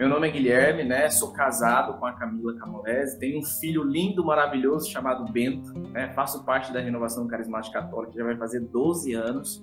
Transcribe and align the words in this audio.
Meu 0.00 0.08
nome 0.08 0.28
é 0.28 0.30
Guilherme, 0.30 0.82
né? 0.82 1.10
Sou 1.10 1.30
casado 1.30 1.98
com 1.98 2.06
a 2.06 2.12
Camila 2.12 2.56
Camolese, 2.56 3.18
tenho 3.18 3.38
um 3.38 3.42
filho 3.42 3.82
lindo, 3.84 4.24
maravilhoso 4.24 4.90
chamado 4.90 5.30
Bento, 5.30 5.78
né? 5.90 6.10
Faço 6.14 6.42
parte 6.42 6.72
da 6.72 6.80
Renovação 6.80 7.26
Carismática 7.26 7.82
Católica, 7.82 8.14
já 8.16 8.24
vai 8.24 8.34
fazer 8.34 8.60
12 8.60 9.12
anos. 9.12 9.62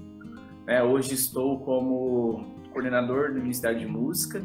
Né? 0.68 0.84
Hoje 0.84 1.16
estou 1.16 1.60
como 1.62 2.56
coordenador 2.72 3.34
do 3.34 3.42
Ministério 3.42 3.80
de 3.80 3.88
Música 3.88 4.40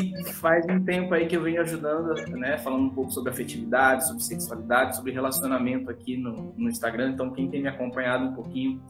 e 0.00 0.32
faz 0.34 0.64
um 0.70 0.84
tempo 0.84 1.12
aí 1.12 1.26
que 1.26 1.36
eu 1.36 1.42
venho 1.42 1.60
ajudando, 1.60 2.14
né? 2.36 2.56
Falando 2.58 2.84
um 2.84 2.90
pouco 2.90 3.10
sobre 3.10 3.32
afetividade, 3.32 4.06
sobre 4.06 4.22
sexualidade, 4.22 4.94
sobre 4.94 5.10
relacionamento 5.10 5.90
aqui 5.90 6.16
no, 6.16 6.54
no 6.56 6.68
Instagram. 6.68 7.10
Então, 7.14 7.32
quem 7.32 7.50
tem 7.50 7.60
me 7.60 7.68
acompanhado 7.68 8.26
um 8.26 8.32
pouquinho 8.32 8.80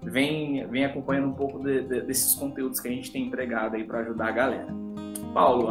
vem, 0.00 0.64
vem 0.68 0.84
acompanhando 0.84 1.26
um 1.26 1.34
pouco 1.34 1.58
de, 1.58 1.80
de, 1.82 2.02
desses 2.02 2.36
conteúdos 2.36 2.78
que 2.78 2.86
a 2.86 2.92
gente 2.92 3.10
tem 3.10 3.26
entregado 3.26 3.74
aí 3.74 3.82
para 3.82 3.98
ajudar 3.98 4.28
a 4.28 4.30
galera. 4.30 4.85
Paulo, 5.36 5.68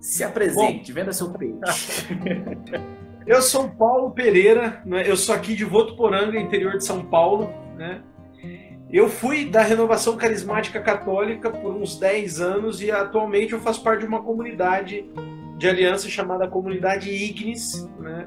se 0.00 0.24
apresente, 0.24 0.90
Bom, 0.90 0.98
venda 0.98 1.12
seu 1.12 1.28
peixe. 1.28 2.06
eu 3.26 3.42
sou 3.42 3.68
Paulo 3.68 4.12
Pereira, 4.12 4.80
né? 4.86 5.02
eu 5.06 5.14
sou 5.14 5.34
aqui 5.34 5.54
de 5.54 5.62
Votuporanga, 5.62 6.40
interior 6.40 6.78
de 6.78 6.86
São 6.86 7.04
Paulo. 7.04 7.52
Né? 7.76 8.00
Eu 8.90 9.10
fui 9.10 9.44
da 9.44 9.60
Renovação 9.60 10.16
Carismática 10.16 10.80
Católica 10.80 11.50
por 11.50 11.74
uns 11.74 11.98
10 11.98 12.40
anos 12.40 12.80
e 12.80 12.90
atualmente 12.90 13.52
eu 13.52 13.60
faço 13.60 13.82
parte 13.82 14.00
de 14.00 14.06
uma 14.06 14.22
comunidade 14.22 15.04
de 15.58 15.68
aliança 15.68 16.08
chamada 16.08 16.48
Comunidade 16.48 17.10
Ignis, 17.10 17.86
né? 17.98 18.24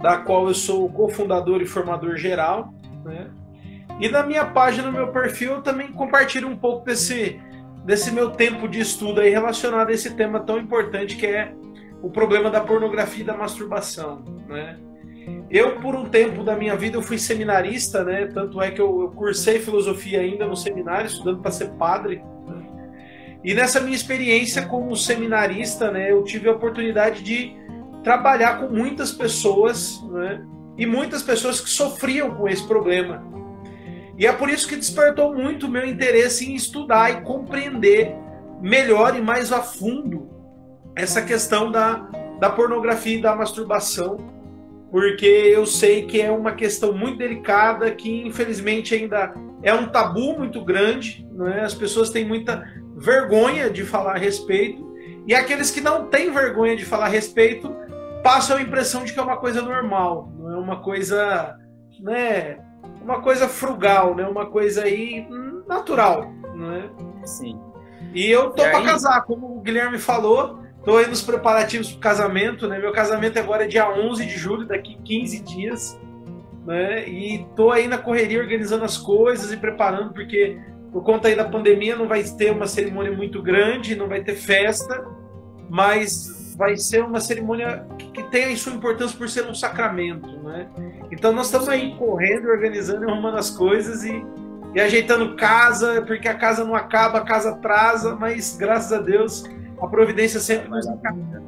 da 0.00 0.16
qual 0.16 0.48
eu 0.48 0.54
sou 0.54 0.88
cofundador 0.90 1.60
e 1.60 1.66
formador 1.66 2.16
geral. 2.16 2.72
Né? 3.04 3.30
E 4.00 4.08
na 4.08 4.22
minha 4.22 4.46
página, 4.46 4.86
no 4.86 4.92
meu 4.92 5.08
perfil, 5.08 5.56
eu 5.56 5.62
também 5.62 5.92
compartilho 5.92 6.48
um 6.48 6.56
pouco 6.56 6.86
desse 6.86 7.38
desse 7.84 8.10
meu 8.12 8.30
tempo 8.30 8.68
de 8.68 8.80
estudo 8.80 9.20
aí 9.20 9.30
relacionado 9.30 9.88
a 9.88 9.92
esse 9.92 10.14
tema 10.14 10.40
tão 10.40 10.58
importante 10.58 11.16
que 11.16 11.26
é 11.26 11.52
o 12.02 12.10
problema 12.10 12.50
da 12.50 12.60
pornografia 12.60 13.22
e 13.22 13.26
da 13.26 13.36
masturbação, 13.36 14.24
né? 14.48 14.78
Eu, 15.50 15.80
por 15.80 15.94
um 15.94 16.08
tempo 16.08 16.42
da 16.42 16.56
minha 16.56 16.76
vida, 16.76 16.96
eu 16.96 17.02
fui 17.02 17.18
seminarista, 17.18 18.02
né? 18.04 18.26
Tanto 18.26 18.60
é 18.60 18.70
que 18.70 18.80
eu, 18.80 19.02
eu 19.02 19.10
cursei 19.10 19.58
filosofia 19.58 20.20
ainda 20.20 20.46
no 20.46 20.56
seminário, 20.56 21.06
estudando 21.06 21.40
para 21.40 21.50
ser 21.50 21.70
padre. 21.72 22.22
E 23.42 23.54
nessa 23.54 23.80
minha 23.80 23.96
experiência 23.96 24.66
como 24.66 24.94
seminarista, 24.94 25.90
né, 25.90 26.12
eu 26.12 26.22
tive 26.24 26.48
a 26.48 26.52
oportunidade 26.52 27.22
de 27.22 27.56
trabalhar 28.04 28.60
com 28.60 28.68
muitas 28.68 29.12
pessoas, 29.12 30.02
né? 30.10 30.44
E 30.76 30.86
muitas 30.86 31.22
pessoas 31.22 31.60
que 31.60 31.68
sofriam 31.68 32.34
com 32.34 32.48
esse 32.48 32.66
problema. 32.66 33.22
E 34.20 34.26
é 34.26 34.32
por 34.34 34.50
isso 34.50 34.68
que 34.68 34.76
despertou 34.76 35.34
muito 35.34 35.66
o 35.66 35.70
meu 35.70 35.86
interesse 35.86 36.46
em 36.46 36.54
estudar 36.54 37.10
e 37.10 37.22
compreender 37.22 38.14
melhor 38.60 39.16
e 39.16 39.22
mais 39.22 39.50
a 39.50 39.62
fundo 39.62 40.28
essa 40.94 41.22
questão 41.22 41.72
da, 41.72 42.06
da 42.38 42.50
pornografia 42.50 43.16
e 43.16 43.22
da 43.22 43.34
masturbação, 43.34 44.18
porque 44.90 45.24
eu 45.24 45.64
sei 45.64 46.04
que 46.04 46.20
é 46.20 46.30
uma 46.30 46.52
questão 46.52 46.92
muito 46.92 47.16
delicada 47.16 47.90
que 47.92 48.26
infelizmente 48.26 48.94
ainda 48.94 49.32
é 49.62 49.72
um 49.72 49.88
tabu 49.88 50.36
muito 50.36 50.62
grande, 50.62 51.26
não 51.32 51.48
é? 51.48 51.62
As 51.62 51.72
pessoas 51.72 52.10
têm 52.10 52.26
muita 52.26 52.62
vergonha 52.98 53.70
de 53.70 53.84
falar 53.84 54.16
a 54.16 54.18
respeito 54.18 54.86
e 55.26 55.34
aqueles 55.34 55.70
que 55.70 55.80
não 55.80 56.08
têm 56.08 56.30
vergonha 56.30 56.76
de 56.76 56.84
falar 56.84 57.06
a 57.06 57.08
respeito 57.08 57.74
passam 58.22 58.58
a 58.58 58.62
impressão 58.62 59.02
de 59.02 59.14
que 59.14 59.18
é 59.18 59.22
uma 59.22 59.38
coisa 59.38 59.62
normal, 59.62 60.30
não 60.38 60.52
é 60.52 60.58
uma 60.58 60.82
coisa, 60.82 61.56
né, 61.98 62.58
uma 63.02 63.20
coisa 63.20 63.48
frugal, 63.48 64.14
né? 64.14 64.26
Uma 64.26 64.46
coisa 64.46 64.84
aí 64.84 65.26
natural, 65.66 66.32
né? 66.54 66.90
Sim. 67.24 67.58
E 68.14 68.28
eu 68.30 68.50
tô 68.50 68.62
para 68.62 68.82
casar, 68.82 69.22
como 69.22 69.56
o 69.56 69.60
Guilherme 69.60 69.98
falou, 69.98 70.58
tô 70.84 70.96
aí 70.96 71.06
nos 71.06 71.22
preparativos 71.22 71.92
pro 71.92 72.00
casamento, 72.00 72.66
né? 72.66 72.78
Meu 72.78 72.92
casamento 72.92 73.38
agora 73.38 73.64
é 73.64 73.68
dia 73.68 73.88
11 73.88 74.26
de 74.26 74.36
julho, 74.36 74.66
daqui 74.66 74.98
15 75.04 75.40
dias, 75.40 76.00
né? 76.66 77.08
E 77.08 77.46
tô 77.54 77.70
aí 77.70 77.86
na 77.86 77.98
correria 77.98 78.40
organizando 78.40 78.84
as 78.84 78.96
coisas 78.96 79.52
e 79.52 79.56
preparando 79.56 80.12
porque 80.12 80.58
por 80.92 81.04
conta 81.04 81.28
aí 81.28 81.36
da 81.36 81.44
pandemia 81.44 81.94
não 81.94 82.08
vai 82.08 82.22
ter 82.24 82.50
uma 82.50 82.66
cerimônia 82.66 83.12
muito 83.12 83.40
grande, 83.40 83.94
não 83.94 84.08
vai 84.08 84.22
ter 84.22 84.34
festa, 84.34 85.06
mas 85.68 86.54
vai 86.56 86.76
ser 86.76 87.04
uma 87.04 87.20
cerimônia 87.20 87.86
que 88.12 88.22
tem 88.24 88.52
a 88.52 88.56
sua 88.56 88.72
importância 88.72 89.16
por 89.16 89.28
ser 89.28 89.46
um 89.46 89.54
sacramento, 89.54 90.28
né? 90.42 90.68
Então 91.10 91.32
nós 91.32 91.46
estamos 91.46 91.68
aí 91.68 91.94
correndo, 91.96 92.48
organizando, 92.48 93.08
arrumando 93.08 93.36
as 93.36 93.50
coisas 93.50 94.04
e, 94.04 94.24
e 94.74 94.80
ajeitando 94.80 95.34
casa, 95.34 96.02
porque 96.02 96.28
a 96.28 96.34
casa 96.34 96.64
não 96.64 96.74
acaba, 96.74 97.18
a 97.18 97.24
casa 97.24 97.50
atrasa, 97.50 98.14
mas 98.14 98.56
graças 98.56 98.92
a 98.92 99.00
Deus 99.00 99.44
a 99.80 99.86
providência 99.86 100.38
sempre 100.38 100.68
nos 100.68 100.86
encaminha. 100.86 101.42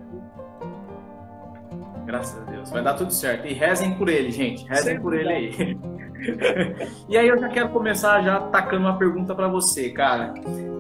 Graças 2.05 2.43
a 2.43 2.51
Deus. 2.51 2.71
Vai 2.71 2.83
dar 2.83 2.95
tudo 2.95 3.13
certo. 3.13 3.47
E 3.47 3.53
rezem 3.53 3.95
por 3.95 4.09
ele, 4.09 4.31
gente. 4.31 4.67
Rezem 4.67 4.85
sempre 4.85 5.03
por 5.03 5.15
ele 5.15 5.33
aí. 5.33 5.79
e 7.09 7.17
aí 7.17 7.29
eu 7.29 7.39
já 7.39 7.49
quero 7.49 7.69
começar 7.69 8.23
já 8.23 8.41
tacando 8.41 8.87
uma 8.87 8.99
pergunta 8.99 9.35
para 9.35 9.49
você, 9.49 9.91
cara. 9.91 10.35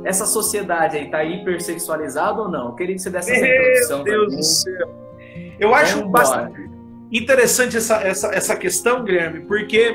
Essa 0.04 0.26
sociedade 0.26 0.96
aí 0.96 1.10
tá 1.10 1.22
hipersexualizada 1.22 2.40
ou 2.40 2.48
não? 2.48 2.68
Eu 2.68 2.74
queria 2.74 2.96
que 2.96 3.02
você 3.02 3.10
desse 3.10 3.32
essa 3.32 3.46
introdução. 3.46 4.02
Meu 4.02 4.28
Deus 4.28 4.36
do 4.36 4.42
céu. 4.42 5.02
Eu 5.60 5.74
acho 5.74 6.08
bastante 6.08 6.71
interessante 7.12 7.76
essa, 7.76 7.96
essa, 7.96 8.28
essa 8.28 8.56
questão, 8.56 9.04
Guilherme, 9.04 9.40
porque 9.40 9.94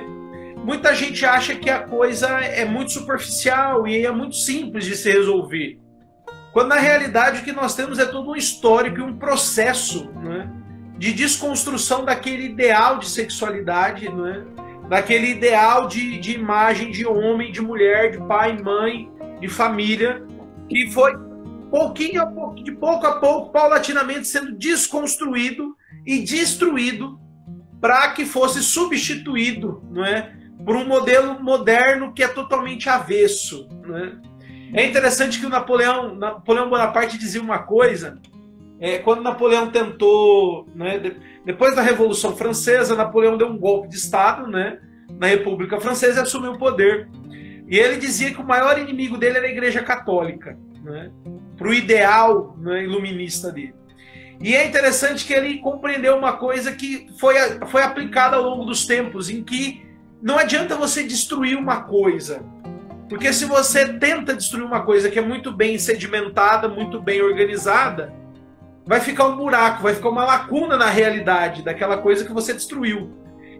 muita 0.57 0.93
gente 0.93 1.25
acha 1.25 1.55
que 1.55 1.69
a 1.69 1.79
coisa 1.79 2.27
é 2.27 2.63
muito 2.63 2.91
superficial 2.91 3.87
e 3.87 4.05
é 4.05 4.11
muito 4.11 4.35
simples 4.35 4.85
de 4.85 4.95
se 4.95 5.11
resolver. 5.11 5.79
Quando 6.53 6.69
na 6.69 6.79
realidade 6.79 7.41
o 7.41 7.43
que 7.43 7.51
nós 7.51 7.75
temos 7.75 7.99
é 7.99 8.05
todo 8.05 8.31
um 8.31 8.35
histórico 8.35 8.99
e 8.99 9.01
um 9.01 9.17
processo 9.17 10.11
né, 10.11 10.49
de 10.97 11.13
desconstrução 11.13 12.05
daquele 12.05 12.45
ideal 12.45 12.99
de 12.99 13.09
sexualidade, 13.09 14.09
né, 14.09 14.45
daquele 14.89 15.27
ideal 15.27 15.87
de, 15.87 16.19
de 16.19 16.33
imagem 16.33 16.91
de 16.91 17.05
homem, 17.05 17.51
de 17.51 17.61
mulher, 17.61 18.11
de 18.11 18.17
pai, 18.27 18.57
mãe, 18.57 19.09
de 19.39 19.47
família, 19.47 20.23
que 20.69 20.89
foi 20.91 21.13
pouquinho 21.69 22.21
a 22.21 22.25
pouco, 22.25 22.63
de 22.63 22.71
pouco 22.71 23.05
a 23.05 23.19
pouco, 23.19 23.51
paulatinamente 23.51 24.27
sendo 24.27 24.53
desconstruído 24.57 25.75
e 26.07 26.19
destruído 26.19 27.19
para 27.81 28.11
que 28.13 28.25
fosse 28.25 28.63
substituído, 28.63 29.83
não 29.91 30.05
é, 30.05 30.33
por 30.65 30.77
um 30.77 30.87
modelo 30.87 31.43
moderno 31.43 32.13
que 32.13 32.23
é 32.23 32.27
totalmente 32.29 32.89
avesso, 32.89 33.67
né? 33.85 34.17
É 34.73 34.85
interessante 34.85 35.39
que 35.39 35.45
o 35.45 35.49
Napoleão, 35.49 36.15
Napoleão 36.15 36.69
Bonaparte 36.69 37.17
dizia 37.17 37.41
uma 37.41 37.59
coisa, 37.59 38.19
é, 38.79 38.97
quando 38.99 39.21
Napoleão 39.21 39.69
tentou, 39.69 40.67
né, 40.75 40.99
depois 41.45 41.75
da 41.75 41.81
Revolução 41.81 42.35
Francesa, 42.35 42.95
Napoleão 42.95 43.37
deu 43.37 43.47
um 43.47 43.57
golpe 43.57 43.87
de 43.87 43.95
Estado, 43.95 44.47
né, 44.47 44.79
na 45.17 45.27
República 45.27 45.79
Francesa 45.79 46.19
e 46.19 46.23
assumiu 46.23 46.53
o 46.53 46.59
poder. 46.59 47.09
E 47.67 47.77
ele 47.77 47.97
dizia 47.97 48.33
que 48.33 48.41
o 48.41 48.45
maior 48.45 48.77
inimigo 48.77 49.17
dele 49.17 49.37
era 49.37 49.47
a 49.47 49.51
Igreja 49.51 49.81
Católica, 49.81 50.57
né, 50.83 51.11
para 51.57 51.67
o 51.67 51.73
ideal 51.73 52.55
né, 52.59 52.83
iluminista 52.83 53.51
dele. 53.51 53.73
E 54.39 54.55
é 54.55 54.67
interessante 54.67 55.25
que 55.25 55.33
ele 55.33 55.57
compreendeu 55.59 56.15
uma 56.15 56.33
coisa 56.33 56.71
que 56.71 57.07
foi, 57.19 57.35
foi 57.67 57.81
aplicada 57.81 58.35
ao 58.35 58.43
longo 58.43 58.65
dos 58.65 58.85
tempos, 58.85 59.29
em 59.29 59.43
que 59.43 59.85
não 60.21 60.37
adianta 60.37 60.75
você 60.75 61.03
destruir 61.03 61.57
uma 61.57 61.81
coisa. 61.81 62.43
Porque 63.09 63.31
se 63.31 63.45
você 63.45 63.93
tenta 63.93 64.35
destruir 64.35 64.63
uma 64.63 64.81
coisa 64.81 65.09
que 65.09 65.17
é 65.17 65.21
muito 65.21 65.51
bem 65.51 65.79
sedimentada, 65.79 66.67
muito 66.67 67.01
bem 67.01 67.21
organizada, 67.21 68.13
vai 68.85 68.99
ficar 68.99 69.27
um 69.27 69.37
buraco, 69.37 69.83
vai 69.83 69.95
ficar 69.95 70.09
uma 70.09 70.25
lacuna 70.25 70.77
na 70.77 70.89
realidade 70.89 71.63
daquela 71.63 71.97
coisa 71.97 72.25
que 72.25 72.33
você 72.33 72.53
destruiu. 72.53 73.11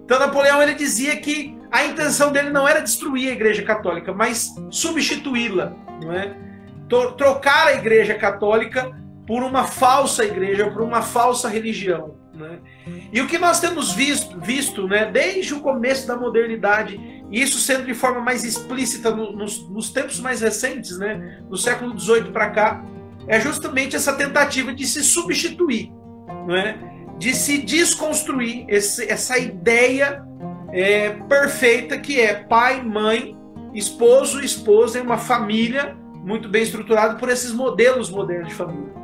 Então 0.04 0.20
Napoleão 0.20 0.62
ele 0.62 0.74
dizia 0.74 1.16
que 1.18 1.58
a 1.72 1.86
intenção 1.86 2.32
dele 2.32 2.50
não 2.50 2.68
era 2.68 2.82
destruir 2.82 3.30
a 3.30 3.34
Igreja 3.34 3.64
Católica, 3.64 4.14
mas 4.14 4.54
substituí-la, 4.70 5.74
não 6.02 6.14
é? 6.14 6.36
Trocar 7.18 7.68
a 7.68 7.73
Igreja 7.73 8.16
Católica 8.16 8.90
por 9.28 9.44
uma 9.44 9.66
falsa 9.66 10.24
igreja, 10.24 10.72
por 10.72 10.82
uma 10.82 11.02
falsa 11.02 11.50
religião. 11.50 12.16
Né? 12.34 12.59
E 13.12 13.20
o 13.20 13.28
que 13.28 13.38
nós 13.38 13.59
temos 13.59 13.91
visto, 13.91 14.40
visto 14.40 14.88
né, 14.88 15.12
desde 15.12 15.53
o 15.53 15.59
começo 15.59 16.08
da 16.08 16.16
modernidade, 16.16 16.97
e 17.29 17.41
isso 17.41 17.59
sendo 17.59 17.85
de 17.85 17.94
forma 17.94 18.22
mais 18.22 18.46
explícita 18.46 19.12
no, 19.12 19.34
nos, 19.34 19.70
nos, 19.70 19.90
tempos 19.90 20.22
mais 20.22 20.40
recentes, 20.40 20.97
né, 20.97 21.41
no 21.50 21.58
século 21.58 22.00
XVIII 22.00 22.32
para 22.32 22.50
cá, 22.52 22.85
é 23.28 23.40
justamente 23.41 23.97
essa 23.97 24.14
tentativa 24.14 24.74
de 24.74 24.88
se 24.88 25.03
substituir, 25.03 25.91
né, 26.47 26.80
de 27.18 27.35
se 27.35 27.58
desconstruir 27.58 28.66
esse, 28.70 29.12
essa 29.12 29.38
ideia 29.38 30.23
é, 30.72 31.09
perfeita 31.09 31.97
que 31.97 32.22
é 32.22 32.34
pai, 32.34 32.82
mãe, 32.82 33.35
esposo, 33.73 34.40
esposa 34.40 35.00
e 35.00 35.02
uma 35.02 35.18
família 35.18 35.97
muito 36.16 36.47
bem 36.47 36.64
estruturada 36.64 37.16
por 37.16 37.30
esses 37.30 37.52
modelos 37.52 38.09
modernos 38.09 38.50
de 38.50 38.53
família. 38.53 38.97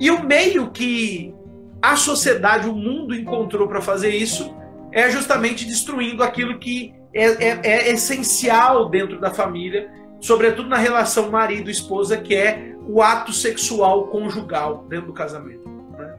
E 0.00 0.10
o 0.10 0.24
meio 0.24 0.70
que 0.70 1.34
a 1.82 1.94
sociedade, 1.94 2.68
o 2.68 2.74
mundo 2.74 3.14
encontrou 3.14 3.68
para 3.68 3.82
fazer 3.82 4.10
isso 4.10 4.56
é 4.92 5.10
justamente 5.10 5.66
destruindo 5.66 6.22
aquilo 6.22 6.58
que 6.58 6.94
é, 7.12 7.24
é, 7.24 7.60
é, 7.62 7.90
essencial 7.90 8.88
dentro 8.88 9.20
da 9.20 9.30
família, 9.30 9.90
sobretudo 10.20 10.68
na 10.68 10.76
relação 10.76 11.30
marido-esposa, 11.30 12.16
que 12.16 12.34
é 12.34 12.74
o 12.88 13.02
ato 13.02 13.32
sexual 13.32 14.08
conjugal 14.08 14.86
dentro 14.88 15.08
do 15.08 15.12
casamento. 15.12 15.68
Né? 15.68 16.14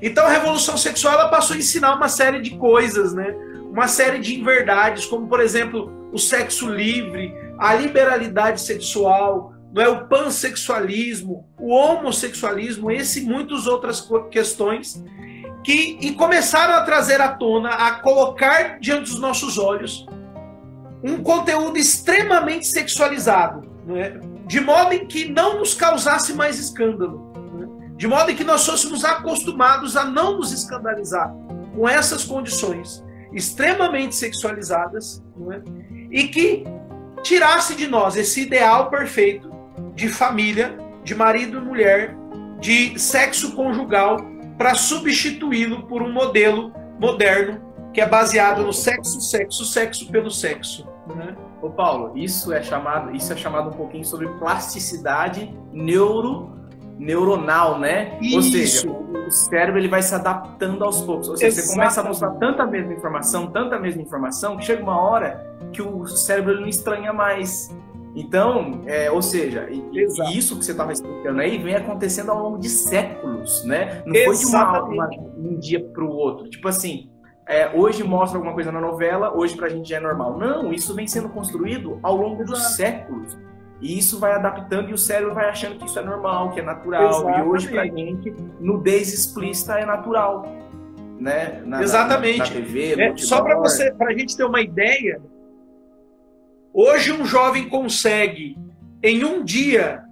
Então 0.00 0.24
a 0.24 0.30
revolução 0.30 0.76
sexual 0.76 1.14
ela 1.14 1.28
passou 1.28 1.56
a 1.56 1.58
ensinar 1.58 1.94
uma 1.94 2.08
série 2.08 2.40
de 2.40 2.56
coisas, 2.56 3.12
né? 3.12 3.34
uma 3.70 3.88
série 3.88 4.18
de 4.20 4.38
inverdades, 4.38 5.06
como 5.06 5.26
por 5.26 5.40
exemplo 5.40 6.08
o 6.12 6.18
sexo 6.18 6.68
livre, 6.68 7.34
a 7.58 7.74
liberalidade 7.74 8.60
sexual, 8.60 9.54
não 9.72 9.82
é 9.82 9.88
o 9.88 10.06
pansexualismo, 10.06 11.48
o 11.58 11.72
homossexualismo, 11.72 12.90
esse 12.90 13.20
e 13.20 13.24
muitas 13.24 13.66
outras 13.66 14.06
questões 14.30 15.02
que 15.62 15.98
e 16.00 16.12
começaram 16.12 16.74
a 16.74 16.82
trazer 16.82 17.20
à 17.20 17.28
tona, 17.28 17.70
a 17.70 17.92
colocar 18.00 18.80
diante 18.80 19.10
dos 19.10 19.20
nossos 19.20 19.58
olhos 19.58 20.06
um 21.02 21.22
conteúdo 21.22 21.78
extremamente 21.78 22.66
sexualizado, 22.66 23.68
é? 23.96 24.18
de 24.46 24.60
modo 24.60 24.92
em 24.92 25.06
que 25.06 25.30
não 25.30 25.58
nos 25.58 25.74
causasse 25.74 26.34
mais 26.34 26.58
escândalo, 26.58 27.32
é? 27.62 27.94
de 27.96 28.06
modo 28.08 28.30
em 28.30 28.36
que 28.36 28.44
nós 28.44 28.66
fôssemos 28.66 29.04
acostumados 29.04 29.96
a 29.96 30.04
não 30.04 30.38
nos 30.38 30.52
escandalizar 30.52 31.32
com 31.74 31.88
essas 31.88 32.24
condições 32.24 33.04
extremamente 33.32 34.16
sexualizadas 34.16 35.22
é? 35.52 35.60
e 36.10 36.28
que 36.28 36.64
tirasse 37.22 37.74
de 37.76 37.86
nós 37.86 38.16
esse 38.16 38.42
ideal 38.42 38.90
perfeito 38.90 39.49
de 39.94 40.08
família, 40.08 40.76
de 41.02 41.14
marido 41.14 41.58
e 41.58 41.60
mulher, 41.60 42.16
de 42.58 42.98
sexo 42.98 43.54
conjugal, 43.54 44.18
para 44.56 44.74
substituí-lo 44.74 45.84
por 45.84 46.02
um 46.02 46.12
modelo 46.12 46.72
moderno 46.98 47.60
que 47.92 48.00
é 48.00 48.06
baseado 48.06 48.62
no 48.62 48.72
sexo, 48.72 49.20
sexo, 49.20 49.64
sexo 49.64 50.10
pelo 50.10 50.30
sexo. 50.30 50.86
Né? 51.14 51.34
Ô 51.60 51.70
Paulo, 51.70 52.16
isso 52.16 52.52
é 52.52 52.62
chamado, 52.62 53.14
isso 53.14 53.32
é 53.32 53.36
chamado 53.36 53.70
um 53.70 53.72
pouquinho 53.72 54.04
sobre 54.04 54.28
plasticidade 54.38 55.52
neuro 55.72 56.60
neuronal, 56.98 57.78
né? 57.78 58.18
Isso. 58.20 58.36
Ou 58.36 58.42
seja, 58.42 58.90
o 58.90 59.30
cérebro 59.30 59.80
ele 59.80 59.88
vai 59.88 60.02
se 60.02 60.14
adaptando 60.14 60.84
aos 60.84 61.00
poucos. 61.00 61.28
Ou 61.28 61.36
seja, 61.36 61.48
Exatamente. 61.48 61.68
você 61.68 61.74
começa 61.74 62.00
a 62.00 62.04
mostrar 62.04 62.30
tanta 62.32 62.66
mesma 62.66 62.92
informação, 62.92 63.46
tanta 63.46 63.78
mesma 63.78 64.02
informação, 64.02 64.58
que 64.58 64.64
chega 64.66 64.82
uma 64.82 65.00
hora 65.00 65.46
que 65.72 65.80
o 65.80 66.06
cérebro 66.06 66.52
ele 66.52 66.60
não 66.60 66.68
estranha 66.68 67.12
mais. 67.12 67.74
Então, 68.14 68.82
é, 68.86 69.10
ou 69.10 69.22
seja, 69.22 69.68
e, 69.70 69.82
e 69.92 70.36
isso 70.36 70.58
que 70.58 70.64
você 70.64 70.72
estava 70.72 70.92
explicando 70.92 71.40
aí 71.40 71.58
vem 71.58 71.76
acontecendo 71.76 72.30
ao 72.30 72.42
longo 72.42 72.58
de 72.58 72.68
séculos, 72.68 73.64
né? 73.64 74.02
Não 74.04 74.14
foi 74.14 74.36
de 74.36 74.46
uma, 74.46 74.82
uma, 74.82 75.10
um 75.36 75.56
dia 75.58 75.80
para 75.80 76.04
o 76.04 76.10
outro. 76.10 76.48
Tipo 76.48 76.66
assim, 76.66 77.08
é, 77.46 77.70
hoje 77.74 78.02
mostra 78.02 78.38
alguma 78.38 78.54
coisa 78.54 78.72
na 78.72 78.80
novela, 78.80 79.36
hoje 79.36 79.56
pra 79.56 79.68
gente 79.68 79.88
já 79.88 79.96
é 79.96 80.00
normal. 80.00 80.38
Não, 80.38 80.72
isso 80.72 80.94
vem 80.94 81.06
sendo 81.06 81.28
construído 81.28 81.98
ao 82.02 82.16
longo 82.16 82.44
dos 82.44 82.74
séculos. 82.76 83.38
E 83.80 83.98
isso 83.98 84.18
vai 84.18 84.32
adaptando 84.32 84.90
e 84.90 84.92
o 84.92 84.98
cérebro 84.98 85.34
vai 85.34 85.48
achando 85.48 85.78
que 85.78 85.86
isso 85.86 85.98
é 85.98 86.04
normal, 86.04 86.50
que 86.50 86.60
é 86.60 86.62
natural. 86.62 87.08
Exatamente. 87.08 87.38
E 87.38 87.42
hoje 87.42 87.68
pra 87.68 87.86
gente, 87.86 88.34
nudez 88.60 89.12
explícita 89.12 89.78
é 89.78 89.86
natural. 89.86 90.46
Né? 91.18 91.62
Na, 91.64 91.82
Exatamente. 91.82 92.38
Na, 92.38 92.44
na 92.44 92.50
TV, 92.50 93.00
é, 93.00 93.16
só 93.16 93.42
para 93.42 93.56
você, 93.56 93.92
pra 93.92 94.12
gente 94.12 94.36
ter 94.36 94.44
uma 94.44 94.60
ideia, 94.60 95.20
hoje 96.72 97.12
um 97.12 97.24
jovem 97.24 97.68
consegue 97.68 98.56
em 99.02 99.24
um 99.24 99.44
dia 99.44 100.02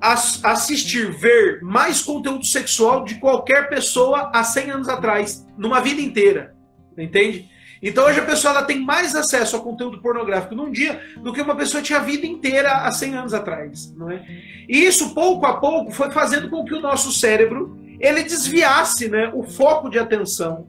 assistir, 0.00 1.10
ver 1.12 1.60
mais 1.62 2.02
conteúdo 2.02 2.44
sexual 2.44 3.04
de 3.04 3.16
qualquer 3.16 3.68
pessoa 3.68 4.30
há 4.32 4.42
100 4.42 4.70
anos 4.70 4.88
atrás, 4.88 5.46
numa 5.56 5.80
vida 5.80 6.00
inteira. 6.00 6.54
Entende? 6.96 7.48
Então 7.82 8.06
hoje 8.06 8.20
a 8.20 8.24
pessoa 8.24 8.54
ela 8.54 8.62
tem 8.62 8.80
mais 8.80 9.14
acesso 9.14 9.56
ao 9.56 9.62
conteúdo 9.62 10.00
pornográfico 10.00 10.54
num 10.54 10.70
dia 10.70 11.00
do 11.18 11.32
que 11.32 11.42
uma 11.42 11.54
pessoa 11.54 11.82
tinha 11.82 11.98
a 11.98 12.02
vida 12.02 12.26
inteira 12.26 12.72
há 12.72 12.90
100 12.90 13.16
anos 13.16 13.34
atrás, 13.34 13.92
não 13.94 14.10
é? 14.10 14.24
E 14.68 14.84
isso 14.84 15.14
pouco 15.14 15.44
a 15.46 15.58
pouco 15.58 15.92
foi 15.92 16.10
fazendo 16.10 16.48
com 16.48 16.64
que 16.64 16.74
o 16.74 16.80
nosso 16.80 17.12
cérebro 17.12 17.78
ele 18.00 18.22
desviasse, 18.22 19.08
né, 19.08 19.30
o 19.32 19.42
foco 19.42 19.88
de 19.88 19.98
atenção, 19.98 20.66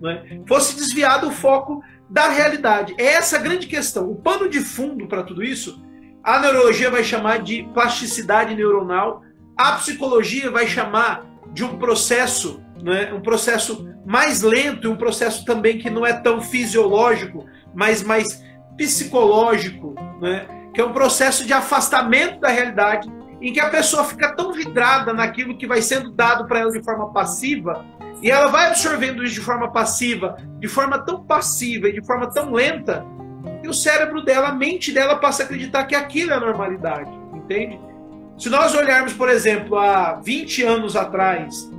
não 0.00 0.10
é? 0.10 0.40
Fosse 0.46 0.76
desviado 0.76 1.28
o 1.28 1.32
foco 1.32 1.82
da 2.08 2.28
realidade. 2.28 2.94
É 2.98 3.14
essa 3.14 3.36
a 3.36 3.40
grande 3.40 3.66
questão. 3.66 4.10
O 4.10 4.16
pano 4.16 4.48
de 4.48 4.60
fundo 4.60 5.06
para 5.06 5.22
tudo 5.22 5.42
isso, 5.42 5.82
a 6.22 6.38
neurologia 6.38 6.90
vai 6.90 7.04
chamar 7.04 7.38
de 7.38 7.68
plasticidade 7.74 8.54
neuronal, 8.54 9.22
a 9.56 9.72
psicologia 9.72 10.50
vai 10.50 10.66
chamar 10.66 11.24
de 11.52 11.64
um 11.64 11.78
processo, 11.78 12.62
né, 12.82 13.12
um 13.12 13.20
processo 13.20 13.86
mais 14.06 14.40
lento 14.40 14.88
um 14.88 14.96
processo 14.96 15.44
também 15.44 15.78
que 15.78 15.90
não 15.90 16.06
é 16.06 16.12
tão 16.12 16.40
fisiológico, 16.40 17.44
mas 17.74 18.04
mais 18.04 18.40
psicológico, 18.76 19.96
né? 20.20 20.46
que 20.72 20.80
é 20.80 20.84
um 20.84 20.92
processo 20.92 21.44
de 21.44 21.52
afastamento 21.52 22.38
da 22.38 22.48
realidade, 22.48 23.10
em 23.40 23.52
que 23.52 23.58
a 23.58 23.68
pessoa 23.68 24.04
fica 24.04 24.34
tão 24.36 24.52
vidrada 24.52 25.12
naquilo 25.12 25.58
que 25.58 25.66
vai 25.66 25.82
sendo 25.82 26.12
dado 26.12 26.46
para 26.46 26.60
ela 26.60 26.70
de 26.70 26.84
forma 26.84 27.12
passiva, 27.12 27.84
e 28.22 28.30
ela 28.30 28.48
vai 28.48 28.66
absorvendo 28.66 29.22
isso 29.22 29.34
de 29.34 29.40
forma 29.40 29.70
passiva, 29.70 30.36
de 30.58 30.68
forma 30.68 30.98
tão 30.98 31.24
passiva 31.24 31.88
e 31.88 31.92
de 31.92 32.04
forma 32.04 32.30
tão 32.32 32.52
lenta, 32.52 33.04
que 33.62 33.68
o 33.68 33.74
cérebro 33.74 34.22
dela, 34.22 34.48
a 34.48 34.54
mente 34.54 34.92
dela 34.92 35.16
passa 35.16 35.42
a 35.42 35.46
acreditar 35.46 35.84
que 35.84 35.94
aquilo 35.94 36.32
é 36.32 36.34
a 36.34 36.40
normalidade, 36.40 37.10
entende? 37.34 37.78
Se 38.38 38.50
nós 38.50 38.74
olharmos, 38.74 39.12
por 39.12 39.28
exemplo, 39.28 39.78
há 39.78 40.20
20 40.22 40.62
anos 40.62 40.96
atrás, 40.96 41.70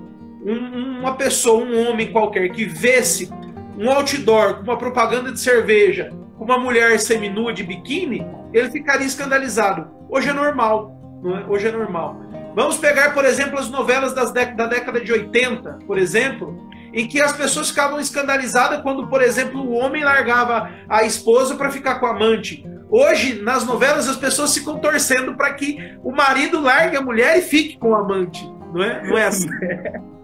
um, 0.44 1.00
uma 1.00 1.16
pessoa, 1.16 1.64
um 1.64 1.88
homem 1.90 2.12
qualquer, 2.12 2.50
que 2.50 2.66
vesse 2.66 3.30
um 3.78 3.90
outdoor 3.92 4.56
com 4.56 4.64
uma 4.64 4.78
propaganda 4.78 5.32
de 5.32 5.40
cerveja, 5.40 6.12
com 6.38 6.46
uma 6.46 6.58
mulher 6.58 7.00
seminua 7.00 7.54
de 7.54 7.64
biquíni, 7.64 8.26
ele 8.54 8.72
ficaria 8.72 9.06
escandalizado. 9.06 9.88
Hoje 10.10 10.30
é 10.30 10.34
normal, 10.34 11.20
não 11.22 11.38
é? 11.38 11.46
Hoje 11.48 11.68
é 11.68 11.72
normal. 11.72 12.20
Vamos 12.58 12.78
pegar, 12.78 13.14
por 13.14 13.24
exemplo, 13.24 13.60
as 13.60 13.70
novelas 13.70 14.16
da 14.16 14.66
década 14.66 15.00
de 15.00 15.12
80, 15.14 15.78
por 15.86 15.96
exemplo, 15.96 16.68
em 16.92 17.08
que 17.08 17.22
as 17.22 17.32
pessoas 17.32 17.70
ficavam 17.70 18.00
escandalizadas 18.00 18.82
quando, 18.82 19.08
por 19.08 19.22
exemplo, 19.22 19.62
o 19.62 19.74
homem 19.74 20.04
largava 20.04 20.68
a 20.90 21.04
esposa 21.04 21.54
para 21.54 21.70
ficar 21.70 22.00
com 22.00 22.08
a 22.08 22.16
amante. 22.16 22.66
Hoje, 22.90 23.44
nas 23.44 23.64
novelas, 23.64 24.10
as 24.10 24.16
pessoas 24.16 24.56
ficam 24.56 24.80
torcendo 24.80 25.36
para 25.36 25.54
que 25.54 25.78
o 26.04 26.12
marido 26.12 26.60
largue 26.60 26.98
a 26.98 27.02
mulher 27.02 27.38
e 27.38 27.44
fique 27.44 27.78
com 27.78 27.92
o 27.92 27.96
amante. 27.96 28.44
Não 28.74 28.82
é, 28.82 29.08
não 29.08 29.16
é 29.16 29.26
assim. 29.26 29.50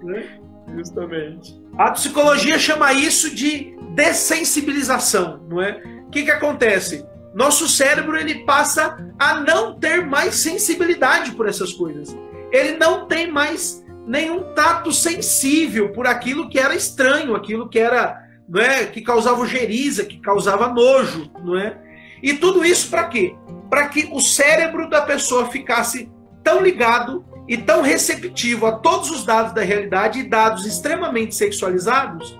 Né? 0.02 0.24
Justamente. 0.76 1.62
A 1.78 1.92
psicologia 1.92 2.58
chama 2.58 2.94
isso 2.94 3.30
de 3.30 3.78
dessensibilização, 3.94 5.40
não 5.48 5.62
é? 5.62 5.80
O 6.08 6.10
que, 6.10 6.24
que 6.24 6.32
acontece? 6.32 7.06
Nosso 7.36 7.68
cérebro 7.68 8.18
ele 8.18 8.44
passa 8.44 8.98
a 9.20 9.36
não 9.36 9.80
ter 9.80 10.04
mais 10.04 10.34
sensibilidade 10.36 11.32
por 11.34 11.48
essas 11.48 11.74
coisas. 11.74 12.16
Ele 12.54 12.78
não 12.78 13.08
tem 13.08 13.32
mais 13.32 13.84
nenhum 14.06 14.54
tato 14.54 14.92
sensível 14.92 15.92
por 15.92 16.06
aquilo 16.06 16.48
que 16.48 16.60
era 16.60 16.76
estranho, 16.76 17.36
aquilo 17.36 17.68
que 17.68 17.80
era, 17.80 18.22
não 18.48 18.62
é, 18.62 18.86
que 18.86 19.02
causava 19.02 19.42
ojeriza, 19.42 20.06
que 20.06 20.20
causava 20.20 20.68
nojo, 20.68 21.32
não 21.44 21.58
é? 21.58 21.76
E 22.22 22.34
tudo 22.34 22.64
isso 22.64 22.90
para 22.90 23.06
quê? 23.06 23.36
Para 23.70 23.88
que 23.88 24.08
o 24.12 24.22
cérebro 24.22 24.88
da 24.90 25.02
pessoa 25.02 25.50
ficasse 25.50 26.12
tão 26.44 26.62
ligado 26.62 27.26
e 27.48 27.58
tão 27.58 27.82
receptivo 27.82 28.68
a 28.68 28.74
todos 28.74 29.10
os 29.10 29.26
dados 29.26 29.54
da 29.54 29.62
realidade 29.62 30.20
e 30.20 30.30
dados 30.30 30.66
extremamente 30.66 31.36
sexualizados 31.36 32.40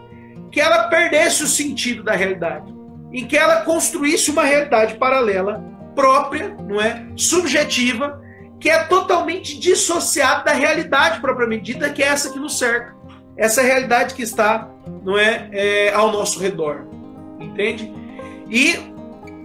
que 0.52 0.62
ela 0.62 0.88
perdesse 0.88 1.44
o 1.44 1.48
sentido 1.48 2.04
da 2.04 2.14
realidade 2.14 2.72
e 3.12 3.24
que 3.24 3.36
ela 3.36 3.62
construísse 3.62 4.30
uma 4.30 4.44
realidade 4.44 4.96
paralela 4.96 5.64
própria, 5.96 6.56
não 6.68 6.80
é, 6.80 7.06
subjetiva, 7.16 8.23
que 8.64 8.70
é 8.70 8.82
totalmente 8.86 9.60
dissociada 9.60 10.46
da 10.46 10.54
realidade 10.54 11.20
propriamente 11.20 11.74
dita, 11.74 11.90
que 11.90 12.02
é 12.02 12.08
essa 12.08 12.32
que 12.32 12.40
nos 12.40 12.58
cerca, 12.58 12.96
essa 13.36 13.62
realidade 13.62 14.14
que 14.14 14.22
está, 14.22 14.70
não 15.04 15.18
é, 15.20 15.50
é 15.52 15.94
ao 15.94 16.14
nosso 16.14 16.40
redor, 16.40 16.88
entende? 17.42 17.94
E 18.50 18.76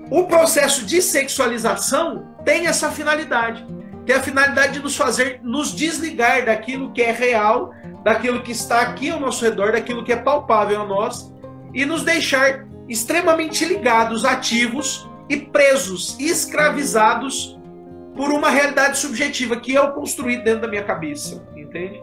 o 0.08 0.22
processo 0.28 0.86
de 0.86 1.02
sexualização 1.02 2.28
tem 2.44 2.68
essa 2.68 2.92
finalidade 2.92 3.66
tem 4.06 4.14
a 4.14 4.22
finalidade 4.22 4.74
de 4.74 4.78
nos 4.82 4.96
fazer 4.96 5.40
nos 5.42 5.74
desligar 5.74 6.46
daquilo 6.46 6.92
que 6.92 7.02
é 7.02 7.10
real, 7.10 7.74
daquilo 8.02 8.40
que 8.40 8.52
está 8.52 8.80
aqui 8.80 9.10
ao 9.10 9.20
nosso 9.20 9.44
redor, 9.44 9.72
daquilo 9.72 10.02
que 10.02 10.12
é 10.12 10.16
palpável 10.16 10.80
a 10.80 10.86
nós, 10.86 11.30
e 11.74 11.84
nos 11.84 12.04
deixar 12.04 12.66
extremamente 12.88 13.66
ligados, 13.66 14.24
ativos 14.24 15.06
e 15.28 15.36
presos, 15.36 16.16
escravizados 16.18 17.57
por 18.18 18.32
uma 18.32 18.50
realidade 18.50 18.98
subjetiva 18.98 19.60
que 19.60 19.72
eu 19.72 19.92
construí 19.92 20.38
dentro 20.42 20.62
da 20.62 20.68
minha 20.68 20.82
cabeça, 20.82 21.46
entende? 21.56 22.02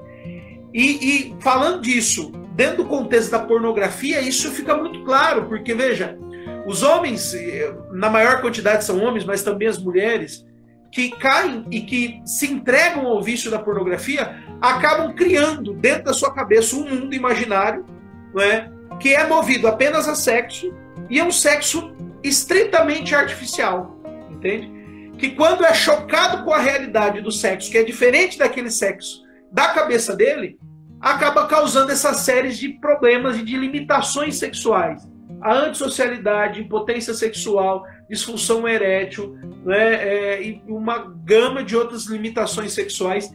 E, 0.74 0.82
e 0.82 1.36
falando 1.42 1.82
disso, 1.82 2.32
dentro 2.54 2.78
do 2.78 2.86
contexto 2.86 3.32
da 3.32 3.40
pornografia, 3.40 4.22
isso 4.22 4.50
fica 4.52 4.78
muito 4.78 5.04
claro, 5.04 5.46
porque 5.50 5.74
veja, 5.74 6.18
os 6.66 6.84
homens, 6.84 7.34
eh, 7.34 7.76
na 7.92 8.10
maior 8.10 8.40
quantidade 8.40 8.86
são 8.86 9.04
homens, 9.04 9.26
mas 9.26 9.44
também 9.44 9.68
as 9.68 9.78
mulheres, 9.78 10.46
que 10.90 11.10
caem 11.12 11.66
e 11.70 11.82
que 11.82 12.22
se 12.26 12.50
entregam 12.50 13.06
ao 13.08 13.22
vício 13.22 13.52
da 13.52 13.60
pornografia 13.60 14.42
acabam 14.62 15.14
criando 15.14 15.74
dentro 15.74 16.06
da 16.06 16.14
sua 16.14 16.34
cabeça 16.34 16.78
um 16.78 16.88
mundo 16.90 17.14
imaginário 17.14 17.86
não 18.34 18.42
é? 18.42 18.72
que 19.02 19.14
é 19.14 19.28
movido 19.28 19.68
apenas 19.68 20.08
a 20.08 20.16
sexo 20.16 20.74
e 21.10 21.20
é 21.20 21.24
um 21.26 21.32
sexo 21.32 21.94
estritamente 22.24 23.14
artificial, 23.14 24.00
entende? 24.32 24.75
Que 25.18 25.32
quando 25.32 25.66
é 25.66 25.74
chocado 25.74 26.44
com 26.44 26.54
a 26.54 26.60
realidade 26.60 27.22
do 27.22 27.32
sexo, 27.32 27.72
que 27.72 27.78
é 27.78 27.84
diferente 27.84 28.38
daquele 28.38 28.70
sexo 28.70 29.24
da 29.52 29.70
cabeça 29.70 30.16
dele, 30.16 30.58
acaba 31.00 31.48
causando 31.48 31.92
essas 31.92 32.18
séries 32.18 32.58
de 32.58 32.70
problemas 32.80 33.38
e 33.38 33.44
de 33.44 33.56
limitações 33.58 34.38
sexuais. 34.38 35.08
A 35.42 35.54
antissocialidade, 35.54 36.62
impotência 36.62 37.14
sexual, 37.14 37.86
disfunção 38.10 38.68
erétil, 38.68 39.38
né, 39.64 39.94
é, 39.94 40.44
e 40.44 40.64
uma 40.68 40.98
gama 41.24 41.64
de 41.64 41.76
outras 41.76 42.06
limitações 42.06 42.74
sexuais 42.74 43.30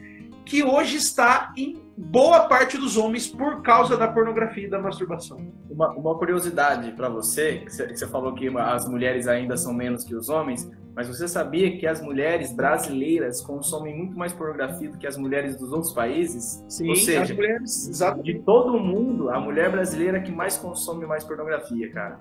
que 0.44 0.64
hoje 0.64 0.96
está 0.96 1.52
em 1.56 1.80
boa 1.96 2.48
parte 2.48 2.76
dos 2.76 2.96
homens 2.96 3.28
por 3.28 3.62
causa 3.62 3.96
da 3.96 4.08
pornografia 4.08 4.66
e 4.66 4.70
da 4.70 4.80
masturbação. 4.80 5.38
Uma, 5.70 5.90
uma 5.92 6.18
curiosidade 6.18 6.90
para 6.92 7.08
você, 7.08 7.58
que 7.58 7.70
você 7.70 8.06
falou 8.08 8.34
que 8.34 8.48
as 8.58 8.88
mulheres 8.88 9.28
ainda 9.28 9.56
são 9.56 9.72
menos 9.72 10.02
que 10.02 10.14
os 10.14 10.28
homens, 10.28 10.68
mas 10.94 11.08
você 11.08 11.28
sabia 11.28 11.76
que 11.78 11.86
as 11.86 12.02
mulheres 12.02 12.52
brasileiras 12.52 13.40
consomem 13.40 13.96
muito 13.96 14.18
mais 14.18 14.32
pornografia 14.32 14.90
do 14.90 14.98
que 14.98 15.06
as 15.06 15.16
mulheres 15.16 15.56
dos 15.56 15.72
outros 15.72 15.92
países? 15.92 16.64
Sim, 16.68 16.88
Ou 16.88 16.96
seja, 16.96 17.32
mulheres, 17.32 17.90
de 18.22 18.38
todo 18.40 18.76
o 18.76 18.80
mundo, 18.80 19.30
a 19.30 19.38
mulher 19.38 19.70
brasileira 19.70 20.18
é 20.18 20.20
que 20.20 20.32
mais 20.32 20.56
consome 20.56 21.06
mais 21.06 21.24
pornografia, 21.24 21.90
cara. 21.92 22.18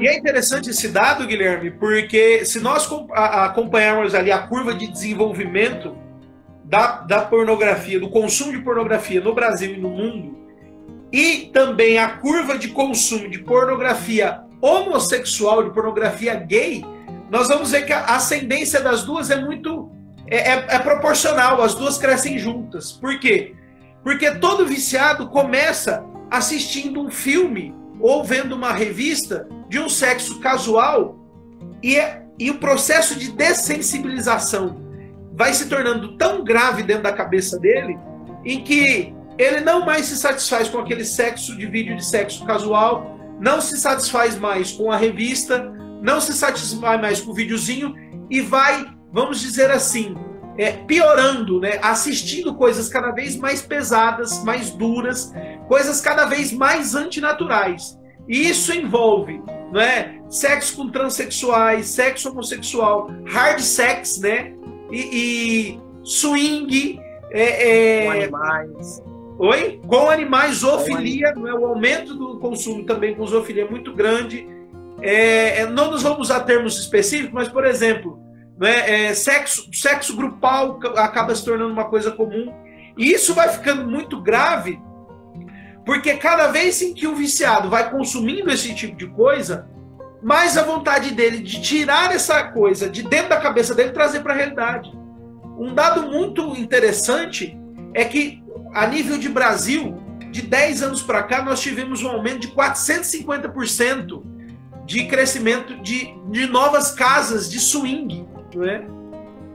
E 0.00 0.06
é 0.06 0.16
interessante 0.16 0.70
esse 0.70 0.88
dado, 0.88 1.26
Guilherme, 1.26 1.72
porque 1.72 2.44
se 2.44 2.60
nós 2.60 2.88
acompanharmos 3.12 4.14
ali 4.14 4.30
a 4.30 4.46
curva 4.46 4.72
de 4.72 4.86
desenvolvimento 4.86 5.96
da, 6.64 7.00
da 7.00 7.22
pornografia, 7.22 7.98
do 7.98 8.08
consumo 8.08 8.52
de 8.52 8.60
pornografia 8.60 9.20
no 9.20 9.34
Brasil 9.34 9.74
e 9.74 9.80
no 9.80 9.90
mundo, 9.90 10.38
e 11.12 11.50
também 11.52 11.98
a 11.98 12.16
curva 12.16 12.56
de 12.56 12.68
consumo 12.68 13.28
de 13.28 13.40
pornografia 13.40 14.40
homossexual, 14.60 15.64
de 15.64 15.70
pornografia 15.70 16.34
gay, 16.34 16.82
nós 17.32 17.48
vamos 17.48 17.70
ver 17.70 17.86
que 17.86 17.94
a 17.94 18.04
ascendência 18.04 18.78
das 18.78 19.04
duas 19.04 19.30
é 19.30 19.36
muito. 19.36 19.90
É, 20.26 20.50
é, 20.50 20.66
é 20.68 20.78
proporcional, 20.78 21.62
as 21.62 21.74
duas 21.74 21.96
crescem 21.96 22.38
juntas. 22.38 22.92
Por 22.92 23.18
quê? 23.18 23.54
Porque 24.02 24.32
todo 24.32 24.66
viciado 24.66 25.28
começa 25.30 26.04
assistindo 26.30 27.00
um 27.00 27.10
filme 27.10 27.74
ou 27.98 28.22
vendo 28.22 28.54
uma 28.54 28.70
revista 28.70 29.48
de 29.66 29.78
um 29.78 29.88
sexo 29.88 30.40
casual 30.40 31.16
e, 31.82 31.96
é, 31.96 32.22
e 32.38 32.50
o 32.50 32.58
processo 32.58 33.18
de 33.18 33.32
dessensibilização 33.32 34.76
vai 35.32 35.54
se 35.54 35.70
tornando 35.70 36.18
tão 36.18 36.44
grave 36.44 36.82
dentro 36.82 37.04
da 37.04 37.12
cabeça 37.12 37.58
dele 37.58 37.98
em 38.44 38.62
que 38.62 39.14
ele 39.38 39.60
não 39.60 39.86
mais 39.86 40.04
se 40.06 40.16
satisfaz 40.16 40.68
com 40.68 40.78
aquele 40.78 41.04
sexo 41.04 41.56
de 41.56 41.64
vídeo 41.64 41.96
de 41.96 42.04
sexo 42.04 42.44
casual, 42.44 43.18
não 43.40 43.58
se 43.60 43.78
satisfaz 43.78 44.38
mais 44.38 44.70
com 44.72 44.92
a 44.92 44.96
revista, 44.96 45.72
não 46.02 46.20
se 46.20 46.32
satisfaz 46.32 47.00
mais 47.00 47.20
com 47.20 47.30
o 47.30 47.34
videozinho 47.34 47.94
e 48.28 48.40
vai, 48.40 48.84
vamos 49.12 49.40
dizer 49.40 49.70
assim, 49.70 50.14
é, 50.58 50.72
piorando, 50.72 51.60
né? 51.60 51.78
assistindo 51.80 52.54
coisas 52.54 52.88
cada 52.88 53.12
vez 53.12 53.36
mais 53.36 53.62
pesadas, 53.62 54.42
mais 54.44 54.70
duras, 54.70 55.32
coisas 55.68 56.00
cada 56.00 56.26
vez 56.26 56.52
mais 56.52 56.94
antinaturais. 56.94 57.98
E 58.28 58.48
isso 58.48 58.72
envolve 58.72 59.40
não 59.72 59.80
é, 59.80 60.20
sexo 60.28 60.76
com 60.76 60.90
transexuais, 60.90 61.86
sexo 61.86 62.30
homossexual, 62.30 63.10
hard 63.26 63.60
sex, 63.60 64.20
né? 64.20 64.52
E, 64.90 65.00
e 65.00 65.80
swing. 66.04 67.00
É, 67.30 68.02
é... 68.02 68.04
Com 68.04 68.10
animais. 68.10 69.02
Oi? 69.38 69.80
Com 69.86 70.10
animais, 70.10 70.56
zoofilia, 70.56 71.32
não 71.34 71.48
é? 71.48 71.54
o 71.54 71.66
aumento 71.66 72.14
do 72.14 72.38
consumo 72.38 72.84
também 72.84 73.14
com 73.14 73.26
zoofilia 73.26 73.64
é 73.64 73.68
muito 73.68 73.94
grande. 73.94 74.46
É, 75.02 75.60
é, 75.60 75.66
não 75.66 75.90
nos 75.90 76.02
vamos 76.02 76.20
usar 76.20 76.40
termos 76.40 76.78
específicos, 76.78 77.32
mas, 77.32 77.48
por 77.48 77.66
exemplo, 77.66 78.20
né, 78.58 79.08
é, 79.08 79.14
sexo, 79.14 79.68
sexo 79.72 80.16
grupal 80.16 80.78
acaba 80.96 81.34
se 81.34 81.44
tornando 81.44 81.72
uma 81.72 81.86
coisa 81.86 82.12
comum. 82.12 82.54
E 82.96 83.10
isso 83.12 83.34
vai 83.34 83.48
ficando 83.48 83.84
muito 83.84 84.20
grave, 84.22 84.80
porque 85.84 86.14
cada 86.14 86.48
vez 86.48 86.80
em 86.80 86.94
que 86.94 87.06
o 87.06 87.16
viciado 87.16 87.68
vai 87.68 87.90
consumindo 87.90 88.50
esse 88.50 88.72
tipo 88.74 88.96
de 88.96 89.08
coisa, 89.08 89.68
mais 90.22 90.56
a 90.56 90.62
vontade 90.62 91.10
dele 91.10 91.38
de 91.38 91.60
tirar 91.60 92.14
essa 92.14 92.44
coisa 92.44 92.88
de 92.88 93.02
dentro 93.02 93.30
da 93.30 93.40
cabeça 93.40 93.74
dele 93.74 93.90
trazer 93.90 94.20
para 94.20 94.34
a 94.34 94.36
realidade. 94.36 94.92
Um 95.58 95.74
dado 95.74 96.08
muito 96.08 96.56
interessante 96.56 97.58
é 97.92 98.04
que, 98.04 98.40
a 98.72 98.86
nível 98.86 99.18
de 99.18 99.28
Brasil, 99.28 100.00
de 100.30 100.42
10 100.42 100.82
anos 100.82 101.02
para 101.02 101.24
cá, 101.24 101.42
nós 101.42 101.60
tivemos 101.60 102.02
um 102.02 102.08
aumento 102.08 102.40
de 102.40 102.48
450% 102.48 104.31
de 104.84 105.06
crescimento 105.06 105.76
de, 105.82 106.14
de 106.30 106.46
novas 106.46 106.92
casas 106.92 107.50
de 107.50 107.60
swing, 107.60 108.26
não 108.54 108.64
é? 108.64 108.84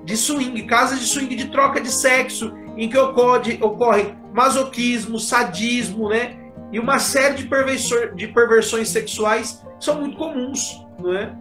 de 0.08 0.16
swing, 0.16 0.64
casas 0.64 1.02
de 1.02 1.06
swing 1.06 1.36
de 1.36 1.50
troca 1.50 1.82
de 1.82 1.92
sexo, 1.92 2.54
em 2.78 2.88
que 2.88 2.98
ocorre, 2.98 3.60
ocorre 3.62 4.16
masoquismo, 4.34 5.20
sadismo, 5.20 6.08
né? 6.08 6.38
E 6.72 6.80
uma 6.80 6.98
série 6.98 7.36
de, 7.36 7.50
de 8.16 8.28
perversões 8.30 8.88
sexuais 8.88 9.62
são 9.78 10.00
muito 10.00 10.16
comuns, 10.16 10.82
não 10.98 11.14
é? 11.14 11.36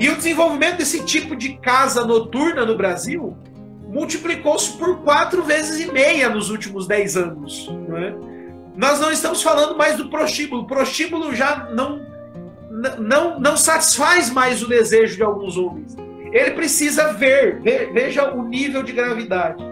E 0.00 0.08
o 0.08 0.16
desenvolvimento 0.16 0.78
desse 0.78 1.04
tipo 1.04 1.36
de 1.36 1.58
casa 1.58 2.04
noturna 2.04 2.66
no 2.66 2.76
Brasil 2.76 3.36
multiplicou-se 3.86 4.72
por 4.72 5.02
quatro 5.02 5.44
vezes 5.44 5.86
e 5.86 5.92
meia 5.92 6.28
nos 6.28 6.50
últimos 6.50 6.88
dez 6.88 7.16
anos, 7.16 7.70
não 7.88 7.96
é? 7.98 8.16
Nós 8.74 8.98
não 8.98 9.12
estamos 9.12 9.42
falando 9.42 9.76
mais 9.76 9.96
do 9.96 10.08
prostíbulo. 10.08 10.62
O 10.62 10.66
prostíbulo 10.66 11.32
já 11.34 11.68
não 11.72 12.00
não, 12.98 13.38
não 13.38 13.56
satisfaz 13.56 14.30
mais 14.30 14.62
o 14.62 14.68
desejo 14.68 15.16
de 15.16 15.22
alguns 15.22 15.56
homens. 15.56 15.96
Ele 16.32 16.52
precisa 16.52 17.12
ver, 17.12 17.60
veja 17.92 18.32
o 18.32 18.42
nível 18.42 18.82
de 18.82 18.92
gravidade. 18.92 19.62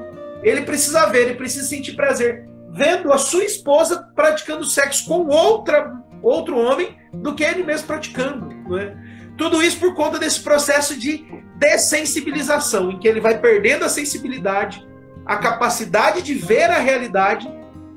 Ele 0.42 0.62
precisa 0.62 1.06
ver, 1.06 1.22
ele 1.22 1.34
precisa 1.34 1.66
sentir 1.66 1.94
prazer 1.94 2.48
vendo 2.72 3.12
a 3.12 3.18
sua 3.18 3.44
esposa 3.44 4.08
praticando 4.14 4.64
sexo 4.64 5.06
com 5.06 5.26
outra, 5.26 5.92
outro 6.22 6.56
homem 6.56 6.96
do 7.12 7.34
que 7.34 7.42
ele 7.42 7.64
mesmo 7.64 7.86
praticando. 7.86 8.54
Não 8.68 8.78
é? 8.78 8.96
Tudo 9.36 9.62
isso 9.62 9.78
por 9.78 9.94
conta 9.94 10.18
desse 10.18 10.40
processo 10.40 10.98
de 10.98 11.24
dessensibilização, 11.56 12.90
em 12.90 12.98
que 12.98 13.08
ele 13.08 13.20
vai 13.20 13.38
perdendo 13.38 13.84
a 13.84 13.88
sensibilidade, 13.88 14.86
a 15.26 15.36
capacidade 15.36 16.22
de 16.22 16.34
ver 16.34 16.70
a 16.70 16.78
realidade 16.78 17.50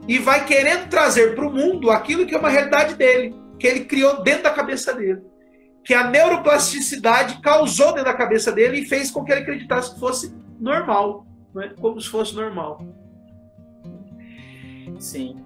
e 0.08 0.18
vai 0.18 0.46
querendo 0.46 0.90
trazer 0.90 1.36
para 1.36 1.46
o 1.46 1.52
mundo 1.52 1.92
aquilo 1.92 2.26
que 2.26 2.34
é 2.34 2.38
uma 2.38 2.50
realidade 2.50 2.96
dele 2.96 3.43
que 3.64 3.68
ele 3.68 3.86
criou 3.86 4.22
dentro 4.22 4.44
da 4.44 4.50
cabeça 4.50 4.94
dele. 4.94 5.22
Que 5.86 5.94
a 5.94 6.10
neuroplasticidade 6.10 7.40
causou 7.40 7.94
dentro 7.94 8.12
da 8.12 8.14
cabeça 8.14 8.52
dele 8.52 8.80
e 8.80 8.86
fez 8.86 9.10
com 9.10 9.24
que 9.24 9.32
ele 9.32 9.40
acreditasse 9.40 9.94
que 9.94 10.02
fosse 10.02 10.36
normal, 10.60 11.26
né? 11.56 11.72
como 11.80 12.00
se 12.02 12.10
fosse 12.10 12.36
normal. 12.36 12.86
Sim. 15.00 15.46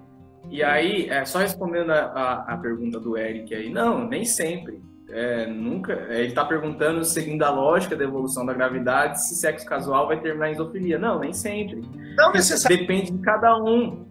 E 0.50 0.64
aí, 0.64 1.08
é, 1.08 1.24
só 1.24 1.38
respondendo 1.38 1.92
a, 1.92 1.98
a, 2.00 2.54
a, 2.54 2.56
pergunta 2.56 2.98
do 2.98 3.16
Eric 3.16 3.54
aí, 3.54 3.70
não, 3.70 4.08
nem 4.08 4.24
sempre. 4.24 4.82
É, 5.10 5.46
nunca. 5.46 5.92
Ele 6.10 6.26
está 6.26 6.44
perguntando, 6.44 7.04
seguindo 7.04 7.44
a 7.44 7.50
lógica 7.50 7.94
da 7.94 8.02
evolução 8.02 8.44
da 8.44 8.52
gravidade, 8.52 9.22
se 9.22 9.36
sexo 9.36 9.64
casual 9.64 10.08
vai 10.08 10.20
terminar 10.20 10.48
em 10.50 10.54
isofilia. 10.54 10.98
Não, 10.98 11.20
nem 11.20 11.32
sempre. 11.32 11.84
Não 12.16 12.32
necessariamente. 12.32 12.88
Depende 12.88 13.12
de 13.12 13.22
cada 13.22 13.56
um. 13.62 14.04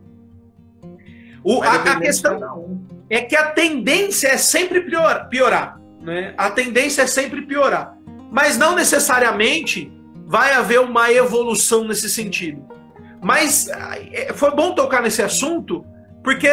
O, 1.43 1.61
a, 1.61 1.73
a, 1.73 1.99
questão 1.99 2.37
um. 2.57 2.96
É 3.09 3.21
que 3.21 3.35
a 3.35 3.51
tendência 3.51 4.27
é 4.27 4.37
sempre 4.37 4.81
piorar, 4.81 5.29
piorar 5.29 5.77
né? 6.07 6.33
A 6.37 6.49
tendência 6.49 7.01
é 7.01 7.07
sempre 7.07 7.41
piorar. 7.41 7.97
Mas 8.31 8.57
não 8.57 8.75
necessariamente 8.75 9.91
vai 10.25 10.53
haver 10.53 10.79
uma 10.79 11.11
evolução 11.11 11.85
nesse 11.85 12.09
sentido. 12.09 12.65
Mas 13.21 13.67
é, 14.13 14.31
foi 14.33 14.51
bom 14.51 14.73
tocar 14.73 15.01
nesse 15.01 15.21
assunto, 15.21 15.83
porque 16.23 16.47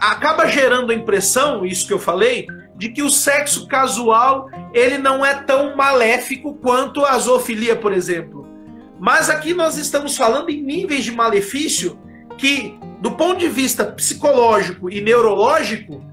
acaba 0.00 0.46
gerando 0.46 0.92
a 0.92 0.94
impressão, 0.94 1.66
isso 1.66 1.88
que 1.88 1.92
eu 1.92 1.98
falei, 1.98 2.46
de 2.76 2.90
que 2.90 3.02
o 3.02 3.10
sexo 3.10 3.66
casual 3.66 4.48
ele 4.72 4.96
não 4.96 5.26
é 5.26 5.34
tão 5.34 5.74
maléfico 5.74 6.54
quanto 6.54 7.04
a 7.04 7.18
zoofilia, 7.18 7.74
por 7.74 7.92
exemplo. 7.92 8.48
Mas 8.98 9.28
aqui 9.28 9.52
nós 9.54 9.76
estamos 9.76 10.16
falando 10.16 10.50
em 10.50 10.62
níveis 10.62 11.02
de 11.04 11.10
malefício 11.10 11.98
que 12.38 12.78
do 13.00 13.12
ponto 13.12 13.38
de 13.38 13.48
vista 13.48 13.84
psicológico 13.84 14.90
e 14.90 15.00
neurológico, 15.00 16.04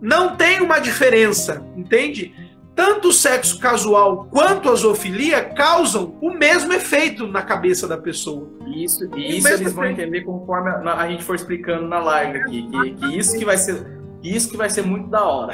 não 0.00 0.36
tem 0.36 0.60
uma 0.60 0.78
diferença, 0.78 1.66
entende? 1.74 2.34
Tanto 2.74 3.08
o 3.08 3.12
sexo 3.12 3.58
casual 3.58 4.26
quanto 4.30 4.68
a 4.68 4.74
zoofilia 4.74 5.42
causam 5.42 6.14
o 6.20 6.30
mesmo 6.30 6.74
efeito 6.74 7.26
na 7.26 7.40
cabeça 7.40 7.88
da 7.88 7.96
pessoa. 7.96 8.50
Isso, 8.66 9.08
e 9.16 9.38
isso 9.38 9.48
eles 9.48 9.60
efeito. 9.62 9.74
vão 9.74 9.86
entender 9.86 10.20
conforme 10.20 10.70
a, 10.70 11.08
gente 11.08 11.24
for 11.24 11.34
explicando 11.34 11.88
na 11.88 11.98
live 12.00 12.38
aqui, 12.38 12.68
que, 12.68 12.90
que 12.90 13.18
isso 13.18 13.38
que 13.38 13.44
vai 13.44 13.56
ser 13.56 13.96
isso 14.22 14.50
que 14.50 14.56
vai 14.56 14.68
ser 14.68 14.82
muito 14.82 15.08
da 15.08 15.24
hora. 15.24 15.52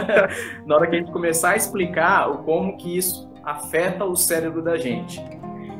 na 0.66 0.76
hora 0.76 0.86
que 0.86 0.96
a 0.96 0.98
gente 0.98 1.12
começar 1.12 1.50
a 1.50 1.56
explicar 1.56 2.28
o 2.28 2.38
como 2.38 2.76
que 2.76 2.98
isso 2.98 3.30
afeta 3.44 4.04
o 4.04 4.16
cérebro 4.16 4.60
da 4.60 4.76
gente. 4.76 5.22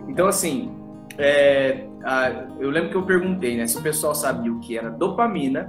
Então, 0.09 0.28
assim, 0.28 0.77
é, 1.19 1.85
a, 2.05 2.31
eu 2.61 2.71
lembro 2.71 2.91
que 2.91 2.97
eu 2.97 3.03
perguntei, 3.03 3.57
né, 3.57 3.67
se 3.67 3.77
o 3.77 3.83
pessoal 3.83 4.15
sabia 4.15 4.53
o 4.53 4.61
que 4.61 4.79
era 4.79 4.89
dopamina 4.89 5.69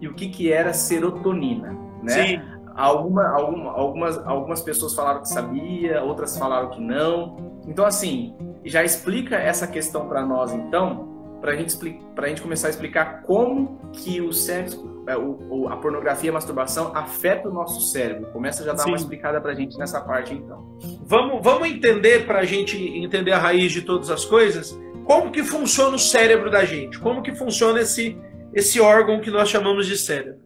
e 0.00 0.08
o 0.08 0.14
que, 0.14 0.28
que 0.28 0.50
era 0.50 0.72
serotonina, 0.72 1.76
né? 2.02 2.12
Sim. 2.12 2.40
Alguma, 2.74 3.28
alguma, 3.28 3.72
algumas, 3.72 4.18
algumas 4.26 4.60
pessoas 4.60 4.94
falaram 4.94 5.22
que 5.22 5.28
sabia, 5.28 6.02
outras 6.02 6.36
falaram 6.36 6.68
que 6.70 6.80
não. 6.80 7.36
Então, 7.66 7.86
assim, 7.86 8.34
já 8.64 8.84
explica 8.84 9.36
essa 9.36 9.66
questão 9.66 10.06
para 10.06 10.24
nós, 10.24 10.52
então, 10.52 11.38
para 11.40 11.56
gente, 11.56 11.74
a 12.16 12.28
gente 12.28 12.42
começar 12.42 12.66
a 12.66 12.70
explicar 12.70 13.22
como 13.22 13.78
que 13.92 14.20
o 14.20 14.32
sexo, 14.32 15.02
é, 15.06 15.16
o, 15.16 15.68
a 15.68 15.76
pornografia 15.76 16.28
e 16.28 16.30
a 16.30 16.34
masturbação 16.34 16.94
afeta 16.94 17.48
o 17.48 17.52
nosso 17.52 17.80
cérebro. 17.80 18.30
Começa 18.32 18.62
já 18.62 18.72
a 18.72 18.74
dar 18.74 18.82
Sim. 18.82 18.90
uma 18.90 18.96
explicada 18.96 19.40
para 19.40 19.52
a 19.52 19.54
gente 19.54 19.78
nessa 19.78 20.00
parte, 20.00 20.34
então. 20.34 20.76
Vamos, 21.06 21.42
vamos 21.42 21.68
entender, 21.68 22.26
para 22.26 22.40
a 22.40 22.44
gente 22.44 22.76
entender 22.76 23.32
a 23.32 23.38
raiz 23.38 23.72
de 23.72 23.82
todas 23.82 24.10
as 24.10 24.24
coisas, 24.24 24.78
como 25.06 25.30
que 25.30 25.44
funciona 25.44 25.94
o 25.94 25.98
cérebro 25.98 26.50
da 26.50 26.64
gente, 26.64 26.98
como 26.98 27.22
que 27.22 27.32
funciona 27.32 27.80
esse, 27.80 28.18
esse 28.52 28.80
órgão 28.80 29.20
que 29.20 29.30
nós 29.30 29.48
chamamos 29.48 29.86
de 29.86 29.96
cérebro. 29.96 30.40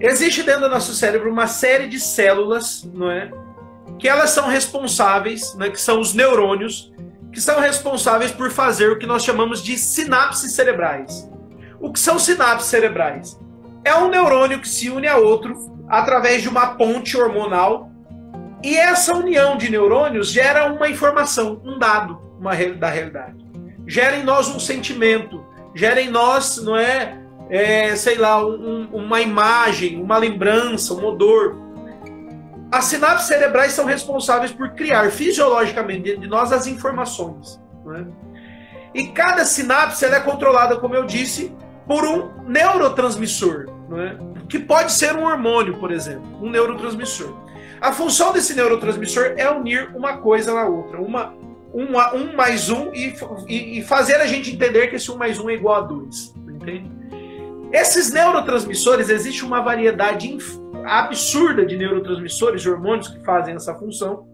Existe 0.00 0.42
dentro 0.42 0.62
do 0.62 0.70
nosso 0.70 0.94
cérebro 0.94 1.30
uma 1.30 1.46
série 1.46 1.86
de 1.86 2.00
células, 2.00 2.88
não 2.94 3.10
é? 3.10 3.30
Que 3.98 4.08
elas 4.08 4.30
são 4.30 4.48
responsáveis, 4.48 5.54
né, 5.56 5.68
que 5.68 5.78
são 5.78 6.00
os 6.00 6.14
neurônios, 6.14 6.90
que 7.30 7.40
são 7.40 7.60
responsáveis 7.60 8.32
por 8.32 8.50
fazer 8.50 8.90
o 8.90 8.98
que 8.98 9.06
nós 9.06 9.22
chamamos 9.22 9.62
de 9.62 9.76
sinapses 9.76 10.52
cerebrais. 10.52 11.30
O 11.78 11.92
que 11.92 12.00
são 12.00 12.18
sinapses 12.18 12.68
cerebrais? 12.68 13.38
É 13.84 13.94
um 13.94 14.08
neurônio 14.08 14.58
que 14.58 14.68
se 14.68 14.88
une 14.88 15.06
a 15.06 15.18
outro 15.18 15.54
através 15.86 16.40
de 16.40 16.48
uma 16.48 16.76
ponte 16.76 17.14
hormonal 17.14 17.90
e 18.64 18.74
essa 18.74 19.14
união 19.14 19.58
de 19.58 19.70
neurônios 19.70 20.30
gera 20.30 20.72
uma 20.72 20.88
informação, 20.88 21.60
um 21.62 21.78
dado 21.78 22.18
uma, 22.38 22.52
da 22.74 22.88
realidade. 22.88 23.49
Gera 23.90 24.16
em 24.16 24.22
nós 24.22 24.48
um 24.48 24.60
sentimento, 24.60 25.44
gera 25.74 26.00
em 26.00 26.08
nós, 26.08 26.58
não 26.58 26.76
é, 26.76 27.18
é 27.48 27.96
sei 27.96 28.16
lá, 28.16 28.40
um, 28.46 28.88
uma 28.92 29.20
imagem, 29.20 30.00
uma 30.00 30.16
lembrança, 30.16 30.94
um 30.94 31.04
odor. 31.04 31.56
As 32.70 32.84
sinapses 32.84 33.26
cerebrais 33.26 33.72
são 33.72 33.84
responsáveis 33.84 34.52
por 34.52 34.70
criar 34.74 35.10
fisiologicamente 35.10 36.02
dentro 36.02 36.20
de 36.20 36.28
nós 36.28 36.52
as 36.52 36.68
informações. 36.68 37.60
É? 37.96 38.04
E 38.94 39.08
cada 39.08 39.44
sinapse 39.44 40.04
é 40.04 40.20
controlada, 40.20 40.76
como 40.76 40.94
eu 40.94 41.04
disse, 41.04 41.52
por 41.84 42.04
um 42.04 42.44
neurotransmissor, 42.46 43.66
é? 43.98 44.16
que 44.48 44.60
pode 44.60 44.92
ser 44.92 45.16
um 45.16 45.24
hormônio, 45.24 45.78
por 45.78 45.90
exemplo, 45.90 46.22
um 46.40 46.48
neurotransmissor. 46.48 47.36
A 47.80 47.90
função 47.90 48.32
desse 48.32 48.54
neurotransmissor 48.54 49.34
é 49.36 49.50
unir 49.50 49.90
uma 49.96 50.18
coisa 50.18 50.54
na 50.54 50.64
outra, 50.64 51.00
uma, 51.00 51.34
uma 51.72 52.14
um 52.14 52.34
mais 52.34 52.68
um 52.68 52.92
e, 52.92 53.14
e, 53.48 53.78
e, 53.78 53.82
fazer 53.82 54.16
a 54.16 54.26
gente 54.26 54.52
entender 54.52 54.88
que 54.88 54.96
esse 54.96 55.10
um 55.10 55.16
mais 55.16 55.38
um 55.38 55.48
é 55.48 55.54
igual 55.54 55.76
a 55.76 55.80
dois. 55.80 56.34
Entende? 56.36 56.90
Esses 57.72 58.12
neurotransmissores, 58.12 59.08
existe 59.08 59.44
uma 59.44 59.60
variedade 59.60 60.36
absurda 60.84 61.64
de 61.64 61.76
neurotransmissores, 61.76 62.66
hormônios 62.66 63.08
que 63.08 63.24
fazem 63.24 63.54
essa 63.54 63.74
função. 63.74 64.28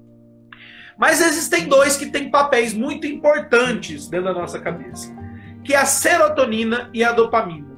Mas 0.98 1.20
existem 1.20 1.68
dois 1.68 1.96
que 1.96 2.06
têm 2.06 2.30
papéis 2.30 2.72
muito 2.72 3.06
importantes 3.06 4.08
dentro 4.08 4.26
da 4.26 4.40
nossa 4.40 4.58
cabeça, 4.58 5.14
que 5.62 5.74
é 5.74 5.76
a 5.76 5.84
serotonina 5.84 6.88
e 6.94 7.04
a 7.04 7.12
dopamina. 7.12 7.76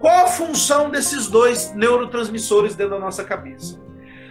Qual 0.00 0.24
a 0.24 0.28
função 0.28 0.90
desses 0.90 1.28
dois 1.28 1.72
neurotransmissores 1.74 2.74
dentro 2.74 2.94
da 2.94 3.00
nossa 3.00 3.22
cabeça? 3.22 3.80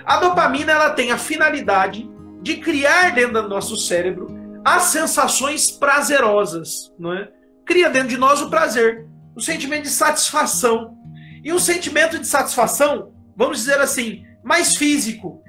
A 0.06 0.18
dopamina 0.18 0.74
ela 0.74 0.90
tem 0.90 1.12
a 1.12 1.18
finalidade 1.18 2.10
de 2.42 2.58
criar 2.58 3.12
dentro 3.16 3.42
do 3.42 3.50
nosso 3.50 3.78
cérebro 3.78 4.28
as 4.66 4.84
sensações 4.84 5.72
prazerosas, 5.72 6.92
não 7.00 7.14
é? 7.14 7.30
Cria 7.66 7.90
dentro 7.90 8.10
de 8.10 8.18
nós 8.18 8.42
o 8.42 8.50
prazer, 8.50 9.08
o 9.36 9.42
sentimento 9.42 9.84
de 9.84 9.90
satisfação. 9.90 10.98
E 11.44 11.54
o 11.54 11.60
sentimento 11.60 12.18
de 12.18 12.28
satisfação 12.28 13.14
vamos 13.36 13.60
dizer 13.60 13.80
assim, 13.80 14.24
mais 14.44 14.78
físico. 14.78 15.42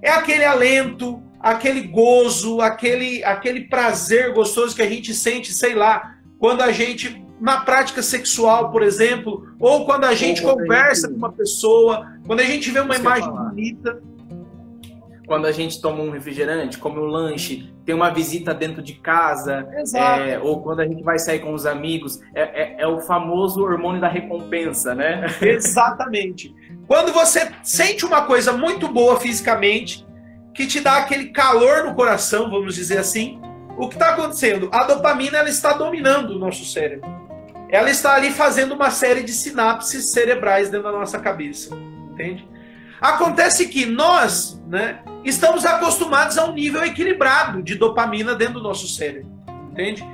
É 0.00 0.10
aquele 0.10 0.44
alento, 0.44 1.22
aquele 1.38 1.82
gozo, 1.82 2.60
aquele, 2.60 3.22
aquele 3.22 3.68
prazer 3.68 4.32
gostoso 4.32 4.74
que 4.74 4.82
a 4.82 4.88
gente 4.88 5.12
sente, 5.12 5.52
sei 5.52 5.74
lá, 5.74 6.14
quando 6.38 6.62
a 6.62 6.72
gente, 6.72 7.22
na 7.40 7.60
prática 7.60 8.02
sexual, 8.02 8.70
por 8.70 8.82
exemplo, 8.82 9.46
ou 9.60 9.84
quando 9.84 10.04
a 10.04 10.14
gente 10.14 10.42
conversa 10.42 11.08
com 11.08 11.16
uma 11.16 11.32
pessoa, 11.32 12.06
quando 12.26 12.40
a 12.40 12.44
gente 12.44 12.70
vê 12.70 12.80
uma 12.80 12.96
imagem 12.96 13.30
bonita. 13.30 14.02
Quando 15.26 15.46
a 15.46 15.52
gente 15.52 15.80
toma 15.80 16.02
um 16.02 16.10
refrigerante, 16.10 16.76
come 16.76 16.98
um 16.98 17.06
lanche, 17.06 17.72
tem 17.84 17.94
uma 17.94 18.10
visita 18.10 18.52
dentro 18.52 18.82
de 18.82 18.94
casa, 18.94 19.66
é, 19.94 20.38
ou 20.38 20.62
quando 20.62 20.80
a 20.80 20.86
gente 20.86 21.02
vai 21.02 21.18
sair 21.18 21.38
com 21.38 21.54
os 21.54 21.64
amigos, 21.64 22.20
é, 22.34 22.42
é, 22.42 22.76
é 22.80 22.86
o 22.86 23.00
famoso 23.00 23.62
hormônio 23.62 24.00
da 24.00 24.08
recompensa, 24.08 24.94
né? 24.94 25.26
Exatamente. 25.40 26.54
Quando 26.86 27.12
você 27.12 27.50
sente 27.62 28.04
uma 28.04 28.22
coisa 28.22 28.52
muito 28.52 28.86
boa 28.88 29.18
fisicamente, 29.18 30.06
que 30.54 30.66
te 30.66 30.80
dá 30.80 30.98
aquele 30.98 31.26
calor 31.30 31.84
no 31.84 31.94
coração, 31.94 32.50
vamos 32.50 32.74
dizer 32.74 32.98
assim, 32.98 33.40
o 33.76 33.88
que 33.88 33.94
está 33.94 34.10
acontecendo? 34.10 34.68
A 34.72 34.84
dopamina 34.84 35.38
ela 35.38 35.48
está 35.48 35.72
dominando 35.72 36.30
o 36.30 36.38
nosso 36.38 36.64
cérebro. 36.64 37.10
Ela 37.68 37.90
está 37.90 38.14
ali 38.14 38.30
fazendo 38.30 38.72
uma 38.72 38.90
série 38.90 39.22
de 39.22 39.32
sinapses 39.32 40.12
cerebrais 40.12 40.68
dentro 40.68 40.92
da 40.92 40.96
nossa 40.96 41.18
cabeça, 41.18 41.74
entende? 42.12 42.48
Acontece 43.00 43.68
que 43.68 43.84
nós, 43.84 44.62
né, 44.68 45.02
estamos 45.24 45.64
acostumados 45.64 46.36
a 46.38 46.44
um 46.44 46.52
nível 46.52 46.84
equilibrado 46.84 47.62
de 47.62 47.74
dopamina 47.74 48.34
dentro 48.34 48.54
do 48.54 48.62
nosso 48.62 48.86
cérebro, 48.88 49.30
entende? 49.72 50.04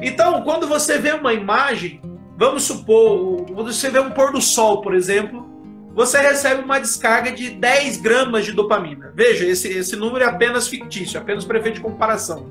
Então, 0.00 0.42
quando 0.42 0.66
você 0.66 0.98
vê 0.98 1.12
uma 1.12 1.32
imagem, 1.32 2.00
vamos 2.36 2.64
supor, 2.64 3.44
quando 3.46 3.72
você 3.72 3.90
vê 3.90 4.00
um 4.00 4.10
pôr 4.10 4.32
do 4.32 4.40
sol, 4.40 4.80
por 4.80 4.94
exemplo, 4.94 5.48
você 5.94 6.18
recebe 6.18 6.62
uma 6.62 6.78
descarga 6.78 7.32
de 7.32 7.50
10 7.50 7.98
gramas 7.98 8.44
de 8.44 8.52
dopamina. 8.52 9.12
Veja, 9.14 9.44
esse, 9.44 9.68
esse 9.68 9.96
número 9.96 10.24
é 10.24 10.28
apenas 10.28 10.68
fictício, 10.68 11.20
apenas 11.20 11.44
para 11.44 11.58
efeito 11.58 11.76
de 11.76 11.80
comparação. 11.80 12.48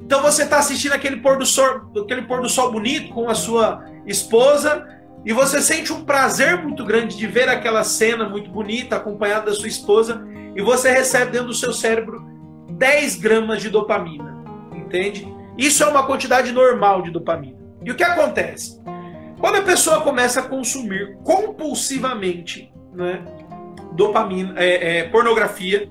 Então 0.00 0.22
você 0.22 0.44
está 0.44 0.58
assistindo 0.58 0.92
aquele 0.92 1.16
pôr, 1.16 1.36
do 1.36 1.44
sol, 1.44 1.90
aquele 2.00 2.22
pôr 2.22 2.40
do 2.40 2.48
sol 2.48 2.70
bonito 2.70 3.12
com 3.12 3.28
a 3.28 3.34
sua 3.34 3.84
esposa 4.06 4.86
e 5.24 5.32
você 5.32 5.60
sente 5.60 5.92
um 5.92 6.04
prazer 6.04 6.62
muito 6.62 6.84
grande 6.84 7.16
de 7.16 7.26
ver 7.26 7.48
aquela 7.48 7.82
cena 7.82 8.28
muito 8.28 8.48
bonita, 8.48 8.94
acompanhada 8.94 9.46
da 9.46 9.52
sua 9.52 9.66
esposa, 9.66 10.24
e 10.56 10.62
você 10.62 10.90
recebe 10.90 11.32
dentro 11.32 11.48
do 11.48 11.54
seu 11.54 11.72
cérebro 11.72 12.24
10 12.70 13.16
gramas 13.16 13.60
de 13.60 13.68
dopamina. 13.68 14.42
Entende? 14.74 15.32
Isso 15.56 15.84
é 15.84 15.86
uma 15.86 16.06
quantidade 16.06 16.50
normal 16.50 17.02
de 17.02 17.10
dopamina. 17.10 17.58
E 17.84 17.90
o 17.90 17.94
que 17.94 18.02
acontece? 18.02 18.80
Quando 19.38 19.56
a 19.56 19.62
pessoa 19.62 20.00
começa 20.00 20.40
a 20.40 20.42
consumir 20.42 21.18
compulsivamente 21.22 22.72
né, 22.94 23.22
dopamina, 23.92 24.54
é, 24.56 24.98
é, 24.98 25.04
pornografia, 25.04 25.90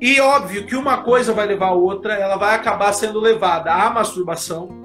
e 0.00 0.18
óbvio 0.18 0.64
que 0.64 0.74
uma 0.74 1.02
coisa 1.02 1.34
vai 1.34 1.46
levar 1.46 1.68
a 1.68 1.74
outra, 1.74 2.14
ela 2.14 2.36
vai 2.36 2.54
acabar 2.54 2.92
sendo 2.94 3.20
levada 3.20 3.70
à 3.70 3.90
masturbação. 3.90 4.80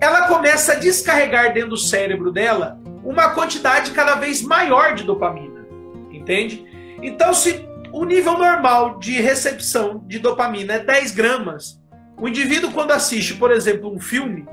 Ela 0.00 0.26
começa 0.26 0.72
a 0.72 0.76
descarregar 0.76 1.52
dentro 1.52 1.70
do 1.70 1.76
cérebro 1.76 2.32
dela 2.32 2.80
uma 3.04 3.30
quantidade 3.30 3.90
cada 3.90 4.14
vez 4.14 4.40
maior 4.40 4.94
de 4.94 5.04
dopamina, 5.04 5.66
entende? 6.10 6.64
Então, 7.02 7.34
se 7.34 7.69
o 7.92 8.04
nível 8.04 8.38
normal 8.38 8.98
de 8.98 9.20
recepção 9.20 10.02
de 10.06 10.18
dopamina 10.18 10.74
é 10.74 10.78
10 10.78 11.12
gramas, 11.12 11.80
o 12.20 12.28
indivíduo, 12.28 12.70
quando 12.72 12.92
assiste, 12.92 13.34
por 13.34 13.50
exemplo, 13.50 13.90
um 13.90 13.98
filme, 13.98 14.46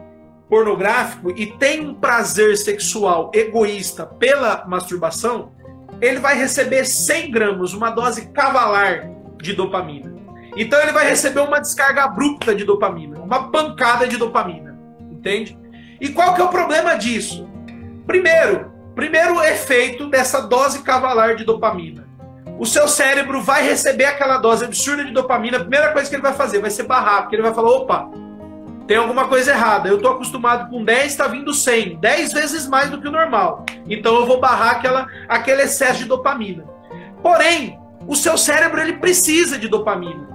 pornográfico 0.49 1.31
e 1.31 1.45
tem 1.45 1.85
um 1.85 1.93
prazer 1.93 2.55
sexual 2.55 3.29
egoísta 3.33 4.05
pela 4.05 4.65
masturbação, 4.65 5.51
ele 5.99 6.19
vai 6.19 6.37
receber 6.37 6.85
100 6.85 7.31
gramas, 7.31 7.73
uma 7.73 7.89
dose 7.89 8.29
cavalar 8.29 9.09
de 9.41 9.53
dopamina. 9.53 10.15
Então 10.55 10.79
ele 10.81 10.91
vai 10.91 11.07
receber 11.07 11.41
uma 11.41 11.59
descarga 11.59 12.05
abrupta 12.05 12.55
de 12.55 12.63
dopamina, 12.63 13.19
uma 13.19 13.51
pancada 13.51 14.07
de 14.07 14.17
dopamina, 14.17 14.79
entende? 15.11 15.57
E 15.99 16.09
qual 16.09 16.33
que 16.33 16.41
é 16.41 16.45
o 16.45 16.49
problema 16.49 16.95
disso? 16.95 17.47
Primeiro, 18.05 18.71
primeiro 18.95 19.41
efeito 19.43 20.09
dessa 20.09 20.41
dose 20.41 20.81
cavalar 20.81 21.35
de 21.35 21.43
dopamina. 21.43 22.06
O 22.59 22.65
seu 22.65 22.87
cérebro 22.87 23.41
vai 23.41 23.63
receber 23.63 24.05
aquela 24.05 24.37
dose 24.37 24.65
absurda 24.65 25.05
de 25.05 25.11
dopamina, 25.11 25.57
a 25.57 25.61
primeira 25.61 25.91
coisa 25.93 26.09
que 26.09 26.15
ele 26.15 26.23
vai 26.23 26.33
fazer 26.33 26.59
vai 26.59 26.71
ser 26.71 26.83
barrar, 26.83 27.21
porque 27.21 27.35
ele 27.35 27.43
vai 27.43 27.53
falar, 27.53 27.69
opa, 27.69 28.09
tem 28.87 28.97
alguma 28.97 29.27
coisa 29.27 29.51
errada. 29.51 29.89
Eu 29.89 29.97
estou 29.97 30.11
acostumado 30.11 30.69
com 30.69 30.83
10, 30.83 31.05
está 31.05 31.27
vindo 31.27 31.53
100. 31.53 31.99
10 31.99 32.33
vezes 32.33 32.67
mais 32.67 32.89
do 32.89 32.99
que 32.99 33.07
o 33.07 33.11
normal. 33.11 33.65
Então 33.87 34.15
eu 34.15 34.25
vou 34.25 34.39
barrar 34.39 34.77
aquela, 34.77 35.07
aquele 35.27 35.63
excesso 35.63 35.99
de 35.99 36.05
dopamina. 36.05 36.63
Porém, 37.21 37.77
o 38.07 38.15
seu 38.15 38.37
cérebro 38.37 38.79
ele 38.79 38.93
precisa 38.93 39.57
de 39.57 39.67
dopamina. 39.67 40.27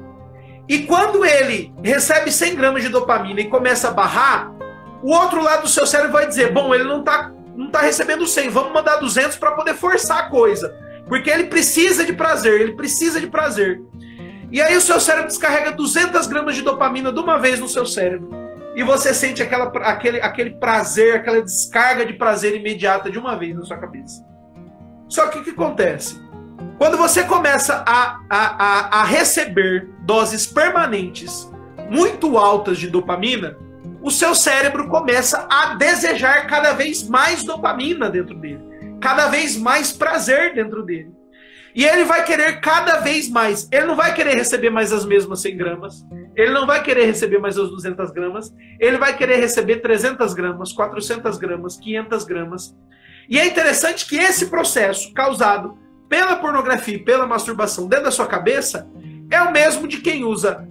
E 0.68 0.80
quando 0.80 1.24
ele 1.24 1.72
recebe 1.82 2.30
100 2.30 2.54
gramas 2.54 2.82
de 2.82 2.88
dopamina 2.88 3.40
e 3.40 3.48
começa 3.48 3.88
a 3.88 3.90
barrar, 3.90 4.52
o 5.02 5.10
outro 5.10 5.42
lado 5.42 5.62
do 5.62 5.68
seu 5.68 5.86
cérebro 5.86 6.12
vai 6.12 6.26
dizer: 6.26 6.52
bom, 6.52 6.74
ele 6.74 6.84
não 6.84 7.00
está 7.00 7.32
não 7.56 7.70
tá 7.70 7.80
recebendo 7.80 8.26
100, 8.26 8.48
vamos 8.48 8.72
mandar 8.72 8.96
200 8.96 9.36
para 9.36 9.52
poder 9.52 9.74
forçar 9.74 10.18
a 10.18 10.22
coisa. 10.30 10.74
Porque 11.12 11.28
ele 11.28 11.44
precisa 11.44 12.06
de 12.06 12.14
prazer, 12.14 12.58
ele 12.58 12.72
precisa 12.72 13.20
de 13.20 13.26
prazer. 13.26 13.82
E 14.50 14.62
aí 14.62 14.74
o 14.74 14.80
seu 14.80 14.98
cérebro 14.98 15.28
descarrega 15.28 15.70
200 15.70 16.26
gramas 16.26 16.54
de 16.56 16.62
dopamina 16.62 17.12
de 17.12 17.20
uma 17.20 17.38
vez 17.38 17.60
no 17.60 17.68
seu 17.68 17.84
cérebro 17.84 18.30
e 18.74 18.82
você 18.82 19.12
sente 19.12 19.42
aquela, 19.42 19.66
aquele, 19.86 20.22
aquele 20.22 20.50
prazer, 20.52 21.16
aquela 21.16 21.42
descarga 21.42 22.06
de 22.06 22.14
prazer 22.14 22.56
imediata 22.56 23.10
de 23.10 23.18
uma 23.18 23.36
vez 23.36 23.54
na 23.54 23.62
sua 23.62 23.76
cabeça. 23.76 24.24
Só 25.06 25.26
que 25.26 25.40
o 25.40 25.44
que 25.44 25.50
acontece? 25.50 26.18
Quando 26.78 26.96
você 26.96 27.24
começa 27.24 27.84
a, 27.86 28.18
a, 28.30 28.64
a, 28.64 29.00
a 29.00 29.04
receber 29.04 29.90
doses 30.06 30.46
permanentes 30.46 31.52
muito 31.90 32.38
altas 32.38 32.78
de 32.78 32.88
dopamina, 32.88 33.58
o 34.00 34.10
seu 34.10 34.34
cérebro 34.34 34.88
começa 34.88 35.46
a 35.50 35.74
desejar 35.74 36.46
cada 36.46 36.72
vez 36.72 37.06
mais 37.06 37.44
dopamina 37.44 38.08
dentro 38.08 38.34
dele, 38.34 38.71
cada 39.02 39.26
vez 39.26 39.56
mais 39.56 39.92
prazer 39.92 40.54
dentro 40.54 40.82
dele. 40.84 41.10
E 41.74 41.84
ele 41.84 42.04
vai 42.04 42.24
querer 42.24 42.60
cada 42.60 43.00
vez 43.00 43.28
mais. 43.28 43.68
Ele 43.72 43.86
não 43.86 43.96
vai 43.96 44.14
querer 44.14 44.34
receber 44.34 44.70
mais 44.70 44.92
as 44.92 45.04
mesmas 45.04 45.40
100 45.40 45.56
gramas. 45.56 46.06
Ele 46.36 46.52
não 46.52 46.66
vai 46.66 46.82
querer 46.82 47.06
receber 47.06 47.38
mais 47.38 47.58
as 47.58 47.68
200 47.68 48.10
gramas. 48.12 48.54
Ele 48.78 48.98
vai 48.98 49.16
querer 49.16 49.36
receber 49.36 49.80
300 49.80 50.32
gramas, 50.34 50.72
400 50.72 51.36
gramas, 51.38 51.76
500 51.78 52.24
gramas. 52.24 52.76
E 53.28 53.38
é 53.38 53.46
interessante 53.46 54.06
que 54.06 54.16
esse 54.16 54.46
processo 54.46 55.12
causado 55.14 55.76
pela 56.08 56.36
pornografia 56.36 56.96
e 56.96 57.02
pela 57.02 57.26
masturbação 57.26 57.88
dentro 57.88 58.04
da 58.04 58.10
sua 58.10 58.26
cabeça 58.26 58.86
é 59.30 59.42
o 59.42 59.50
mesmo 59.50 59.88
de 59.88 59.98
quem 59.98 60.24
usa 60.24 60.68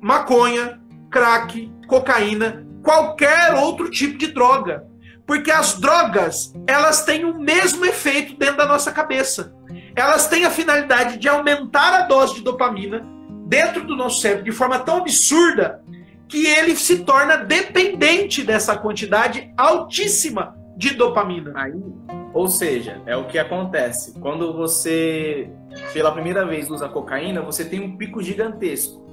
maconha, 0.00 0.80
crack, 1.10 1.72
cocaína, 1.88 2.64
qualquer 2.82 3.54
outro 3.54 3.90
tipo 3.90 4.16
de 4.16 4.28
droga. 4.28 4.86
Porque 5.26 5.50
as 5.50 5.80
drogas, 5.80 6.54
elas 6.66 7.04
têm 7.04 7.24
o 7.24 7.38
mesmo 7.38 7.84
efeito 7.84 8.36
dentro 8.36 8.58
da 8.58 8.66
nossa 8.66 8.92
cabeça. 8.92 9.54
Elas 9.94 10.28
têm 10.28 10.44
a 10.44 10.50
finalidade 10.50 11.18
de 11.18 11.28
aumentar 11.28 11.92
a 11.94 12.02
dose 12.02 12.36
de 12.36 12.42
dopamina 12.42 13.04
dentro 13.46 13.84
do 13.84 13.96
nosso 13.96 14.20
cérebro 14.20 14.44
de 14.44 14.52
forma 14.52 14.78
tão 14.78 14.98
absurda 14.98 15.82
que 16.28 16.46
ele 16.46 16.76
se 16.76 17.04
torna 17.04 17.36
dependente 17.36 18.42
dessa 18.42 18.76
quantidade 18.76 19.52
altíssima 19.56 20.56
de 20.76 20.94
dopamina. 20.94 21.52
Aí, 21.54 21.72
ou 22.34 22.48
seja, 22.48 23.00
é 23.06 23.16
o 23.16 23.26
que 23.26 23.38
acontece. 23.38 24.18
Quando 24.20 24.52
você, 24.52 25.48
pela 25.92 26.12
primeira 26.12 26.44
vez, 26.44 26.70
usa 26.70 26.88
cocaína, 26.88 27.40
você 27.40 27.64
tem 27.64 27.80
um 27.80 27.96
pico 27.96 28.22
gigantesco. 28.22 29.04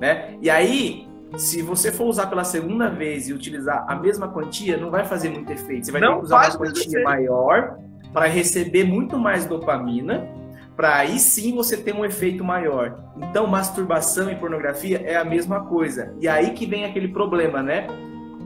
Né? 0.00 0.36
E 0.40 0.48
aí, 0.48 1.09
se 1.36 1.62
você 1.62 1.92
for 1.92 2.06
usar 2.06 2.26
pela 2.26 2.44
segunda 2.44 2.88
vez 2.88 3.28
e 3.28 3.32
utilizar 3.32 3.84
a 3.88 3.94
mesma 3.94 4.28
quantia, 4.28 4.76
não 4.76 4.90
vai 4.90 5.04
fazer 5.04 5.28
muito 5.28 5.50
efeito. 5.52 5.86
Você 5.86 5.92
vai 5.92 6.00
não 6.00 6.14
ter 6.14 6.18
que 6.18 6.24
usar 6.24 6.50
uma 6.50 6.58
quantia 6.58 7.02
maior 7.02 7.78
para 8.12 8.26
receber 8.26 8.84
muito 8.84 9.18
mais 9.18 9.46
dopamina, 9.46 10.28
para 10.76 10.96
aí 10.96 11.18
sim 11.18 11.54
você 11.54 11.76
ter 11.76 11.94
um 11.94 12.04
efeito 12.04 12.42
maior. 12.42 12.98
Então, 13.16 13.46
masturbação 13.46 14.30
e 14.30 14.34
pornografia 14.34 15.00
é 15.04 15.16
a 15.16 15.24
mesma 15.24 15.66
coisa. 15.66 16.14
E 16.20 16.26
aí 16.26 16.50
que 16.50 16.66
vem 16.66 16.84
aquele 16.84 17.08
problema, 17.08 17.62
né? 17.62 17.86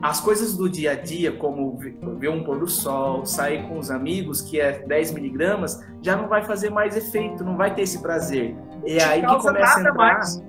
As 0.01 0.19
coisas 0.19 0.55
do 0.55 0.69
dia 0.69 0.91
a 0.91 0.95
dia, 0.95 1.31
como 1.31 1.79
ver 2.19 2.29
um 2.29 2.43
pôr 2.43 2.59
do 2.59 2.67
sol, 2.67 3.25
sair 3.25 3.63
com 3.67 3.79
os 3.79 3.89
amigos, 3.89 4.41
que 4.41 4.59
é 4.59 4.83
10 4.85 5.13
miligramas, 5.13 5.83
já 6.01 6.15
não 6.15 6.27
vai 6.27 6.43
fazer 6.43 6.69
mais 6.69 6.95
efeito, 6.95 7.43
não 7.43 7.57
vai 7.57 7.73
ter 7.73 7.83
esse 7.83 8.01
prazer. 8.01 8.55
É 8.85 9.03
aí 9.03 9.25
que 9.25 9.41
começa 9.41 9.77
a 9.77 9.79
entrar. 9.79 9.93
Mais 9.93 10.43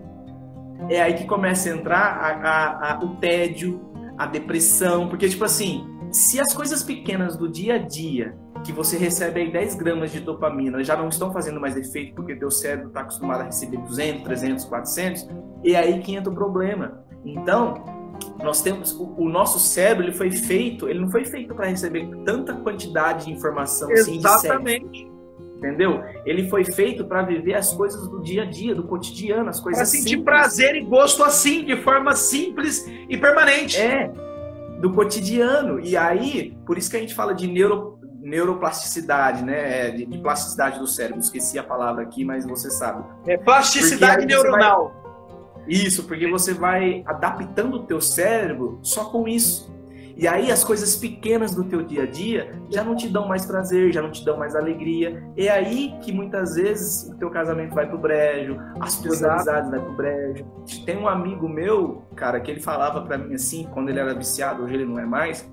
é 0.89 1.03
aí 1.03 1.15
que 1.15 1.25
começa 1.25 1.69
a 1.69 1.73
entrar 1.73 1.99
a, 1.99 2.29
a, 2.29 2.93
a, 2.93 3.05
o 3.05 3.17
tédio, 3.17 3.81
a 4.17 4.27
depressão, 4.27 5.09
porque, 5.09 5.29
tipo 5.29 5.45
assim, 5.45 5.87
se 6.11 6.41
as 6.41 6.55
coisas 6.55 6.83
pequenas 6.83 7.37
do 7.37 7.49
dia 7.49 7.75
a 7.75 7.79
dia, 7.79 8.37
que 8.65 8.73
você 8.73 8.97
recebe 8.97 9.41
aí 9.41 9.53
10 9.53 9.75
gramas 9.77 10.11
de 10.11 10.21
dopamina, 10.21 10.83
já 10.83 10.97
não 10.97 11.09
estão 11.09 11.33
fazendo 11.33 11.61
mais 11.61 11.77
efeito 11.77 12.15
porque 12.15 12.35
teu 12.35 12.51
cérebro 12.51 12.89
está 12.89 13.01
acostumado 13.01 13.43
a 13.43 13.45
receber 13.45 13.79
200, 13.79 14.23
300, 14.23 14.65
400, 14.65 15.29
é 15.65 15.77
aí 15.77 16.01
que 16.01 16.15
entra 16.15 16.33
o 16.33 16.35
problema. 16.35 17.05
Então, 17.25 17.85
nós 18.43 18.63
temos 18.63 18.93
o, 18.93 19.15
o 19.19 19.29
nosso 19.29 19.59
cérebro, 19.59 20.05
ele 20.05 20.13
foi 20.13 20.31
feito, 20.31 20.89
ele 20.89 21.01
não 21.01 21.11
foi 21.11 21.25
feito 21.25 21.55
para 21.55 21.67
receber 21.67 22.09
tanta 22.25 22.55
quantidade 22.55 23.27
de 23.27 23.33
informação 23.33 23.91
Exatamente. 23.91 24.85
assim 24.85 24.91
de 24.91 25.16
Entendeu? 25.57 26.03
Ele 26.25 26.49
foi 26.49 26.65
feito 26.65 27.05
para 27.05 27.23
viver 27.23 27.55
as 27.55 27.73
coisas 27.73 28.09
do 28.09 28.21
dia 28.21 28.43
a 28.43 28.45
dia, 28.45 28.75
do 28.75 28.85
cotidiano, 28.85 29.49
as 29.49 29.59
coisas 29.59 29.79
Para 29.79 29.87
sentir 29.87 30.11
simples. 30.11 30.25
prazer 30.25 30.77
e 30.77 30.83
gosto 30.83 31.25
assim, 31.25 31.65
de 31.65 31.77
forma 31.77 32.15
simples 32.15 32.87
e 33.09 33.17
permanente. 33.17 33.79
É, 33.79 34.13
do 34.81 34.93
cotidiano. 34.93 35.81
E 35.81 35.97
aí, 35.97 36.57
por 36.67 36.77
isso 36.77 36.91
que 36.91 36.97
a 36.97 37.01
gente 37.01 37.15
fala 37.15 37.35
de 37.35 37.47
neuro, 37.47 37.99
neuroplasticidade, 38.21 39.45
né? 39.45 39.89
É, 39.89 39.91
de, 39.91 40.05
de, 40.05 40.19
plasticidade 40.19 40.79
do 40.79 40.87
cérebro. 40.87 41.21
Esqueci 41.21 41.59
a 41.59 41.63
palavra 41.63 42.03
aqui, 42.03 42.25
mas 42.25 42.45
você 42.45 42.71
sabe. 42.71 43.05
É 43.27 43.39
plasticidade 43.39 44.27
neuronal. 44.27 44.93
Vai... 45.55 45.65
Isso, 45.69 46.05
porque 46.05 46.29
você 46.29 46.53
vai 46.53 47.03
adaptando 47.07 47.77
o 47.77 47.83
teu 47.85 48.01
cérebro 48.01 48.79
só 48.83 49.07
com 49.07 49.27
isso. 49.27 49.75
E 50.17 50.27
aí 50.27 50.51
as 50.51 50.65
coisas 50.65 50.97
pequenas 50.97 51.55
do 51.55 51.63
teu 51.65 51.83
dia 51.83 52.05
a 52.05 52.07
dia 52.07 52.59
já 52.71 52.83
não 52.83 52.97
te 52.97 53.07
dão 53.09 53.29
mais 53.29 53.45
prazer, 53.45 53.93
já 53.93 54.01
não 54.01 54.11
te 54.11 54.25
dão 54.25 54.39
mais 54.39 54.57
alegria. 54.57 55.23
É 55.37 55.49
aí 55.49 55.95
que 56.01 56.11
muitas 56.11 56.55
vezes 56.55 57.11
o 57.11 57.19
teu 57.19 57.31
casamento 57.31 57.75
vai 57.75 57.87
pro 57.87 57.99
brejo, 57.99 58.57
as 58.81 58.99
tuas 58.99 59.23
amizades 59.23 59.71
vai 59.71 59.79
pro 59.79 59.93
brejo. 59.93 60.45
Tem 60.87 60.97
um 60.97 61.07
amigo 61.07 61.47
meu, 61.49 62.03
cara, 62.15 62.41
que 62.41 62.51
ele 62.51 62.61
falava 62.61 63.03
para 63.03 63.19
mim 63.19 63.35
assim, 63.35 63.69
quando 63.75 63.91
ele 63.91 64.01
era 64.01 64.15
viciado, 64.15 64.63
hoje 64.63 64.75
ele 64.75 64.87
não 64.87 64.99
é 64.99 65.05
mais, 65.05 65.47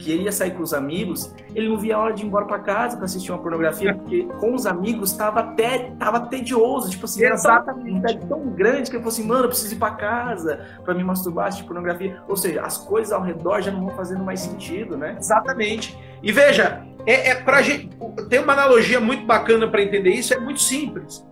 que 0.00 0.10
ele 0.10 0.24
ia 0.24 0.32
sair 0.32 0.52
com 0.52 0.62
os 0.62 0.72
amigos, 0.72 1.34
ele 1.54 1.68
não 1.68 1.76
via 1.76 1.96
a 1.96 1.98
hora 1.98 2.14
de 2.14 2.22
ir 2.22 2.26
embora 2.26 2.46
para 2.46 2.58
casa 2.58 2.96
para 2.96 3.04
assistir 3.04 3.30
uma 3.30 3.38
pornografia, 3.38 3.94
porque 3.94 4.24
com 4.38 4.54
os 4.54 4.66
amigos 4.66 5.12
tava 5.12 5.40
até 5.40 5.92
tava 5.98 6.20
tedioso, 6.20 6.90
tipo 6.90 7.04
assim, 7.04 7.24
Exatamente. 7.24 7.98
era 7.98 8.18
tão, 8.18 8.28
tão 8.28 8.48
grande 8.50 8.90
que 8.90 8.96
ele 8.96 9.02
falou 9.02 9.08
assim, 9.08 9.26
mano, 9.26 9.44
eu 9.44 9.48
preciso 9.48 9.74
ir 9.74 9.78
para 9.78 9.94
casa 9.94 10.66
para 10.84 10.94
me 10.94 11.04
masturbar, 11.04 11.48
assistir 11.48 11.66
pornografia. 11.66 12.20
Ou 12.26 12.36
seja, 12.36 12.62
as 12.62 12.78
coisas 12.78 13.12
ao 13.12 13.22
redor 13.22 13.60
já 13.60 13.70
não 13.70 13.84
vão 13.84 13.94
fazendo 13.94 14.24
mais 14.24 14.40
sentido, 14.40 14.96
né? 14.96 15.16
Exatamente. 15.18 15.96
E 16.22 16.32
veja, 16.32 16.82
é, 17.06 17.30
é 17.30 17.34
pra 17.34 17.62
gente, 17.62 17.90
tem 18.28 18.40
uma 18.40 18.54
analogia 18.54 19.00
muito 19.00 19.24
bacana 19.26 19.68
para 19.68 19.82
entender 19.82 20.10
isso, 20.10 20.32
é 20.32 20.38
muito 20.38 20.60
simples. 20.60 21.24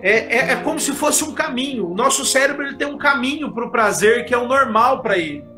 É, 0.00 0.10
é, 0.10 0.52
é, 0.52 0.56
como 0.56 0.78
se 0.78 0.92
fosse 0.92 1.24
um 1.24 1.32
caminho. 1.32 1.90
O 1.90 1.94
nosso 1.94 2.24
cérebro 2.24 2.66
ele 2.66 2.76
tem 2.76 2.86
um 2.86 2.98
caminho 2.98 3.52
para 3.52 3.64
o 3.64 3.70
prazer 3.70 4.26
que 4.26 4.34
é 4.34 4.38
o 4.38 4.46
normal 4.46 5.00
para 5.00 5.16
ele 5.16 5.55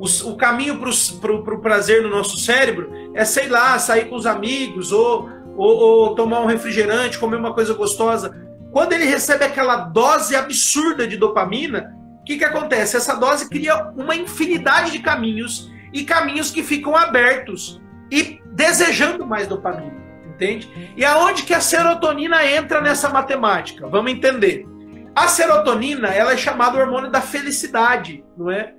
o, 0.00 0.30
o 0.30 0.36
caminho 0.36 0.78
para 0.78 1.32
o 1.32 1.60
prazer 1.60 2.02
no 2.02 2.08
nosso 2.08 2.38
cérebro 2.38 2.90
é, 3.14 3.22
sei 3.24 3.48
lá, 3.48 3.78
sair 3.78 4.06
com 4.06 4.16
os 4.16 4.24
amigos 4.24 4.92
ou, 4.92 5.28
ou, 5.54 5.76
ou 5.76 6.14
tomar 6.14 6.40
um 6.40 6.46
refrigerante, 6.46 7.18
comer 7.18 7.36
uma 7.36 7.52
coisa 7.52 7.74
gostosa. 7.74 8.34
Quando 8.72 8.94
ele 8.94 9.04
recebe 9.04 9.44
aquela 9.44 9.76
dose 9.76 10.34
absurda 10.34 11.06
de 11.06 11.18
dopamina, 11.18 11.94
o 12.20 12.24
que, 12.24 12.38
que 12.38 12.44
acontece? 12.44 12.96
Essa 12.96 13.14
dose 13.14 13.48
cria 13.48 13.90
uma 13.94 14.16
infinidade 14.16 14.92
de 14.92 15.00
caminhos 15.00 15.70
e 15.92 16.02
caminhos 16.02 16.50
que 16.50 16.62
ficam 16.62 16.96
abertos 16.96 17.80
e 18.10 18.40
desejando 18.52 19.26
mais 19.26 19.46
dopamina, 19.46 19.96
entende? 20.28 20.70
E 20.96 21.04
aonde 21.04 21.42
que 21.42 21.52
a 21.52 21.60
serotonina 21.60 22.44
entra 22.46 22.80
nessa 22.80 23.10
matemática? 23.10 23.86
Vamos 23.86 24.12
entender. 24.12 24.66
A 25.14 25.28
serotonina, 25.28 26.08
ela 26.08 26.32
é 26.32 26.36
chamada 26.36 26.78
hormônio 26.78 27.10
da 27.10 27.20
felicidade, 27.20 28.24
não 28.36 28.50
é? 28.50 28.72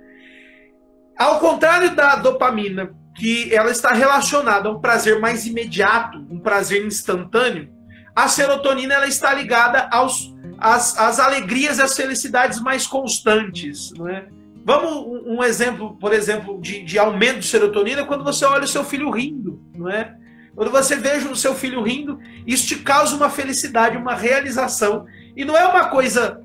Ao 1.22 1.38
contrário 1.38 1.94
da 1.94 2.16
dopamina, 2.16 2.90
que 3.14 3.54
ela 3.54 3.70
está 3.70 3.92
relacionada 3.92 4.68
a 4.68 4.72
um 4.72 4.80
prazer 4.80 5.20
mais 5.20 5.46
imediato, 5.46 6.18
um 6.28 6.40
prazer 6.40 6.84
instantâneo, 6.84 7.70
a 8.12 8.26
serotonina 8.26 8.94
ela 8.94 9.06
está 9.06 9.32
ligada 9.32 9.88
aos, 9.92 10.34
às, 10.58 10.98
às 10.98 11.20
alegrias 11.20 11.78
e 11.78 11.82
às 11.82 11.94
felicidades 11.94 12.60
mais 12.60 12.88
constantes. 12.88 13.92
Não 13.96 14.08
é? 14.08 14.26
Vamos 14.64 14.90
um, 14.90 15.36
um 15.36 15.44
exemplo, 15.44 15.96
por 15.96 16.12
exemplo, 16.12 16.60
de, 16.60 16.82
de 16.82 16.98
aumento 16.98 17.38
de 17.38 17.46
serotonina 17.46 18.04
quando 18.04 18.24
você 18.24 18.44
olha 18.44 18.64
o 18.64 18.68
seu 18.68 18.82
filho 18.82 19.08
rindo, 19.08 19.62
não 19.76 19.88
é? 19.88 20.16
Quando 20.56 20.72
você 20.72 20.96
veja 20.96 21.30
o 21.30 21.36
seu 21.36 21.54
filho 21.54 21.82
rindo, 21.82 22.18
isso 22.44 22.66
te 22.66 22.80
causa 22.80 23.14
uma 23.14 23.30
felicidade, 23.30 23.96
uma 23.96 24.16
realização. 24.16 25.06
E 25.36 25.44
não 25.44 25.56
é 25.56 25.64
uma 25.68 25.88
coisa 25.88 26.42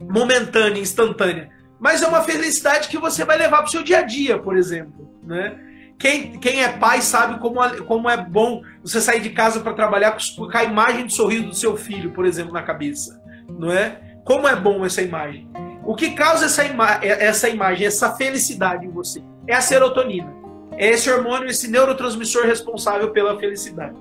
momentânea, 0.00 0.82
instantânea 0.82 1.54
mas 1.78 2.02
é 2.02 2.06
uma 2.06 2.22
felicidade 2.22 2.88
que 2.88 2.98
você 2.98 3.24
vai 3.24 3.36
levar 3.36 3.58
para 3.58 3.66
o 3.66 3.70
seu 3.70 3.82
dia 3.82 3.98
a 3.98 4.02
dia, 4.02 4.38
por 4.38 4.56
exemplo. 4.56 5.10
Né? 5.22 5.58
Quem, 5.98 6.38
quem 6.38 6.62
é 6.62 6.68
pai 6.68 7.00
sabe 7.00 7.38
como, 7.38 7.60
como 7.84 8.08
é 8.08 8.16
bom 8.16 8.62
você 8.82 9.00
sair 9.00 9.20
de 9.20 9.30
casa 9.30 9.60
para 9.60 9.72
trabalhar 9.72 10.16
com 10.36 10.48
a 10.56 10.64
imagem 10.64 11.06
de 11.06 11.14
sorriso 11.14 11.48
do 11.48 11.54
seu 11.54 11.76
filho, 11.76 12.12
por 12.12 12.26
exemplo, 12.26 12.52
na 12.52 12.62
cabeça. 12.62 13.20
Não 13.48 13.72
é? 13.72 14.00
Como 14.24 14.46
é 14.46 14.56
bom 14.56 14.84
essa 14.84 15.00
imagem. 15.02 15.48
O 15.84 15.94
que 15.94 16.10
causa 16.10 16.46
essa, 16.46 16.64
ima 16.64 16.98
essa 17.02 17.48
imagem, 17.48 17.86
essa 17.86 18.12
felicidade 18.16 18.84
em 18.84 18.90
você? 18.90 19.22
É 19.46 19.54
a 19.54 19.60
serotonina. 19.60 20.34
É 20.72 20.90
esse 20.90 21.10
hormônio, 21.10 21.48
esse 21.48 21.70
neurotransmissor 21.70 22.44
responsável 22.44 23.10
pela 23.12 23.38
felicidade. 23.38 23.96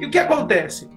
E 0.00 0.04
o 0.04 0.10
que 0.10 0.18
acontece? 0.18 0.90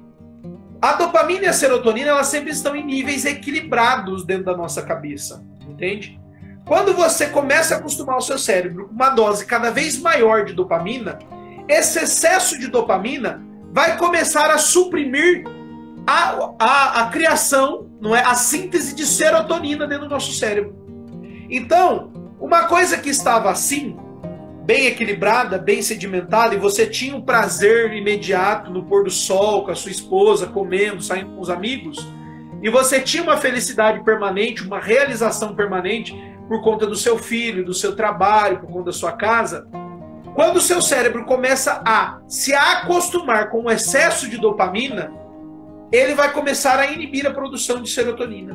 A 0.82 0.94
dopamina 0.94 1.46
e 1.46 1.48
a 1.48 1.54
serotonina, 1.54 2.10
elas 2.10 2.28
sempre 2.28 2.52
estão 2.52 2.76
em 2.76 2.84
níveis 2.84 3.24
equilibrados 3.24 4.26
dentro 4.26 4.46
da 4.46 4.58
nossa 4.58 4.82
cabeça, 4.82 5.46
entende? 5.72 6.20
Quando 6.66 6.94
você 6.94 7.28
começa 7.28 7.76
a 7.76 7.78
acostumar 7.78 8.18
o 8.18 8.22
seu 8.22 8.38
cérebro 8.38 8.88
com 8.88 8.94
uma 8.94 9.10
dose 9.10 9.46
cada 9.46 9.72
vez 9.72 10.00
maior 10.00 10.46
de 10.46 10.54
dopamina, 10.54 11.18
esse 11.68 12.00
excesso 12.00 12.60
de 12.60 12.68
dopamina 12.68 13.44
vai 13.72 13.98
começar 13.98 14.50
a 14.52 14.58
suprimir 14.58 15.44
a, 16.06 16.54
a, 16.60 17.02
a 17.02 17.08
criação, 17.08 17.90
não 18.00 18.16
é, 18.16 18.24
a 18.24 18.36
síntese 18.36 18.94
de 18.96 19.06
serotonina 19.06 19.88
dentro 19.88 20.06
do 20.06 20.12
nosso 20.12 20.32
cérebro. 20.34 20.76
Então, 21.50 22.12
uma 22.40 22.64
coisa 22.64 22.98
que 22.98 23.10
estava 23.10 23.50
assim, 23.52 23.98
bem 24.64 24.88
equilibrada, 24.88 25.58
bem 25.58 25.82
sedimentada, 25.82 26.56
e 26.56 26.58
você 26.58 26.86
tinha 26.88 27.16
um 27.16 27.22
prazer 27.22 27.94
imediato 27.94 28.72
no 28.72 28.84
pôr 28.84 29.04
do 29.04 29.12
sol 29.12 29.66
com 29.66 29.72
a 29.72 29.76
sua 29.76 29.92
esposa, 29.92 30.48
comendo, 30.48 31.02
saindo 31.02 31.32
com 31.36 31.42
os 31.42 31.50
amigos, 31.50 31.98
e 32.62 32.69
você 32.69 33.02
tinha 33.02 33.24
uma 33.24 33.38
felicidade 33.38 34.04
permanente, 34.04 34.63
uma 34.63 34.80
realização 34.80 35.56
permanente, 35.56 36.15
por 36.47 36.62
conta 36.62 36.86
do 36.86 36.95
seu 36.95 37.17
filho, 37.17 37.65
do 37.65 37.74
seu 37.74 37.95
trabalho, 37.95 38.60
por 38.60 38.69
conta 38.69 38.86
da 38.86 38.91
sua 38.91 39.13
casa. 39.13 39.67
Quando 40.36 40.58
o 40.58 40.62
seu 40.62 40.82
cérebro 40.82 41.26
começa 41.26 41.82
a 41.86 42.21
se 42.28 42.54
acostumar 42.54 43.50
com 43.50 43.63
o 43.63 43.71
excesso 43.71 44.30
de 44.30 44.38
dopamina, 44.38 45.12
ele 45.91 46.13
vai 46.13 46.32
começar 46.32 46.80
a 46.80 46.91
inibir 46.91 47.26
a 47.26 47.32
produção 47.32 47.82
de 47.82 47.89
serotonina. 47.89 48.54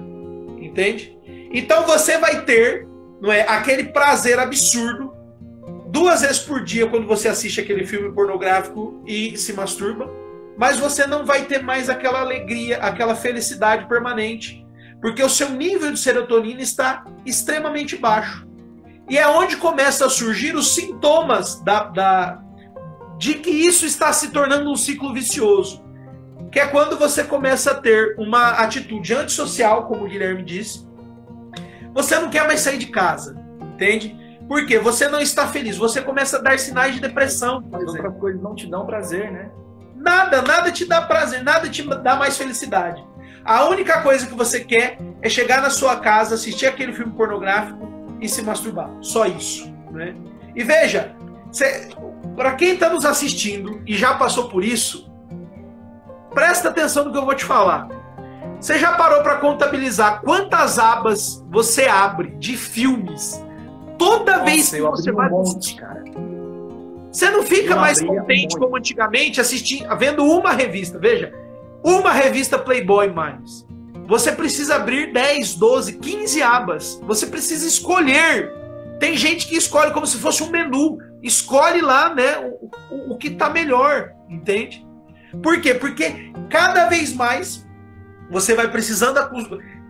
Entende? 0.58 1.18
Então 1.52 1.84
você 1.84 2.18
vai 2.18 2.44
ter, 2.44 2.86
não 3.20 3.32
é, 3.32 3.42
aquele 3.42 3.84
prazer 3.84 4.38
absurdo 4.38 5.12
duas 5.88 6.20
vezes 6.20 6.38
por 6.38 6.62
dia 6.62 6.86
quando 6.86 7.06
você 7.06 7.28
assiste 7.28 7.60
aquele 7.60 7.86
filme 7.86 8.12
pornográfico 8.12 9.02
e 9.06 9.36
se 9.36 9.52
masturba, 9.52 10.10
mas 10.56 10.78
você 10.78 11.06
não 11.06 11.24
vai 11.24 11.44
ter 11.44 11.62
mais 11.62 11.88
aquela 11.90 12.20
alegria, 12.20 12.78
aquela 12.78 13.14
felicidade 13.14 13.86
permanente, 13.86 14.66
porque 15.00 15.22
o 15.22 15.28
seu 15.28 15.50
nível 15.50 15.92
de 15.92 15.98
serotonina 15.98 16.62
está 16.62 17.04
extremamente 17.24 17.96
baixo. 17.96 18.46
E 19.08 19.18
é 19.18 19.28
onde 19.28 19.56
começa 19.56 20.06
a 20.06 20.10
surgir 20.10 20.56
os 20.56 20.74
sintomas 20.74 21.60
da, 21.62 21.84
da, 21.84 22.42
de 23.18 23.34
que 23.34 23.50
isso 23.50 23.86
está 23.86 24.12
se 24.12 24.30
tornando 24.30 24.70
um 24.70 24.76
ciclo 24.76 25.12
vicioso. 25.12 25.84
Que 26.50 26.60
é 26.60 26.66
quando 26.66 26.98
você 26.98 27.22
começa 27.22 27.72
a 27.72 27.74
ter 27.74 28.16
uma 28.18 28.50
atitude 28.50 29.14
antissocial, 29.14 29.86
como 29.86 30.04
o 30.04 30.08
Guilherme 30.08 30.42
disse. 30.42 30.86
Você 31.94 32.18
não 32.18 32.30
quer 32.30 32.46
mais 32.46 32.60
sair 32.60 32.78
de 32.78 32.86
casa, 32.86 33.36
entende? 33.74 34.16
Porque 34.48 34.78
você 34.78 35.08
não 35.08 35.20
está 35.20 35.46
feliz, 35.46 35.76
você 35.76 36.00
começa 36.00 36.38
a 36.38 36.40
dar 36.40 36.58
sinais 36.58 36.94
de 36.94 37.00
depressão. 37.00 37.68
As 37.72 37.84
outras 37.84 38.16
coisas 38.18 38.40
não 38.40 38.54
te 38.54 38.66
dão 38.66 38.86
prazer, 38.86 39.30
né? 39.30 39.50
Nada, 40.06 40.40
nada 40.40 40.70
te 40.70 40.84
dá 40.84 41.02
prazer, 41.02 41.42
nada 41.42 41.68
te 41.68 41.82
dá 41.82 42.14
mais 42.14 42.38
felicidade. 42.38 43.04
A 43.44 43.64
única 43.64 44.02
coisa 44.02 44.24
que 44.24 44.34
você 44.34 44.60
quer 44.60 44.98
é 45.20 45.28
chegar 45.28 45.60
na 45.60 45.68
sua 45.68 45.96
casa, 45.96 46.36
assistir 46.36 46.66
aquele 46.66 46.92
filme 46.92 47.12
pornográfico 47.12 48.16
e 48.20 48.28
se 48.28 48.40
masturbar. 48.42 48.88
Só 49.00 49.26
isso. 49.26 49.68
Né? 49.90 50.14
E 50.54 50.62
veja, 50.62 51.16
para 52.36 52.54
quem 52.54 52.74
está 52.74 52.88
nos 52.88 53.04
assistindo 53.04 53.82
e 53.84 53.96
já 53.96 54.14
passou 54.14 54.48
por 54.48 54.62
isso, 54.62 55.10
presta 56.32 56.68
atenção 56.68 57.06
no 57.06 57.10
que 57.10 57.18
eu 57.18 57.24
vou 57.24 57.34
te 57.34 57.44
falar. 57.44 57.88
Você 58.60 58.78
já 58.78 58.92
parou 58.92 59.24
para 59.24 59.38
contabilizar 59.38 60.20
quantas 60.20 60.78
abas 60.78 61.44
você 61.50 61.86
abre 61.86 62.30
de 62.38 62.56
filmes 62.56 63.44
toda 63.98 64.38
Nossa, 64.38 64.44
vez 64.44 64.70
que 64.70 64.80
você 64.80 65.10
vai 65.10 65.28
um 65.28 65.30
monte, 65.30 65.74
cara. 65.74 66.04
Você 67.16 67.30
não 67.30 67.42
fica 67.42 67.72
eu 67.72 67.78
mais 67.78 67.98
contente 67.98 68.58
como 68.58 68.76
antigamente 68.76 69.40
assistindo, 69.40 69.88
vendo 69.96 70.22
uma 70.22 70.52
revista. 70.52 70.98
Veja, 70.98 71.32
uma 71.82 72.12
revista 72.12 72.58
Playboy 72.58 73.10
mais. 73.10 73.66
Você 74.06 74.32
precisa 74.32 74.74
abrir 74.74 75.14
10, 75.14 75.54
12, 75.54 75.94
15 75.94 76.42
abas. 76.42 77.00
Você 77.04 77.26
precisa 77.26 77.66
escolher. 77.66 78.52
Tem 79.00 79.16
gente 79.16 79.48
que 79.48 79.56
escolhe 79.56 79.92
como 79.92 80.06
se 80.06 80.18
fosse 80.18 80.42
um 80.42 80.50
menu. 80.50 80.98
Escolhe 81.22 81.80
lá, 81.80 82.14
né, 82.14 82.36
o, 82.38 82.70
o, 82.94 83.14
o 83.14 83.16
que 83.16 83.28
está 83.28 83.48
melhor, 83.48 84.12
entende? 84.28 84.86
Por 85.42 85.58
quê? 85.62 85.72
Porque 85.72 86.30
cada 86.50 86.84
vez 86.84 87.14
mais 87.14 87.66
você 88.30 88.54
vai 88.54 88.70
precisando 88.70 89.18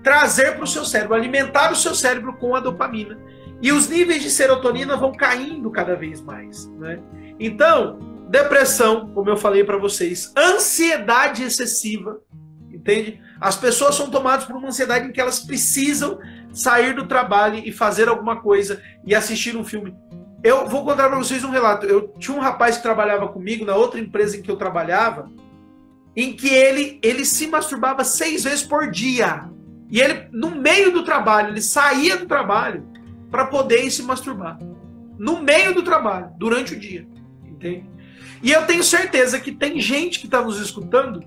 trazer 0.01 0.55
para 0.55 0.63
o 0.63 0.67
seu 0.67 0.85
cérebro, 0.85 1.17
alimentar 1.17 1.73
o 1.73 1.77
seu 1.77 1.93
cérebro 1.93 2.35
com 2.35 2.55
a 2.55 2.61
dopamina. 2.61 3.19
E 3.61 3.73
os 3.73 3.89
níveis 3.89 4.23
de 4.23 4.31
serotonina 4.31 4.97
vão 4.97 5.13
caindo 5.13 5.71
cada 5.71 5.97
vez 5.97 6.21
mais. 6.21 6.69
Né? 6.73 7.01
Então, 7.39 7.99
depressão, 8.29 9.11
como 9.15 9.31
eu 9.31 9.37
falei 9.37 9.65
para 9.65 9.77
vocês, 9.77 10.33
ansiedade 10.37 11.43
excessiva, 11.43 12.21
entende? 12.73 13.21
As 13.41 13.57
pessoas 13.57 13.95
são 13.95 14.11
tomadas 14.11 14.45
por 14.45 14.57
uma 14.57 14.69
ansiedade 14.69 15.09
em 15.09 15.13
que 15.13 15.21
elas 15.21 15.41
precisam 15.41 16.19
sair 16.53 16.95
do 16.95 17.07
trabalho 17.07 17.61
e 17.65 17.71
fazer 17.71 18.09
alguma 18.09 18.41
coisa 18.41 18.83
e 19.05 19.15
assistir 19.15 19.57
um 19.57 19.65
filme. 19.65 19.95
Eu 20.43 20.67
vou 20.69 20.85
contar 20.85 21.09
para 21.09 21.19
vocês 21.19 21.45
um 21.45 21.51
relato. 21.51 21.87
Eu 21.87 22.09
tinha 22.19 22.37
um 22.37 22.41
rapaz 22.41 22.77
que 22.77 22.83
trabalhava 22.83 23.29
comigo 23.29 23.65
na 23.65 23.75
outra 23.75 24.01
empresa 24.01 24.37
em 24.37 24.43
que 24.43 24.51
eu 24.51 24.57
trabalhava, 24.57 25.31
em 26.15 26.33
que 26.33 26.49
ele 26.49 26.99
ele 27.03 27.25
se 27.25 27.47
masturbava 27.47 28.05
seis 28.05 28.45
vezes 28.45 28.63
por 28.63 28.91
dia. 28.91 29.51
E 29.91 30.01
ele, 30.01 30.29
no 30.33 30.51
meio 30.51 30.93
do 30.93 31.05
trabalho, 31.05 31.51
ele 31.51 31.63
saía 31.63 32.17
do 32.17 32.27
trabalho 32.27 32.87
para 33.31 33.47
poder 33.47 33.91
se 33.91 34.03
masturbar. 34.03 34.59
No 35.19 35.43
meio 35.43 35.75
do 35.75 35.83
trabalho, 35.83 36.31
durante 36.39 36.75
o 36.75 36.79
dia. 36.79 37.07
Entende? 37.57 37.89
E 38.43 38.53
eu 38.53 38.67
tenho 38.67 38.85
certeza 38.85 39.41
que 39.41 39.51
tem 39.51 39.81
gente 39.81 40.21
que 40.21 40.27
está 40.27 40.43
nos 40.43 40.61
escutando 40.61 41.25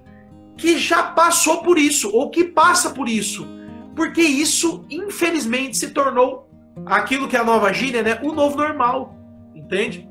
que 0.56 0.78
já 0.78 1.04
passou 1.04 1.64
por 1.64 1.78
isso, 1.78 2.12
ou 2.14 2.30
que 2.30 2.44
passa 2.44 2.92
por 2.92 3.08
isso. 3.08 3.48
Porque 3.96 4.22
isso, 4.22 4.86
infelizmente, 4.90 5.78
se 5.78 5.90
tornou 5.90 6.50
aquilo 6.86 7.28
que 7.28 7.36
é 7.36 7.40
a 7.40 7.44
nova 7.44 7.74
gíria, 7.74 8.04
né? 8.04 8.20
O 8.22 8.32
novo 8.32 8.58
normal. 8.58 9.16
Entende? 9.56 10.08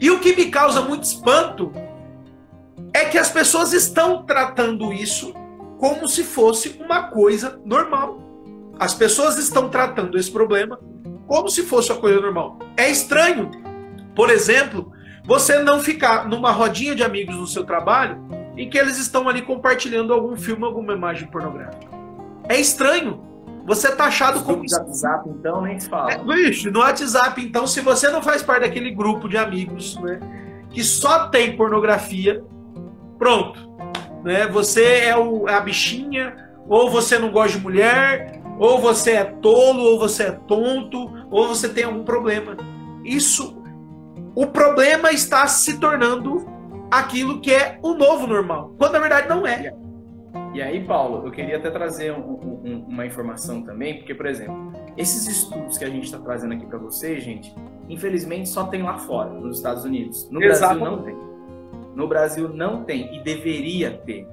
E 0.00 0.10
o 0.10 0.18
que 0.18 0.34
me 0.34 0.50
causa 0.50 0.82
muito 0.82 1.04
espanto 1.04 1.72
é 2.92 3.04
que 3.04 3.18
as 3.18 3.30
pessoas 3.30 3.72
estão 3.72 4.24
tratando 4.24 4.92
isso 4.92 5.32
como 5.78 6.08
se 6.08 6.24
fosse 6.24 6.80
uma 6.80 7.04
coisa 7.04 7.60
normal. 7.64 8.22
As 8.78 8.94
pessoas 8.94 9.38
estão 9.38 9.68
tratando 9.68 10.18
esse 10.18 10.30
problema 10.30 10.80
como 11.26 11.48
se 11.48 11.62
fosse 11.62 11.92
uma 11.92 12.00
coisa 12.00 12.20
normal. 12.20 12.58
É 12.76 12.90
estranho, 12.90 13.50
por 14.14 14.30
exemplo, 14.30 14.92
você 15.26 15.58
não 15.58 15.80
ficar 15.80 16.28
numa 16.28 16.52
rodinha 16.52 16.94
de 16.94 17.02
amigos 17.02 17.34
no 17.36 17.46
seu 17.46 17.64
trabalho 17.64 18.18
em 18.56 18.70
que 18.70 18.78
eles 18.78 18.96
estão 18.96 19.28
ali 19.28 19.42
compartilhando 19.42 20.12
algum 20.12 20.36
filme, 20.36 20.64
alguma 20.64 20.94
imagem 20.94 21.28
pornográfica. 21.28 21.86
É 22.48 22.58
estranho. 22.58 23.22
Você 23.66 23.94
tá 23.94 24.04
achado 24.04 24.44
como. 24.44 24.62
No 24.62 24.78
WhatsApp, 24.78 25.28
então, 25.28 25.60
nem 25.62 25.78
se 25.78 25.88
fala. 25.88 26.12
É, 26.12 26.18
bicho, 26.18 26.70
no 26.70 26.78
WhatsApp, 26.78 27.42
então, 27.42 27.66
se 27.66 27.80
você 27.80 28.08
não 28.08 28.22
faz 28.22 28.40
parte 28.40 28.62
daquele 28.62 28.92
grupo 28.92 29.28
de 29.28 29.36
amigos, 29.36 29.96
né, 29.96 30.20
que 30.70 30.84
só 30.84 31.28
tem 31.28 31.56
pornografia, 31.56 32.44
pronto. 33.18 33.68
Né, 34.22 34.46
você 34.46 34.84
é, 35.06 35.16
o, 35.16 35.48
é 35.48 35.54
a 35.54 35.60
bichinha, 35.60 36.36
ou 36.68 36.88
você 36.88 37.18
não 37.18 37.32
gosta 37.32 37.58
de 37.58 37.64
mulher, 37.64 38.40
ou 38.58 38.78
você 38.80 39.12
é 39.12 39.24
tolo, 39.24 39.82
ou 39.82 39.98
você 39.98 40.24
é 40.24 40.30
tonto, 40.30 41.12
ou 41.28 41.48
você 41.48 41.68
tem 41.68 41.84
algum 41.84 42.04
problema. 42.04 42.56
Isso, 43.04 43.55
o 44.36 44.46
problema 44.46 45.10
está 45.10 45.46
se 45.46 45.80
tornando 45.80 46.46
aquilo 46.90 47.40
que 47.40 47.50
é 47.50 47.78
o 47.82 47.94
novo 47.94 48.26
normal, 48.26 48.74
quando 48.76 48.92
na 48.92 48.98
verdade 48.98 49.28
não 49.28 49.46
é. 49.46 49.74
E 50.52 50.60
aí, 50.60 50.84
Paulo, 50.84 51.26
eu 51.26 51.32
queria 51.32 51.56
até 51.56 51.70
trazer 51.70 52.12
um, 52.12 52.62
um, 52.64 52.86
uma 52.86 53.06
informação 53.06 53.62
também, 53.62 53.96
porque, 53.96 54.14
por 54.14 54.26
exemplo, 54.26 54.72
esses 54.96 55.26
estudos 55.26 55.78
que 55.78 55.84
a 55.84 55.88
gente 55.88 56.04
está 56.04 56.18
trazendo 56.18 56.52
aqui 56.52 56.66
para 56.66 56.78
vocês, 56.78 57.24
gente, 57.24 57.54
infelizmente 57.88 58.48
só 58.48 58.64
tem 58.64 58.82
lá 58.82 58.98
fora, 58.98 59.30
nos 59.30 59.56
Estados 59.56 59.84
Unidos. 59.84 60.28
No 60.30 60.42
Exatamente. 60.42 60.80
Brasil 60.80 60.96
não 60.96 61.02
tem. 61.02 61.94
No 61.94 62.08
Brasil 62.08 62.48
não 62.50 62.84
tem 62.84 63.16
e 63.16 63.22
deveria 63.22 63.90
ter. 64.04 64.28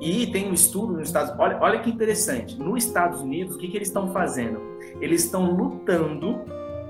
E 0.00 0.26
tem 0.26 0.50
um 0.50 0.52
estudo 0.52 0.92
nos 0.92 1.08
Estados 1.08 1.34
olha, 1.38 1.58
olha 1.60 1.80
que 1.80 1.90
interessante. 1.90 2.58
Nos 2.58 2.84
Estados 2.84 3.22
Unidos, 3.22 3.56
o 3.56 3.58
que, 3.58 3.68
que 3.68 3.76
eles 3.76 3.88
estão 3.88 4.12
fazendo? 4.12 4.60
Eles 5.00 5.24
estão 5.24 5.50
lutando 5.50 6.44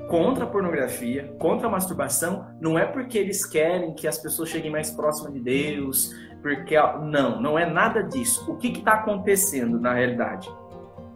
contra 0.09 0.45
a 0.45 0.47
pornografia, 0.47 1.35
contra 1.39 1.67
a 1.67 1.71
masturbação, 1.71 2.47
não 2.61 2.79
é 2.79 2.85
porque 2.85 3.19
eles 3.19 3.45
querem 3.45 3.95
que 3.95 4.07
as 4.07 4.19
pessoas 4.19 4.49
cheguem 4.49 4.71
mais 4.71 4.91
próximas 4.91 5.33
de 5.33 5.41
Deus, 5.41 6.15
porque 6.43 6.77
não, 7.03 7.41
não 7.41 7.59
é 7.59 7.67
nada 7.67 8.03
disso. 8.03 8.51
O 8.51 8.57
que 8.57 8.69
está 8.69 8.95
acontecendo 8.95 9.81
na 9.81 9.95
realidade? 9.95 10.49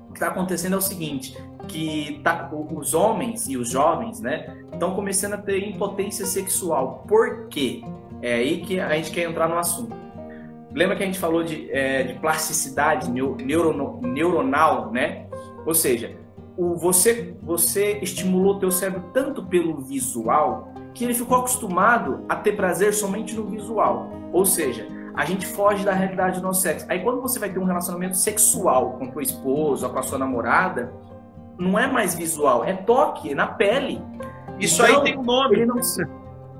O 0.09 0.13
que 0.13 0.19
está 0.19 0.29
acontecendo 0.29 0.75
é 0.75 0.77
o 0.77 0.81
seguinte, 0.81 1.37
que 1.69 2.21
tá, 2.25 2.51
os 2.53 2.95
homens 2.95 3.49
e 3.49 3.57
os 3.57 3.71
jovens, 3.71 4.21
né, 4.21 4.57
estão 4.73 4.95
começando 4.95 5.35
a 5.35 5.39
ter 5.39 5.69
impotência 5.69 6.27
sexual. 6.27 7.05
Por 7.07 7.47
quê? 7.49 7.83
É 8.21 8.35
aí 8.35 8.61
que 8.63 8.81
a 8.81 8.95
gente 8.97 9.13
quer 9.13 9.29
entrar 9.29 9.49
no 9.49 9.57
assunto. 9.57 9.97
Lembra 10.75 10.97
que 10.97 11.03
a 11.03 11.07
gente 11.07 11.19
falou 11.19 11.43
de, 11.43 11.71
é, 11.71 12.03
de 12.03 12.15
plasticidade 12.15 13.11
neurono, 13.11 14.01
neuronal, 14.03 14.91
né? 14.91 15.27
Ou 15.67 15.75
seja, 15.75 16.17
o, 16.61 16.77
você, 16.77 17.35
você 17.43 17.99
estimulou 18.03 18.57
o 18.57 18.59
teu 18.59 18.71
cérebro 18.71 19.05
tanto 19.15 19.43
pelo 19.47 19.81
visual 19.81 20.75
que 20.93 21.05
ele 21.05 21.15
ficou 21.15 21.39
acostumado 21.39 22.25
a 22.29 22.37
ter 22.37 22.53
prazer 22.53 22.93
somente 22.93 23.35
no 23.35 23.45
visual. 23.47 24.11
Ou 24.33 24.45
seja, 24.45 24.87
a 25.15 25.25
gente 25.25 25.47
foge 25.47 25.85
da 25.85 25.93
realidade 25.93 26.39
do 26.39 26.43
nosso 26.43 26.61
sexo. 26.61 26.85
Aí 26.89 27.01
quando 27.01 27.23
você 27.23 27.39
vai 27.39 27.49
ter 27.49 27.59
um 27.59 27.65
relacionamento 27.65 28.17
sexual 28.17 28.99
com 28.99 29.11
tua 29.11 29.23
esposa 29.23 29.87
ou 29.87 29.93
com 29.93 29.99
a 29.99 30.03
sua 30.03 30.19
namorada, 30.19 30.93
não 31.59 31.79
é 31.79 31.87
mais 31.87 32.15
visual, 32.15 32.63
é 32.65 32.75
toque, 32.75 33.33
é 33.33 33.35
na 33.35 33.47
pele. 33.47 34.03
Isso 34.59 34.83
então, 34.83 34.99
aí 34.99 35.05
tem 35.05 35.19
um 35.19 35.23
nome. 35.23 35.57
Ele 35.57 35.67
não, 35.67 35.81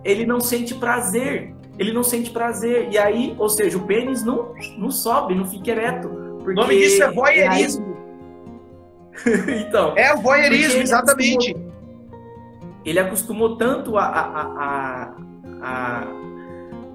ele 0.03 0.27
não 0.27 0.41
sente 0.41 0.75
prazer 0.75 1.55
ele 1.79 1.95
não 1.95 2.03
sente 2.03 2.31
prazer. 2.31 2.89
E 2.91 2.99
aí, 2.99 3.35
ou 3.39 3.49
seja, 3.49 3.79
o 3.79 3.87
pênis 3.87 4.23
não, 4.23 4.55
não 4.77 4.91
sobe, 4.91 5.35
não 5.35 5.47
fica 5.47 5.71
ereto. 5.71 6.09
O 6.09 6.53
nome 6.53 6.77
disso 6.77 7.03
é 7.03 7.11
voyeurismo. 7.11 7.90
Então. 9.67 9.95
É 9.97 10.15
o 10.15 10.19
voyeurismo, 10.19 10.81
exatamente. 10.81 11.51
Acostumou, 11.51 11.71
ele 12.85 12.99
acostumou 12.99 13.57
tanto 13.57 13.99
a, 13.99 14.05
a, 14.05 14.23
a, 14.23 15.15
a 15.63 16.21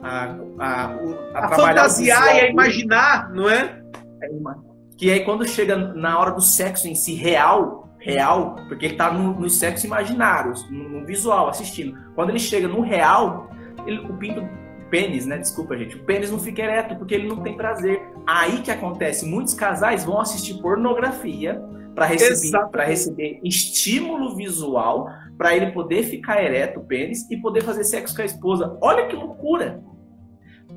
a, 0.05 0.35
a, 0.59 0.85
a, 1.33 1.45
a 1.45 1.49
fantasiar 1.55 2.35
e 2.35 2.41
a 2.41 2.49
imaginar, 2.49 3.31
não 3.31 3.49
é? 3.49 3.81
é? 4.21 4.29
Que 4.97 5.11
aí 5.11 5.25
quando 5.25 5.47
chega 5.47 5.75
na 5.75 6.19
hora 6.19 6.31
do 6.31 6.41
sexo 6.41 6.87
em 6.87 6.93
si 6.93 7.15
real, 7.15 7.89
real, 7.97 8.55
porque 8.67 8.85
ele 8.85 8.93
está 8.93 9.11
no, 9.11 9.33
no 9.33 9.49
sexo 9.49 9.87
imaginário, 9.87 10.53
no, 10.69 10.89
no, 10.89 11.05
visual, 11.05 11.49
assistindo. 11.49 11.97
Quando 12.13 12.29
ele 12.29 12.39
chega 12.39 12.67
no 12.67 12.81
real, 12.81 13.49
ele, 13.85 13.99
o 13.99 14.13
pinto, 14.13 14.47
pênis, 14.89 15.25
né? 15.25 15.39
Desculpa, 15.39 15.75
gente. 15.75 15.95
O 15.95 16.03
pênis 16.03 16.31
não 16.31 16.39
fica 16.39 16.61
ereto 16.61 16.95
porque 16.95 17.15
ele 17.15 17.27
não 17.27 17.37
tem 17.37 17.57
prazer. 17.57 18.01
Aí 18.27 18.61
que 18.61 18.71
acontece, 18.71 19.25
muitos 19.25 19.55
casais 19.55 20.05
vão 20.05 20.21
assistir 20.21 20.61
pornografia 20.61 21.61
para 21.95 22.05
receber, 22.05 22.59
receber 22.85 23.39
estímulo 23.43 24.35
visual, 24.35 25.09
para 25.37 25.55
ele 25.55 25.71
poder 25.71 26.03
ficar 26.03 26.43
ereto, 26.43 26.81
o 26.81 26.83
pênis, 26.83 27.29
e 27.31 27.37
poder 27.37 27.63
fazer 27.63 27.85
sexo 27.85 28.15
com 28.15 28.21
a 28.21 28.25
esposa. 28.25 28.77
Olha 28.81 29.07
que 29.07 29.15
loucura! 29.15 29.81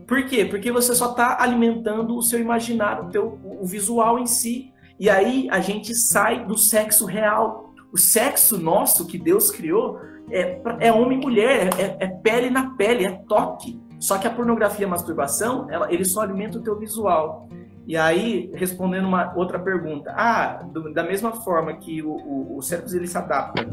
Por 0.06 0.24
quê? 0.24 0.44
Porque 0.44 0.72
você 0.72 0.94
só 0.94 1.10
está 1.10 1.42
alimentando 1.42 2.16
o 2.16 2.22
seu 2.22 2.40
imaginário, 2.40 3.04
o, 3.04 3.10
teu, 3.10 3.38
o 3.44 3.66
visual 3.66 4.18
em 4.18 4.26
si. 4.26 4.72
E 4.98 5.10
aí 5.10 5.48
a 5.50 5.60
gente 5.60 5.94
sai 5.94 6.46
do 6.46 6.56
sexo 6.56 7.04
real. 7.04 7.74
O 7.92 7.98
sexo 7.98 8.58
nosso 8.58 9.06
que 9.06 9.18
Deus 9.18 9.50
criou 9.50 10.00
é, 10.30 10.60
é 10.80 10.92
homem 10.92 11.18
e 11.18 11.20
mulher, 11.20 11.70
é, 11.78 12.04
é, 12.04 12.06
pele 12.06 12.48
na 12.48 12.70
pele, 12.70 13.06
é 13.06 13.12
toque. 13.28 13.78
Só 13.98 14.16
que 14.16 14.26
a 14.26 14.30
pornografia 14.30 14.84
e 14.84 14.86
a 14.86 14.90
masturbação, 14.90 15.70
ela, 15.70 15.92
ele 15.92 16.04
só 16.04 16.22
alimenta 16.22 16.58
o 16.58 16.62
teu 16.62 16.78
visual. 16.78 17.48
E 17.88 17.96
aí, 17.96 18.50
respondendo 18.54 19.08
uma 19.08 19.32
outra 19.34 19.58
pergunta, 19.58 20.12
ah, 20.14 20.62
do, 20.62 20.92
da 20.92 21.02
mesma 21.02 21.32
forma 21.32 21.72
que 21.72 22.02
o, 22.02 22.10
o, 22.10 22.58
o 22.58 22.62
cérebro 22.62 22.94
ele 22.94 23.06
se 23.06 23.16
adapta 23.16 23.66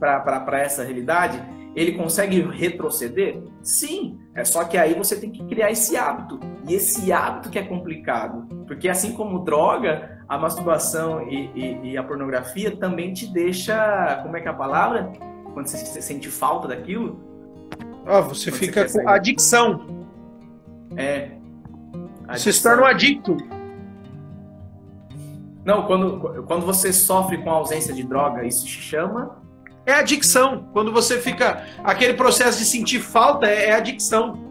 para 0.00 0.58
essa 0.58 0.82
realidade, 0.82 1.38
ele 1.74 1.92
consegue 1.92 2.40
retroceder? 2.40 3.42
Sim, 3.62 4.18
é 4.34 4.42
só 4.42 4.64
que 4.64 4.78
aí 4.78 4.94
você 4.94 5.20
tem 5.20 5.30
que 5.30 5.44
criar 5.44 5.70
esse 5.70 5.98
hábito. 5.98 6.40
E 6.66 6.72
esse 6.72 7.12
hábito 7.12 7.50
que 7.50 7.58
é 7.58 7.62
complicado. 7.62 8.46
Porque 8.66 8.88
assim 8.88 9.12
como 9.12 9.44
droga, 9.44 10.18
a 10.26 10.38
masturbação 10.38 11.28
e, 11.28 11.50
e, 11.54 11.90
e 11.90 11.96
a 11.98 12.02
pornografia 12.02 12.74
também 12.74 13.12
te 13.12 13.30
deixa. 13.30 14.18
Como 14.22 14.34
é 14.34 14.40
que 14.40 14.48
é 14.48 14.50
a 14.50 14.54
palavra? 14.54 15.12
Quando 15.52 15.66
você 15.66 16.00
sente 16.00 16.30
falta 16.30 16.68
daquilo? 16.68 17.20
Ah, 18.06 18.22
você 18.22 18.50
Quando 18.50 18.60
fica 18.60 18.88
você 18.88 19.02
com 19.02 19.10
adicção. 19.10 20.06
É. 20.96 21.35
Adicção. 22.28 22.36
Você 22.36 22.52
se 22.52 22.62
torna 22.62 22.82
um 22.82 22.86
adicto. 22.86 23.36
Não, 25.64 25.86
quando, 25.86 26.44
quando 26.44 26.64
você 26.64 26.92
sofre 26.92 27.38
com 27.38 27.50
a 27.50 27.54
ausência 27.54 27.92
de 27.92 28.02
droga, 28.02 28.44
isso 28.44 28.62
se 28.62 28.68
chama 28.68 29.44
é 29.86 29.94
adicção. 29.94 30.68
Quando 30.72 30.92
você 30.92 31.20
fica. 31.20 31.64
Aquele 31.84 32.14
processo 32.14 32.58
de 32.58 32.64
sentir 32.64 33.00
falta 33.00 33.46
é, 33.46 33.70
é 33.70 33.74
adicção. 33.74 34.45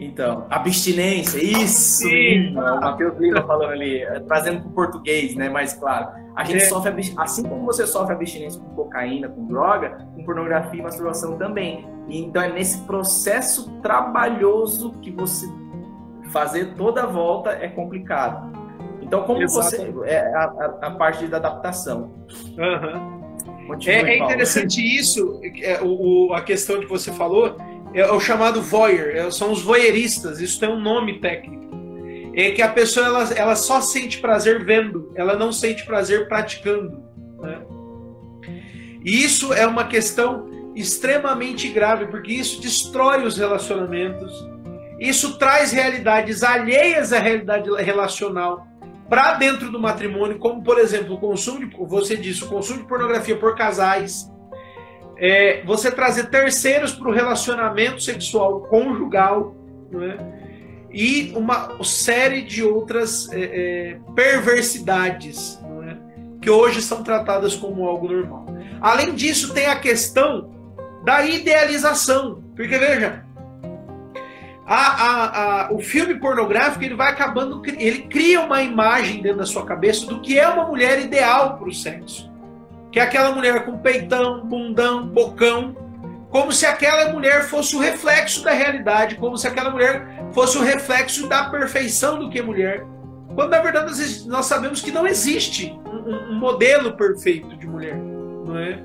Então, 0.00 0.46
abstinência, 0.48 1.38
isso! 1.38 2.04
Sim. 2.04 2.56
O 2.56 2.80
Matheus 2.80 3.18
Lima 3.18 3.42
falando 3.42 3.70
ali, 3.70 4.02
trazendo 4.26 4.62
para 4.62 4.68
o 4.68 4.72
português, 4.72 5.36
né? 5.36 5.50
Mais 5.50 5.74
claro. 5.74 6.08
A 6.34 6.42
gente 6.42 6.62
é. 6.62 6.66
sofre, 6.66 7.12
assim 7.18 7.42
como 7.42 7.66
você 7.66 7.86
sofre 7.86 8.14
abstinência 8.14 8.58
com 8.58 8.74
cocaína, 8.74 9.28
com 9.28 9.46
droga, 9.46 9.98
com 10.14 10.24
pornografia 10.24 10.80
e 10.80 10.82
masturbação 10.82 11.36
também. 11.36 11.86
Então 12.08 12.42
é 12.42 12.50
nesse 12.50 12.80
processo 12.84 13.70
trabalhoso 13.82 14.92
que 15.02 15.10
você 15.10 15.46
fazer 16.30 16.74
toda 16.76 17.02
a 17.02 17.06
volta 17.06 17.50
é 17.50 17.68
complicado. 17.68 18.50
Então, 19.02 19.24
como 19.24 19.42
Exatamente. 19.42 19.92
você. 19.92 20.10
É 20.10 20.34
a, 20.34 20.44
a, 20.82 20.90
parte 20.92 21.26
da 21.26 21.36
adaptação. 21.36 22.12
Uhum. 22.56 23.76
é, 23.86 23.92
é 23.92 24.18
interessante 24.18 24.80
isso, 24.80 25.40
é, 25.62 25.80
o, 25.82 26.32
a 26.32 26.40
questão 26.40 26.80
que 26.80 26.86
você 26.86 27.12
falou, 27.12 27.56
é 27.92 28.10
o 28.10 28.20
chamado 28.20 28.62
voyeur, 28.62 29.16
é, 29.16 29.30
são 29.30 29.50
os 29.50 29.62
voyeuristas, 29.62 30.40
isso 30.40 30.60
tem 30.60 30.68
um 30.68 30.80
nome 30.80 31.20
técnico. 31.20 31.60
É 32.34 32.52
que 32.52 32.62
a 32.62 32.68
pessoa 32.68 33.06
ela, 33.06 33.32
ela 33.34 33.56
só 33.56 33.80
sente 33.80 34.18
prazer 34.18 34.64
vendo, 34.64 35.12
ela 35.16 35.36
não 35.36 35.52
sente 35.52 35.84
prazer 35.84 36.28
praticando. 36.28 37.02
Né? 37.40 37.60
E 39.04 39.24
isso 39.24 39.52
é 39.52 39.66
uma 39.66 39.84
questão 39.84 40.48
extremamente 40.76 41.68
grave, 41.68 42.06
porque 42.06 42.32
isso 42.32 42.60
destrói 42.60 43.24
os 43.24 43.36
relacionamentos, 43.36 44.32
isso 45.00 45.38
traz 45.38 45.72
realidades 45.72 46.42
alheias 46.42 47.12
à 47.12 47.18
realidade 47.18 47.68
relacional 47.82 48.66
para 49.08 49.34
dentro 49.34 49.72
do 49.72 49.80
matrimônio, 49.80 50.38
como 50.38 50.62
por 50.62 50.78
exemplo 50.78 51.16
o 51.16 51.18
consumo 51.18 51.66
de, 51.66 51.76
você 51.76 52.16
disse, 52.16 52.44
o 52.44 52.48
consumo 52.48 52.80
de 52.80 52.86
pornografia 52.86 53.36
por 53.36 53.56
casais, 53.56 54.30
é, 55.20 55.62
você 55.66 55.90
trazer 55.90 56.30
terceiros 56.30 56.92
para 56.92 57.06
o 57.06 57.12
relacionamento 57.12 58.02
sexual 58.02 58.62
conjugal, 58.62 59.54
é? 59.92 60.40
e 60.90 61.32
uma 61.36 61.84
série 61.84 62.40
de 62.40 62.64
outras 62.64 63.30
é, 63.30 63.40
é, 63.42 64.00
perversidades 64.14 65.60
é? 65.86 65.96
que 66.40 66.48
hoje 66.48 66.80
são 66.80 67.02
tratadas 67.02 67.54
como 67.54 67.86
algo 67.86 68.08
normal. 68.10 68.46
Além 68.80 69.14
disso, 69.14 69.52
tem 69.52 69.66
a 69.66 69.78
questão 69.78 70.50
da 71.04 71.24
idealização, 71.26 72.42
porque 72.56 72.78
veja, 72.78 73.22
a, 74.66 74.76
a, 74.76 75.66
a, 75.66 75.72
o 75.72 75.80
filme 75.80 76.14
pornográfico 76.14 76.82
ele 76.82 76.94
vai 76.94 77.10
acabando, 77.10 77.60
ele 77.78 78.02
cria 78.02 78.40
uma 78.40 78.62
imagem 78.62 79.20
dentro 79.20 79.38
da 79.38 79.46
sua 79.46 79.66
cabeça 79.66 80.06
do 80.06 80.20
que 80.20 80.38
é 80.38 80.48
uma 80.48 80.66
mulher 80.66 80.98
ideal 80.98 81.58
para 81.58 81.68
o 81.68 81.74
sexo. 81.74 82.29
Que 82.90 82.98
é 82.98 83.02
aquela 83.02 83.32
mulher 83.32 83.64
com 83.64 83.78
peitão, 83.78 84.44
bundão, 84.44 85.06
bocão, 85.06 85.76
como 86.30 86.52
se 86.52 86.66
aquela 86.66 87.12
mulher 87.12 87.44
fosse 87.44 87.76
o 87.76 87.80
reflexo 87.80 88.42
da 88.42 88.52
realidade, 88.52 89.16
como 89.16 89.36
se 89.36 89.46
aquela 89.46 89.70
mulher 89.70 90.06
fosse 90.32 90.56
o 90.58 90.62
reflexo 90.62 91.28
da 91.28 91.44
perfeição 91.44 92.18
do 92.18 92.30
que 92.30 92.38
é 92.38 92.42
mulher. 92.42 92.84
Quando 93.34 93.50
na 93.50 93.60
verdade 93.60 93.92
nós 94.26 94.46
sabemos 94.46 94.80
que 94.80 94.90
não 94.90 95.06
existe 95.06 95.76
um, 95.86 96.34
modelo 96.34 96.96
perfeito 96.96 97.56
de 97.56 97.66
mulher. 97.66 97.96
Não 97.96 98.56
é? 98.56 98.82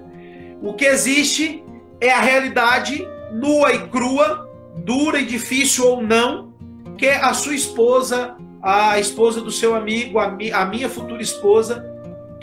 O 0.61 0.73
que 0.73 0.85
existe 0.85 1.63
é 1.99 2.11
a 2.11 2.21
realidade 2.21 3.07
nua 3.31 3.73
e 3.73 3.87
crua 3.87 4.45
dura 4.77 5.19
e 5.19 5.25
difícil 5.25 5.87
ou 5.87 6.01
não, 6.01 6.53
que 6.97 7.07
a 7.07 7.33
sua 7.33 7.55
esposa, 7.55 8.35
a 8.61 8.99
esposa 8.99 9.41
do 9.41 9.51
seu 9.51 9.75
amigo, 9.75 10.19
a, 10.19 10.29
mi, 10.29 10.51
a 10.51 10.65
minha 10.65 10.89
futura 10.89 11.21
esposa, 11.21 11.85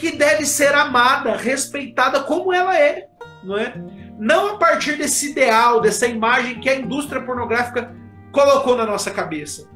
que 0.02 0.16
deve 0.16 0.44
ser 0.44 0.74
amada, 0.74 1.36
respeitada 1.36 2.24
como 2.24 2.52
ela 2.52 2.76
é, 2.76 3.06
não 3.44 3.56
é? 3.56 3.72
Não 4.18 4.54
a 4.54 4.58
partir 4.58 4.98
desse 4.98 5.30
ideal, 5.30 5.80
dessa 5.80 6.08
imagem 6.08 6.58
que 6.58 6.68
a 6.68 6.74
indústria 6.74 7.22
pornográfica 7.22 7.94
colocou 8.32 8.76
na 8.76 8.84
nossa 8.84 9.12
cabeça. 9.12 9.70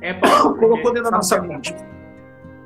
É, 0.00 0.14
Paulo, 0.22 0.56
colocou 0.56 0.92
dentro 0.92 1.10
da 1.10 1.16
nossa 1.16 1.42
mente. 1.42 1.74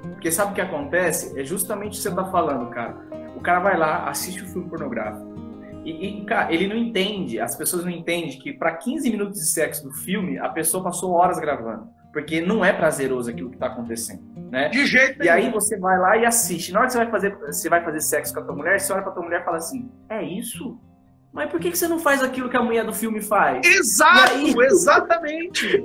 Porque 0.02 0.30
sabe 0.30 0.52
o 0.52 0.54
que 0.54 0.60
acontece? 0.60 1.40
É 1.40 1.42
justamente 1.42 1.94
o 1.94 1.96
que 1.96 2.02
você 2.02 2.10
está 2.10 2.26
falando, 2.26 2.68
cara. 2.68 2.98
O 3.34 3.40
cara 3.40 3.60
vai 3.60 3.78
lá, 3.78 4.06
assiste 4.06 4.42
o 4.42 4.46
filme 4.46 4.68
pornográfico 4.68 5.30
e, 5.82 6.20
e, 6.20 6.24
cara, 6.26 6.52
ele 6.52 6.68
não 6.68 6.76
entende, 6.76 7.40
as 7.40 7.56
pessoas 7.56 7.82
não 7.82 7.90
entendem 7.90 8.38
que 8.38 8.52
para 8.52 8.76
15 8.76 9.10
minutos 9.10 9.40
de 9.40 9.46
sexo 9.46 9.84
do 9.84 9.90
filme, 9.90 10.38
a 10.38 10.50
pessoa 10.50 10.84
passou 10.84 11.12
horas 11.12 11.38
gravando. 11.38 11.88
Porque 12.12 12.42
não 12.42 12.62
é 12.62 12.72
prazeroso 12.74 13.30
aquilo 13.30 13.48
que 13.48 13.56
está 13.56 13.68
acontecendo, 13.68 14.22
né? 14.50 14.68
De 14.68 14.84
jeito 14.84 15.22
E 15.22 15.28
aí 15.28 15.50
você 15.50 15.78
vai 15.78 15.98
lá 15.98 16.16
e 16.16 16.26
assiste. 16.26 16.72
Na 16.72 16.80
hora 16.80 16.88
que 16.88 16.92
você 16.92 16.98
vai 16.98 17.10
fazer, 17.10 17.36
você 17.36 17.68
vai 17.68 17.84
fazer 17.84 18.00
sexo 18.00 18.34
com 18.34 18.40
a 18.40 18.42
tua 18.42 18.56
mulher, 18.56 18.80
você 18.80 18.92
olha 18.92 19.02
pra 19.02 19.12
tua 19.12 19.22
mulher 19.22 19.42
e 19.42 19.44
fala 19.44 19.56
assim: 19.58 19.90
é 20.08 20.22
isso? 20.22 20.78
Mas 21.32 21.48
por 21.48 21.60
que, 21.60 21.70
que 21.70 21.78
você 21.78 21.86
não 21.86 22.00
faz 22.00 22.22
aquilo 22.22 22.48
que 22.48 22.56
a 22.56 22.62
mulher 22.62 22.84
do 22.84 22.92
filme 22.92 23.22
faz? 23.22 23.64
Exato, 23.64 24.32
aí, 24.32 24.52
exatamente. 24.66 25.84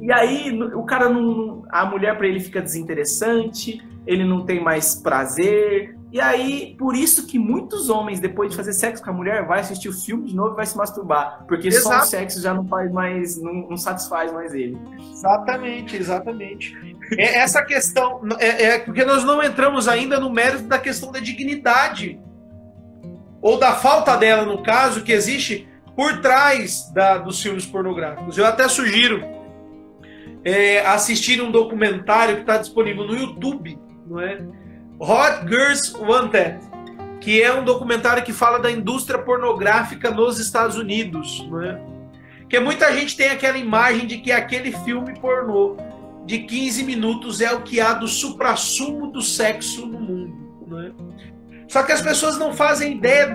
E 0.00 0.12
aí 0.12 0.62
o 0.72 0.84
cara 0.84 1.08
não. 1.08 1.64
A 1.68 1.84
mulher 1.84 2.16
para 2.16 2.28
ele 2.28 2.38
fica 2.38 2.62
desinteressante, 2.62 3.82
ele 4.06 4.24
não 4.24 4.46
tem 4.46 4.62
mais 4.62 4.94
prazer, 4.94 5.97
e 6.10 6.20
aí, 6.20 6.74
por 6.78 6.96
isso 6.96 7.26
que 7.26 7.38
muitos 7.38 7.90
homens, 7.90 8.18
depois 8.18 8.50
de 8.50 8.56
fazer 8.56 8.72
sexo 8.72 9.04
com 9.04 9.10
a 9.10 9.12
mulher, 9.12 9.46
vai 9.46 9.60
assistir 9.60 9.90
o 9.90 9.92
filme 9.92 10.28
de 10.28 10.34
novo 10.34 10.54
e 10.54 10.56
vai 10.56 10.64
se 10.64 10.74
masturbar. 10.74 11.44
Porque 11.46 11.68
Exato. 11.68 11.96
só 11.96 12.02
o 12.02 12.06
sexo 12.06 12.40
já 12.40 12.54
não 12.54 12.66
faz 12.66 12.90
mais, 12.90 13.40
não, 13.40 13.52
não 13.68 13.76
satisfaz 13.76 14.32
mais 14.32 14.54
ele. 14.54 14.78
Exatamente, 15.12 15.96
exatamente. 15.96 16.98
É 17.12 17.38
essa 17.38 17.62
questão, 17.62 18.20
é, 18.38 18.64
é, 18.64 18.78
porque 18.78 19.04
nós 19.04 19.22
não 19.22 19.42
entramos 19.42 19.86
ainda 19.86 20.18
no 20.18 20.30
mérito 20.30 20.64
da 20.64 20.78
questão 20.78 21.12
da 21.12 21.20
dignidade. 21.20 22.18
Ou 23.42 23.58
da 23.58 23.72
falta 23.72 24.16
dela, 24.16 24.44
no 24.46 24.62
caso, 24.62 25.04
que 25.04 25.12
existe 25.12 25.68
por 25.94 26.20
trás 26.22 26.90
da, 26.94 27.18
dos 27.18 27.40
filmes 27.42 27.66
pornográficos. 27.66 28.38
Eu 28.38 28.46
até 28.46 28.66
sugiro 28.66 29.22
é, 30.42 30.80
assistir 30.86 31.42
um 31.42 31.50
documentário 31.50 32.36
que 32.36 32.40
está 32.42 32.56
disponível 32.56 33.06
no 33.06 33.14
YouTube, 33.14 33.78
não 34.06 34.20
é? 34.20 34.42
Hot 35.00 35.46
Girls 35.46 35.94
Wanted, 35.96 36.58
que 37.20 37.40
é 37.40 37.52
um 37.54 37.64
documentário 37.64 38.24
que 38.24 38.32
fala 38.32 38.58
da 38.58 38.70
indústria 38.70 39.18
pornográfica 39.18 40.10
nos 40.10 40.40
Estados 40.40 40.76
Unidos, 40.76 41.46
né? 41.50 41.80
Que 42.48 42.58
muita 42.58 42.92
gente 42.92 43.16
tem 43.16 43.28
aquela 43.28 43.58
imagem 43.58 44.06
de 44.06 44.18
que 44.18 44.32
aquele 44.32 44.72
filme 44.72 45.18
pornô 45.20 45.76
de 46.24 46.38
15 46.40 46.82
minutos 46.82 47.40
é 47.40 47.52
o 47.52 47.62
que 47.62 47.80
há 47.80 47.92
do 47.92 48.08
suprassumo 48.08 49.12
do 49.12 49.22
sexo 49.22 49.86
no 49.86 50.00
mundo, 50.00 50.66
né? 50.66 50.92
Só 51.68 51.82
que 51.82 51.92
as 51.92 52.02
pessoas 52.02 52.38
não 52.38 52.52
fazem 52.52 52.96
ideia 52.96 53.34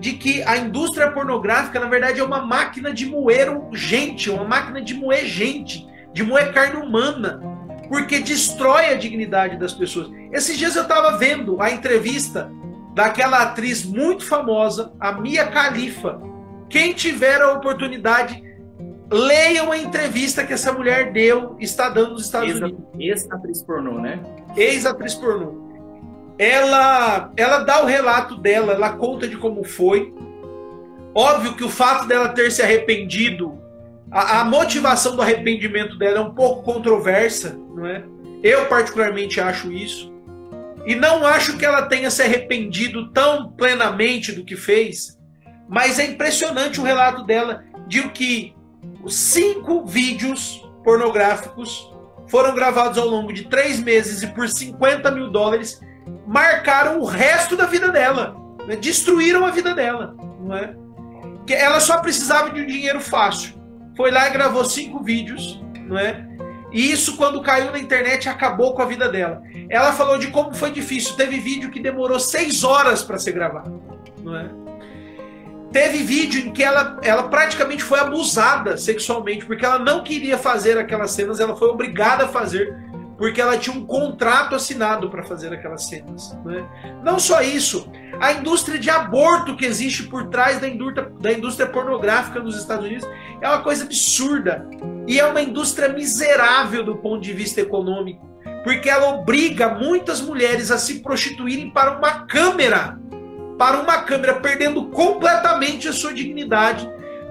de 0.00 0.14
que 0.14 0.42
a 0.42 0.56
indústria 0.56 1.10
pornográfica, 1.10 1.78
na 1.78 1.86
verdade, 1.86 2.18
é 2.18 2.24
uma 2.24 2.44
máquina 2.44 2.92
de 2.92 3.06
moer 3.06 3.48
gente, 3.72 4.30
uma 4.30 4.44
máquina 4.44 4.82
de 4.82 4.94
moer 4.94 5.26
gente, 5.26 5.86
de 6.12 6.22
moer 6.22 6.52
carne 6.52 6.76
humana, 6.76 7.40
porque 7.88 8.18
destrói 8.18 8.86
a 8.86 8.94
dignidade 8.94 9.56
das 9.58 9.72
pessoas. 9.72 10.10
Esses 10.34 10.58
dias 10.58 10.74
eu 10.74 10.82
estava 10.82 11.16
vendo 11.16 11.62
a 11.62 11.70
entrevista 11.70 12.50
daquela 12.92 13.42
atriz 13.42 13.84
muito 13.84 14.26
famosa, 14.26 14.92
a 14.98 15.12
Mia 15.12 15.44
Khalifa. 15.44 16.20
Quem 16.68 16.92
tiver 16.92 17.40
a 17.40 17.52
oportunidade, 17.52 18.42
leiam 19.08 19.70
a 19.70 19.78
entrevista 19.78 20.44
que 20.44 20.52
essa 20.52 20.72
mulher 20.72 21.12
deu, 21.12 21.56
está 21.60 21.88
dando 21.88 22.14
nos 22.14 22.24
Estados 22.24 22.50
Ex 22.50 22.60
Unidos. 22.60 22.84
Ex-atriz 22.98 23.62
pornô, 23.62 24.00
né? 24.00 24.18
Ex-atriz 24.56 25.14
pornô. 25.14 25.54
Ela, 26.36 27.30
ela 27.36 27.58
dá 27.58 27.80
o 27.80 27.86
relato 27.86 28.36
dela, 28.36 28.72
ela 28.72 28.90
conta 28.96 29.28
de 29.28 29.36
como 29.36 29.62
foi. 29.62 30.12
Óbvio 31.14 31.54
que 31.54 31.62
o 31.62 31.68
fato 31.68 32.08
dela 32.08 32.30
ter 32.30 32.50
se 32.50 32.60
arrependido, 32.60 33.56
a, 34.10 34.40
a 34.40 34.44
motivação 34.44 35.14
do 35.14 35.22
arrependimento 35.22 35.96
dela 35.96 36.18
é 36.18 36.20
um 36.20 36.34
pouco 36.34 36.64
controversa, 36.64 37.56
não 37.72 37.86
é? 37.86 38.02
Eu 38.42 38.66
particularmente 38.66 39.40
acho 39.40 39.70
isso. 39.70 40.12
E 40.86 40.94
não 40.94 41.26
acho 41.26 41.56
que 41.56 41.64
ela 41.64 41.82
tenha 41.82 42.10
se 42.10 42.22
arrependido 42.22 43.10
tão 43.10 43.50
plenamente 43.52 44.32
do 44.32 44.44
que 44.44 44.56
fez, 44.56 45.18
mas 45.68 45.98
é 45.98 46.04
impressionante 46.04 46.80
o 46.80 46.84
relato 46.84 47.24
dela 47.24 47.64
de 47.86 48.08
que 48.10 48.54
cinco 49.08 49.84
vídeos 49.86 50.62
pornográficos 50.82 51.90
foram 52.28 52.54
gravados 52.54 52.98
ao 52.98 53.06
longo 53.06 53.32
de 53.32 53.44
três 53.44 53.80
meses 53.80 54.22
e 54.22 54.26
por 54.28 54.48
50 54.48 55.10
mil 55.10 55.30
dólares 55.30 55.80
marcaram 56.26 57.00
o 57.00 57.04
resto 57.04 57.56
da 57.56 57.66
vida 57.66 57.90
dela, 57.90 58.36
né? 58.66 58.76
destruíram 58.76 59.44
a 59.44 59.50
vida 59.50 59.74
dela, 59.74 60.14
não 60.40 60.54
é? 60.54 60.74
Que 61.46 61.54
ela 61.54 61.80
só 61.80 61.98
precisava 61.98 62.50
de 62.50 62.60
um 62.60 62.66
dinheiro 62.66 63.00
fácil. 63.00 63.54
Foi 63.96 64.10
lá 64.10 64.28
e 64.28 64.32
gravou 64.32 64.64
cinco 64.64 65.02
vídeos, 65.02 65.62
não 65.86 65.98
é? 65.98 66.26
E 66.74 66.90
isso, 66.90 67.16
quando 67.16 67.40
caiu 67.40 67.70
na 67.70 67.78
internet, 67.78 68.28
acabou 68.28 68.74
com 68.74 68.82
a 68.82 68.84
vida 68.84 69.08
dela. 69.08 69.40
Ela 69.70 69.92
falou 69.92 70.18
de 70.18 70.26
como 70.26 70.52
foi 70.52 70.72
difícil. 70.72 71.14
Teve 71.14 71.38
vídeo 71.38 71.70
que 71.70 71.78
demorou 71.78 72.18
seis 72.18 72.64
horas 72.64 73.00
para 73.00 73.16
ser 73.16 73.30
gravado. 73.30 73.80
Não 74.20 74.36
é? 74.36 74.50
Teve 75.70 75.98
vídeo 75.98 76.44
em 76.44 76.52
que 76.52 76.64
ela, 76.64 76.98
ela 77.02 77.28
praticamente 77.28 77.82
foi 77.82 78.00
abusada 78.00 78.76
sexualmente, 78.76 79.46
porque 79.46 79.64
ela 79.64 79.78
não 79.78 80.02
queria 80.02 80.36
fazer 80.36 80.76
aquelas 80.76 81.12
cenas, 81.12 81.38
ela 81.38 81.56
foi 81.56 81.68
obrigada 81.68 82.24
a 82.24 82.28
fazer, 82.28 82.76
porque 83.16 83.40
ela 83.40 83.56
tinha 83.56 83.76
um 83.76 83.86
contrato 83.86 84.56
assinado 84.56 85.08
para 85.10 85.22
fazer 85.22 85.52
aquelas 85.52 85.84
cenas. 85.86 86.36
Né? 86.44 86.64
Não 87.04 87.20
só 87.20 87.40
isso, 87.40 87.90
a 88.20 88.32
indústria 88.32 88.78
de 88.78 88.90
aborto 88.90 89.56
que 89.56 89.64
existe 89.64 90.04
por 90.04 90.28
trás 90.28 90.60
da 90.60 90.68
indústria, 90.68 91.10
da 91.20 91.32
indústria 91.32 91.68
pornográfica 91.68 92.40
nos 92.40 92.56
Estados 92.56 92.84
Unidos 92.84 93.08
é 93.40 93.48
uma 93.48 93.62
coisa 93.62 93.84
absurda. 93.84 94.68
E 95.06 95.20
é 95.20 95.26
uma 95.26 95.42
indústria 95.42 95.88
miserável 95.88 96.82
do 96.84 96.96
ponto 96.96 97.20
de 97.20 97.32
vista 97.32 97.60
econômico, 97.60 98.26
porque 98.62 98.88
ela 98.88 99.10
obriga 99.10 99.68
muitas 99.68 100.20
mulheres 100.20 100.70
a 100.70 100.78
se 100.78 101.00
prostituírem 101.00 101.70
para 101.70 101.98
uma 101.98 102.26
câmera, 102.26 102.98
para 103.58 103.78
uma 103.80 104.02
câmera, 104.02 104.34
perdendo 104.34 104.86
completamente 104.86 105.86
a 105.88 105.92
sua 105.92 106.12
dignidade 106.12 106.88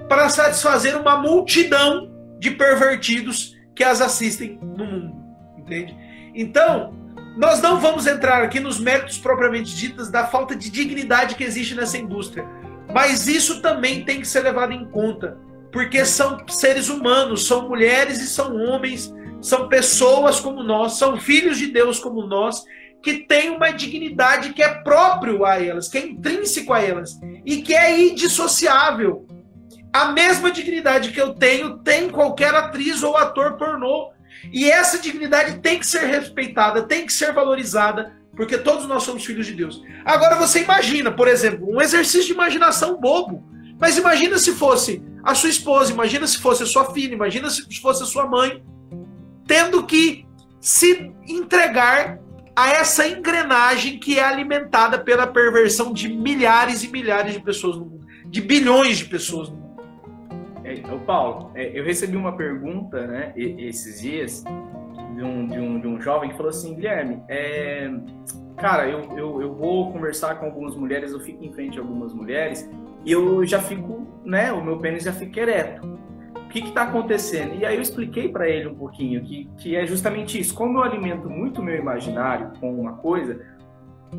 para 0.08 0.30
satisfazer 0.30 0.96
uma 0.96 1.18
multidão 1.18 2.12
de 2.40 2.52
pervertidos 2.52 3.56
que 3.76 3.84
as 3.84 4.02
assistem 4.02 4.60
no 4.62 4.86
mundo, 4.86 5.16
entende? 5.58 5.96
Então, 6.36 6.94
nós 7.36 7.62
não 7.62 7.80
vamos 7.80 8.06
entrar 8.06 8.44
aqui 8.44 8.60
nos 8.60 8.80
méritos 8.80 9.18
propriamente 9.18 9.76
ditos 9.76 10.12
da 10.12 10.26
falta 10.26 10.56
de 10.56 10.70
dignidade 10.70 11.36
que 11.36 11.44
existe 11.44 11.74
nessa 11.74 11.98
indústria, 11.98 12.46
mas 12.94 13.28
isso 13.28 13.62
também 13.62 14.04
tem 14.04 14.20
que 14.20 14.28
ser 14.28 14.42
levado 14.42 14.72
em 14.72 14.86
conta 14.86 15.38
porque 15.74 16.06
são 16.06 16.38
seres 16.48 16.88
humanos, 16.88 17.48
são 17.48 17.68
mulheres 17.68 18.22
e 18.22 18.28
são 18.28 18.56
homens, 18.56 19.12
são 19.42 19.68
pessoas 19.68 20.40
como 20.40 20.62
nós, 20.64 20.94
são 20.94 21.20
filhos 21.20 21.58
de 21.58 21.68
Deus 21.68 22.00
como 22.00 22.28
nós, 22.28 22.64
que 23.02 23.26
têm 23.26 23.50
uma 23.50 23.72
dignidade 23.72 24.54
que 24.54 24.62
é 24.62 24.70
próprio 24.70 25.44
a 25.44 25.62
elas, 25.62 25.90
que 25.90 25.98
é 25.98 26.06
intrínseco 26.06 26.72
a 26.72 26.80
elas 26.80 27.20
e 27.44 27.62
que 27.64 27.74
é 27.74 28.00
indissociável. 28.00 29.28
A 29.92 30.12
mesma 30.12 30.52
dignidade 30.52 31.12
que 31.12 31.20
eu 31.20 31.34
tenho 31.34 31.80
tem 31.80 32.10
qualquer 32.10 32.54
atriz 32.54 33.04
ou 33.04 33.18
ator 33.18 33.58
pornô. 33.58 34.12
E 34.52 34.70
essa 34.70 35.00
dignidade 35.00 35.60
tem 35.60 35.80
que 35.80 35.88
ser 35.88 36.06
respeitada, 36.06 36.84
tem 36.84 37.06
que 37.06 37.14
ser 37.14 37.34
valorizada, 37.34 38.14
porque 38.36 38.58
todos 38.58 38.88
nós 38.88 39.04
somos 39.04 39.26
filhos 39.26 39.46
de 39.46 39.54
Deus. 39.54 39.84
Agora 40.06 40.36
você 40.36 40.64
imagina, 40.64 41.12
por 41.12 41.28
exemplo, 41.28 41.68
um 41.70 41.82
exercício 41.82 42.28
de 42.28 42.34
imaginação 42.34 43.00
bobo. 43.00 43.44
Mas 43.80 43.98
imagina 43.98 44.38
se 44.38 44.54
fosse 44.54 45.04
a 45.24 45.34
sua 45.34 45.50
esposa, 45.50 45.94
imagina 45.94 46.28
se 46.28 46.38
fosse 46.40 46.64
a 46.64 46.66
sua 46.66 46.92
filha, 46.92 47.14
imagina 47.14 47.50
se 47.50 47.80
fosse 47.80 48.04
a 48.04 48.06
sua 48.06 48.28
mãe, 48.28 48.62
tendo 49.48 49.86
que 49.86 50.26
se 50.60 51.14
entregar 51.28 52.20
a 52.56 52.70
essa 52.70 53.08
engrenagem 53.08 53.98
que 53.98 54.20
é 54.20 54.24
alimentada 54.24 55.00
pela 55.00 55.26
perversão 55.26 55.92
de 55.92 56.10
milhares 56.10 56.84
e 56.84 56.90
milhares 56.90 57.34
de 57.34 57.40
pessoas 57.40 57.78
no 57.78 57.86
mundo, 57.86 58.06
de 58.26 58.42
bilhões 58.42 58.98
de 58.98 59.06
pessoas 59.06 59.50
no 59.50 59.56
mundo. 59.56 59.64
É, 60.64 60.76
Paulo, 61.06 61.52
é, 61.56 61.78
eu 61.78 61.84
recebi 61.84 62.16
uma 62.16 62.36
pergunta, 62.36 63.06
né, 63.08 63.34
esses 63.36 64.02
dias, 64.02 64.44
de 65.16 65.24
um, 65.24 65.48
de 65.48 65.60
um, 65.60 65.80
de 65.80 65.88
um 65.88 66.02
jovem 66.02 66.30
que 66.30 66.38
falou 66.38 66.50
assim, 66.50 66.76
Guilherme, 66.76 67.22
é, 67.28 67.92
cara, 68.58 68.88
eu, 68.88 69.02
eu, 69.18 69.42
eu 69.42 69.54
vou 69.54 69.92
conversar 69.92 70.36
com 70.36 70.46
algumas 70.46 70.76
mulheres, 70.76 71.12
eu 71.12 71.20
fico 71.20 71.44
em 71.44 71.52
frente 71.52 71.78
a 71.78 71.82
algumas 71.82 72.14
mulheres 72.14 72.70
e 73.06 73.12
eu 73.12 73.46
já 73.46 73.60
fico, 73.60 74.08
né, 74.24 74.52
o 74.52 74.64
meu 74.64 74.78
pênis 74.78 75.04
já 75.04 75.14
fica 75.14 75.42
ereto. 75.42 75.86
O 76.36 76.50
que 76.54 76.60
está 76.60 76.84
acontecendo? 76.84 77.56
E 77.56 77.66
aí 77.66 77.76
eu 77.76 77.82
expliquei 77.82 78.30
para 78.30 78.48
ele 78.48 78.68
um 78.68 78.76
pouquinho 78.76 79.24
que, 79.24 79.50
que 79.58 79.76
é 79.76 79.86
justamente 79.88 80.40
isso. 80.40 80.54
Como 80.54 80.78
eu 80.78 80.84
alimento 80.84 81.28
muito 81.30 81.64
meu 81.64 81.76
imaginário 81.76 82.52
com 82.60 82.72
uma 82.80 82.94
coisa, 82.94 83.42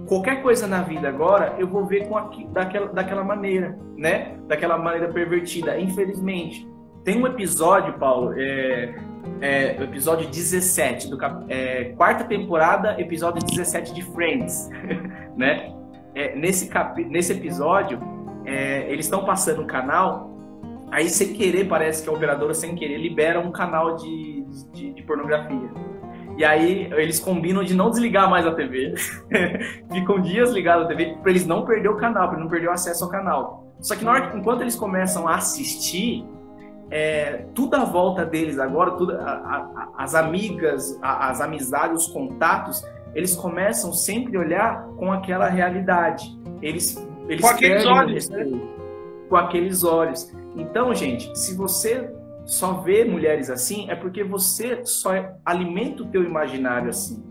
qualquer 0.09 0.43
coisa 0.43 0.67
na 0.67 0.83
vida 0.83 1.09
agora 1.09 1.55
eu 1.59 1.69
vou 1.69 1.87
ver 1.87 2.09
com 2.09 2.17
daquela, 2.53 2.89
daquela 2.89 3.23
maneira, 3.23 3.79
né? 3.97 4.37
Daquela 4.49 4.77
maneira 4.77 5.13
pervertida, 5.13 5.79
infelizmente. 5.79 6.69
Tem 7.05 7.23
um 7.23 7.27
episódio, 7.27 7.99
Paulo, 7.99 8.33
é, 8.37 8.95
é, 9.41 9.83
episódio 9.83 10.29
17, 10.29 11.09
do, 11.09 11.19
é, 11.49 11.93
quarta 11.97 12.25
temporada, 12.25 13.01
episódio 13.01 13.45
17 13.45 13.95
de 13.95 14.03
Friends, 14.03 14.69
né? 15.37 15.73
É, 16.15 16.37
nesse, 16.37 16.71
nesse 17.09 17.33
episódio, 17.33 17.99
é, 18.45 18.91
eles 18.91 19.07
estão 19.07 19.25
passando 19.25 19.63
um 19.63 19.67
canal, 19.67 20.31
aí 20.91 21.09
sem 21.09 21.33
querer, 21.33 21.67
parece 21.67 22.03
que 22.03 22.09
a 22.09 22.13
operadora 22.13 22.55
sem 22.55 22.75
querer 22.75 22.99
libera 22.99 23.41
um 23.41 23.51
canal 23.51 23.97
de, 23.97 24.45
de, 24.73 24.95
de 24.95 25.03
pornografia. 25.03 25.71
E 26.37 26.45
aí 26.45 26.91
eles 26.93 27.21
combinam 27.21 27.63
de 27.63 27.75
não 27.75 27.91
desligar 27.91 28.29
mais 28.29 28.47
a 28.47 28.53
TV. 28.53 28.95
Ficam 29.93 30.21
dias 30.21 30.51
ligados 30.51 30.85
à 30.85 30.89
TV 30.89 31.17
para 31.23 31.31
eles 31.31 31.47
não 31.47 31.65
perder 31.65 31.89
o 31.89 31.97
canal, 31.97 32.29
para 32.29 32.39
não 32.39 32.49
perder 32.49 32.69
o 32.69 32.73
acesso 32.73 33.05
ao 33.05 33.11
canal. 33.11 33.73
Só 33.81 33.95
que 33.95 34.05
na 34.05 34.13
hora, 34.13 34.37
enquanto 34.37 34.63
eles 34.63 34.75
começam 34.75 35.29
a 35.29 35.37
assistir, 35.37 36.25
é, 36.91 37.47
tudo 37.55 37.75
à 37.75 37.85
volta 37.85 38.25
deles 38.25 38.59
agora, 38.59 38.93
tudo, 38.93 39.15
a, 39.15 39.23
a, 39.23 39.89
as 39.99 40.15
amigas, 40.15 40.99
a, 41.03 41.31
as 41.31 41.41
amizades, 41.41 42.07
os 42.07 42.13
contatos, 42.13 42.85
eles 43.15 43.35
começam 43.35 43.93
sempre 43.93 44.37
a 44.37 44.41
olhar 44.41 44.87
com 44.97 45.13
aquela 45.13 45.49
realidade. 45.49 46.27
Eles 46.61 46.97
eles 47.29 47.41
com 47.41 47.49
aqueles 47.49 47.87
olhos, 47.87 48.29
né? 48.29 48.45
com 49.29 49.37
aqueles 49.37 49.85
olhos. 49.85 50.33
Então, 50.57 50.95
gente, 50.95 51.37
se 51.39 51.55
você 51.55 52.13
só 52.45 52.75
vê 52.75 53.05
mulheres 53.05 53.49
assim, 53.49 53.91
é 53.91 53.95
porque 53.95 54.23
você 54.23 54.85
só 54.85 55.11
alimenta 55.45 56.03
o 56.03 56.07
teu 56.07 56.23
imaginário 56.23 56.91
assim. 56.91 57.25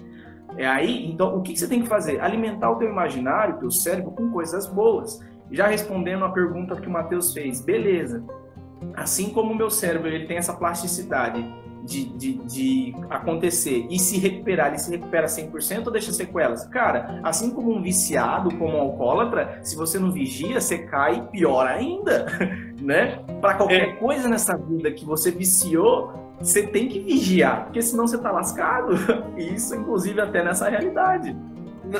É 0.57 0.67
aí, 0.67 1.05
então, 1.07 1.35
o 1.37 1.41
que 1.41 1.55
você 1.55 1.67
tem 1.67 1.81
que 1.81 1.87
fazer? 1.87 2.19
Alimentar 2.21 2.71
o 2.71 2.75
teu 2.75 2.89
imaginário, 2.89 3.55
o 3.55 3.59
teu 3.59 3.71
cérebro 3.71 4.11
com 4.11 4.31
coisas 4.31 4.67
boas. 4.67 5.19
Já 5.51 5.67
respondendo 5.67 6.25
a 6.25 6.29
pergunta 6.29 6.79
que 6.79 6.87
o 6.87 6.91
Matheus 6.91 7.33
fez, 7.33 7.61
beleza. 7.61 8.23
Assim 8.93 9.29
como 9.29 9.51
o 9.51 9.55
meu 9.55 9.69
cérebro 9.69 10.07
ele 10.07 10.25
tem 10.25 10.37
essa 10.37 10.53
plasticidade 10.53 11.43
de, 11.83 12.05
de, 12.05 12.33
de, 12.45 12.95
acontecer 13.09 13.85
e 13.89 13.99
se 13.99 14.17
recuperar, 14.17 14.67
ele 14.69 14.79
se 14.79 14.89
recupera 14.89 15.27
100% 15.27 15.87
ou 15.87 15.91
deixa 15.91 16.13
sequelas? 16.13 16.65
Cara, 16.67 17.19
assim 17.23 17.51
como 17.51 17.75
um 17.75 17.81
viciado, 17.81 18.55
como 18.55 18.77
um 18.77 18.81
alcoólatra, 18.81 19.59
se 19.61 19.75
você 19.75 19.99
não 19.99 20.11
vigia, 20.11 20.59
você 20.59 20.79
cai 20.79 21.27
pior 21.31 21.67
ainda, 21.67 22.25
né? 22.81 23.19
Para 23.41 23.55
qualquer 23.55 23.81
é. 23.81 23.93
coisa 23.93 24.29
nessa 24.29 24.57
vida 24.57 24.91
que 24.91 25.03
você 25.03 25.29
viciou, 25.29 26.13
você 26.39 26.65
tem 26.65 26.87
que 26.87 26.99
vigiar, 26.99 27.65
porque 27.65 27.81
senão 27.81 28.07
você 28.07 28.17
tá 28.17 28.31
lascado. 28.31 28.95
Isso, 29.37 29.75
inclusive, 29.75 30.21
até 30.21 30.43
nessa 30.43 30.69
realidade. 30.69 31.35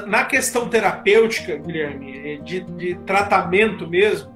Na 0.07 0.23
questão 0.23 0.69
terapêutica, 0.69 1.57
Guilherme, 1.57 2.39
de, 2.39 2.61
de 2.61 2.95
tratamento 3.05 3.85
mesmo, 3.87 4.32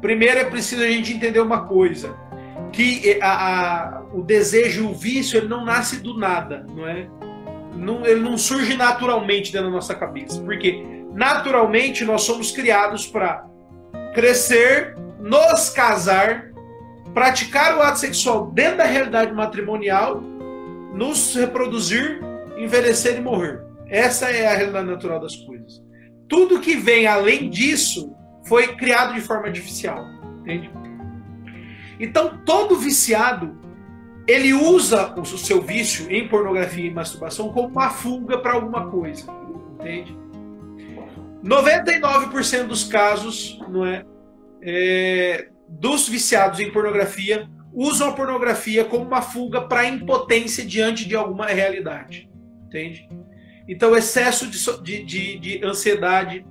primeiro 0.00 0.40
é 0.40 0.44
preciso 0.44 0.82
a 0.82 0.88
gente 0.88 1.12
entender 1.12 1.40
uma 1.40 1.66
coisa 1.66 2.14
que 2.72 3.18
a, 3.22 3.30
a, 3.30 4.02
o 4.12 4.22
desejo, 4.22 4.88
o 4.88 4.94
vício, 4.94 5.38
ele 5.38 5.48
não 5.48 5.64
nasce 5.64 6.00
do 6.00 6.18
nada, 6.18 6.66
não 6.68 6.86
é? 6.86 7.08
Não, 7.74 8.04
ele 8.06 8.20
não 8.20 8.38
surge 8.38 8.76
naturalmente 8.76 9.52
dentro 9.52 9.68
da 9.68 9.72
nossa 9.72 9.94
cabeça, 9.94 10.40
porque 10.42 10.84
naturalmente 11.12 12.04
nós 12.04 12.22
somos 12.22 12.50
criados 12.50 13.06
para 13.06 13.46
crescer, 14.14 14.94
nos 15.18 15.70
casar, 15.70 16.50
praticar 17.12 17.76
o 17.76 17.82
ato 17.82 17.98
sexual 17.98 18.50
dentro 18.50 18.78
da 18.78 18.84
realidade 18.84 19.32
matrimonial, 19.32 20.20
nos 20.94 21.34
reproduzir, 21.34 22.20
envelhecer 22.56 23.18
e 23.18 23.20
morrer. 23.20 23.62
Essa 23.88 24.30
é 24.30 24.46
a 24.46 24.56
realidade 24.56 24.86
natural 24.86 25.20
das 25.20 25.36
coisas. 25.36 25.82
Tudo 26.28 26.60
que 26.60 26.76
vem 26.76 27.06
além 27.06 27.48
disso 27.48 28.14
foi 28.46 28.74
criado 28.76 29.14
de 29.14 29.20
forma 29.20 29.46
artificial, 29.46 30.04
entende? 30.40 30.70
Então, 31.98 32.38
todo 32.44 32.76
viciado, 32.76 33.56
ele 34.26 34.52
usa 34.52 35.14
o 35.18 35.24
seu 35.24 35.62
vício 35.62 36.10
em 36.10 36.28
pornografia 36.28 36.86
e 36.86 36.90
masturbação 36.90 37.52
como 37.52 37.68
uma 37.68 37.90
fuga 37.90 38.38
para 38.38 38.52
alguma 38.52 38.88
coisa, 38.90 39.26
entende? 39.74 40.16
99% 41.44 42.66
dos 42.66 42.84
casos, 42.84 43.58
não 43.68 43.86
é, 43.86 44.04
é, 44.62 45.48
dos 45.68 46.08
viciados 46.08 46.60
em 46.60 46.70
pornografia 46.72 47.48
usam 47.72 48.08
a 48.08 48.12
pornografia 48.12 48.84
como 48.84 49.04
uma 49.04 49.22
fuga 49.22 49.60
para 49.60 49.86
impotência 49.86 50.64
diante 50.64 51.06
de 51.06 51.14
alguma 51.14 51.46
realidade, 51.46 52.28
entende? 52.66 53.08
Então, 53.68 53.96
excesso 53.96 54.46
de, 54.82 55.04
de, 55.04 55.38
de 55.38 55.64
ansiedade, 55.64 56.46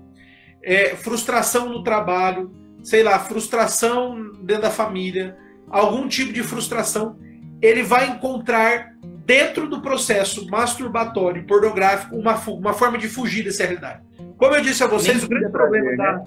é, 0.66 0.96
frustração 0.96 1.70
no 1.70 1.84
trabalho, 1.84 2.52
sei 2.84 3.04
lá, 3.04 3.20
frustração 3.20 4.32
dentro 4.42 4.64
da 4.64 4.72
família, 4.72 5.38
algum 5.70 6.08
tipo 6.08 6.34
de 6.34 6.42
frustração, 6.42 7.18
ele 7.62 7.84
vai 7.84 8.10
encontrar 8.10 8.96
dentro 9.26 9.70
do 9.70 9.82
processo 9.82 10.48
masturbatório 10.50 11.46
pornográfico 11.46 12.16
uma, 12.16 12.36
uma 12.48 12.74
forma 12.74 12.98
de 12.98 13.08
fugir 13.08 13.44
dessa 13.44 13.64
realidade. 13.64 14.04
Como 14.38 14.56
eu 14.56 14.62
disse 14.62 14.84
a 14.84 14.88
vocês, 14.88 15.18
Nem 15.18 15.26
o 15.26 15.30
grande 15.30 15.52
problema 15.52 15.96
prazer, 15.96 15.98
da, 15.98 16.14
né? 16.18 16.24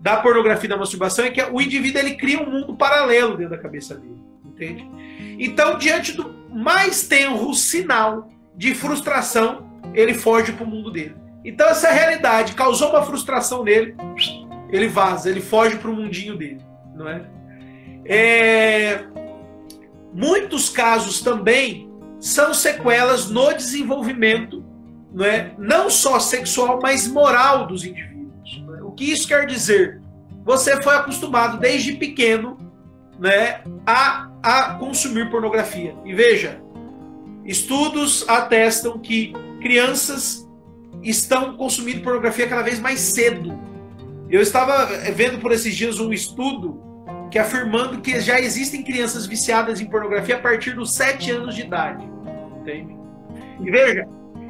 da 0.00 0.16
pornografia 0.16 0.66
e 0.66 0.70
da 0.70 0.76
masturbação 0.76 1.24
é 1.24 1.30
que 1.30 1.42
o 1.42 1.60
indivíduo 1.60 2.00
ele 2.00 2.14
cria 2.14 2.40
um 2.40 2.50
mundo 2.50 2.76
paralelo 2.76 3.36
dentro 3.36 3.56
da 3.56 3.58
cabeça 3.58 3.96
dele, 3.96 4.22
entende? 4.44 4.88
Então, 5.38 5.78
diante 5.78 6.12
do 6.12 6.32
mais 6.50 7.06
tenro 7.06 7.52
sinal 7.54 8.28
de 8.56 8.74
frustração, 8.74 9.68
ele 9.94 10.14
foge 10.14 10.52
para 10.52 10.64
o 10.64 10.68
mundo 10.68 10.90
dele. 10.90 11.14
Então 11.44 11.68
essa 11.68 11.90
realidade 11.90 12.54
causou 12.54 12.90
uma 12.90 13.02
frustração 13.02 13.64
nele, 13.64 13.96
ele 14.68 14.88
vaza, 14.88 15.30
ele 15.30 15.40
foge 15.40 15.76
para 15.76 15.90
o 15.90 15.94
mundinho 15.94 16.36
dele, 16.36 16.60
não 16.94 17.08
é? 17.08 17.22
é? 18.04 19.04
Muitos 20.12 20.68
casos 20.68 21.20
também 21.22 21.90
são 22.18 22.52
sequelas 22.52 23.30
no 23.30 23.52
desenvolvimento, 23.54 24.64
não 25.12 25.24
é? 25.24 25.54
Não 25.58 25.88
só 25.88 26.18
sexual, 26.18 26.78
mas 26.82 27.08
moral 27.08 27.66
dos 27.66 27.84
indivíduos. 27.84 28.64
É? 28.78 28.82
O 28.82 28.92
que 28.92 29.04
isso 29.04 29.26
quer 29.26 29.46
dizer? 29.46 30.00
Você 30.44 30.80
foi 30.82 30.94
acostumado 30.94 31.58
desde 31.58 31.94
pequeno, 31.94 32.58
né, 33.18 33.62
a, 33.86 34.30
a 34.42 34.74
consumir 34.74 35.30
pornografia. 35.30 35.94
E 36.04 36.14
veja, 36.14 36.60
estudos 37.44 38.26
atestam 38.28 38.98
que 38.98 39.32
crianças 39.60 40.48
estão 41.02 41.56
consumindo 41.56 42.02
pornografia 42.02 42.48
cada 42.48 42.62
vez 42.62 42.78
mais 42.78 43.00
cedo. 43.00 43.58
Eu 44.28 44.40
estava 44.40 44.86
vendo 45.12 45.38
por 45.38 45.52
esses 45.52 45.74
dias 45.74 45.98
um 45.98 46.12
estudo 46.12 46.80
que 47.30 47.38
afirmando 47.38 48.00
que 48.00 48.18
já 48.20 48.40
existem 48.40 48.82
crianças 48.82 49.26
viciadas 49.26 49.80
em 49.80 49.86
pornografia 49.86 50.36
a 50.36 50.40
partir 50.40 50.74
dos 50.74 50.94
7 50.94 51.30
anos 51.30 51.54
de 51.54 51.62
idade. 51.62 52.08
Entende? 52.60 52.96
E 53.60 53.70
veja, 53.70 54.06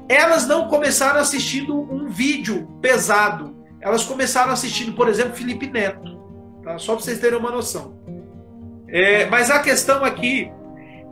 elas 0.09 0.47
não 0.47 0.69
começaram 0.69 1.21
assistindo 1.21 1.79
um 1.79 2.09
vídeo 2.09 2.69
pesado. 2.81 3.57
Elas 3.81 4.05
começaram 4.05 4.53
assistindo, 4.53 4.93
por 4.93 5.09
exemplo, 5.09 5.35
Felipe 5.35 5.67
Neto. 5.67 6.21
Tá? 6.63 6.79
Só 6.79 6.95
para 6.95 7.05
vocês 7.05 7.19
terem 7.19 7.39
uma 7.39 7.51
noção. 7.51 7.99
É, 8.89 9.27
mas 9.27 9.51
a 9.51 9.61
questão 9.61 10.05
aqui 10.05 10.51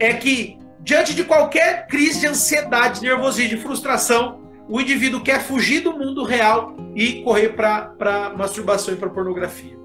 é 0.01 0.13
que 0.15 0.59
Diante 0.89 1.15
de 1.15 1.23
qualquer 1.23 1.87
crise 1.87 2.21
de 2.21 2.27
ansiedade, 2.29 3.03
nervosismo, 3.03 3.51
de 3.51 3.63
frustração, 3.63 4.48
o 4.69 4.81
indivíduo 4.81 5.23
quer 5.23 5.41
fugir 5.41 5.81
do 5.81 5.93
mundo 5.93 6.23
real 6.25 6.77
e 6.95 7.23
correr 7.23 7.51
para 7.51 8.35
masturbação 8.37 8.93
e 8.95 8.97
para 8.97 9.09
pornografia. 9.09 9.79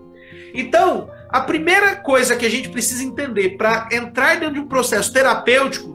Então, 0.54 1.10
a 1.30 1.42
primeira 1.42 1.96
coisa 1.96 2.36
que 2.36 2.46
a 2.46 2.50
gente 2.50 2.70
precisa 2.70 3.04
entender 3.04 3.58
para 3.58 3.88
entrar 3.92 4.40
dentro 4.40 4.56
de 4.56 4.60
um 4.60 4.68
processo 4.68 5.12
terapêutico, 5.12 5.94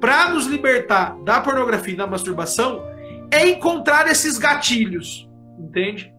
para 0.00 0.30
nos 0.30 0.46
libertar 0.46 1.16
da 1.22 1.40
pornografia 1.40 1.94
e 1.94 1.96
da 1.96 2.06
masturbação, 2.06 2.82
é 3.30 3.46
encontrar 3.46 4.08
esses 4.08 4.38
gatilhos, 4.38 5.28
entende? 5.58 6.12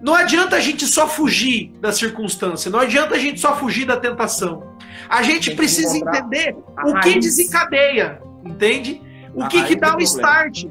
Não 0.00 0.14
adianta 0.14 0.56
a 0.56 0.60
gente 0.60 0.86
só 0.86 1.06
fugir 1.06 1.72
da 1.80 1.92
circunstância, 1.92 2.70
não 2.70 2.80
adianta 2.80 3.14
a 3.14 3.18
gente 3.18 3.38
só 3.38 3.54
fugir 3.56 3.84
da 3.84 3.96
tentação. 3.96 4.76
A 5.08 5.22
gente 5.22 5.54
precisa 5.54 5.96
entender 5.96 6.56
o 6.84 6.98
que 7.00 7.18
desencadeia, 7.18 8.20
entende? 8.44 9.00
O 9.34 9.46
que, 9.46 9.62
que 9.64 9.76
dá 9.76 9.96
o 9.96 10.00
start. 10.00 10.64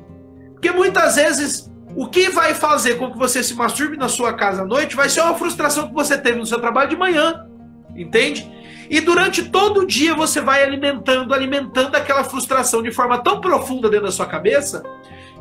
Porque 0.62 0.72
muitas 0.72 1.16
vezes 1.16 1.72
o 1.96 2.08
que 2.08 2.30
vai 2.30 2.54
fazer 2.54 3.00
com 3.00 3.12
que 3.12 3.18
você 3.18 3.42
se 3.42 3.56
masturbe 3.56 3.98
na 3.98 4.08
sua 4.08 4.32
casa 4.34 4.62
à 4.62 4.66
noite 4.66 4.96
vai 4.96 5.10
ser 5.10 5.22
uma 5.22 5.34
frustração 5.34 5.88
que 5.88 5.94
você 5.96 6.16
teve 6.16 6.38
no 6.38 6.46
seu 6.46 6.62
trabalho 6.62 6.88
de 6.88 6.96
manhã, 6.96 7.48
entende? 7.96 8.48
E 8.88 9.02
durante 9.02 9.50
todo 9.50 9.80
o 9.80 9.88
dia 9.88 10.14
você 10.14 10.40
vai 10.40 10.62
alimentando, 10.62 11.34
alimentando 11.34 11.96
aquela 11.96 12.24
frustração 12.24 12.84
de 12.84 12.92
forma 12.92 13.18
tão 13.18 13.42
profunda 13.42 13.90
dentro 13.90 14.06
da 14.06 14.12
sua 14.12 14.28
cabeça, 14.28 14.84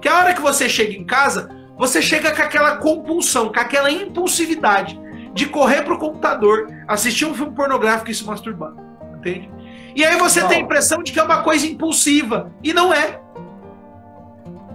que 0.00 0.08
a 0.08 0.16
hora 0.16 0.32
que 0.32 0.40
você 0.40 0.70
chega 0.70 0.94
em 0.94 1.04
casa, 1.04 1.50
você 1.76 2.00
chega 2.00 2.30
com 2.34 2.40
aquela 2.40 2.78
compulsão, 2.78 3.52
com 3.52 3.60
aquela 3.60 3.90
impulsividade 3.90 4.98
de 5.34 5.44
correr 5.44 5.82
pro 5.82 5.98
computador, 5.98 6.66
assistir 6.88 7.26
um 7.26 7.34
filme 7.34 7.54
pornográfico 7.54 8.10
e 8.10 8.14
se 8.14 8.24
masturbar. 8.24 8.72
Entende? 9.18 9.50
E 9.94 10.02
aí 10.02 10.18
você 10.18 10.40
não. 10.40 10.48
tem 10.48 10.58
a 10.58 10.62
impressão 10.62 11.02
de 11.02 11.12
que 11.12 11.20
é 11.20 11.22
uma 11.22 11.42
coisa 11.42 11.66
impulsiva. 11.66 12.50
E 12.64 12.72
não 12.72 12.94
é. 12.94 13.20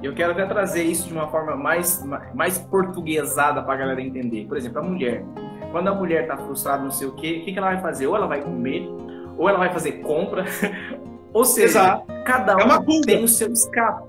Eu 0.05 0.13
quero 0.13 0.33
até 0.33 0.45
trazer 0.45 0.83
isso 0.83 1.07
de 1.07 1.13
uma 1.13 1.27
forma 1.29 1.55
mais, 1.55 2.05
mais 2.35 2.59
portuguesada 2.59 3.63
para 3.63 3.73
a 3.73 3.77
galera 3.77 3.99
entender. 3.99 4.45
Por 4.45 4.55
exemplo, 4.55 4.77
a 4.77 4.83
mulher. 4.83 5.25
Quando 5.71 5.87
a 5.87 5.95
mulher 5.95 6.23
está 6.23 6.37
frustrada, 6.37 6.83
não 6.83 6.91
sei 6.91 7.07
o 7.07 7.13
quê, 7.13 7.39
o 7.41 7.45
que, 7.45 7.51
que 7.51 7.57
ela 7.57 7.71
vai 7.71 7.81
fazer? 7.81 8.05
Ou 8.05 8.15
ela 8.15 8.27
vai 8.27 8.39
comer, 8.39 8.87
ou 9.35 9.49
ela 9.49 9.57
vai 9.57 9.73
fazer 9.73 9.93
compra. 10.03 10.45
ou 11.33 11.43
seja, 11.43 11.79
Exato. 11.79 12.05
cada 12.23 12.51
é 12.51 12.65
um 12.65 12.71
é 12.71 13.01
tem 13.01 13.23
o 13.23 13.27
seu 13.27 13.51
escape. 13.51 14.07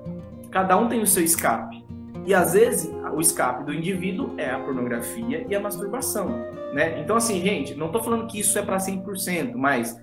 Cada 0.51 0.76
um 0.76 0.86
tem 0.86 1.01
o 1.01 1.07
seu 1.07 1.24
escape. 1.24 1.82
E 2.26 2.34
às 2.34 2.53
vezes 2.53 2.92
o 3.14 3.20
escape 3.20 3.64
do 3.64 3.72
indivíduo 3.72 4.34
é 4.36 4.51
a 4.51 4.59
pornografia 4.59 5.47
e 5.49 5.55
a 5.55 5.61
masturbação, 5.61 6.28
né? 6.74 7.01
Então 7.01 7.16
assim, 7.16 7.40
gente, 7.40 7.74
não 7.74 7.86
estou 7.86 8.03
falando 8.03 8.26
que 8.26 8.40
isso 8.40 8.59
é 8.59 8.62
para 8.62 8.76
100%, 8.76 9.55
mas 9.55 9.99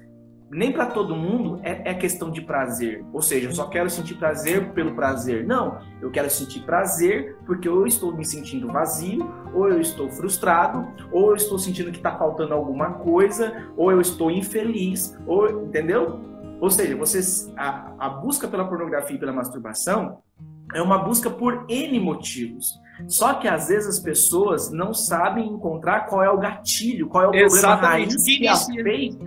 nem 0.54 0.72
para 0.72 0.86
todo 0.86 1.16
mundo 1.16 1.60
é, 1.64 1.92
é, 1.92 1.94
questão 1.94 2.30
de 2.30 2.42
prazer. 2.42 3.04
Ou 3.12 3.22
seja, 3.22 3.48
eu 3.48 3.54
só 3.54 3.68
quero 3.68 3.90
sentir 3.90 4.16
prazer 4.16 4.72
pelo 4.74 4.96
prazer. 4.96 5.46
Não, 5.46 5.80
eu 6.02 6.12
quero 6.12 6.30
sentir 6.30 6.62
prazer 6.62 7.38
porque 7.46 7.68
eu 7.68 7.86
estou 7.86 8.16
me 8.16 8.24
sentindo 8.24 8.68
vazio, 8.68 9.30
ou 9.54 9.70
eu 9.70 9.80
estou 9.80 10.10
frustrado, 10.10 10.88
ou 11.12 11.30
eu 11.30 11.36
estou 11.36 11.58
sentindo 11.58 11.92
que 11.92 11.98
está 11.98 12.18
faltando 12.18 12.54
alguma 12.54 12.94
coisa, 12.94 13.68
ou 13.76 13.92
eu 13.92 14.00
estou 14.00 14.32
infeliz, 14.32 15.18
ou 15.26 15.66
entendeu? 15.66 16.20
Ou 16.62 16.70
seja, 16.70 16.96
vocês 16.96 17.52
a, 17.58 17.92
a 18.00 18.10
busca 18.10 18.48
pela 18.48 18.66
pornografia 18.66 19.16
e 19.16 19.20
pela 19.20 19.34
masturbação 19.34 20.20
é 20.74 20.82
uma 20.82 20.98
busca 20.98 21.30
por 21.30 21.66
N 21.68 22.00
motivos. 22.00 22.82
Só 23.08 23.34
que 23.34 23.48
às 23.48 23.68
vezes 23.68 23.98
as 23.98 24.00
pessoas 24.00 24.72
não 24.72 24.94
sabem 24.94 25.48
encontrar 25.48 26.06
qual 26.06 26.24
é 26.24 26.30
o 26.30 26.38
gatilho, 26.38 27.08
qual 27.08 27.24
é 27.24 27.28
o 27.28 27.36
Exatamente. 27.36 27.62
problema 27.62 27.88
raiz 27.88 28.24
que 28.24 28.48
a, 28.48 28.56
fez, 28.56 29.18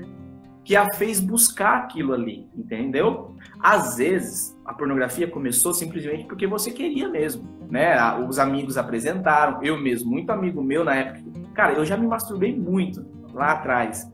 que 0.66 0.74
a 0.74 0.92
fez 0.94 1.20
buscar 1.20 1.76
aquilo 1.78 2.12
ali, 2.12 2.50
entendeu? 2.52 3.36
Às 3.60 3.98
vezes 3.98 4.58
a 4.64 4.74
pornografia 4.74 5.30
começou 5.30 5.72
simplesmente 5.72 6.24
porque 6.24 6.44
você 6.44 6.72
queria 6.72 7.08
mesmo, 7.08 7.48
né? 7.70 7.96
Os 8.28 8.36
amigos 8.40 8.76
apresentaram, 8.76 9.62
eu 9.62 9.80
mesmo, 9.80 10.10
muito 10.10 10.28
amigo 10.30 10.60
meu 10.64 10.82
na 10.82 10.96
época, 10.96 11.22
cara, 11.54 11.74
eu 11.74 11.84
já 11.84 11.96
me 11.96 12.08
masturbei 12.08 12.52
muito 12.52 13.06
lá 13.32 13.52
atrás. 13.52 14.10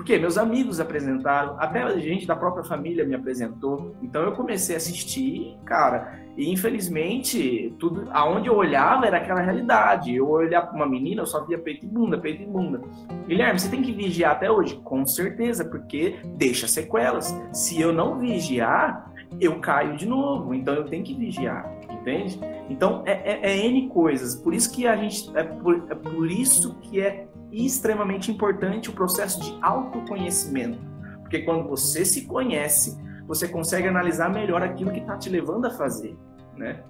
Porque 0.00 0.16
meus 0.16 0.38
amigos 0.38 0.80
apresentaram, 0.80 1.56
até 1.58 1.82
a 1.82 1.98
gente 1.98 2.26
da 2.26 2.34
própria 2.34 2.64
família 2.64 3.04
me 3.04 3.14
apresentou. 3.14 3.94
Então 4.02 4.22
eu 4.22 4.32
comecei 4.32 4.74
a 4.74 4.78
assistir, 4.78 5.58
cara, 5.66 6.18
e 6.38 6.50
infelizmente, 6.50 7.76
tudo 7.78 8.08
aonde 8.10 8.48
eu 8.48 8.56
olhava 8.56 9.04
era 9.04 9.18
aquela 9.18 9.42
realidade. 9.42 10.16
Eu 10.16 10.26
olhar 10.26 10.62
para 10.62 10.74
uma 10.74 10.88
menina, 10.88 11.20
eu 11.20 11.26
só 11.26 11.44
via 11.44 11.58
peito 11.58 11.84
e 11.84 11.88
bunda, 11.88 12.16
peito 12.16 12.42
e 12.42 12.46
bunda. 12.46 12.80
Guilherme, 13.26 13.60
você 13.60 13.68
tem 13.68 13.82
que 13.82 13.92
vigiar 13.92 14.32
até 14.32 14.50
hoje? 14.50 14.80
Com 14.82 15.04
certeza, 15.04 15.66
porque 15.66 16.16
deixa 16.34 16.66
sequelas. 16.66 17.38
Se 17.52 17.78
eu 17.78 17.92
não 17.92 18.18
vigiar, 18.18 19.12
eu 19.38 19.60
caio 19.60 19.98
de 19.98 20.06
novo. 20.06 20.54
Então 20.54 20.72
eu 20.72 20.84
tenho 20.86 21.04
que 21.04 21.12
vigiar, 21.12 21.70
entende? 21.90 22.40
Então 22.70 23.02
é, 23.04 23.12
é, 23.32 23.50
é 23.50 23.66
N 23.66 23.86
coisas. 23.90 24.34
Por 24.34 24.54
isso 24.54 24.72
que 24.72 24.86
a 24.86 24.96
gente. 24.96 25.30
É 25.36 25.42
por, 25.42 25.86
é 25.90 25.94
por 25.94 26.30
isso 26.30 26.78
que 26.80 27.02
é 27.02 27.26
extremamente 27.52 28.30
importante 28.30 28.90
o 28.90 28.92
processo 28.92 29.40
de 29.40 29.56
autoconhecimento. 29.62 30.78
Porque 31.20 31.40
quando 31.40 31.68
você 31.68 32.04
se 32.04 32.22
conhece, 32.22 32.98
você 33.26 33.46
consegue 33.46 33.86
analisar 33.86 34.28
melhor 34.28 34.62
aquilo 34.62 34.90
que 34.90 35.00
está 35.00 35.16
te 35.16 35.28
levando 35.28 35.66
a 35.66 35.70
fazer. 35.70 36.16
Né? 36.56 36.80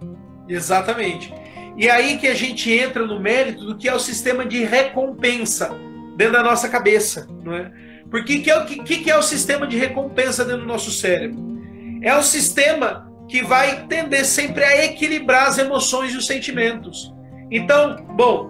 Exatamente. 0.48 1.32
E 1.76 1.88
aí 1.88 2.18
que 2.18 2.26
a 2.26 2.34
gente 2.34 2.72
entra 2.72 3.06
no 3.06 3.20
mérito 3.20 3.64
do 3.64 3.76
que 3.76 3.88
é 3.88 3.94
o 3.94 3.98
sistema 3.98 4.44
de 4.44 4.64
recompensa 4.64 5.70
dentro 6.16 6.32
da 6.34 6.42
nossa 6.42 6.68
cabeça. 6.68 7.28
Não 7.44 7.54
é? 7.54 7.70
Porque 8.10 8.40
que 8.40 8.50
é, 8.50 8.64
que, 8.64 9.04
que 9.04 9.10
é 9.10 9.16
o 9.16 9.22
sistema 9.22 9.66
de 9.66 9.76
recompensa 9.76 10.44
dentro 10.44 10.62
do 10.62 10.66
nosso 10.66 10.90
cérebro? 10.90 11.38
É 12.02 12.16
o 12.16 12.22
sistema 12.22 13.10
que 13.28 13.42
vai 13.42 13.86
tender 13.86 14.24
sempre 14.24 14.64
a 14.64 14.84
equilibrar 14.84 15.46
as 15.46 15.58
emoções 15.58 16.12
e 16.12 16.16
os 16.16 16.26
sentimentos. 16.26 17.14
Então, 17.50 17.96
bom, 18.16 18.49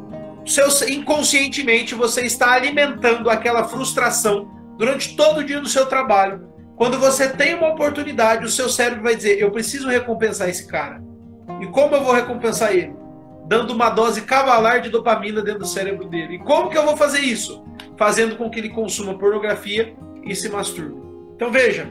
inconscientemente 0.88 1.94
você 1.94 2.22
está 2.22 2.52
alimentando 2.52 3.28
aquela 3.28 3.64
frustração 3.64 4.50
durante 4.76 5.16
todo 5.16 5.40
o 5.40 5.44
dia 5.44 5.60
do 5.60 5.68
seu 5.68 5.86
trabalho. 5.86 6.48
Quando 6.76 6.98
você 6.98 7.28
tem 7.28 7.54
uma 7.54 7.68
oportunidade, 7.68 8.46
o 8.46 8.48
seu 8.48 8.68
cérebro 8.68 9.02
vai 9.02 9.14
dizer: 9.14 9.38
Eu 9.38 9.50
preciso 9.50 9.88
recompensar 9.88 10.48
esse 10.48 10.66
cara. 10.66 11.02
E 11.60 11.66
como 11.66 11.94
eu 11.94 12.02
vou 12.02 12.14
recompensar 12.14 12.72
ele? 12.72 12.94
Dando 13.46 13.72
uma 13.72 13.90
dose 13.90 14.22
cavalar 14.22 14.80
de 14.80 14.88
dopamina 14.88 15.42
dentro 15.42 15.60
do 15.60 15.66
cérebro 15.66 16.08
dele. 16.08 16.36
E 16.36 16.38
como 16.38 16.70
que 16.70 16.78
eu 16.78 16.84
vou 16.84 16.96
fazer 16.96 17.20
isso? 17.20 17.62
Fazendo 17.98 18.36
com 18.36 18.48
que 18.48 18.58
ele 18.58 18.70
consuma 18.70 19.18
pornografia 19.18 19.94
e 20.24 20.34
se 20.34 20.48
masturbe. 20.48 21.00
Então 21.34 21.50
veja, 21.50 21.90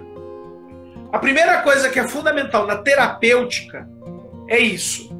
a 1.11 1.19
primeira 1.19 1.61
coisa 1.61 1.89
que 1.89 1.99
é 1.99 2.07
fundamental 2.07 2.65
na 2.65 2.77
terapêutica 2.77 3.87
é 4.47 4.57
isso. 4.57 5.15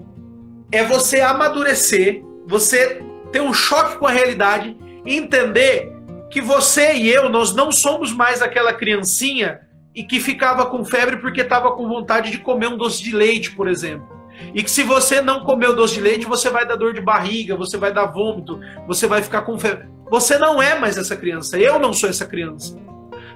É 0.71 0.84
você 0.84 1.21
amadurecer, 1.21 2.23
você 2.47 3.03
ter 3.32 3.41
um 3.41 3.53
choque 3.53 3.97
com 3.97 4.07
a 4.07 4.11
realidade 4.11 4.75
e 5.05 5.15
entender 5.15 5.93
que 6.30 6.41
você 6.41 6.93
e 6.93 7.09
eu, 7.09 7.30
nós 7.30 7.53
não 7.55 7.71
somos 7.71 8.13
mais 8.13 8.41
aquela 8.41 8.73
criancinha 8.73 9.61
e 9.95 10.03
que 10.03 10.19
ficava 10.19 10.65
com 10.67 10.86
febre 10.86 11.17
porque 11.17 11.41
estava 11.41 11.71
com 11.71 11.88
vontade 11.88 12.32
de 12.32 12.38
comer 12.38 12.67
um 12.67 12.77
doce 12.77 13.01
de 13.03 13.15
leite, 13.15 13.51
por 13.51 13.67
exemplo. 13.67 14.07
E 14.53 14.63
que 14.63 14.71
se 14.71 14.84
você 14.84 15.21
não 15.21 15.43
comer 15.43 15.69
o 15.69 15.73
doce 15.73 15.95
de 15.95 16.01
leite, 16.01 16.25
você 16.25 16.49
vai 16.49 16.65
dar 16.65 16.75
dor 16.75 16.93
de 16.93 17.01
barriga, 17.01 17.55
você 17.55 17.77
vai 17.77 17.91
dar 17.91 18.05
vômito, 18.05 18.59
você 18.88 19.07
vai 19.07 19.21
ficar 19.21 19.41
com 19.41 19.59
febre. 19.59 19.89
Você 20.09 20.38
não 20.38 20.61
é 20.61 20.77
mais 20.80 20.97
essa 20.97 21.15
criança. 21.15 21.59
Eu 21.59 21.77
não 21.80 21.93
sou 21.93 22.09
essa 22.09 22.25
criança. 22.25 22.77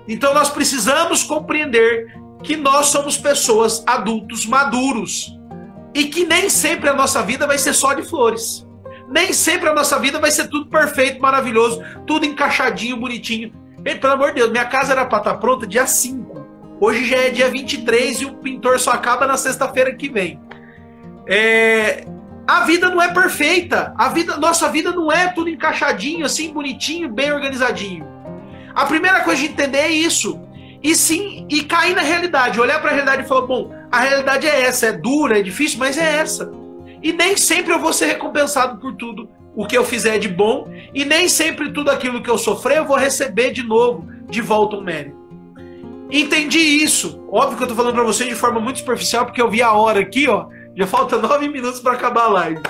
Então 0.07 0.33
nós 0.33 0.49
precisamos 0.49 1.23
compreender 1.23 2.07
que 2.41 2.55
nós 2.55 2.87
somos 2.87 3.17
pessoas 3.17 3.83
adultos 3.87 4.45
maduros 4.45 5.37
e 5.93 6.05
que 6.05 6.25
nem 6.25 6.49
sempre 6.49 6.89
a 6.89 6.93
nossa 6.93 7.21
vida 7.23 7.47
vai 7.47 7.57
ser 7.57 7.73
só 7.73 7.93
de 7.93 8.03
flores. 8.03 8.67
Nem 9.07 9.33
sempre 9.33 9.69
a 9.69 9.73
nossa 9.73 9.99
vida 9.99 10.19
vai 10.19 10.31
ser 10.31 10.47
tudo 10.47 10.67
perfeito, 10.67 11.21
maravilhoso, 11.21 11.83
tudo 12.07 12.25
encaixadinho, 12.25 12.97
bonitinho. 12.97 13.53
E, 13.85 13.95
pelo 13.95 14.13
amor 14.13 14.29
de 14.29 14.35
Deus, 14.35 14.51
minha 14.51 14.65
casa 14.65 14.93
era 14.93 15.05
para 15.05 15.17
estar 15.19 15.33
tá 15.33 15.37
pronta 15.37 15.67
dia 15.67 15.85
5. 15.85 16.33
Hoje 16.79 17.05
já 17.05 17.17
é 17.17 17.29
dia 17.29 17.49
23 17.49 18.21
e 18.21 18.25
o 18.25 18.35
pintor 18.35 18.79
só 18.79 18.91
acaba 18.91 19.27
na 19.27 19.37
sexta-feira 19.37 19.93
que 19.93 20.09
vem. 20.09 20.39
É... 21.27 22.05
A 22.45 22.61
vida 22.61 22.89
não 22.89 23.01
é 23.01 23.13
perfeita. 23.13 23.93
A 23.97 24.09
vida, 24.09 24.37
nossa 24.37 24.67
vida 24.69 24.91
não 24.91 25.11
é 25.11 25.29
tudo 25.29 25.49
encaixadinho, 25.49 26.25
assim, 26.25 26.51
bonitinho, 26.51 27.09
bem 27.09 27.31
organizadinho. 27.31 28.05
A 28.75 28.85
primeira 28.85 29.21
coisa 29.21 29.41
de 29.41 29.47
entender 29.47 29.77
é 29.77 29.91
isso. 29.91 30.41
E 30.81 30.95
sim, 30.95 31.47
e 31.49 31.63
cair 31.63 31.95
na 31.95 32.01
realidade, 32.01 32.59
olhar 32.59 32.81
para 32.81 32.89
a 32.89 32.93
realidade 32.93 33.23
e 33.23 33.27
falar: 33.27 33.47
bom, 33.47 33.73
a 33.89 33.99
realidade 34.01 34.45
é 34.45 34.63
essa, 34.63 34.87
é 34.87 34.91
dura, 34.91 35.39
é 35.39 35.41
difícil, 35.41 35.79
mas 35.79 35.97
é 35.97 36.17
essa. 36.17 36.51
E 37.03 37.11
nem 37.11 37.35
sempre 37.35 37.73
eu 37.73 37.79
vou 37.79 37.91
ser 37.91 38.05
recompensado 38.05 38.79
por 38.79 38.95
tudo 38.95 39.29
o 39.55 39.67
que 39.67 39.77
eu 39.77 39.83
fizer 39.83 40.17
de 40.17 40.27
bom, 40.27 40.67
e 40.95 41.05
nem 41.05 41.29
sempre 41.29 41.71
tudo 41.71 41.91
aquilo 41.91 42.23
que 42.23 42.29
eu 42.29 42.37
sofrer 42.37 42.77
eu 42.77 42.85
vou 42.85 42.97
receber 42.97 43.51
de 43.51 43.61
novo, 43.61 44.07
de 44.27 44.41
volta 44.41 44.77
um 44.77 44.81
mérito. 44.81 45.21
Entendi 46.09 46.59
isso. 46.59 47.23
Óbvio 47.31 47.57
que 47.57 47.63
eu 47.63 47.67
tô 47.67 47.75
falando 47.75 47.95
para 47.95 48.03
vocês 48.03 48.29
de 48.29 48.35
forma 48.35 48.59
muito 48.59 48.79
superficial, 48.79 49.25
porque 49.25 49.41
eu 49.41 49.49
vi 49.49 49.61
a 49.61 49.73
hora 49.73 49.99
aqui, 49.99 50.27
ó. 50.27 50.47
Já 50.75 50.87
falta 50.87 51.17
nove 51.21 51.47
minutos 51.49 51.79
para 51.79 51.93
acabar 51.93 52.25
a 52.25 52.29
live. 52.29 52.61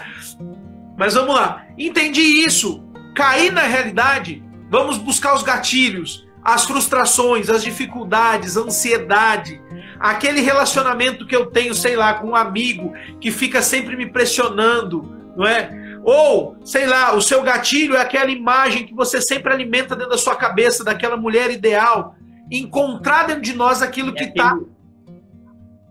Mas 0.98 1.14
vamos 1.14 1.36
lá. 1.36 1.66
Entendi 1.78 2.22
isso. 2.22 2.84
Cair 3.16 3.52
na 3.52 3.62
realidade, 3.62 4.44
vamos 4.70 4.98
buscar 4.98 5.36
os 5.36 5.44
gatilhos, 5.44 6.26
as 6.44 6.66
frustrações, 6.66 7.50
as 7.50 7.64
dificuldades, 7.64 8.58
a 8.58 8.62
ansiedade, 8.62 9.62
aquele 10.00 10.42
relacionamento 10.42 11.26
que 11.26 11.36
eu 11.36 11.46
tenho, 11.46 11.74
sei 11.74 11.96
lá, 11.96 12.16
com 12.16 12.30
um 12.30 12.36
amigo 12.36 12.94
que 13.22 13.32
fica 13.32 13.62
sempre 13.62 13.96
me 13.96 14.12
pressionando, 14.12 15.10
não 15.38 15.46
é? 15.46 15.82
Ou, 16.04 16.58
sei 16.66 16.86
lá, 16.86 17.16
o 17.16 17.22
seu 17.22 17.42
gatilho 17.44 17.96
é 17.96 18.02
aquela 18.02 18.30
imagem 18.30 18.86
que 18.86 18.94
você 18.94 19.22
sempre 19.22 19.54
alimenta 19.54 19.96
dentro 19.96 20.12
da 20.12 20.18
sua 20.18 20.36
cabeça, 20.36 20.84
daquela 20.84 21.16
mulher 21.16 21.50
ideal. 21.50 22.16
Encontrar 22.52 23.28
dentro 23.28 23.42
de 23.42 23.54
nós 23.54 23.82
aquilo 23.82 24.10
é 24.10 24.14
que 24.14 24.24
está. 24.26 24.60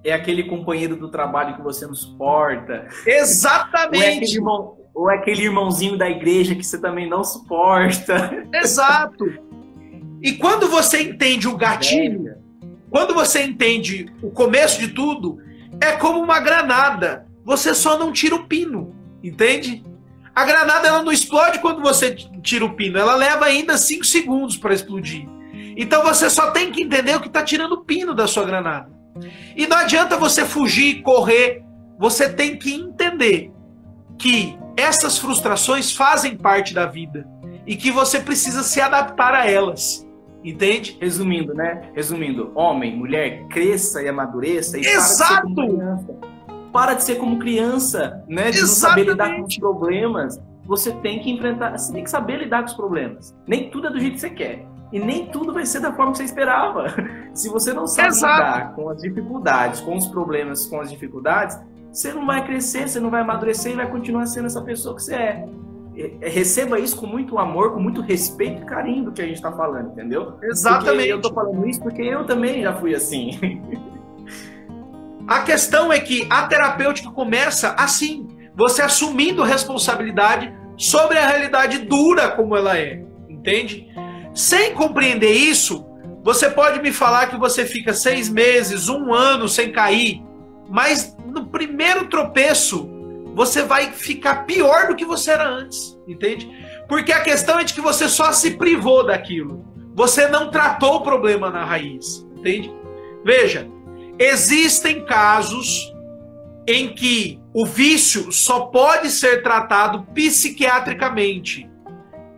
É 0.05 0.13
aquele 0.13 0.43
companheiro 0.43 0.97
do 0.97 1.09
trabalho 1.09 1.57
que 1.57 1.63
você 1.63 1.87
não 1.87 1.95
suporta. 1.95 2.89
Exatamente. 3.07 3.99
Ou 3.99 4.03
é, 4.03 4.17
aquele 4.17 4.35
irmão, 4.35 4.77
ou 4.95 5.11
é 5.11 5.15
aquele 5.15 5.43
irmãozinho 5.45 5.97
da 5.97 6.11
igreja 6.11 6.55
que 6.55 6.63
você 6.63 6.79
também 6.79 7.09
não 7.09 7.25
suporta. 7.25 8.47
Exato. 8.53 9.25
E 10.23 10.33
quando 10.33 10.69
você 10.69 11.03
entende 11.03 11.49
o 11.49 11.57
gatilho, 11.57 12.37
quando 12.91 13.13
você 13.13 13.43
entende 13.43 14.07
o 14.23 14.31
começo 14.31 14.79
de 14.79 14.89
tudo, 14.89 15.39
é 15.81 15.93
como 15.93 16.21
uma 16.21 16.39
granada. 16.39 17.27
Você 17.45 17.75
só 17.75 17.99
não 17.99 18.13
tira 18.13 18.37
o 18.37 18.47
pino, 18.47 18.95
entende? 19.23 19.83
A 20.35 20.45
granada 20.45 20.87
ela 20.87 21.03
não 21.03 21.11
explode 21.11 21.59
quando 21.59 21.83
você 21.83 22.15
tira 22.43 22.65
o 22.65 22.75
pino, 22.75 22.99
ela 22.99 23.17
leva 23.17 23.47
ainda 23.47 23.77
5 23.77 24.05
segundos 24.05 24.57
para 24.57 24.73
explodir. 24.73 25.27
Então 25.77 26.03
você 26.03 26.31
só 26.31 26.51
tem 26.51 26.71
que 26.71 26.83
entender 26.83 27.17
o 27.17 27.21
que 27.21 27.27
está 27.27 27.43
tirando 27.43 27.73
o 27.73 27.85
pino 27.85 28.15
da 28.15 28.27
sua 28.27 28.45
granada. 28.45 28.91
E 29.57 29.67
não 29.67 29.77
adianta 29.77 30.17
você 30.17 30.45
fugir, 30.45 31.03
correr. 31.03 31.63
Você 31.99 32.29
tem 32.29 32.57
que 32.57 32.73
entender 32.75 33.53
que 34.19 34.57
essas 34.77 35.19
frustrações 35.19 35.93
fazem 35.93 36.37
parte 36.37 36.73
da 36.73 36.87
vida 36.87 37.27
e 37.67 37.77
que 37.77 37.91
você 37.91 38.21
precisa 38.21 38.63
se 38.63 38.81
adaptar 38.81 39.35
a 39.35 39.51
elas. 39.51 40.07
Entende? 40.45 40.97
Resumindo, 41.01 41.55
né? 41.55 41.91
Resumindo, 41.95 42.51
homem, 42.55 42.97
mulher, 42.97 43.47
cresça 43.49 44.03
e 44.03 44.09
amadureça 44.09 44.79
e 44.79 44.81
Exato! 44.81 45.49
Para 46.73 46.95
de 46.95 47.05
ser 47.05 47.17
como 47.17 47.39
criança, 47.39 48.25
né? 48.27 48.51
De 48.51 48.61
não 48.61 48.67
saber 48.67 49.05
lidar 49.05 49.37
com 49.37 49.43
os 49.43 49.57
problemas. 49.57 50.41
Você 50.65 50.93
tem 50.93 51.21
que 51.21 51.31
enfrentar, 51.31 51.79
você 51.79 51.93
tem 51.93 52.03
que 52.03 52.11
saber 52.11 52.39
lidar 52.39 52.61
com 52.61 52.69
os 52.69 52.75
problemas. 52.75 53.37
Nem 53.47 53.71
tudo 53.71 53.89
é 53.89 53.91
do 53.91 54.01
jeito 54.01 54.15
que 54.15 54.21
você 54.21 54.31
quer. 54.31 54.65
E 54.93 54.99
nem 54.99 55.27
tudo 55.27 55.53
vai 55.53 55.65
ser 55.65 55.81
da 55.81 55.93
forma 55.93 56.13
que 56.13 56.19
você 56.19 56.25
esperava. 56.25 56.87
Se 57.35 57.49
você 57.49 57.73
não 57.73 57.87
sabe 57.87 58.09
Exato. 58.09 58.35
lidar 58.35 58.75
com 58.75 58.89
as 58.91 59.01
dificuldades, 59.01 59.81
com 59.81 59.97
os 59.97 60.07
problemas, 60.07 60.67
com 60.67 60.81
as 60.81 60.91
dificuldades, 60.91 61.59
você 61.91 62.13
não 62.13 62.27
vai 62.27 62.45
crescer, 62.45 62.89
você 62.89 63.01
não 63.01 63.11
vai 63.11 63.23
amadurecer 63.23 63.73
e 63.73 63.77
vai 63.77 63.91
continuar 63.91 64.27
sendo 64.27 64.47
essa 64.47 64.61
pessoa 64.63 64.95
que 64.95 65.03
você 65.03 65.15
é. 65.15 65.49
É, 65.97 66.29
receba 66.29 66.79
isso 66.79 66.97
com 66.97 67.07
muito 67.07 67.39
amor, 67.39 67.75
com 67.75 67.81
muito 67.81 68.01
respeito 68.01 68.63
e 68.63 68.65
carinho 68.65 69.05
do 69.05 69.13
que 69.13 69.21
a 69.21 69.27
gente 69.27 69.37
está 69.37 69.53
falando, 69.53 69.93
entendeu? 69.93 70.39
Exatamente. 70.43 70.97
Porque 70.97 71.13
eu 71.13 71.17
estou 71.17 71.35
falando 71.35 71.69
isso 71.69 71.81
porque 71.81 72.03
eu 72.03 72.25
também 72.25 72.63
já 72.63 72.75
fui 72.75 72.95
assim. 72.95 73.39
A 75.27 75.43
questão 75.43 75.93
é 75.93 76.01
que 76.01 76.27
a 76.29 76.47
terapêutica 76.49 77.11
começa 77.11 77.75
assim, 77.79 78.27
você 78.57 78.83
assumindo 78.83 79.43
responsabilidade 79.43 80.53
sobre 80.77 81.17
a 81.17 81.27
realidade 81.27 81.79
dura 81.79 82.29
como 82.31 82.57
ela 82.57 82.77
é, 82.77 83.05
entende? 83.29 83.89
Sem 84.35 84.75
compreender 84.75 85.33
isso, 85.33 85.87
você 86.25 86.51
pode 86.51 86.83
me 86.83 86.93
falar 86.93 87.29
que 87.29 87.37
você 87.37 87.65
fica 87.65 87.95
seis 87.95 88.29
meses, 88.29 88.89
um 88.89 89.15
ano 89.15 89.49
sem 89.49 89.71
cair, 89.71 90.23
mas 90.69 91.17
no 91.25 91.47
primeiro 91.47 92.09
tropeço 92.09 92.91
você 93.35 93.63
vai 93.63 93.93
ficar 93.93 94.45
pior 94.45 94.89
do 94.89 94.97
que 94.97 95.05
você 95.05 95.31
era 95.31 95.49
antes, 95.49 95.99
entende? 96.07 96.51
Porque 96.89 97.13
a 97.13 97.21
questão 97.21 97.59
é 97.59 97.65
de 97.65 97.75
que 97.75 97.81
você 97.81 98.09
só 98.09 98.33
se 98.33 98.53
privou 98.53 99.07
daquilo. 99.07 99.65
Você 99.95 100.29
não 100.29 100.51
tratou 100.51 100.97
o 100.97 101.03
problema 101.03 101.51
na 101.51 101.65
raiz, 101.65 102.27
entende? 102.37 102.73
Veja, 103.25 103.69
existem 104.19 105.05
casos 105.05 105.93
em 106.67 106.95
que 106.95 107.41
o 107.55 107.67
vício 107.67 108.33
só 108.33 108.67
pode 108.67 109.11
ser 109.11 109.43
tratado 109.43 110.07
psiquiatricamente, 110.15 111.69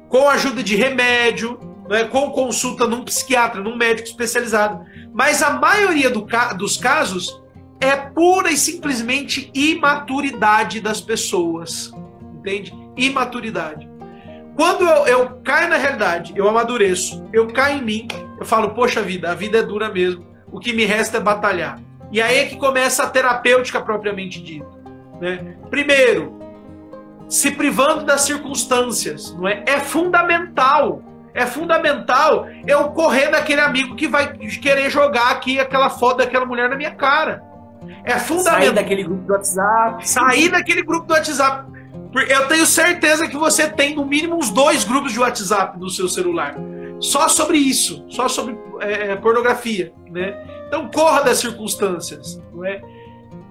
com 0.08 0.28
a 0.28 0.34
ajuda 0.34 0.62
de 0.62 0.76
remédio, 0.76 1.58
né, 1.88 2.04
com 2.04 2.30
consulta 2.30 2.86
num 2.86 3.04
psiquiatra, 3.04 3.60
num 3.60 3.76
médico 3.76 4.08
especializado. 4.08 4.84
Mas 5.12 5.42
a 5.42 5.50
maioria 5.50 6.10
do 6.10 6.26
dos 6.56 6.76
casos 6.76 7.42
é 7.84 7.96
pura 7.96 8.50
e 8.50 8.56
simplesmente 8.56 9.50
imaturidade 9.54 10.80
das 10.80 11.00
pessoas. 11.00 11.92
Entende? 12.34 12.72
Imaturidade. 12.96 13.88
Quando 14.56 14.84
eu, 14.84 15.06
eu, 15.06 15.30
caio 15.42 15.68
na 15.68 15.76
realidade, 15.76 16.32
eu 16.36 16.48
amadureço, 16.48 17.28
eu 17.32 17.48
caio 17.48 17.78
em 17.78 17.82
mim, 17.82 18.08
eu 18.38 18.44
falo, 18.46 18.70
poxa 18.70 19.02
vida, 19.02 19.30
a 19.30 19.34
vida 19.34 19.58
é 19.58 19.62
dura 19.62 19.88
mesmo. 19.88 20.24
O 20.52 20.60
que 20.60 20.72
me 20.72 20.84
resta 20.84 21.16
é 21.16 21.20
batalhar. 21.20 21.80
E 22.12 22.22
aí 22.22 22.38
é 22.38 22.44
que 22.46 22.56
começa 22.56 23.02
a 23.02 23.10
terapêutica 23.10 23.80
propriamente 23.80 24.40
dita. 24.40 24.68
Né? 25.20 25.56
Primeiro, 25.68 26.38
se 27.28 27.50
privando 27.50 28.04
das 28.04 28.20
circunstâncias, 28.20 29.34
não 29.34 29.48
é? 29.48 29.64
É 29.66 29.80
fundamental. 29.80 31.02
É 31.34 31.46
fundamental 31.46 32.46
eu 32.64 32.90
correr 32.90 33.28
daquele 33.30 33.60
amigo 33.60 33.96
que 33.96 34.06
vai 34.06 34.32
querer 34.38 34.88
jogar 34.88 35.30
aqui 35.32 35.58
aquela 35.58 35.90
foto 35.90 36.18
daquela 36.18 36.46
mulher 36.46 36.68
na 36.70 36.76
minha 36.76 36.92
cara. 36.92 37.42
É 38.04 38.18
fundamental. 38.18 38.60
Sair 38.60 38.72
daquele 38.72 39.02
grupo 39.02 39.22
do 39.26 39.32
WhatsApp. 39.32 40.08
Sair 40.08 40.48
daquele 40.50 40.82
grupo 40.82 41.06
do 41.06 41.14
WhatsApp. 41.14 41.72
Eu 42.28 42.46
tenho 42.46 42.64
certeza 42.66 43.26
que 43.26 43.36
você 43.36 43.68
tem 43.68 43.94
no 43.94 44.04
mínimo 44.04 44.36
uns 44.36 44.50
dois 44.50 44.84
grupos 44.84 45.12
de 45.12 45.18
WhatsApp 45.18 45.78
no 45.78 45.90
seu 45.90 46.08
celular. 46.08 46.54
Só 47.00 47.28
sobre 47.28 47.58
isso, 47.58 48.04
só 48.08 48.28
sobre 48.28 48.56
é, 48.80 49.12
é, 49.12 49.16
pornografia, 49.16 49.92
né? 50.10 50.36
Então 50.68 50.88
corra 50.88 51.22
das 51.22 51.38
circunstâncias, 51.38 52.40
não 52.52 52.64
é? 52.64 52.80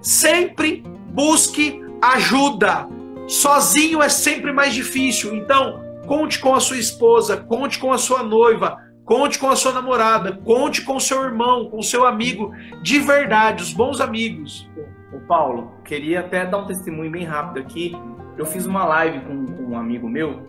sempre 0.04 0.84
busque 1.10 1.82
ajuda. 2.00 2.86
Sozinho 3.26 4.02
é 4.02 4.08
sempre 4.08 4.52
mais 4.52 4.74
difícil. 4.74 5.34
Então, 5.34 5.82
conte 6.06 6.38
com 6.38 6.54
a 6.54 6.60
sua 6.60 6.76
esposa, 6.76 7.38
conte 7.38 7.78
com 7.78 7.90
a 7.90 7.98
sua 7.98 8.22
noiva, 8.22 8.78
conte 9.04 9.38
com 9.38 9.48
a 9.48 9.56
sua 9.56 9.72
namorada, 9.72 10.32
conte 10.32 10.82
com 10.82 10.96
o 10.96 11.00
seu 11.00 11.22
irmão, 11.22 11.68
com 11.68 11.78
o 11.78 11.82
seu 11.82 12.06
amigo, 12.06 12.52
de 12.82 12.98
verdade, 12.98 13.62
os 13.62 13.72
bons 13.72 14.00
amigos. 14.00 14.68
O 15.12 15.20
Paulo, 15.20 15.72
queria 15.84 16.20
até 16.20 16.44
dar 16.44 16.58
um 16.58 16.66
testemunho 16.66 17.10
bem 17.10 17.24
rápido 17.24 17.60
aqui. 17.60 17.92
Eu 18.36 18.46
fiz 18.46 18.66
uma 18.66 18.84
live 18.84 19.20
com, 19.20 19.46
com 19.46 19.62
um 19.74 19.78
amigo 19.78 20.08
meu, 20.08 20.42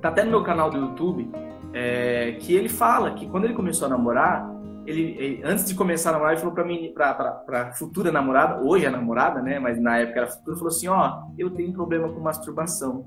tá 0.00 0.08
até 0.08 0.24
no 0.24 0.30
meu 0.30 0.42
canal 0.42 0.70
do 0.70 0.78
YouTube, 0.78 1.30
é, 1.74 2.36
que 2.40 2.54
ele 2.54 2.68
fala 2.68 3.12
que 3.12 3.26
quando 3.28 3.44
ele 3.44 3.54
começou 3.54 3.86
a 3.86 3.90
namorar, 3.90 4.50
ele, 4.86 5.16
ele, 5.18 5.42
antes 5.44 5.64
de 5.66 5.74
começar 5.74 6.10
a 6.10 6.12
namorar, 6.14 6.32
ele 6.32 6.40
falou 6.40 6.54
para 6.54 6.64
mim, 6.64 6.92
para 6.94 7.72
futura 7.74 8.10
namorada, 8.10 8.62
hoje 8.62 8.86
é 8.86 8.90
namorada, 8.90 9.40
né? 9.40 9.58
Mas 9.58 9.80
na 9.80 9.98
época 9.98 10.20
era 10.20 10.28
futura, 10.28 10.56
falou 10.56 10.70
assim: 10.70 10.88
ó, 10.88 11.22
eu 11.38 11.50
tenho 11.50 11.72
problema 11.72 12.08
com 12.08 12.20
masturbação. 12.20 13.06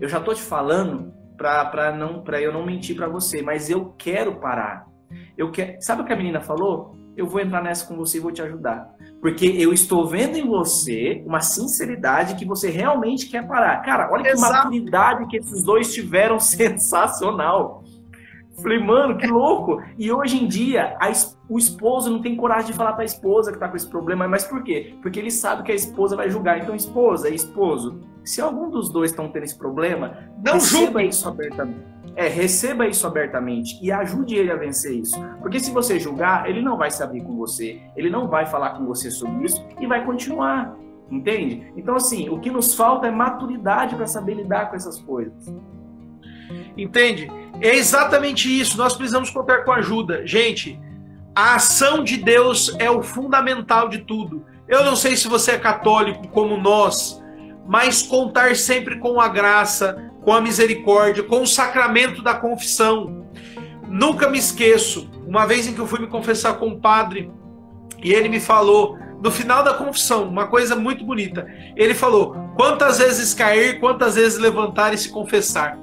Eu 0.00 0.08
já 0.08 0.20
tô 0.20 0.34
te 0.34 0.42
falando 0.42 1.14
para 1.36 1.92
não 1.92 2.22
para 2.22 2.40
eu 2.40 2.52
não 2.52 2.64
mentir 2.64 2.96
para 2.96 3.08
você, 3.08 3.42
mas 3.42 3.70
eu 3.70 3.94
quero 3.98 4.36
parar. 4.36 4.86
Eu 5.36 5.50
quero. 5.50 5.76
Sabe 5.80 6.02
o 6.02 6.04
que 6.04 6.12
a 6.12 6.16
menina 6.16 6.40
falou? 6.40 6.96
Eu 7.16 7.26
vou 7.26 7.40
entrar 7.40 7.62
nessa 7.62 7.86
com 7.86 7.96
você 7.96 8.18
e 8.18 8.20
vou 8.20 8.32
te 8.32 8.42
ajudar. 8.42 8.90
Porque 9.20 9.46
eu 9.46 9.72
estou 9.72 10.06
vendo 10.06 10.36
em 10.36 10.46
você 10.46 11.22
uma 11.26 11.40
sinceridade 11.40 12.34
que 12.34 12.44
você 12.44 12.68
realmente 12.70 13.28
quer 13.28 13.46
parar. 13.46 13.80
Cara, 13.82 14.10
olha 14.12 14.28
Exato. 14.28 14.52
que 14.52 14.58
maturidade 14.58 15.26
que 15.26 15.38
esses 15.38 15.64
dois 15.64 15.92
tiveram 15.94 16.38
sensacional. 16.40 17.82
Falei, 18.62 18.78
mano, 18.78 19.18
que 19.18 19.26
louco! 19.26 19.82
E 19.98 20.10
hoje 20.10 20.42
em 20.42 20.48
dia, 20.48 20.96
a, 20.98 21.10
o 21.48 21.58
esposo 21.58 22.10
não 22.10 22.22
tem 22.22 22.34
coragem 22.34 22.70
de 22.70 22.76
falar 22.76 22.94
pra 22.94 23.04
esposa 23.04 23.52
que 23.52 23.58
tá 23.58 23.68
com 23.68 23.76
esse 23.76 23.88
problema, 23.88 24.26
mas 24.26 24.44
por 24.44 24.62
quê? 24.62 24.94
Porque 25.02 25.18
ele 25.18 25.30
sabe 25.30 25.62
que 25.62 25.72
a 25.72 25.74
esposa 25.74 26.16
vai 26.16 26.30
julgar. 26.30 26.58
Então, 26.58 26.74
esposa 26.74 27.28
e 27.28 27.34
esposo, 27.34 28.00
se 28.26 28.40
algum 28.40 28.68
dos 28.68 28.90
dois 28.90 29.10
estão 29.10 29.28
tendo 29.28 29.44
esse 29.44 29.56
problema, 29.56 30.18
não 30.44 30.54
receba 30.54 30.86
julgue. 30.86 31.08
isso 31.08 31.28
abertamente. 31.28 31.96
É, 32.16 32.28
receba 32.28 32.86
isso 32.86 33.06
abertamente 33.06 33.78
e 33.82 33.92
ajude 33.92 34.34
ele 34.34 34.50
a 34.50 34.56
vencer 34.56 34.94
isso. 34.94 35.16
Porque 35.40 35.60
se 35.60 35.70
você 35.70 36.00
julgar, 36.00 36.48
ele 36.48 36.60
não 36.60 36.76
vai 36.76 36.90
se 36.90 37.02
abrir 37.02 37.22
com 37.22 37.36
você, 37.36 37.80
ele 37.94 38.10
não 38.10 38.26
vai 38.26 38.46
falar 38.46 38.70
com 38.70 38.86
você 38.86 39.10
sobre 39.10 39.44
isso 39.44 39.64
e 39.78 39.86
vai 39.86 40.04
continuar. 40.04 40.76
Entende? 41.10 41.72
Então, 41.76 41.94
assim, 41.94 42.28
o 42.28 42.40
que 42.40 42.50
nos 42.50 42.74
falta 42.74 43.06
é 43.06 43.10
maturidade 43.10 43.94
para 43.94 44.06
saber 44.06 44.34
lidar 44.34 44.70
com 44.70 44.76
essas 44.76 44.98
coisas. 45.00 45.54
Entende? 46.76 47.30
É 47.60 47.76
exatamente 47.76 48.48
isso. 48.48 48.76
Nós 48.76 48.96
precisamos 48.96 49.30
contar 49.30 49.64
com 49.64 49.70
ajuda. 49.70 50.26
Gente, 50.26 50.80
a 51.34 51.54
ação 51.54 52.02
de 52.02 52.16
Deus 52.16 52.74
é 52.78 52.90
o 52.90 53.02
fundamental 53.02 53.88
de 53.88 53.98
tudo. 53.98 54.44
Eu 54.66 54.84
não 54.84 54.96
sei 54.96 55.16
se 55.16 55.28
você 55.28 55.52
é 55.52 55.58
católico 55.58 56.26
como 56.28 56.56
nós, 56.56 57.22
mas 57.66 58.02
contar 58.02 58.54
sempre 58.56 58.98
com 58.98 59.20
a 59.20 59.28
graça, 59.28 60.10
com 60.22 60.32
a 60.32 60.40
misericórdia, 60.40 61.22
com 61.22 61.42
o 61.42 61.46
sacramento 61.46 62.22
da 62.22 62.34
confissão. 62.34 63.26
Nunca 63.88 64.28
me 64.28 64.38
esqueço, 64.38 65.10
uma 65.26 65.46
vez 65.46 65.66
em 65.66 65.74
que 65.74 65.80
eu 65.80 65.86
fui 65.86 66.00
me 66.00 66.06
confessar 66.06 66.54
com 66.54 66.68
o 66.68 66.80
padre 66.80 67.30
e 68.02 68.12
ele 68.12 68.28
me 68.28 68.40
falou, 68.40 68.98
no 69.22 69.30
final 69.30 69.62
da 69.62 69.74
confissão, 69.74 70.28
uma 70.28 70.46
coisa 70.46 70.76
muito 70.76 71.04
bonita. 71.04 71.46
Ele 71.74 71.94
falou: 71.94 72.36
quantas 72.56 72.98
vezes 72.98 73.32
cair, 73.32 73.80
quantas 73.80 74.16
vezes 74.16 74.38
levantar 74.38 74.92
e 74.92 74.98
se 74.98 75.08
confessar 75.08 75.78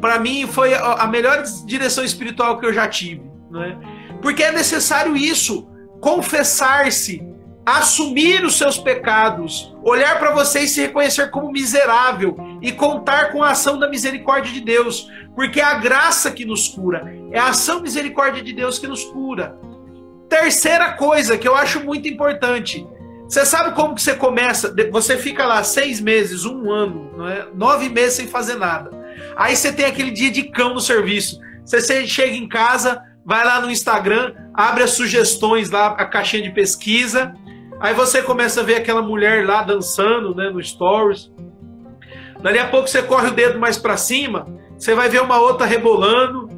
para 0.00 0.18
mim 0.18 0.46
foi 0.46 0.74
a 0.74 1.06
melhor 1.06 1.42
direção 1.64 2.04
espiritual 2.04 2.58
que 2.58 2.66
eu 2.66 2.72
já 2.72 2.88
tive, 2.88 3.22
né? 3.50 3.78
Porque 4.20 4.42
é 4.42 4.52
necessário 4.52 5.16
isso, 5.16 5.68
confessar-se, 6.00 7.22
assumir 7.64 8.44
os 8.44 8.56
seus 8.56 8.78
pecados, 8.78 9.74
olhar 9.82 10.18
para 10.18 10.32
você 10.32 10.60
e 10.60 10.68
se 10.68 10.82
reconhecer 10.82 11.30
como 11.30 11.50
miserável 11.50 12.36
e 12.60 12.70
contar 12.72 13.32
com 13.32 13.42
a 13.42 13.50
ação 13.50 13.78
da 13.78 13.88
misericórdia 13.88 14.52
de 14.52 14.60
Deus, 14.60 15.10
porque 15.34 15.60
é 15.60 15.64
a 15.64 15.74
graça 15.74 16.30
que 16.30 16.44
nos 16.44 16.68
cura, 16.68 17.12
é 17.32 17.38
a 17.38 17.48
ação 17.48 17.80
misericórdia 17.80 18.42
de 18.42 18.52
Deus 18.52 18.78
que 18.78 18.86
nos 18.86 19.04
cura. 19.04 19.58
Terceira 20.28 20.92
coisa 20.92 21.38
que 21.38 21.48
eu 21.48 21.54
acho 21.54 21.80
muito 21.80 22.08
importante, 22.08 22.86
você 23.28 23.46
sabe 23.46 23.74
como 23.74 23.94
que 23.94 24.02
você 24.02 24.14
começa? 24.14 24.74
Você 24.92 25.16
fica 25.16 25.46
lá 25.46 25.62
seis 25.64 26.00
meses, 26.00 26.44
um 26.44 26.70
ano, 26.70 27.28
é? 27.28 27.46
nove 27.54 27.88
meses 27.88 28.14
sem 28.14 28.26
fazer 28.26 28.56
nada. 28.56 28.90
Aí 29.36 29.56
você 29.56 29.72
tem 29.72 29.86
aquele 29.86 30.10
dia 30.10 30.30
de 30.30 30.44
cão 30.44 30.74
no 30.74 30.80
serviço. 30.80 31.40
Você 31.64 32.06
chega 32.06 32.36
em 32.36 32.46
casa, 32.46 33.02
vai 33.24 33.44
lá 33.44 33.60
no 33.60 33.70
Instagram, 33.70 34.34
abre 34.52 34.82
as 34.82 34.90
sugestões 34.90 35.70
lá, 35.70 35.88
a 35.88 36.04
caixinha 36.04 36.42
de 36.42 36.50
pesquisa. 36.50 37.34
Aí 37.80 37.92
você 37.94 38.22
começa 38.22 38.60
a 38.60 38.64
ver 38.64 38.76
aquela 38.76 39.02
mulher 39.02 39.46
lá 39.46 39.62
dançando, 39.62 40.34
né, 40.34 40.50
no 40.50 40.62
stories. 40.62 41.30
Dali 42.40 42.58
a 42.58 42.68
pouco 42.68 42.88
você 42.88 43.02
corre 43.02 43.28
o 43.28 43.34
dedo 43.34 43.58
mais 43.58 43.78
para 43.78 43.96
cima, 43.96 44.46
você 44.76 44.94
vai 44.94 45.08
ver 45.08 45.22
uma 45.22 45.38
outra 45.38 45.66
rebolando. 45.66 46.48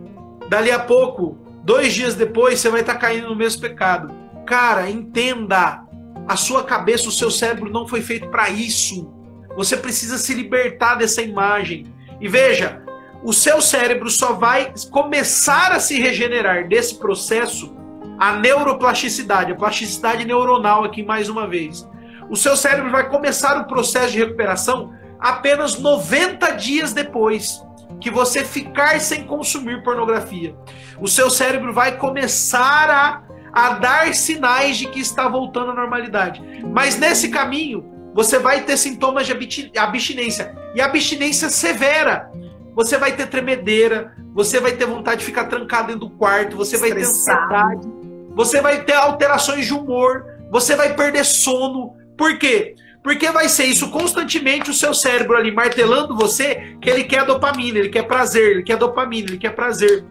Dali 0.49 0.71
a 0.71 0.79
pouco, 0.79 1.39
dois 1.63 1.93
dias 1.93 2.15
depois, 2.15 2.61
você 2.61 2.69
vai 2.69 2.81
estar 2.81 2.95
tá 2.95 3.01
caindo 3.01 3.29
no 3.29 3.37
mesmo 3.37 3.61
pecado. 3.61 4.13
Cara, 4.47 4.91
entenda, 4.91 5.85
a 6.27 6.37
sua 6.37 6.65
cabeça, 6.65 7.09
o 7.09 7.13
seu 7.13 7.31
cérebro 7.31 7.71
não 7.71 7.87
foi 7.87 8.01
feito 8.01 8.29
para 8.29 8.49
isso. 8.49 9.13
Você 9.57 9.77
precisa 9.77 10.19
se 10.19 10.35
libertar 10.35 10.97
dessa 10.97 11.23
imagem. 11.23 11.87
E 12.21 12.29
veja, 12.29 12.83
o 13.23 13.33
seu 13.33 13.61
cérebro 13.61 14.11
só 14.11 14.33
vai 14.33 14.73
começar 14.91 15.73
a 15.73 15.81
se 15.81 16.01
regenerar 16.01 16.69
desse 16.69 16.99
processo 16.99 17.76
a 18.19 18.33
neuroplasticidade, 18.33 19.53
a 19.53 19.57
plasticidade 19.57 20.25
neuronal 20.25 20.85
aqui 20.85 21.03
mais 21.03 21.29
uma 21.29 21.47
vez. 21.47 21.89
O 22.31 22.37
seu 22.37 22.57
cérebro 22.57 22.91
vai 22.91 23.09
começar 23.09 23.61
o 23.61 23.67
processo 23.67 24.13
de 24.13 24.19
recuperação 24.19 24.93
apenas 25.19 25.79
90 25.79 26.51
dias 26.53 26.93
depois 26.93 27.63
que 28.01 28.11
você 28.11 28.45
ficar 28.45 29.01
sem 29.01 29.25
consumir 29.25 29.83
pornografia. 29.83 30.55
O 31.01 31.09
seu 31.09 31.31
cérebro 31.31 31.73
vai 31.73 31.97
começar 31.97 32.91
a, 32.91 33.23
a 33.53 33.71
dar 33.75 34.15
sinais 34.15 34.77
de 34.77 34.89
que 34.89 35.01
está 35.01 35.29
voltando 35.29 35.71
à 35.71 35.75
normalidade. 35.75 36.43
Mas 36.75 36.99
nesse 36.99 37.29
caminho, 37.29 37.85
você 38.15 38.39
vai 38.39 38.63
ter 38.63 38.77
sintomas 38.77 39.27
de 39.27 39.33
abstinência. 39.77 40.55
E 40.75 40.81
abstinência 40.81 41.49
severa. 41.49 42.31
Você 42.75 42.99
vai 42.99 43.13
ter 43.13 43.27
tremedeira, 43.27 44.15
você 44.35 44.61
vai 44.61 44.73
ter 44.73 44.85
vontade 44.85 45.21
de 45.21 45.27
ficar 45.27 45.45
trancado 45.45 45.87
dentro 45.87 46.01
do 46.01 46.11
quarto, 46.11 46.59
você 46.59 46.77
vai 46.77 46.93
ter 46.93 47.01
ansiedade, 47.01 47.89
você 48.37 48.61
vai 48.61 48.85
ter 48.85 48.93
alterações 48.93 49.65
de 49.65 49.73
humor, 49.73 50.27
você 50.51 50.77
vai 50.77 50.95
perder 50.95 51.25
sono. 51.25 51.97
Por 52.19 52.39
quê? 52.39 52.75
Porque 53.03 53.31
vai 53.31 53.49
ser 53.49 53.65
isso 53.65 53.91
constantemente 53.91 54.71
o 54.71 54.75
seu 54.75 54.93
cérebro 54.93 55.39
ali 55.39 55.51
martelando 55.51 56.15
você 56.15 56.77
que 56.79 56.91
ele 56.91 57.05
quer 57.05 57.25
dopamina, 57.25 57.79
ele 57.79 57.89
quer 57.89 58.03
prazer, 58.03 58.51
ele 58.51 58.63
quer 58.63 58.77
dopamina, 58.77 59.29
ele 59.31 59.39
quer 59.39 59.55
prazer. 59.55 60.05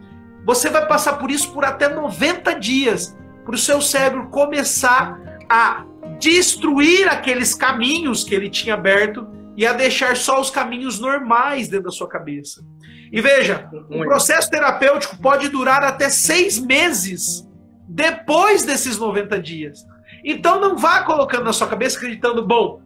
Você 0.44 0.72
vai 0.72 0.88
passar 0.88 1.14
por 1.14 1.30
isso 1.30 1.54
por 1.54 1.64
até 1.64 1.88
90 1.88 2.60
dias, 2.60 3.16
para 3.46 3.54
o 3.54 3.60
seu 3.60 3.80
cérebro 3.80 4.28
começar 4.30 5.20
a 5.48 5.86
destruir 6.20 7.08
aqueles 7.08 7.54
caminhos 7.54 8.24
que 8.24 8.34
ele 8.34 8.50
tinha 8.50 8.74
aberto 8.74 9.28
e 9.56 9.68
a 9.68 9.74
deixar 9.74 10.18
só 10.18 10.42
os 10.42 10.50
caminhos 10.50 11.00
normais 11.00 11.68
dentro 11.68 11.86
da 11.86 11.92
sua 11.92 12.10
cabeça. 12.10 12.66
E 13.12 13.22
veja, 13.22 13.70
o 13.88 14.00
processo 14.00 14.50
terapêutico 14.50 15.16
pode 15.22 15.48
durar 15.50 15.84
até 15.84 16.10
seis 16.10 16.58
meses 16.58 17.45
depois 17.88 18.64
desses 18.64 18.98
90 18.98 19.40
dias. 19.40 19.86
Então 20.24 20.60
não 20.60 20.78
vá 20.78 21.04
colocando 21.04 21.44
na 21.44 21.54
sua 21.54 21.68
cabeça 21.68 21.98
acreditando, 21.98 22.46
bom, 22.46 22.82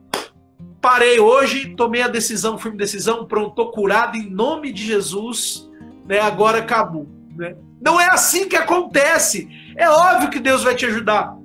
parei 0.81 1.19
hoje, 1.19 1.75
tomei 1.75 2.01
a 2.01 2.07
decisão, 2.07 2.57
firme 2.57 2.77
decisão, 2.77 3.25
pronto, 3.25 3.55
tô 3.55 3.67
curado 3.71 4.17
em 4.17 4.29
nome 4.29 4.71
de 4.71 4.85
Jesus, 4.85 5.69
né? 6.05 6.19
Agora 6.19 6.59
acabou. 6.59 7.07
Né? 7.35 7.55
Não 7.81 7.99
é 7.99 8.09
assim 8.09 8.47
que 8.47 8.55
acontece. 8.55 9.47
É 9.77 9.89
óbvio 9.89 10.29
que 10.29 10.39
Deus 10.39 10.63
vai 10.63 10.75
te 10.75 10.85
ajudar. 10.85 11.37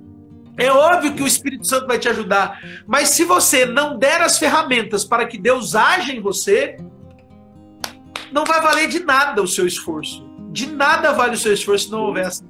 É 0.57 0.71
óbvio 0.71 1.13
que 1.13 1.23
o 1.23 1.27
Espírito 1.27 1.67
Santo 1.67 1.85
vai 1.85 1.99
te 1.99 2.07
ajudar, 2.07 2.61
mas 2.87 3.09
se 3.09 3.25
você 3.25 3.65
não 3.65 3.97
der 3.97 4.21
as 4.21 4.37
ferramentas 4.37 5.03
para 5.03 5.25
que 5.25 5.37
Deus 5.37 5.75
haja 5.75 6.13
em 6.13 6.21
você, 6.21 6.77
não 8.31 8.45
vai 8.45 8.61
valer 8.61 8.87
de 8.87 9.01
nada 9.01 9.41
o 9.41 9.47
seu 9.47 9.67
esforço. 9.67 10.25
De 10.51 10.67
nada 10.67 11.11
vale 11.11 11.35
o 11.35 11.37
seu 11.37 11.53
esforço 11.53 11.85
se 11.85 11.91
não 11.91 12.03
houver 12.03 12.25
essa 12.25 12.41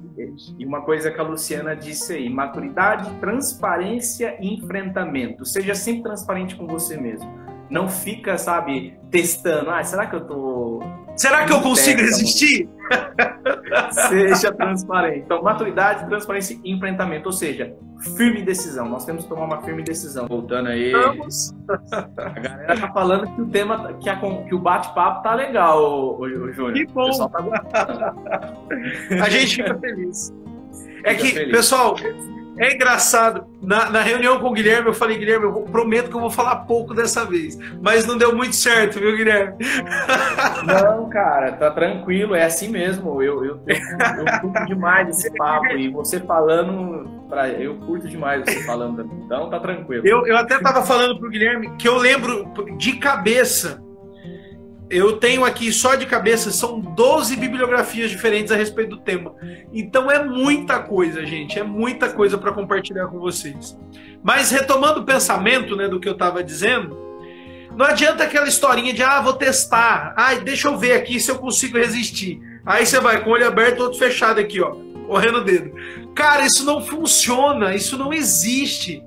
E 0.58 0.64
uma 0.64 0.82
coisa 0.82 1.10
que 1.10 1.20
a 1.20 1.22
Luciana 1.22 1.74
disse 1.74 2.14
aí: 2.14 2.28
maturidade, 2.28 3.10
transparência 3.20 4.36
e 4.40 4.54
enfrentamento. 4.54 5.44
Seja 5.44 5.74
sempre 5.74 6.04
transparente 6.04 6.56
com 6.56 6.66
você 6.66 6.96
mesmo. 6.96 7.30
Não 7.68 7.88
fica, 7.88 8.38
sabe, 8.38 8.96
testando. 9.10 9.70
Ah, 9.70 9.82
será 9.82 10.06
que 10.06 10.14
eu 10.14 10.26
tô 10.26 10.80
Será 11.16 11.46
que 11.46 11.52
eu 11.52 11.62
consigo 11.62 12.02
resistir? 12.02 12.68
Seja 14.08 14.52
transparente. 14.52 15.20
Então, 15.24 15.42
maturidade, 15.42 16.06
transparência 16.06 16.58
e 16.62 16.72
enfrentamento. 16.72 17.26
Ou 17.26 17.32
seja, 17.32 17.74
firme 18.16 18.42
decisão. 18.42 18.88
Nós 18.88 19.04
temos 19.04 19.24
que 19.24 19.28
tomar 19.28 19.44
uma 19.44 19.62
firme 19.62 19.82
decisão. 19.82 20.26
Voltando 20.26 20.68
aí. 20.68 20.92
Vamos. 20.92 21.54
A 21.88 22.30
galera 22.30 22.80
tá 22.80 22.92
falando 22.92 23.34
que 23.34 23.42
o 23.42 23.46
tema, 23.46 23.94
que, 23.94 24.08
a, 24.08 24.16
que 24.16 24.54
o 24.54 24.58
bate-papo 24.58 25.22
tá 25.22 25.34
legal, 25.34 25.82
o, 25.82 26.20
o, 26.20 26.52
Júnior. 26.52 26.74
Que 26.74 26.86
bom. 26.86 27.10
O 27.10 27.28
tá 27.28 28.14
a 29.22 29.28
gente 29.28 29.56
fica 29.56 29.78
feliz. 29.78 30.32
É 31.04 31.14
fica 31.14 31.24
que, 31.24 31.32
feliz. 31.32 31.56
pessoal, 31.56 31.96
É 32.58 32.74
engraçado. 32.74 33.46
Na, 33.62 33.90
na, 33.90 34.00
reunião 34.00 34.38
com 34.38 34.48
o 34.48 34.52
Guilherme, 34.52 34.88
eu 34.88 34.94
falei, 34.94 35.18
Guilherme, 35.18 35.44
eu 35.44 35.52
prometo 35.62 36.08
que 36.08 36.16
eu 36.16 36.20
vou 36.20 36.30
falar 36.30 36.56
pouco 36.64 36.94
dessa 36.94 37.24
vez. 37.24 37.58
Mas 37.82 38.06
não 38.06 38.16
deu 38.16 38.34
muito 38.34 38.54
certo, 38.54 38.98
viu, 38.98 39.16
Guilherme? 39.16 39.56
Não, 40.66 41.08
cara, 41.08 41.52
tá 41.52 41.70
tranquilo, 41.70 42.34
é 42.34 42.44
assim 42.44 42.68
mesmo. 42.68 43.22
Eu, 43.22 43.44
eu, 43.44 43.60
eu, 43.66 43.76
eu 43.76 44.40
curto 44.40 44.64
demais 44.66 45.08
esse 45.08 45.30
papo. 45.36 45.66
E 45.66 45.88
você 45.88 46.20
falando, 46.20 47.08
pra, 47.28 47.48
eu 47.48 47.76
curto 47.78 48.08
demais 48.08 48.42
você 48.44 48.62
falando. 48.64 49.08
Então 49.24 49.50
tá 49.50 49.60
tranquilo. 49.60 50.06
Eu, 50.06 50.26
eu 50.26 50.36
até 50.36 50.58
tava 50.58 50.82
falando 50.82 51.18
pro 51.18 51.30
Guilherme 51.30 51.76
que 51.76 51.88
eu 51.88 51.96
lembro 51.96 52.52
de 52.76 52.94
cabeça 52.94 53.85
eu 54.88 55.16
tenho 55.16 55.44
aqui 55.44 55.72
só 55.72 55.96
de 55.96 56.06
cabeça, 56.06 56.50
são 56.52 56.80
12 56.80 57.36
bibliografias 57.36 58.10
diferentes 58.10 58.52
a 58.52 58.56
respeito 58.56 58.90
do 58.90 58.98
tema. 58.98 59.34
Então 59.72 60.10
é 60.10 60.22
muita 60.24 60.78
coisa, 60.78 61.26
gente, 61.26 61.58
é 61.58 61.64
muita 61.64 62.08
coisa 62.08 62.38
para 62.38 62.52
compartilhar 62.52 63.06
com 63.08 63.18
vocês. 63.18 63.76
Mas 64.22 64.50
retomando 64.50 65.00
o 65.00 65.04
pensamento 65.04 65.74
né, 65.76 65.88
do 65.88 65.98
que 65.98 66.08
eu 66.08 66.12
estava 66.12 66.42
dizendo, 66.42 66.96
não 67.76 67.84
adianta 67.84 68.22
aquela 68.22 68.46
historinha 68.46 68.92
de, 68.92 69.02
ah, 69.02 69.20
vou 69.20 69.32
testar, 69.32 70.14
ah, 70.16 70.34
deixa 70.34 70.68
eu 70.68 70.78
ver 70.78 70.92
aqui 70.92 71.18
se 71.18 71.30
eu 71.30 71.38
consigo 71.38 71.76
resistir. 71.76 72.40
Aí 72.64 72.86
você 72.86 73.00
vai 73.00 73.22
com 73.22 73.30
o 73.30 73.32
olho 73.32 73.46
aberto 73.46 73.80
outro 73.80 73.98
fechado 73.98 74.40
aqui, 74.40 74.60
ó, 74.60 74.70
correndo 75.06 75.38
o 75.38 75.44
dedo. 75.44 75.72
Cara, 76.14 76.46
isso 76.46 76.64
não 76.64 76.80
funciona, 76.80 77.74
isso 77.74 77.98
não 77.98 78.12
existe. 78.12 79.02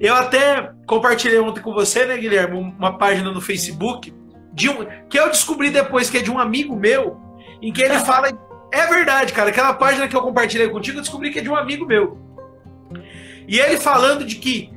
Eu 0.00 0.14
até 0.14 0.72
compartilhei 0.84 1.38
ontem 1.38 1.60
com 1.60 1.72
você, 1.72 2.04
né, 2.04 2.16
Guilherme, 2.16 2.58
uma 2.58 2.98
página 2.98 3.30
no 3.30 3.40
Facebook 3.40 4.12
de 4.52 4.68
um, 4.68 4.86
que 5.08 5.18
eu 5.18 5.28
descobri 5.28 5.70
depois 5.70 6.10
que 6.10 6.18
é 6.18 6.22
de 6.22 6.30
um 6.30 6.38
amigo 6.38 6.76
meu, 6.76 7.18
em 7.60 7.72
que 7.72 7.82
ele 7.82 7.98
fala. 8.04 8.28
É 8.70 8.86
verdade, 8.86 9.32
cara. 9.32 9.50
Aquela 9.50 9.74
página 9.74 10.08
que 10.08 10.16
eu 10.16 10.22
compartilhei 10.22 10.68
contigo, 10.68 10.98
eu 10.98 11.02
descobri 11.02 11.30
que 11.30 11.38
é 11.38 11.42
de 11.42 11.50
um 11.50 11.56
amigo 11.56 11.84
meu. 11.86 12.18
E 13.46 13.58
ele 13.58 13.76
falando 13.76 14.24
de 14.24 14.36
que 14.36 14.72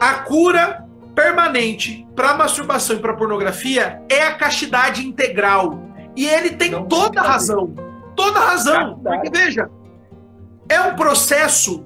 a 0.00 0.14
cura 0.14 0.84
permanente 1.14 2.06
para 2.14 2.34
masturbação 2.34 2.96
e 2.96 2.98
para 2.98 3.14
pornografia 3.14 4.02
é 4.08 4.22
a 4.22 4.34
castidade 4.34 5.06
integral. 5.06 5.82
E 6.14 6.26
ele 6.26 6.50
tem 6.50 6.70
Não 6.70 6.86
toda 6.86 7.20
a 7.20 7.24
razão. 7.24 7.74
Toda 8.14 8.38
a 8.38 8.50
razão. 8.50 9.00
Porque, 9.02 9.30
veja, 9.30 9.68
é 10.68 10.80
um 10.80 10.94
processo 10.94 11.84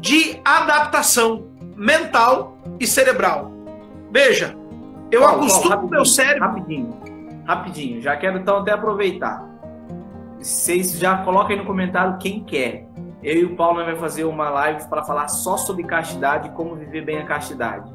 de 0.00 0.40
adaptação 0.44 1.48
mental 1.76 2.58
e 2.80 2.86
cerebral. 2.86 3.52
Veja, 4.10 4.56
eu 5.10 5.20
Paulo, 5.20 5.38
acostumo 5.38 5.74
Paulo, 5.74 5.90
meu 5.90 6.04
cérebro. 6.04 6.48
Rapidinho, 6.48 6.96
rapidinho. 7.46 8.02
Já 8.02 8.16
quero 8.16 8.38
então 8.38 8.58
até 8.58 8.72
aproveitar. 8.72 9.46
Vocês 10.38 10.92
já 10.98 11.18
coloquem 11.18 11.56
no 11.56 11.64
comentário 11.64 12.18
quem 12.18 12.44
quer. 12.44 12.86
Eu 13.22 13.34
e 13.34 13.44
o 13.44 13.56
Paulo 13.56 13.84
vai 13.84 13.96
fazer 13.96 14.24
uma 14.24 14.48
live 14.50 14.88
para 14.88 15.02
falar 15.02 15.28
só 15.28 15.56
sobre 15.56 15.82
castidade 15.82 16.48
e 16.48 16.52
como 16.52 16.76
viver 16.76 17.04
bem 17.04 17.18
a 17.18 17.24
castidade. 17.24 17.90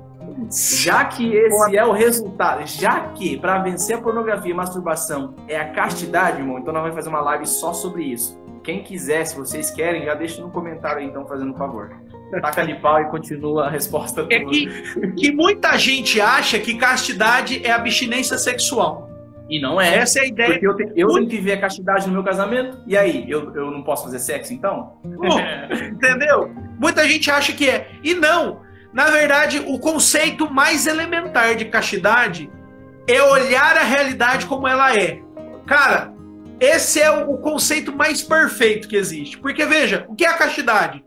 Já 0.50 1.06
que 1.06 1.34
esse 1.34 1.78
é 1.78 1.86
o 1.86 1.92
resultado, 1.92 2.66
já 2.66 3.00
que 3.10 3.38
para 3.38 3.60
vencer 3.60 3.98
a 3.98 4.02
pornografia 4.02 4.50
e 4.50 4.54
a 4.54 4.58
masturbação 4.58 5.36
é 5.48 5.58
a 5.58 5.72
castidade, 5.72 6.40
irmão, 6.40 6.60
então 6.60 6.74
nós 6.74 6.82
vamos 6.82 6.96
fazer 6.96 7.10
uma 7.10 7.22
live 7.22 7.46
só 7.46 7.72
sobre 7.72 8.04
isso. 8.04 8.42
Quem 8.64 8.84
quiser, 8.84 9.26
se 9.26 9.36
vocês 9.36 9.70
querem, 9.70 10.06
já 10.06 10.16
deixa 10.16 10.42
no 10.42 10.50
comentário 10.50 11.00
aí, 11.00 11.06
então, 11.06 11.26
fazendo 11.26 11.52
um 11.52 11.58
favor 11.58 11.96
taca 12.42 12.66
de 12.66 12.76
pau 12.76 13.02
e 13.02 13.06
continua 13.06 13.68
a 13.68 13.70
resposta. 13.70 14.26
É 14.30 14.40
que, 14.40 15.12
que 15.18 15.32
muita 15.32 15.78
gente 15.78 16.20
acha 16.20 16.60
que 16.60 16.76
castidade 16.76 17.66
é 17.66 17.72
abstinência 17.72 18.38
sexual. 18.38 19.10
E 19.50 19.60
não 19.60 19.80
é. 19.80 19.98
Essa 19.98 20.20
é 20.20 20.22
a 20.24 20.26
ideia. 20.26 20.50
Porque 20.52 20.68
eu, 20.68 20.76
te, 20.76 20.92
eu 20.96 21.14
tenho 21.14 21.28
que 21.28 21.38
ver 21.38 21.54
a 21.54 21.62
castidade 21.62 22.08
no 22.08 22.14
meu 22.14 22.24
casamento. 22.24 22.78
E 22.88 22.98
aí, 22.98 23.30
eu, 23.30 23.54
eu 23.56 23.72
não 23.72 23.84
posso 23.84 24.06
fazer 24.06 24.20
sexo 24.20 24.54
então? 24.54 24.98
entendeu? 25.92 26.52
Muita 26.80 27.08
gente 27.08 27.30
acha 27.30 27.54
que 27.54 27.70
é. 27.70 27.90
E 28.04 28.14
não. 28.14 28.62
Na 28.94 29.10
verdade, 29.10 29.64
o 29.68 29.80
conceito 29.80 30.52
mais 30.52 30.88
elementar 30.88 31.56
de 31.56 31.66
castidade 31.66 32.50
é 33.08 33.22
olhar 33.22 33.76
a 33.78 33.84
realidade 33.84 34.46
como 34.46 34.68
ela 34.68 34.96
é. 34.96 35.22
Cara, 35.66 36.14
esse 36.60 37.02
é 37.02 37.12
o 37.12 37.38
conceito 37.38 37.96
mais 37.96 38.22
perfeito 38.22 38.88
que 38.88 38.96
existe. 38.96 39.38
Porque 39.38 39.66
veja, 39.66 40.06
o 40.08 40.16
que 40.16 40.26
é 40.26 40.30
a 40.30 40.38
castidade? 40.38 41.04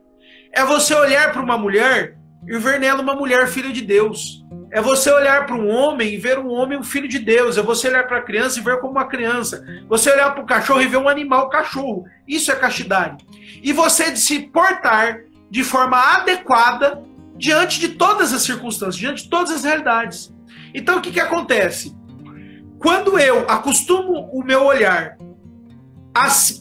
É 0.56 0.64
você 0.64 0.94
olhar 0.94 1.32
para 1.32 1.42
uma 1.42 1.58
mulher 1.58 2.16
e 2.48 2.56
ver 2.56 2.80
nela 2.80 3.02
uma 3.02 3.14
mulher 3.14 3.46
filha 3.46 3.70
de 3.70 3.82
Deus. 3.82 4.42
É 4.72 4.80
você 4.80 5.10
olhar 5.12 5.44
para 5.44 5.54
um 5.54 5.68
homem 5.68 6.14
e 6.14 6.16
ver 6.16 6.38
um 6.38 6.48
homem 6.48 6.78
um 6.78 6.82
filho 6.82 7.06
de 7.06 7.18
Deus. 7.18 7.58
É 7.58 7.62
você 7.62 7.88
olhar 7.88 8.06
para 8.06 8.16
a 8.16 8.22
criança 8.22 8.58
e 8.58 8.62
ver 8.62 8.80
como 8.80 8.92
uma 8.92 9.04
criança. 9.04 9.62
Você 9.86 10.10
olhar 10.10 10.32
para 10.32 10.42
o 10.42 10.46
cachorro 10.46 10.80
e 10.80 10.86
ver 10.86 10.96
um 10.96 11.10
animal 11.10 11.50
cachorro. 11.50 12.06
Isso 12.26 12.50
é 12.50 12.56
castidade. 12.56 13.22
E 13.62 13.70
você 13.70 14.16
se 14.16 14.46
portar 14.46 15.24
de 15.50 15.62
forma 15.62 15.98
adequada 15.98 17.02
diante 17.36 17.78
de 17.78 17.90
todas 17.90 18.32
as 18.32 18.40
circunstâncias, 18.40 18.96
diante 18.96 19.24
de 19.24 19.28
todas 19.28 19.52
as 19.52 19.62
realidades. 19.62 20.34
Então 20.72 20.96
o 20.96 21.02
que, 21.02 21.10
que 21.10 21.20
acontece? 21.20 21.94
Quando 22.78 23.18
eu 23.18 23.40
acostumo 23.40 24.30
o 24.32 24.42
meu 24.42 24.64
olhar 24.64 25.18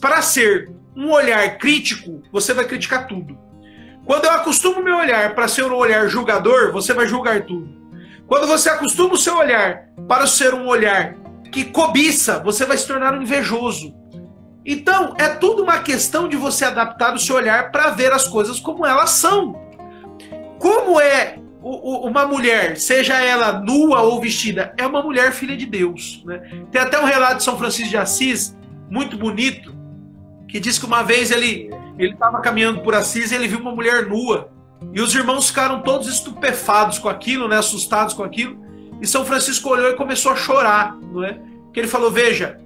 para 0.02 0.20
ser 0.20 0.70
um 0.94 1.10
olhar 1.10 1.56
crítico, 1.56 2.22
você 2.30 2.52
vai 2.52 2.66
criticar 2.66 3.06
tudo. 3.06 3.45
Quando 4.06 4.24
eu 4.24 4.30
acostumo 4.30 4.80
meu 4.82 4.96
olhar 4.96 5.34
para 5.34 5.48
ser 5.48 5.64
um 5.64 5.74
olhar 5.74 6.08
julgador, 6.08 6.72
você 6.72 6.94
vai 6.94 7.08
julgar 7.08 7.42
tudo. 7.42 7.68
Quando 8.26 8.46
você 8.46 8.68
acostuma 8.68 9.14
o 9.14 9.18
seu 9.18 9.36
olhar 9.36 9.88
para 10.06 10.26
ser 10.28 10.54
um 10.54 10.68
olhar 10.68 11.16
que 11.50 11.64
cobiça, 11.64 12.38
você 12.38 12.64
vai 12.64 12.78
se 12.78 12.86
tornar 12.86 13.14
um 13.14 13.22
invejoso. 13.22 13.92
Então, 14.64 15.14
é 15.18 15.28
tudo 15.28 15.62
uma 15.62 15.80
questão 15.80 16.28
de 16.28 16.36
você 16.36 16.64
adaptar 16.64 17.14
o 17.14 17.18
seu 17.18 17.34
olhar 17.34 17.72
para 17.72 17.90
ver 17.90 18.12
as 18.12 18.28
coisas 18.28 18.60
como 18.60 18.86
elas 18.86 19.10
são. 19.10 19.60
Como 20.58 21.00
é 21.00 21.38
uma 21.60 22.26
mulher, 22.26 22.76
seja 22.76 23.20
ela 23.20 23.60
nua 23.60 24.02
ou 24.02 24.20
vestida, 24.20 24.72
é 24.78 24.86
uma 24.86 25.02
mulher 25.02 25.32
filha 25.32 25.56
de 25.56 25.66
Deus. 25.66 26.22
Né? 26.24 26.40
Tem 26.70 26.80
até 26.80 27.00
um 27.00 27.04
relato 27.04 27.38
de 27.38 27.42
São 27.42 27.58
Francisco 27.58 27.90
de 27.90 27.96
Assis, 27.96 28.56
muito 28.88 29.16
bonito, 29.16 29.75
que 30.48 30.60
diz 30.60 30.78
que 30.78 30.86
uma 30.86 31.02
vez 31.02 31.30
ele 31.30 31.70
ele 31.98 32.12
estava 32.12 32.40
caminhando 32.40 32.80
por 32.80 32.94
Assis 32.94 33.32
e 33.32 33.34
ele 33.34 33.48
viu 33.48 33.58
uma 33.58 33.74
mulher 33.74 34.06
nua. 34.06 34.50
E 34.92 35.00
os 35.00 35.14
irmãos 35.14 35.48
ficaram 35.48 35.80
todos 35.80 36.06
estupefados 36.08 36.98
com 36.98 37.08
aquilo, 37.08 37.48
né, 37.48 37.56
assustados 37.56 38.12
com 38.12 38.22
aquilo. 38.22 38.58
E 39.00 39.06
São 39.06 39.24
Francisco 39.24 39.70
olhou 39.70 39.90
e 39.90 39.96
começou 39.96 40.32
a 40.32 40.36
chorar, 40.36 40.96
não 40.96 41.24
é? 41.24 41.40
Que 41.72 41.80
ele 41.80 41.88
falou: 41.88 42.10
"Veja, 42.10 42.60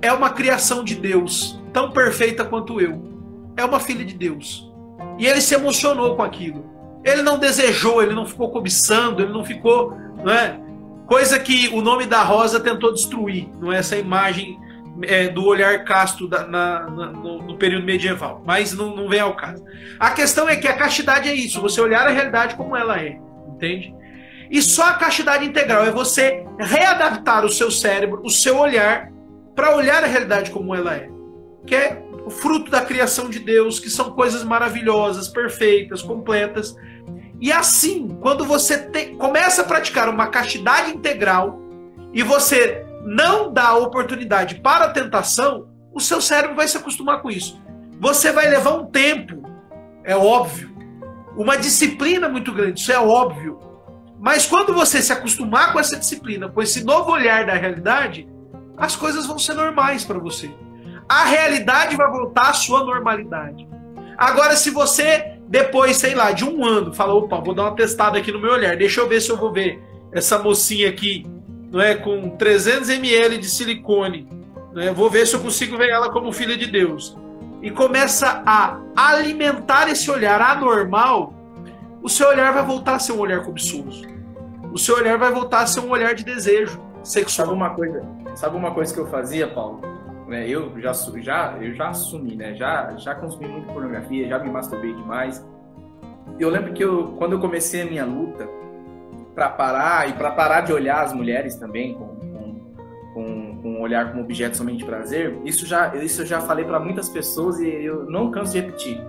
é 0.00 0.12
uma 0.12 0.30
criação 0.30 0.82
de 0.82 0.94
Deus, 0.94 1.60
tão 1.72 1.90
perfeita 1.90 2.44
quanto 2.44 2.80
eu. 2.80 3.02
É 3.56 3.64
uma 3.64 3.78
filha 3.78 4.04
de 4.04 4.14
Deus." 4.14 4.70
E 5.18 5.26
ele 5.26 5.40
se 5.40 5.54
emocionou 5.54 6.16
com 6.16 6.22
aquilo. 6.22 6.64
Ele 7.04 7.22
não 7.22 7.38
desejou, 7.38 8.02
ele 8.02 8.14
não 8.14 8.26
ficou 8.26 8.50
cobiçando, 8.50 9.22
ele 9.22 9.32
não 9.32 9.44
ficou, 9.44 9.96
não 10.24 10.32
é? 10.32 10.58
Coisa 11.06 11.38
que 11.38 11.68
o 11.68 11.82
nome 11.82 12.06
da 12.06 12.22
Rosa 12.22 12.60
tentou 12.60 12.92
destruir, 12.92 13.48
não 13.60 13.72
é 13.72 13.78
essa 13.78 13.96
imagem 13.96 14.58
é, 15.02 15.28
do 15.28 15.44
olhar 15.46 15.84
casto 15.84 16.28
da, 16.28 16.46
na, 16.46 16.90
na, 16.90 17.06
no, 17.06 17.42
no, 17.42 17.58
período 17.58 17.84
medieval, 17.84 18.42
mas 18.44 18.72
não, 18.72 18.94
não 18.94 19.08
vem 19.08 19.20
ao 19.20 19.34
caso. 19.34 19.64
A 19.98 20.10
questão 20.10 20.48
é 20.48 20.56
que 20.56 20.68
a 20.68 20.74
castidade 20.74 21.28
é 21.28 21.34
isso, 21.34 21.60
você 21.60 21.80
olhar 21.80 22.06
a 22.06 22.10
realidade 22.10 22.56
como 22.56 22.76
ela 22.76 23.00
é, 23.00 23.18
entende? 23.48 23.94
E 24.50 24.60
só 24.60 24.90
a 24.90 24.94
castidade 24.94 25.46
integral 25.46 25.84
é 25.84 25.90
você 25.90 26.44
readaptar 26.58 27.44
o 27.44 27.48
seu 27.48 27.70
cérebro, 27.70 28.20
o 28.22 28.28
seu 28.28 28.58
olhar, 28.58 29.10
para 29.54 29.74
olhar 29.74 30.04
a 30.04 30.06
realidade 30.06 30.50
como 30.50 30.74
ela 30.74 30.94
é. 30.94 31.08
Que 31.66 31.74
é 31.74 32.02
o 32.26 32.30
fruto 32.30 32.70
da 32.70 32.82
criação 32.82 33.30
de 33.30 33.38
Deus, 33.38 33.80
que 33.80 33.88
são 33.88 34.10
coisas 34.10 34.44
maravilhosas, 34.44 35.28
perfeitas, 35.28 36.02
completas. 36.02 36.76
E 37.40 37.50
assim, 37.50 38.08
quando 38.20 38.44
você 38.44 38.78
te, 38.78 39.06
começa 39.16 39.62
a 39.62 39.64
praticar 39.64 40.08
uma 40.08 40.26
castidade 40.26 40.90
integral 40.90 41.58
e 42.12 42.22
você 42.22 42.84
não 43.04 43.52
dá 43.52 43.74
oportunidade 43.74 44.56
para 44.56 44.86
a 44.86 44.90
tentação, 44.90 45.68
o 45.92 46.00
seu 46.00 46.20
cérebro 46.20 46.56
vai 46.56 46.68
se 46.68 46.76
acostumar 46.76 47.20
com 47.20 47.30
isso. 47.30 47.60
Você 48.00 48.32
vai 48.32 48.48
levar 48.48 48.74
um 48.74 48.86
tempo, 48.86 49.42
é 50.04 50.16
óbvio, 50.16 50.70
uma 51.36 51.56
disciplina 51.56 52.28
muito 52.28 52.52
grande, 52.52 52.80
isso 52.80 52.92
é 52.92 52.98
óbvio. 52.98 53.58
Mas 54.18 54.46
quando 54.46 54.72
você 54.72 55.02
se 55.02 55.12
acostumar 55.12 55.72
com 55.72 55.80
essa 55.80 55.96
disciplina, 55.96 56.48
com 56.48 56.62
esse 56.62 56.84
novo 56.84 57.10
olhar 57.10 57.44
da 57.44 57.54
realidade, 57.54 58.28
as 58.76 58.94
coisas 58.94 59.26
vão 59.26 59.38
ser 59.38 59.54
normais 59.54 60.04
para 60.04 60.18
você. 60.18 60.50
A 61.08 61.24
realidade 61.24 61.96
vai 61.96 62.08
voltar 62.10 62.50
à 62.50 62.52
sua 62.54 62.84
normalidade. 62.84 63.68
Agora, 64.16 64.54
se 64.56 64.70
você, 64.70 65.38
depois, 65.48 65.96
sei 65.96 66.14
lá, 66.14 66.30
de 66.30 66.44
um 66.44 66.64
ano, 66.64 66.92
fala, 66.92 67.14
opa, 67.14 67.40
vou 67.40 67.54
dar 67.54 67.64
uma 67.64 67.76
testada 67.76 68.18
aqui 68.18 68.30
no 68.30 68.40
meu 68.40 68.52
olhar, 68.52 68.76
deixa 68.76 69.00
eu 69.00 69.08
ver 69.08 69.20
se 69.20 69.30
eu 69.30 69.36
vou 69.36 69.52
ver 69.52 69.82
essa 70.12 70.38
mocinha 70.38 70.88
aqui 70.88 71.26
não 71.72 71.80
é, 71.80 71.94
com 71.94 72.28
300 72.36 72.90
ml 72.90 73.38
de 73.38 73.48
silicone. 73.48 74.28
Né, 74.74 74.92
vou 74.92 75.08
ver 75.08 75.26
se 75.26 75.34
eu 75.34 75.40
consigo 75.40 75.76
ver 75.78 75.88
ela 75.88 76.10
como 76.10 76.30
filha 76.30 76.56
de 76.56 76.66
Deus. 76.66 77.16
E 77.62 77.70
começa 77.70 78.42
a 78.44 78.78
alimentar 78.94 79.88
esse 79.88 80.10
olhar 80.10 80.40
anormal, 80.40 81.32
o 82.02 82.08
seu 82.08 82.28
olhar 82.28 82.52
vai 82.52 82.64
voltar 82.64 82.96
a 82.96 82.98
ser 82.98 83.12
um 83.12 83.20
olhar 83.20 83.42
cobiçoso. 83.42 84.06
O 84.72 84.78
seu 84.78 84.96
olhar 84.96 85.16
vai 85.16 85.32
voltar 85.32 85.60
a 85.60 85.66
ser 85.66 85.80
um 85.80 85.90
olhar 85.90 86.14
de 86.14 86.24
desejo 86.24 86.80
sexual. 87.02 87.46
Sabe 87.46 87.56
uma 87.56 87.70
coisa, 87.70 88.02
sabe 88.34 88.56
uma 88.56 88.70
coisa 88.72 88.92
que 88.92 89.00
eu 89.00 89.06
fazia, 89.06 89.46
Paulo? 89.46 89.80
É, 90.30 90.48
eu 90.48 90.72
já, 90.80 90.92
já, 90.92 91.56
eu 91.60 91.74
já 91.74 91.90
assumi, 91.90 92.34
né? 92.34 92.54
Já, 92.54 92.94
já 92.96 93.14
consumi 93.14 93.46
muita 93.46 93.72
pornografia, 93.72 94.28
já 94.28 94.38
me 94.38 94.50
masturbei 94.50 94.92
demais. 94.94 95.44
eu 96.38 96.48
lembro 96.48 96.72
que 96.72 96.82
eu, 96.82 97.14
quando 97.18 97.32
eu 97.32 97.40
comecei 97.40 97.82
a 97.82 97.84
minha 97.84 98.04
luta 98.04 98.48
para 99.34 99.48
parar 99.48 100.08
e 100.08 100.12
para 100.12 100.30
parar 100.30 100.60
de 100.62 100.72
olhar 100.72 101.02
as 101.02 101.12
mulheres 101.12 101.56
também 101.56 101.94
com, 101.94 102.06
com, 102.16 102.74
com, 103.14 103.62
com 103.62 103.80
olhar 103.80 104.10
como 104.10 104.22
objeto 104.22 104.56
somente 104.56 104.78
de 104.78 104.84
prazer, 104.84 105.38
isso 105.44 105.66
já 105.66 105.94
isso 105.96 106.22
eu 106.22 106.26
já 106.26 106.40
falei 106.40 106.64
para 106.64 106.78
muitas 106.78 107.08
pessoas 107.08 107.58
e 107.60 107.68
eu 107.68 108.04
não 108.10 108.30
canso 108.30 108.52
de 108.52 108.60
repetir. 108.60 109.00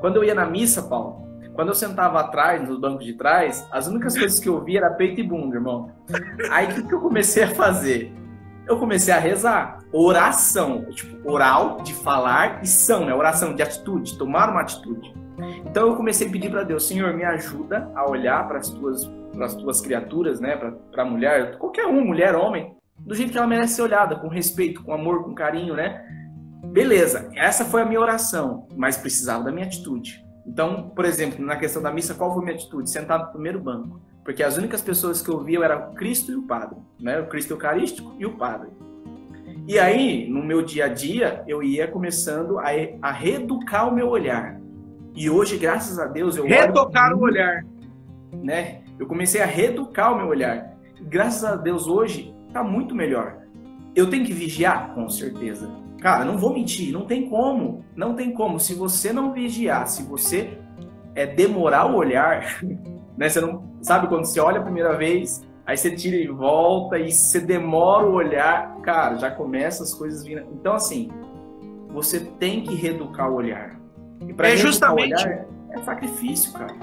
Quando 0.00 0.16
eu 0.16 0.24
ia 0.24 0.34
na 0.34 0.44
missa, 0.44 0.82
Paulo, 0.82 1.22
quando 1.54 1.68
eu 1.68 1.74
sentava 1.74 2.20
atrás, 2.20 2.66
nos 2.66 2.78
bancos 2.78 3.04
de 3.04 3.12
trás, 3.12 3.66
as 3.70 3.86
únicas 3.86 4.16
coisas 4.16 4.40
que 4.40 4.48
eu 4.48 4.60
via 4.62 4.78
era 4.78 4.90
peito 4.90 5.20
e 5.20 5.22
bunda, 5.22 5.56
irmão. 5.56 5.90
Aí 6.50 6.66
o 6.66 6.74
que, 6.74 6.82
que 6.82 6.94
eu 6.94 7.00
comecei 7.00 7.42
a 7.42 7.48
fazer? 7.48 8.12
Eu 8.66 8.78
comecei 8.78 9.12
a 9.12 9.18
rezar. 9.18 9.78
Oração, 9.92 10.86
tipo, 10.90 11.30
oral, 11.30 11.82
de 11.82 11.92
falar, 11.92 12.62
e 12.62 12.66
são, 12.66 13.04
né? 13.04 13.14
Oração, 13.14 13.54
de 13.54 13.62
atitude, 13.62 14.16
tomar 14.16 14.50
uma 14.50 14.62
atitude. 14.62 15.12
Então 15.66 15.88
eu 15.88 15.96
comecei 15.96 16.28
a 16.28 16.30
pedir 16.30 16.50
para 16.50 16.62
Deus, 16.62 16.86
Senhor, 16.86 17.14
me 17.14 17.24
ajuda 17.24 17.90
a 17.94 18.08
olhar 18.08 18.46
para 18.46 18.58
as 18.58 18.68
tuas, 18.68 19.10
as 19.40 19.54
tuas 19.54 19.80
criaturas, 19.80 20.40
né? 20.40 20.56
Para 20.56 21.02
a 21.02 21.06
mulher, 21.06 21.58
qualquer 21.58 21.86
um, 21.86 22.04
mulher, 22.04 22.34
homem, 22.34 22.76
do 22.98 23.14
jeito 23.14 23.32
que 23.32 23.38
ela 23.38 23.46
merece 23.46 23.74
ser 23.74 23.82
olhada, 23.82 24.16
com 24.16 24.28
respeito, 24.28 24.82
com 24.82 24.92
amor, 24.92 25.24
com 25.24 25.34
carinho, 25.34 25.74
né? 25.74 26.04
Beleza, 26.66 27.30
essa 27.34 27.64
foi 27.64 27.82
a 27.82 27.84
minha 27.84 28.00
oração, 28.00 28.68
mas 28.76 28.96
precisava 28.96 29.44
da 29.44 29.52
minha 29.52 29.66
atitude. 29.66 30.24
Então, 30.46 30.90
por 30.90 31.04
exemplo, 31.04 31.44
na 31.44 31.56
questão 31.56 31.82
da 31.82 31.92
missa, 31.92 32.14
qual 32.14 32.32
foi 32.32 32.42
a 32.42 32.44
minha 32.44 32.56
atitude? 32.56 32.90
Sentar 32.90 33.18
no 33.18 33.26
primeiro 33.26 33.60
banco. 33.60 34.00
Porque 34.24 34.42
as 34.42 34.56
únicas 34.56 34.80
pessoas 34.80 35.20
que 35.20 35.28
eu 35.28 35.42
via 35.42 35.64
eram 35.64 35.90
o 35.90 35.94
Cristo 35.94 36.30
e 36.30 36.36
o 36.36 36.42
Padre, 36.42 36.78
né? 37.00 37.18
O 37.20 37.26
Cristo 37.26 37.52
Eucarístico 37.52 38.14
e 38.18 38.24
o 38.24 38.36
Padre. 38.36 38.68
E 39.66 39.78
aí, 39.78 40.28
no 40.28 40.44
meu 40.44 40.62
dia 40.62 40.86
a 40.86 40.88
dia, 40.88 41.42
eu 41.46 41.62
ia 41.62 41.86
começando 41.88 42.58
a, 42.58 42.66
a 43.00 43.12
reeducar 43.12 43.88
o 43.88 43.94
meu 43.94 44.08
olhar. 44.08 44.61
E 45.14 45.28
hoje, 45.28 45.58
graças 45.58 45.98
a 45.98 46.06
Deus, 46.06 46.36
eu 46.36 46.46
Reeducar 46.46 47.14
o 47.14 47.20
olhar. 47.20 47.64
Né? 48.32 48.82
Eu 48.98 49.06
comecei 49.06 49.42
a 49.42 49.46
reeducar 49.46 50.12
o 50.12 50.16
meu 50.16 50.26
olhar. 50.26 50.74
E, 50.98 51.04
graças 51.04 51.44
a 51.44 51.56
Deus, 51.56 51.86
hoje, 51.86 52.34
está 52.48 52.62
muito 52.62 52.94
melhor. 52.94 53.38
Eu 53.94 54.08
tenho 54.08 54.24
que 54.24 54.32
vigiar? 54.32 54.94
Com 54.94 55.08
certeza. 55.08 55.70
Cara, 56.00 56.24
não 56.24 56.38
vou 56.38 56.52
mentir, 56.52 56.92
não 56.92 57.04
tem 57.04 57.28
como. 57.28 57.84
Não 57.94 58.14
tem 58.14 58.32
como. 58.32 58.58
Se 58.58 58.74
você 58.74 59.12
não 59.12 59.32
vigiar, 59.32 59.86
se 59.86 60.02
você 60.02 60.58
é 61.14 61.26
demorar 61.26 61.86
o 61.86 61.96
olhar, 61.96 62.58
né? 63.16 63.28
Você 63.28 63.40
não 63.40 63.62
sabe 63.82 64.08
quando 64.08 64.24
você 64.24 64.40
olha 64.40 64.60
a 64.60 64.62
primeira 64.62 64.96
vez, 64.96 65.46
aí 65.66 65.76
você 65.76 65.94
tira 65.94 66.16
e 66.16 66.26
volta 66.26 66.98
e 66.98 67.12
você 67.12 67.38
demora 67.38 68.06
o 68.06 68.14
olhar, 68.14 68.76
cara, 68.82 69.16
já 69.16 69.30
começa 69.30 69.82
as 69.82 69.92
coisas 69.92 70.24
vindo. 70.24 70.42
Então 70.52 70.74
assim, 70.74 71.10
você 71.88 72.20
tem 72.20 72.62
que 72.62 72.74
reeducar 72.74 73.30
o 73.30 73.34
olhar. 73.34 73.81
É 74.38 74.56
justamente 74.56 75.14
olhar, 75.14 75.44
é 75.70 75.82
sacrifício, 75.84 76.52
cara. 76.52 76.74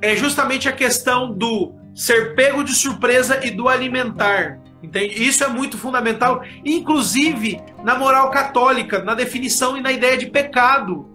É 0.00 0.16
justamente 0.16 0.68
a 0.68 0.72
questão 0.72 1.32
do 1.32 1.74
ser 1.94 2.34
pego 2.34 2.64
de 2.64 2.74
surpresa 2.74 3.44
e 3.44 3.50
do 3.50 3.68
alimentar. 3.68 4.58
Entende? 4.82 5.22
Isso 5.22 5.44
é 5.44 5.48
muito 5.48 5.78
fundamental, 5.78 6.42
inclusive 6.64 7.60
na 7.84 7.94
moral 7.94 8.30
católica, 8.30 8.98
na 9.02 9.14
definição 9.14 9.76
e 9.76 9.80
na 9.80 9.92
ideia 9.92 10.18
de 10.18 10.26
pecado. 10.26 11.08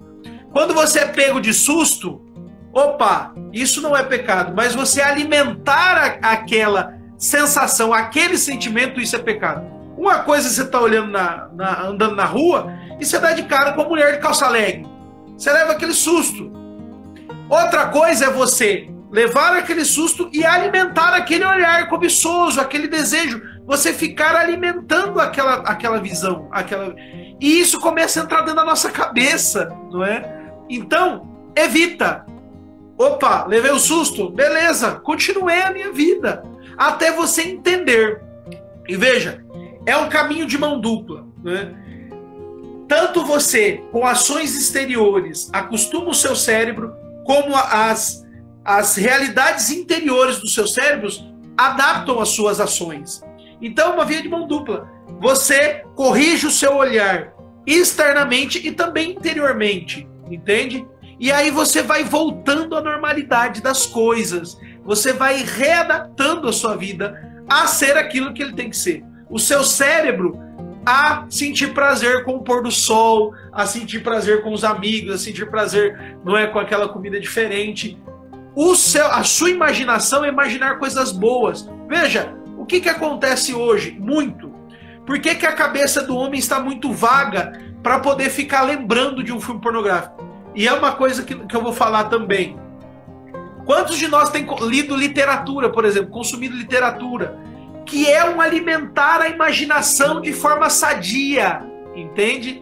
Quando 0.54 0.74
você 0.74 1.00
é 1.00 1.06
pego 1.06 1.42
de 1.42 1.54
susto, 1.54 2.22
opa, 2.72 3.34
isso 3.52 3.82
não 3.82 3.96
é 3.96 4.04
pecado, 4.04 4.54
mas 4.56 4.74
você 4.74 5.02
alimentar 5.02 6.20
a, 6.24 6.32
aquela 6.32 6.98
sensação, 7.18 7.94
aquele 7.94 8.38
sentimento, 8.38 9.02
isso 9.02 9.16
é 9.16 9.20
pecado. 9.20 9.66
Uma 9.98 10.20
coisa 10.20 10.48
é 10.48 10.52
você 10.52 10.62
está 10.62 10.80
olhando 10.80 11.12
na, 11.12 11.50
na, 11.54 11.82
andando 11.88 12.16
na 12.16 12.26
rua 12.26 12.72
e 13.00 13.06
você 13.06 13.20
dá 13.20 13.34
de 13.34 13.44
cara 13.44 13.74
com 13.74 13.82
a 13.82 13.88
mulher 13.88 14.14
de 14.14 14.20
calça 14.20 14.48
leg. 14.48 14.88
Você 15.38 15.52
leva 15.52 15.74
aquele 15.74 15.94
susto. 15.94 16.52
Outra 17.50 17.88
coisa 17.88 18.26
é 18.26 18.30
você 18.30 18.90
levar 19.12 19.56
aquele 19.56 19.86
susto 19.86 20.30
e 20.34 20.46
alimentar 20.46 21.14
aquele 21.14 21.46
olhar 21.46 21.88
cobiçoso, 21.88 22.60
aquele 22.60 22.88
desejo. 22.88 23.42
Você 23.66 23.94
ficar 23.94 24.36
alimentando 24.36 25.20
aquela, 25.20 25.56
aquela 25.58 26.00
visão, 26.00 26.48
aquela 26.52 26.96
e 27.40 27.60
isso 27.60 27.80
começa 27.80 28.20
a 28.20 28.24
entrar 28.24 28.40
dentro 28.40 28.56
da 28.56 28.66
nossa 28.66 28.90
cabeça, 28.90 29.70
não 29.92 30.04
é? 30.04 30.52
Então, 30.70 31.30
evita. 31.56 32.26
Opa, 32.98 33.46
levei 33.46 33.72
o 33.72 33.78
susto, 33.78 34.30
beleza, 34.32 34.94
continuei 34.94 35.62
a 35.62 35.72
minha 35.72 35.92
vida 35.92 36.44
até 36.76 37.12
você 37.12 37.44
entender. 37.44 38.22
E 38.88 38.96
veja, 38.96 39.44
é 39.86 39.96
um 39.96 40.10
caminho 40.10 40.48
de 40.48 40.58
mão 40.58 40.80
dupla, 40.80 41.28
né? 41.44 41.76
Tanto 42.88 43.26
você, 43.26 43.84
com 43.92 44.06
ações 44.06 44.56
exteriores, 44.56 45.50
acostuma 45.52 46.10
o 46.10 46.14
seu 46.14 46.36
cérebro, 46.36 46.94
como 47.26 47.56
as 47.56 48.26
as 48.68 48.98
realidades 48.98 49.70
interiores 49.70 50.40
dos 50.40 50.54
seus 50.54 50.74
cérebros 50.74 51.26
adaptam 51.58 52.20
as 52.20 52.28
suas 52.28 52.60
ações. 52.60 53.24
Então, 53.62 53.92
é 53.92 53.94
uma 53.94 54.04
via 54.04 54.22
de 54.22 54.28
mão 54.28 54.46
dupla. 54.46 54.90
Você 55.22 55.86
corrige 55.96 56.48
o 56.48 56.52
seu 56.52 56.76
olhar 56.76 57.34
externamente 57.66 58.68
e 58.68 58.74
também 58.74 59.12
interiormente, 59.12 60.06
entende? 60.30 60.86
E 61.18 61.32
aí 61.32 61.50
você 61.50 61.82
vai 61.82 62.04
voltando 62.04 62.76
à 62.76 62.82
normalidade 62.82 63.62
das 63.62 63.86
coisas. 63.86 64.60
Você 64.84 65.14
vai 65.14 65.44
readaptando 65.44 66.50
a 66.50 66.54
sua 66.54 66.76
vida 66.76 67.18
a 67.48 67.68
ser 67.68 67.96
aquilo 67.96 68.34
que 68.34 68.44
ele 68.44 68.54
tem 68.54 68.70
que 68.70 68.78
ser. 68.78 69.02
O 69.30 69.40
seu 69.40 69.64
cérebro 69.64 70.38
a 70.90 71.26
sentir 71.30 71.74
prazer 71.74 72.24
com 72.24 72.38
o 72.38 72.40
pôr 72.40 72.64
do 72.64 72.72
sol, 72.72 73.34
a 73.52 73.66
sentir 73.66 74.02
prazer 74.02 74.42
com 74.42 74.54
os 74.54 74.64
amigos, 74.64 75.16
a 75.16 75.18
sentir 75.18 75.50
prazer 75.50 76.18
não 76.24 76.38
é 76.38 76.48
com 76.48 76.58
aquela 76.60 76.88
comida 76.88 77.20
diferente. 77.20 78.00
O 78.56 78.74
seu, 78.74 79.06
a 79.06 79.22
sua 79.22 79.50
imaginação 79.50 80.24
é 80.24 80.30
imaginar 80.30 80.80
coisas 80.80 81.12
boas. 81.12 81.70
Veja, 81.90 82.34
o 82.58 82.66
que, 82.66 82.80
que 82.80 82.88
acontece 82.88 83.54
hoje? 83.54 83.98
Muito. 84.00 84.50
Por 85.06 85.20
que, 85.20 85.36
que 85.36 85.46
a 85.46 85.52
cabeça 85.52 86.04
do 86.04 86.16
homem 86.16 86.40
está 86.40 86.58
muito 86.58 86.94
vaga 86.94 87.52
para 87.84 88.00
poder 88.00 88.30
ficar 88.30 88.62
lembrando 88.62 89.22
de 89.22 89.34
um 89.34 89.42
filme 89.42 89.60
pornográfico? 89.60 90.26
E 90.56 90.70
é 90.70 90.72
uma 90.72 90.94
coisa 90.94 91.22
que, 91.22 91.36
que 91.36 91.56
eu 91.56 91.62
vou 91.62 91.74
falar 91.74 92.06
também. 92.06 92.58
Quantos 93.66 93.98
de 93.98 94.08
nós 94.08 94.30
têm 94.30 94.48
lido 94.62 94.96
literatura, 94.96 95.70
por 95.70 95.84
exemplo, 95.84 96.12
consumido 96.12 96.56
literatura, 96.56 97.38
que 97.88 98.10
é 98.10 98.30
um 98.30 98.40
alimentar 98.40 99.22
a 99.22 99.30
imaginação 99.30 100.22
de 100.22 100.34
forma 100.34 100.70
sadia, 100.70 101.62
entende? 101.96 102.62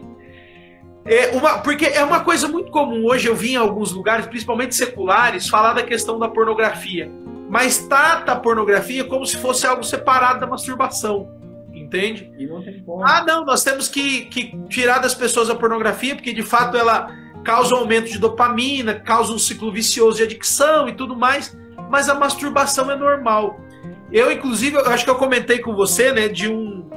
É 1.04 1.36
uma, 1.36 1.58
porque 1.58 1.84
é 1.84 2.02
uma 2.02 2.20
coisa 2.20 2.48
muito 2.48 2.70
comum. 2.70 3.06
Hoje 3.06 3.28
eu 3.28 3.34
vi 3.34 3.52
em 3.52 3.56
alguns 3.56 3.92
lugares, 3.92 4.26
principalmente 4.26 4.74
seculares, 4.74 5.48
falar 5.48 5.72
da 5.72 5.82
questão 5.82 6.18
da 6.18 6.28
pornografia. 6.28 7.10
Mas 7.48 7.78
trata 7.78 8.32
a 8.32 8.36
pornografia 8.36 9.04
como 9.04 9.24
se 9.24 9.36
fosse 9.36 9.66
algo 9.66 9.84
separado 9.84 10.40
da 10.40 10.46
masturbação. 10.46 11.30
Entende? 11.72 12.32
Não 12.86 13.04
ah, 13.04 13.22
não, 13.24 13.44
nós 13.44 13.62
temos 13.62 13.88
que, 13.88 14.22
que 14.22 14.58
tirar 14.68 14.98
das 14.98 15.14
pessoas 15.14 15.48
a 15.48 15.54
pornografia, 15.54 16.16
porque 16.16 16.32
de 16.32 16.42
fato 16.42 16.76
ela 16.76 17.08
causa 17.44 17.74
um 17.76 17.78
aumento 17.78 18.10
de 18.10 18.18
dopamina, 18.18 18.94
causa 18.94 19.32
um 19.32 19.38
ciclo 19.38 19.70
vicioso 19.70 20.16
de 20.16 20.24
adicção 20.24 20.88
e 20.88 20.92
tudo 20.92 21.14
mais. 21.14 21.56
Mas 21.88 22.08
a 22.08 22.14
masturbação 22.14 22.90
é 22.90 22.96
normal. 22.96 23.60
Eu, 24.12 24.30
inclusive, 24.30 24.76
eu 24.76 24.86
acho 24.86 25.04
que 25.04 25.10
eu 25.10 25.16
comentei 25.16 25.58
com 25.58 25.74
você, 25.74 26.12
né, 26.12 26.28
de 26.28 26.48
um, 26.48 26.88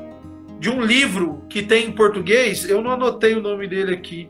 de 0.59 0.69
um 0.69 0.81
livro 0.81 1.43
que 1.49 1.63
tem 1.63 1.87
em 1.87 1.91
português, 1.91 2.69
eu 2.69 2.81
não 2.81 2.91
anotei 2.91 3.33
o 3.35 3.41
nome 3.41 3.67
dele 3.67 3.93
aqui. 3.93 4.29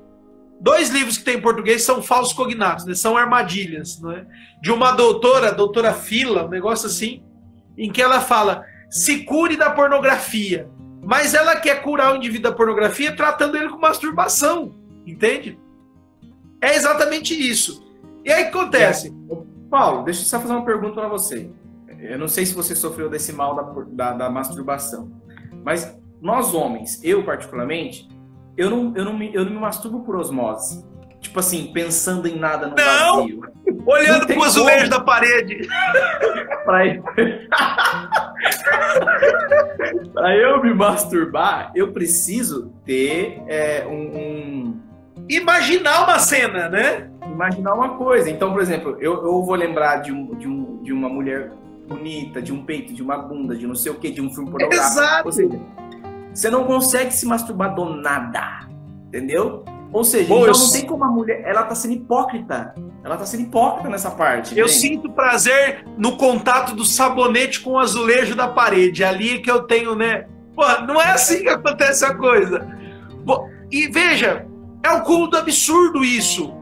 Dois 0.61 0.89
livros 0.89 1.17
que 1.17 1.23
tem 1.23 1.37
em 1.37 1.41
português 1.41 1.83
são 1.83 2.01
falsos 2.01 2.33
cognatos, 2.33 2.85
né? 2.85 2.93
são 2.93 3.15
armadilhas, 3.15 3.99
né? 4.01 4.25
de 4.61 4.71
uma 4.71 4.91
doutora, 4.91 5.53
doutora 5.53 5.93
Fila, 5.93 6.45
um 6.45 6.49
negócio 6.49 6.87
assim, 6.87 7.23
em 7.77 7.89
que 7.89 8.01
ela 8.01 8.19
fala: 8.19 8.65
se 8.89 9.23
cure 9.23 9.55
da 9.55 9.69
pornografia. 9.69 10.69
Mas 11.01 11.33
ela 11.33 11.55
quer 11.55 11.81
curar 11.81 12.13
o 12.13 12.17
indivíduo 12.17 12.51
da 12.51 12.57
pornografia 12.57 13.15
tratando 13.15 13.55
ele 13.55 13.69
com 13.69 13.77
masturbação, 13.77 14.75
entende? 15.07 15.57
É 16.61 16.75
exatamente 16.75 17.33
isso. 17.33 17.81
E 18.25 18.31
aí 18.31 18.43
o 18.43 18.51
que 18.51 18.57
acontece? 18.57 19.15
É. 19.31 19.37
Paulo, 19.69 20.03
deixa 20.03 20.21
eu 20.21 20.25
só 20.25 20.41
fazer 20.41 20.53
uma 20.53 20.65
pergunta 20.65 20.95
para 20.95 21.07
você. 21.07 21.49
Eu 22.01 22.17
não 22.17 22.27
sei 22.27 22.45
se 22.45 22.53
você 22.53 22.75
sofreu 22.75 23.09
desse 23.09 23.33
mal 23.33 23.55
da, 23.55 23.63
da, 23.87 24.13
da 24.13 24.29
masturbação, 24.29 25.11
mas 25.63 25.97
nós 26.21 26.53
homens, 26.53 27.03
eu 27.03 27.23
particularmente, 27.23 28.07
eu 28.55 28.69
não, 28.69 28.93
eu 28.95 29.03
não, 29.05 29.17
me, 29.17 29.33
eu 29.33 29.43
não 29.45 29.51
me 29.51 29.59
masturbo 29.59 30.03
por 30.03 30.15
osmose. 30.15 30.87
Tipo 31.19 31.39
assim, 31.39 31.71
pensando 31.73 32.27
em 32.27 32.37
nada 32.39 32.67
no 32.67 32.75
não! 32.75 33.17
vazio. 33.17 33.41
Olhando 33.85 34.25
pro 34.25 34.43
azulejo 34.43 34.89
da 34.89 35.01
parede. 35.01 35.67
pra, 36.63 36.87
eu... 36.87 37.03
pra 40.13 40.35
eu 40.35 40.63
me 40.63 40.73
masturbar, 40.73 41.71
eu 41.75 41.91
preciso 41.91 42.73
ter 42.85 43.43
é, 43.47 43.85
um, 43.85 44.17
um, 44.17 44.79
Imaginar 45.27 46.05
uma 46.05 46.19
cena, 46.19 46.69
né? 46.69 47.09
Imaginar 47.25 47.73
uma 47.73 47.97
coisa. 47.97 48.29
Então, 48.29 48.51
por 48.51 48.61
exemplo, 48.61 48.95
eu, 48.99 49.25
eu 49.25 49.43
vou 49.43 49.55
lembrar 49.55 49.97
de, 49.97 50.11
um, 50.11 50.35
de, 50.35 50.47
um, 50.47 50.81
de 50.81 50.93
uma 50.93 51.09
mulher 51.09 51.51
bonita, 51.89 52.41
de 52.41 52.53
um 52.53 52.63
peito, 52.63 52.93
de 52.93 53.01
uma 53.01 53.17
bunda, 53.17 53.55
de 53.55 53.65
não 53.65 53.75
sei 53.75 53.91
o 53.91 53.95
que, 53.95 54.11
de 54.11 54.21
um 54.21 54.33
filme 54.33 54.51
pornográfico. 54.51 54.91
Exato. 54.91 55.25
Ou 55.25 55.31
seja, 55.31 55.59
você 56.33 56.49
não 56.49 56.63
consegue 56.63 57.11
se 57.11 57.25
masturbar 57.25 57.73
do 57.73 57.85
nada, 57.85 58.67
entendeu? 59.07 59.65
Ou 59.91 60.03
seja, 60.03 60.27
Pô, 60.27 60.47
então 60.47 60.59
não 60.59 60.71
tem 60.71 60.85
como 60.85 61.03
a 61.03 61.07
mulher. 61.07 61.41
Ela 61.43 61.63
tá 61.63 61.73
sendo 61.73 61.95
hipócrita. 61.95 62.75
Ela 63.03 63.17
tá 63.17 63.25
sendo 63.25 63.43
hipócrita 63.43 63.89
nessa 63.89 64.11
parte. 64.11 64.57
Eu 64.57 64.69
sinto 64.69 65.09
prazer 65.11 65.83
no 65.97 66.15
contato 66.15 66.75
do 66.75 66.85
sabonete 66.85 67.61
com 67.61 67.71
o 67.71 67.79
azulejo 67.79 68.35
da 68.35 68.47
parede. 68.47 69.03
Ali 69.03 69.39
que 69.39 69.49
eu 69.49 69.63
tenho, 69.63 69.95
né? 69.95 70.27
Pô, 70.55 70.63
não 70.85 71.01
é 71.01 71.11
assim 71.11 71.41
que 71.41 71.49
acontece 71.49 72.05
a 72.05 72.13
coisa. 72.13 72.67
Pô, 73.25 73.49
e 73.71 73.87
veja, 73.87 74.45
é 74.83 74.91
o 74.91 75.01
cúmulo 75.01 75.27
do 75.27 75.37
absurdo 75.37 76.03
isso. 76.03 76.53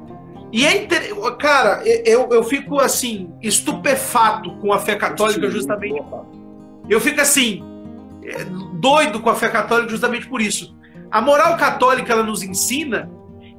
E 0.52 0.66
é 0.66 0.84
inter... 0.84 1.14
Cara, 1.38 1.82
eu, 1.86 2.30
eu 2.32 2.44
fico 2.44 2.80
assim, 2.80 3.34
estupefato 3.42 4.56
com 4.58 4.72
a 4.72 4.80
fé 4.80 4.96
católica 4.96 5.50
justamente. 5.50 6.02
Eu 6.90 7.02
fico 7.02 7.20
assim, 7.20 7.64
é, 8.24 8.46
doido 8.80 9.20
com 9.20 9.30
a 9.30 9.36
fé 9.36 9.50
católica 9.50 9.90
justamente 9.90 10.28
por 10.28 10.42
isso. 10.42 10.76
A 11.12 11.22
moral 11.22 11.58
católica 11.58 12.14
ela 12.14 12.24
nos 12.24 12.44
ensina 12.44 13.10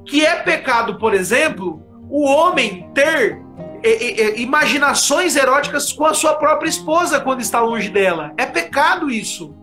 que 0.05 0.25
é 0.25 0.35
pecado, 0.37 0.97
por 0.97 1.13
exemplo, 1.13 1.83
o 2.09 2.25
homem 2.25 2.89
ter 2.93 3.41
imaginações 4.35 5.35
eróticas 5.35 5.93
com 5.93 6.05
a 6.05 6.13
sua 6.13 6.33
própria 6.33 6.67
esposa 6.67 7.19
quando 7.19 7.41
está 7.41 7.61
longe 7.61 7.89
dela. 7.89 8.33
É 8.37 8.45
pecado 8.45 9.09
isso. 9.09 9.55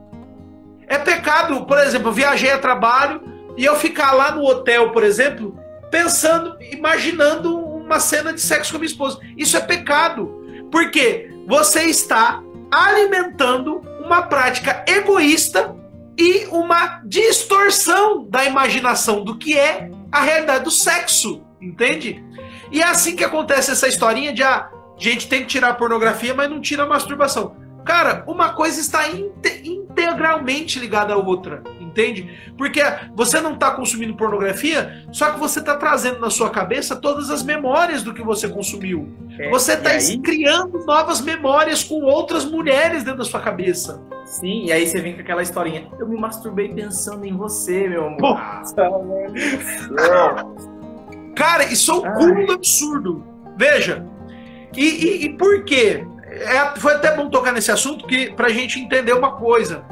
É 0.86 0.96
pecado, 0.96 1.66
por 1.66 1.78
exemplo, 1.78 2.08
eu 2.08 2.12
viajei 2.12 2.50
a 2.50 2.58
trabalho 2.58 3.20
e 3.56 3.64
eu 3.64 3.74
ficar 3.76 4.12
lá 4.12 4.30
no 4.30 4.44
hotel, 4.44 4.90
por 4.90 5.02
exemplo, 5.02 5.58
pensando, 5.90 6.56
imaginando 6.60 7.58
uma 7.58 8.00
cena 8.00 8.32
de 8.32 8.40
sexo 8.40 8.72
com 8.72 8.76
a 8.76 8.80
minha 8.80 8.90
esposa. 8.90 9.20
Isso 9.36 9.56
é 9.56 9.60
pecado. 9.60 10.44
Porque 10.70 11.30
você 11.46 11.84
está 11.84 12.42
alimentando 12.70 13.80
uma 14.04 14.22
prática 14.22 14.84
egoísta 14.86 15.74
e 16.18 16.46
uma 16.46 17.00
distorção 17.04 18.26
da 18.28 18.44
imaginação 18.44 19.22
do 19.22 19.36
que 19.36 19.56
é 19.56 19.90
a 20.10 20.22
realidade 20.22 20.64
do 20.64 20.70
sexo, 20.70 21.42
entende? 21.60 22.24
E 22.72 22.80
é 22.80 22.84
assim 22.84 23.14
que 23.14 23.24
acontece 23.24 23.70
essa 23.70 23.86
historinha 23.86 24.32
de 24.32 24.42
ah, 24.42 24.68
gente 24.96 25.28
tem 25.28 25.42
que 25.42 25.46
tirar 25.46 25.70
a 25.70 25.74
pornografia, 25.74 26.34
mas 26.34 26.50
não 26.50 26.60
tira 26.60 26.84
a 26.84 26.86
masturbação. 26.86 27.56
Cara, 27.84 28.24
uma 28.26 28.50
coisa 28.50 28.80
está 28.80 29.02
integralmente 29.08 30.78
ligada 30.78 31.14
à 31.14 31.16
outra, 31.16 31.62
entende? 31.96 32.52
Porque 32.58 32.82
você 33.14 33.40
não 33.40 33.54
está 33.54 33.70
consumindo 33.70 34.14
pornografia, 34.14 35.06
só 35.10 35.30
que 35.30 35.38
você 35.38 35.60
está 35.60 35.74
trazendo 35.76 36.20
na 36.20 36.28
sua 36.28 36.50
cabeça 36.50 36.94
todas 36.94 37.30
as 37.30 37.42
memórias 37.42 38.02
do 38.02 38.12
que 38.12 38.22
você 38.22 38.46
consumiu. 38.48 39.08
É, 39.38 39.48
você 39.48 39.72
está 39.72 39.90
criando 40.22 40.84
novas 40.84 41.22
memórias 41.22 41.82
com 41.82 42.02
outras 42.02 42.44
mulheres 42.44 43.02
dentro 43.02 43.20
da 43.20 43.24
sua 43.24 43.40
cabeça. 43.40 44.02
Sim, 44.26 44.66
e 44.66 44.72
aí 44.72 44.86
você 44.86 45.00
vem 45.00 45.14
com 45.14 45.22
aquela 45.22 45.42
historinha. 45.42 45.88
Eu 45.98 46.06
me 46.06 46.18
masturbei 46.18 46.68
pensando 46.68 47.24
em 47.24 47.34
você, 47.36 47.88
meu 47.88 48.06
amor. 48.06 48.40
Cara, 51.34 51.64
isso 51.64 51.90
é 51.90 51.94
um 51.94 52.12
cúmulo 52.14 52.52
absurdo. 52.52 53.24
Veja. 53.56 54.06
E, 54.76 54.84
e, 54.84 55.24
e 55.26 55.36
por 55.36 55.64
quê? 55.64 56.04
É, 56.28 56.78
foi 56.78 56.94
até 56.94 57.14
bom 57.14 57.30
tocar 57.30 57.52
nesse 57.52 57.70
assunto 57.70 58.06
que, 58.06 58.30
pra 58.32 58.48
gente 58.48 58.80
entender 58.80 59.12
uma 59.12 59.32
coisa. 59.36 59.84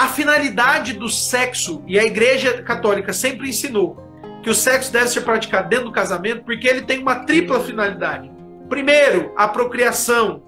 A 0.00 0.08
finalidade 0.08 0.94
do 0.94 1.10
sexo, 1.10 1.84
e 1.86 1.98
a 1.98 2.02
Igreja 2.02 2.62
Católica 2.62 3.12
sempre 3.12 3.50
ensinou 3.50 4.02
que 4.42 4.48
o 4.48 4.54
sexo 4.54 4.90
deve 4.90 5.08
ser 5.08 5.20
praticado 5.20 5.68
dentro 5.68 5.84
do 5.84 5.92
casamento, 5.92 6.42
porque 6.42 6.66
ele 6.66 6.80
tem 6.80 7.00
uma 7.00 7.16
tripla 7.26 7.60
finalidade. 7.60 8.32
Primeiro, 8.66 9.30
a 9.36 9.46
procriação. 9.46 10.42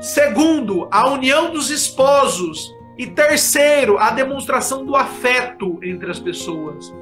Segundo, 0.00 0.88
a 0.90 1.08
união 1.10 1.52
dos 1.52 1.70
esposos. 1.70 2.74
E 2.98 3.06
terceiro, 3.06 3.98
a 3.98 4.10
demonstração 4.10 4.84
do 4.84 4.96
afeto 4.96 5.78
entre 5.80 6.10
as 6.10 6.18
pessoas. 6.18 6.92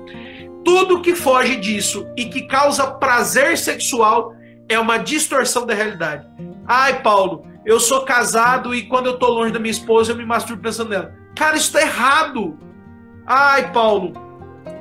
Tudo 0.62 1.00
que 1.00 1.14
foge 1.14 1.56
disso 1.56 2.06
e 2.14 2.26
que 2.26 2.42
causa 2.42 2.88
prazer 2.88 3.56
sexual 3.56 4.34
é 4.68 4.78
uma 4.78 4.98
distorção 4.98 5.64
da 5.64 5.72
realidade. 5.72 6.28
Ai, 6.66 7.00
Paulo, 7.00 7.46
eu 7.64 7.80
sou 7.80 8.02
casado 8.02 8.74
e 8.74 8.82
quando 8.82 9.06
eu 9.06 9.18
tô 9.18 9.28
longe 9.28 9.50
da 9.50 9.58
minha 9.58 9.70
esposa 9.70 10.12
eu 10.12 10.16
me 10.16 10.26
masturbo 10.26 10.62
pensando 10.62 10.90
nela. 10.90 11.25
Cara, 11.36 11.56
isso 11.56 11.72
tá 11.72 11.82
errado. 11.82 12.58
Ai, 13.26 13.70
Paulo, 13.70 14.14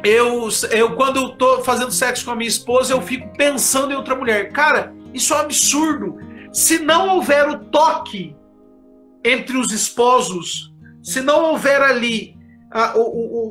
eu, 0.04 0.48
eu 0.72 0.96
quando 0.96 1.18
eu 1.18 1.30
tô 1.30 1.62
fazendo 1.64 1.92
sexo 1.92 2.26
com 2.26 2.32
a 2.32 2.36
minha 2.36 2.48
esposa 2.48 2.94
eu 2.94 3.02
fico 3.02 3.36
pensando 3.36 3.92
em 3.92 3.96
outra 3.96 4.16
mulher. 4.16 4.52
Cara, 4.52 4.94
isso 5.14 5.34
é 5.34 5.38
um 5.38 5.42
absurdo. 5.42 6.18
Se 6.54 6.80
não 6.80 7.16
houver 7.16 7.50
o 7.50 7.60
toque 7.66 8.36
entre 9.24 9.58
os 9.58 9.72
esposos, 9.72 10.74
se 11.04 11.22
não 11.22 11.52
houver 11.52 11.82
ali 11.82 12.38
a, 12.72 12.94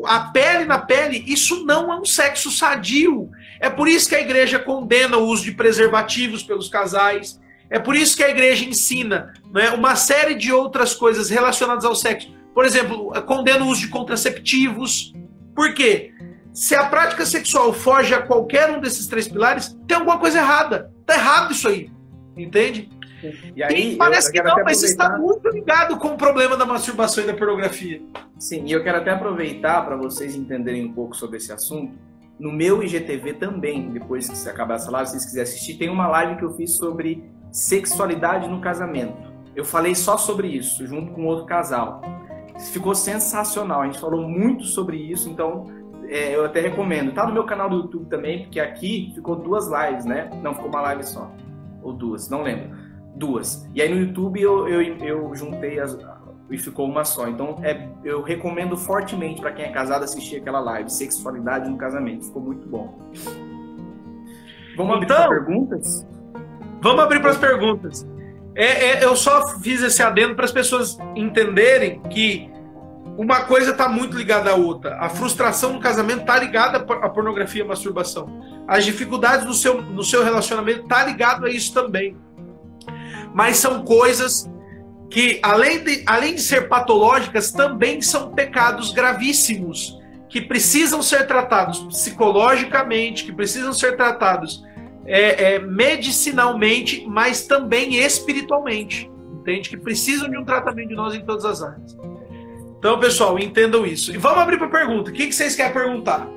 a, 0.07 0.21
pele 0.33 0.65
na 0.65 0.79
pele, 0.79 1.23
isso 1.27 1.65
não 1.65 1.93
é 1.93 1.99
um 1.99 2.05
sexo 2.05 2.51
sadio. 2.51 3.31
É 3.61 3.69
por 3.69 3.87
isso 3.87 4.09
que 4.09 4.15
a 4.15 4.21
igreja 4.21 4.59
condena 4.59 5.19
o 5.19 5.27
uso 5.27 5.45
de 5.45 5.53
preservativos 5.53 6.43
pelos 6.43 6.69
casais. 6.69 7.41
É 7.69 7.79
por 7.79 7.97
isso 7.97 8.17
que 8.17 8.25
a 8.25 8.31
igreja 8.31 8.65
ensina 8.65 9.33
né, 9.53 9.71
uma 9.71 9.97
série 9.97 10.35
de 10.35 10.53
outras 10.53 10.95
coisas 10.95 11.29
relacionadas 11.31 11.85
ao 11.85 11.95
sexo. 11.95 12.34
Por 12.55 12.65
exemplo, 12.65 13.13
condena 13.23 13.65
o 13.65 13.69
uso 13.69 13.83
de 13.83 13.89
contraceptivos. 13.89 15.13
Por 15.55 15.75
quê? 15.75 16.13
Se 16.53 16.75
a 16.75 16.87
prática 16.87 17.27
sexual 17.27 17.73
foge 17.73 18.15
a 18.15 18.23
qualquer 18.23 18.71
um 18.71 18.81
desses 18.81 19.09
três 19.09 19.27
pilares, 19.27 19.77
tem 19.89 19.97
alguma 19.97 20.19
coisa 20.19 20.39
errada. 20.39 20.93
Tá 21.05 21.15
errado 21.15 21.53
isso 21.53 21.69
aí. 21.69 21.91
Entende? 22.37 22.89
E 23.57 23.63
aí, 23.63 23.95
e 23.95 23.97
parece 23.97 24.31
que 24.31 24.43
não, 24.43 24.63
mas 24.65 24.83
está 24.83 25.17
muito 25.19 25.49
ligado 25.49 25.97
com 25.99 26.09
o 26.09 26.17
problema 26.17 26.57
da 26.57 26.67
masturbação 26.67 27.25
e 27.25 27.27
da 27.27 27.35
pornografia. 27.35 28.03
Sim, 28.39 28.65
e 28.67 28.73
eu 28.73 28.85
quero 28.85 28.99
até 28.99 29.11
aproveitar 29.11 29.85
para 29.85 29.97
vocês 29.97 30.35
entenderem 30.35 30.85
um 30.85 30.93
pouco 30.93 31.17
sobre 31.17 31.39
esse 31.39 31.51
assunto. 31.51 31.97
No 32.39 32.53
meu 32.53 32.83
IGTV 32.83 33.35
também, 33.35 33.91
depois 33.91 34.29
que 34.29 34.37
você 34.37 34.51
acabar 34.51 34.75
essa 34.75 34.91
live, 34.91 35.07
se 35.09 35.13
vocês 35.13 35.25
quiserem 35.25 35.49
assistir, 35.49 35.75
tem 35.75 35.89
uma 35.89 36.07
live 36.09 36.37
que 36.37 36.45
eu 36.45 36.53
fiz 36.55 36.77
sobre 36.77 37.25
sexualidade 37.51 38.49
no 38.49 38.61
casamento. 38.61 39.33
Eu 39.55 39.65
falei 39.65 39.95
só 39.95 40.19
sobre 40.19 40.49
isso, 40.49 40.85
junto 40.87 41.13
com 41.13 41.25
outro 41.25 41.47
casal. 41.47 42.03
Ficou 42.73 42.95
sensacional, 42.95 43.83
a 43.83 43.87
gente 43.87 43.99
falou 43.99 44.29
muito 44.29 44.65
sobre 44.65 44.97
isso, 44.97 45.29
então 45.29 45.67
é, 46.09 46.37
eu 46.37 46.45
até 46.45 46.61
recomendo. 46.61 47.13
Tá 47.13 47.27
no 47.27 47.33
meu 47.33 47.45
canal 47.45 47.69
do 47.69 47.77
YouTube 47.77 48.07
também, 48.07 48.45
porque 48.45 48.61
aqui 48.61 49.13
ficou 49.15 49.37
duas 49.37 49.69
lives, 49.69 50.05
né? 50.05 50.31
Não, 50.43 50.55
ficou 50.55 50.69
uma 50.69 50.81
live 50.83 51.05
só. 51.05 51.31
Ou 51.83 51.93
duas, 51.93 52.29
não 52.29 52.43
lembro 52.43 52.85
duas. 53.15 53.69
E 53.75 53.81
aí 53.81 53.89
no 53.89 54.01
YouTube 54.01 54.41
eu, 54.41 54.69
eu, 54.69 54.83
eu 54.99 55.35
juntei 55.35 55.79
as, 55.79 55.97
e 56.51 56.59
ficou 56.59 56.89
uma 56.89 57.05
só. 57.05 57.29
Então 57.29 57.59
é, 57.63 57.89
eu 58.05 58.23
recomendo 58.23 58.77
fortemente 58.77 59.41
para 59.41 59.53
quem 59.53 59.65
é 59.65 59.71
casado 59.71 60.05
assistir 60.05 60.37
aquela 60.37 60.61
live, 60.61 60.91
Sexualidade 60.91 61.71
no 61.71 61.77
Casamento. 61.77 62.27
Ficou 62.27 62.43
muito 62.43 62.69
bom. 62.69 62.99
Vamos 64.77 64.95
abrir 64.95 65.05
então, 65.05 65.17
para 65.17 65.29
perguntas? 65.29 66.07
Vamos 66.83 67.05
abrir 67.05 67.21
para 67.21 67.31
as 67.31 67.39
perguntas. 67.39 68.07
É, 68.57 68.65
é, 68.65 69.05
eu 69.05 69.17
só 69.17 69.59
fiz 69.59 69.83
esse 69.83 70.03
adendo 70.03 70.35
para 70.35 70.45
as 70.45 70.53
pessoas 70.53 70.97
entenderem 71.17 72.01
que 72.03 72.51
uma 73.17 73.43
coisa 73.43 73.71
está 73.71 73.89
muito 73.89 74.17
ligada 74.17 74.51
à 74.51 74.55
outra. 74.55 74.97
A 74.99 75.09
frustração 75.09 75.73
no 75.73 75.81
casamento 75.81 76.21
está 76.21 76.39
ligada 76.39 76.79
à 76.79 77.09
pornografia 77.09 77.63
e 77.63 77.65
à 77.65 77.69
masturbação. 77.69 78.29
As 78.67 78.85
dificuldades 78.85 79.47
no 79.47 79.55
seu, 79.55 79.83
no 79.83 80.03
seu 80.03 80.25
relacionamento 80.25 80.83
está 80.83 81.05
ligado 81.05 81.47
a 81.47 81.51
isso 81.51 81.73
também 81.73 82.17
mas 83.35 83.57
são 83.57 83.85
coisas 83.85 84.49
que, 85.11 85.41
além 85.43 85.83
de, 85.83 86.05
além 86.07 86.37
de 86.37 86.41
ser 86.41 86.69
patológicas, 86.69 87.51
também 87.51 88.01
são 88.01 88.31
pecados 88.31 88.93
gravíssimos, 88.93 89.99
que 90.29 90.41
precisam 90.41 91.03
ser 91.03 91.27
tratados 91.27 91.81
psicologicamente, 91.81 93.25
que 93.25 93.33
precisam 93.33 93.73
ser 93.73 93.97
tratados 93.97 94.65
é, 95.07 95.55
é, 95.55 95.59
medicinalmente, 95.59 97.05
mas 97.07 97.47
também 97.47 97.97
espiritualmente. 97.97 99.11
Entende? 99.41 99.69
Que 99.69 99.77
precisam 99.77 100.29
de 100.29 100.39
um 100.39 100.45
tratamento 100.45 100.89
de 100.89 100.95
nós 100.95 101.15
em 101.15 101.25
todas 101.25 101.45
as 101.45 101.63
áreas. 101.63 101.97
Então, 102.79 102.99
pessoal, 102.99 103.39
entendam 103.39 103.87
isso. 103.87 104.15
E 104.15 104.19
vamos 104.19 104.39
abrir 104.39 104.59
para 104.59 104.69
pergunta. 104.69 105.11
O 105.11 105.15
que, 105.15 105.27
que 105.27 105.35
vocês 105.35 105.55
querem 105.55 105.73
perguntar? 105.73 106.29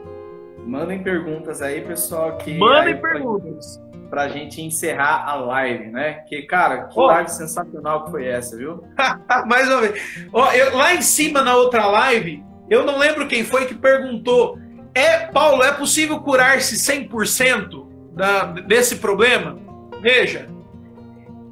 Mandem 0.65 1.01
perguntas 1.01 1.61
aí, 1.61 1.81
pessoal. 1.81 2.37
Que 2.37 2.57
Mandem 2.57 2.93
aí, 2.93 3.01
perguntas 3.01 3.81
para 4.09 4.23
a 4.23 4.27
gente 4.29 4.61
encerrar 4.61 5.25
a 5.27 5.35
live, 5.35 5.87
né? 5.87 6.23
Que, 6.27 6.43
cara, 6.43 6.83
que 6.83 6.99
oh. 6.99 7.05
live 7.07 7.29
sensacional 7.29 8.05
que 8.05 8.11
foi 8.11 8.25
essa, 8.25 8.55
viu? 8.57 8.83
Mais 9.47 9.67
uma 9.67 9.81
vez. 9.81 10.27
Oh, 10.31 10.45
eu, 10.45 10.75
lá 10.75 10.93
em 10.93 11.01
cima, 11.01 11.41
na 11.41 11.55
outra 11.55 11.85
live, 11.87 12.43
eu 12.69 12.85
não 12.85 12.97
lembro 12.97 13.27
quem 13.27 13.43
foi 13.43 13.65
que 13.65 13.75
perguntou: 13.75 14.57
é, 14.93 15.27
Paulo, 15.27 15.63
é 15.63 15.71
possível 15.71 16.19
curar-se 16.19 16.75
100% 16.75 17.86
da, 18.17 18.45
desse 18.45 18.97
problema? 18.97 19.57
Veja, 20.01 20.49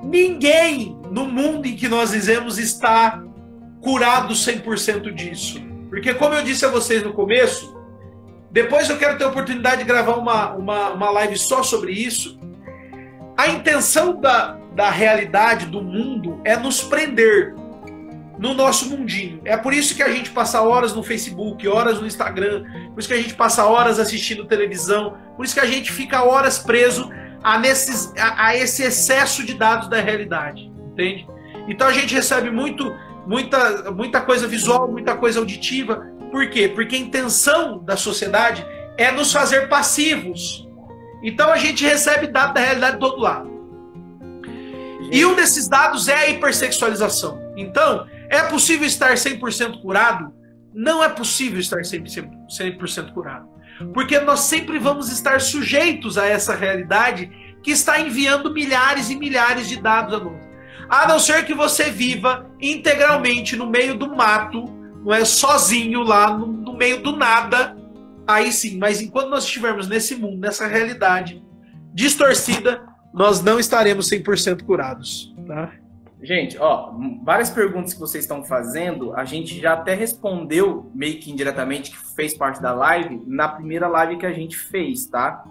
ninguém 0.03 0.99
no 1.09 1.25
mundo 1.25 1.67
em 1.67 1.75
que 1.75 1.87
nós 1.87 2.11
vivemos 2.11 2.57
está 2.57 3.23
curado 3.81 4.33
100% 4.33 5.13
disso. 5.13 5.61
Porque, 5.89 6.13
como 6.13 6.33
eu 6.33 6.43
disse 6.43 6.65
a 6.65 6.69
vocês 6.69 7.03
no 7.03 7.13
começo, 7.13 7.73
depois 8.51 8.89
eu 8.89 8.97
quero 8.97 9.17
ter 9.17 9.23
a 9.23 9.27
oportunidade 9.27 9.77
de 9.77 9.83
gravar 9.83 10.15
uma, 10.15 10.53
uma, 10.53 10.89
uma 10.89 11.09
live 11.11 11.37
só 11.37 11.61
sobre 11.61 11.91
isso. 11.91 12.39
A 13.37 13.47
intenção 13.47 14.19
da, 14.19 14.57
da 14.73 14.89
realidade, 14.89 15.67
do 15.67 15.81
mundo, 15.81 16.41
é 16.43 16.57
nos 16.57 16.81
prender. 16.81 17.53
No 18.37 18.53
nosso 18.53 18.89
mundinho. 18.89 19.41
É 19.45 19.55
por 19.55 19.73
isso 19.73 19.95
que 19.95 20.03
a 20.03 20.09
gente 20.09 20.31
passa 20.31 20.61
horas 20.61 20.93
no 20.93 21.03
Facebook, 21.03 21.67
horas 21.67 21.99
no 21.99 22.07
Instagram, 22.07 22.63
por 22.93 22.99
isso 22.99 23.07
que 23.07 23.13
a 23.13 23.21
gente 23.21 23.33
passa 23.33 23.65
horas 23.65 23.99
assistindo 23.99 24.45
televisão, 24.45 25.17
por 25.35 25.45
isso 25.45 25.53
que 25.53 25.59
a 25.59 25.65
gente 25.65 25.91
fica 25.91 26.23
horas 26.23 26.59
preso 26.59 27.09
a, 27.43 27.57
nesses, 27.59 28.13
a, 28.17 28.47
a 28.47 28.55
esse 28.55 28.83
excesso 28.83 29.45
de 29.45 29.53
dados 29.53 29.87
da 29.87 29.99
realidade, 29.99 30.71
entende? 30.91 31.27
Então 31.67 31.87
a 31.87 31.93
gente 31.93 32.13
recebe 32.13 32.49
muito, 32.49 32.93
muita, 33.25 33.91
muita 33.91 34.21
coisa 34.21 34.47
visual, 34.47 34.91
muita 34.91 35.15
coisa 35.15 35.39
auditiva. 35.39 36.07
Por 36.31 36.49
quê? 36.49 36.67
Porque 36.67 36.95
a 36.95 36.99
intenção 36.99 37.79
da 37.79 37.95
sociedade 37.95 38.65
é 38.97 39.11
nos 39.11 39.31
fazer 39.31 39.67
passivos. 39.67 40.67
Então 41.23 41.51
a 41.51 41.57
gente 41.57 41.83
recebe 41.83 42.27
dados 42.27 42.53
da 42.53 42.61
realidade 42.61 42.93
de 42.93 42.99
todo 42.99 43.21
lado. 43.21 43.55
E 45.11 45.25
um 45.25 45.35
desses 45.35 45.67
dados 45.67 46.07
é 46.07 46.15
a 46.15 46.29
hipersexualização. 46.29 47.39
Então, 47.55 48.05
é 48.29 48.43
possível 48.43 48.87
estar 48.87 49.13
100% 49.13 49.81
curado? 49.81 50.33
Não 50.73 51.03
é 51.03 51.09
possível 51.09 51.59
estar 51.59 51.81
100%, 51.81 52.49
100 52.49 53.13
curado. 53.13 53.47
Porque 53.93 54.19
nós 54.19 54.41
sempre 54.41 54.79
vamos 54.79 55.11
estar 55.11 55.41
sujeitos 55.41 56.17
a 56.17 56.25
essa 56.25 56.55
realidade 56.55 57.29
que 57.61 57.71
está 57.71 57.99
enviando 57.99 58.53
milhares 58.53 59.09
e 59.09 59.15
milhares 59.15 59.67
de 59.67 59.81
dados 59.81 60.13
a 60.13 60.19
nós. 60.19 60.45
A 60.87 61.07
não 61.07 61.19
ser 61.19 61.45
que 61.45 61.53
você 61.53 61.89
viva 61.89 62.49
integralmente 62.61 63.55
no 63.55 63.67
meio 63.67 63.97
do 63.97 64.15
mato, 64.15 64.65
não 65.03 65.13
é 65.13 65.25
sozinho 65.25 66.01
lá 66.03 66.35
no, 66.37 66.45
no 66.47 66.73
meio 66.73 67.01
do 67.01 67.15
nada, 67.15 67.75
aí 68.27 68.51
sim. 68.51 68.77
Mas 68.77 69.01
enquanto 69.01 69.29
nós 69.29 69.45
estivermos 69.45 69.87
nesse 69.87 70.15
mundo, 70.15 70.37
nessa 70.37 70.67
realidade 70.67 71.43
distorcida, 71.93 72.83
nós 73.13 73.41
não 73.41 73.59
estaremos 73.59 74.09
100% 74.09 74.63
curados, 74.63 75.33
tá? 75.47 75.71
Gente, 76.25 76.57
ó, 76.57 76.91
várias 77.23 77.51
perguntas 77.51 77.93
que 77.93 77.99
vocês 77.99 78.23
estão 78.23 78.43
fazendo, 78.43 79.13
a 79.13 79.23
gente 79.23 79.61
já 79.61 79.73
até 79.73 79.93
respondeu 79.93 80.89
meio 80.93 81.19
que 81.19 81.31
indiretamente, 81.31 81.91
que 81.91 82.15
fez 82.15 82.35
parte 82.35 82.59
da 82.59 82.73
live, 82.73 83.21
na 83.27 83.47
primeira 83.47 83.87
live 83.87 84.17
que 84.17 84.25
a 84.25 84.33
gente 84.33 84.57
fez, 84.57 85.05
tá? 85.05 85.45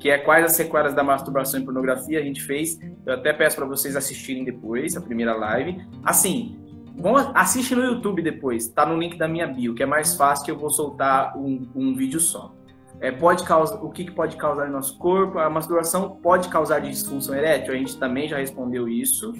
Que 0.00 0.10
é 0.10 0.18
quais 0.18 0.44
as 0.44 0.52
sequelas 0.56 0.94
da 0.94 1.04
masturbação 1.04 1.60
e 1.60 1.64
pornografia 1.64 2.18
a 2.18 2.22
gente 2.22 2.42
fez. 2.42 2.76
Eu 3.06 3.14
até 3.14 3.32
peço 3.32 3.54
para 3.54 3.66
vocês 3.66 3.94
assistirem 3.94 4.44
depois, 4.44 4.96
a 4.96 5.00
primeira 5.00 5.32
live. 5.32 5.80
Assim, 6.02 6.58
vão, 6.96 7.14
assiste 7.32 7.76
no 7.76 7.84
YouTube 7.84 8.20
depois, 8.20 8.66
tá 8.66 8.84
no 8.84 8.98
link 8.98 9.16
da 9.16 9.28
minha 9.28 9.46
bio, 9.46 9.76
que 9.76 9.84
é 9.84 9.86
mais 9.86 10.16
fácil 10.16 10.44
que 10.44 10.50
eu 10.50 10.58
vou 10.58 10.70
soltar 10.70 11.38
um, 11.38 11.68
um 11.72 11.94
vídeo 11.94 12.18
só. 12.18 12.52
É, 12.98 13.12
pode 13.12 13.44
causar, 13.44 13.76
o 13.76 13.90
que, 13.90 14.04
que 14.04 14.10
pode 14.10 14.36
causar 14.36 14.66
no 14.66 14.72
nosso 14.72 14.98
corpo? 14.98 15.38
A 15.38 15.48
masturbação 15.48 16.16
pode 16.16 16.48
causar 16.48 16.80
disfunção 16.80 17.32
erétil? 17.32 17.74
A 17.74 17.76
gente 17.76 17.96
também 17.96 18.26
já 18.26 18.38
respondeu 18.38 18.88
isso. 18.88 19.32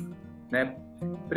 Né? 0.51 0.75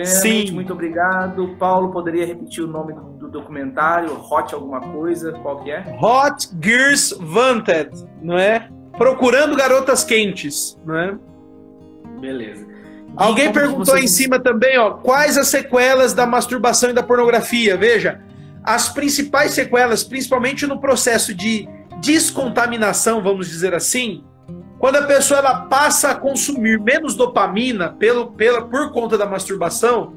Sim. 0.06 0.52
muito 0.52 0.72
obrigado. 0.72 1.56
Paulo, 1.60 1.92
poderia 1.92 2.26
repetir 2.26 2.64
o 2.64 2.68
nome 2.68 2.94
do, 2.94 3.02
do, 3.02 3.30
documentário? 3.30 4.12
Hot 4.30 4.54
alguma 4.54 4.80
coisa? 4.80 5.34
Qual 5.34 5.64
que 5.64 5.72
é? 5.72 5.98
Hot 6.02 6.50
Gears 6.62 7.12
Wanted, 7.14 7.90
não 8.22 8.38
é? 8.38 8.70
Procurando 8.98 9.56
garotas 9.56 10.04
quentes, 10.04 10.80
não 10.86 10.98
é? 10.98 11.18
Beleza. 12.20 12.68
Alguém 13.16 13.52
perguntou 13.52 13.96
você... 13.96 14.00
em 14.00 14.08
cima 14.08 14.40
também, 14.40 14.78
ó, 14.78 14.92
quais 14.92 15.38
as 15.38 15.48
sequelas 15.48 16.14
da 16.14 16.26
masturbação 16.26 16.92
e 16.92 16.94
da 16.94 17.04
pornografia? 17.04 17.76
Veja, 17.76 18.22
as 18.64 18.90
principais 18.90 19.52
sequelas, 19.52 20.04
principalmente 20.04 20.66
no 20.68 20.80
processo 20.80 21.34
de 21.34 21.68
descontaminação, 22.00 23.22
vamos 23.22 23.50
dizer 23.50 23.74
assim, 23.74 24.24
quando 24.80 24.96
a 24.96 25.04
pessoa 25.04 25.40
ela 25.40 25.62
passa 25.66 26.12
a 26.12 26.16
consumir 26.16 26.80
menos 26.80 27.14
dopamina 27.14 27.90
pelo, 27.90 28.32
pela, 28.32 28.62
por 28.62 28.92
conta 28.92 29.18
da 29.18 29.26
masturbação, 29.26 30.14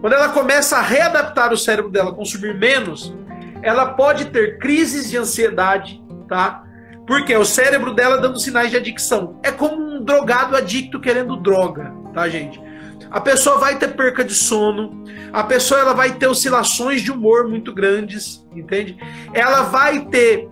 quando 0.00 0.14
ela 0.14 0.30
começa 0.30 0.76
a 0.76 0.82
readaptar 0.82 1.52
o 1.52 1.56
cérebro 1.56 1.88
dela 1.88 2.12
consumir 2.12 2.58
menos, 2.58 3.14
ela 3.62 3.94
pode 3.94 4.26
ter 4.26 4.58
crises 4.58 5.08
de 5.08 5.16
ansiedade, 5.16 6.02
tá? 6.28 6.64
Porque 7.06 7.36
o 7.36 7.44
cérebro 7.44 7.94
dela 7.94 8.18
dando 8.18 8.40
sinais 8.40 8.70
de 8.70 8.76
adicção. 8.76 9.38
É 9.42 9.52
como 9.52 9.76
um 9.76 10.04
drogado 10.04 10.56
adicto 10.56 11.00
querendo 11.00 11.36
droga, 11.36 11.94
tá, 12.12 12.28
gente? 12.28 12.60
A 13.08 13.20
pessoa 13.20 13.58
vai 13.58 13.78
ter 13.78 13.94
perca 13.94 14.24
de 14.24 14.34
sono, 14.34 15.04
a 15.32 15.44
pessoa 15.44 15.80
ela 15.80 15.92
vai 15.92 16.14
ter 16.14 16.26
oscilações 16.26 17.02
de 17.02 17.12
humor 17.12 17.46
muito 17.46 17.72
grandes, 17.72 18.44
entende? 18.54 18.96
Ela 19.32 19.62
vai 19.62 20.06
ter 20.06 20.48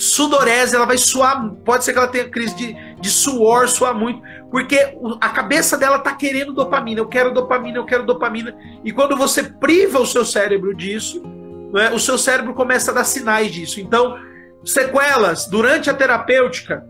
sudorese, 0.00 0.74
ela 0.74 0.86
vai 0.86 0.96
suar, 0.96 1.50
pode 1.62 1.84
ser 1.84 1.92
que 1.92 1.98
ela 1.98 2.08
tenha 2.08 2.28
crise 2.28 2.54
de, 2.56 2.94
de 2.98 3.10
suor, 3.10 3.68
suar 3.68 3.94
muito, 3.94 4.22
porque 4.50 4.96
a 5.20 5.28
cabeça 5.28 5.76
dela 5.76 5.98
tá 5.98 6.14
querendo 6.14 6.54
dopamina, 6.54 7.00
eu 7.00 7.06
quero 7.06 7.34
dopamina, 7.34 7.76
eu 7.76 7.84
quero 7.84 8.06
dopamina, 8.06 8.56
e 8.82 8.92
quando 8.92 9.14
você 9.14 9.42
priva 9.42 10.00
o 10.00 10.06
seu 10.06 10.24
cérebro 10.24 10.74
disso, 10.74 11.22
né, 11.70 11.90
o 11.90 11.98
seu 11.98 12.16
cérebro 12.16 12.54
começa 12.54 12.90
a 12.90 12.94
dar 12.94 13.04
sinais 13.04 13.52
disso. 13.52 13.78
Então, 13.78 14.16
sequelas 14.64 15.46
durante 15.46 15.90
a 15.90 15.94
terapêutica, 15.94 16.82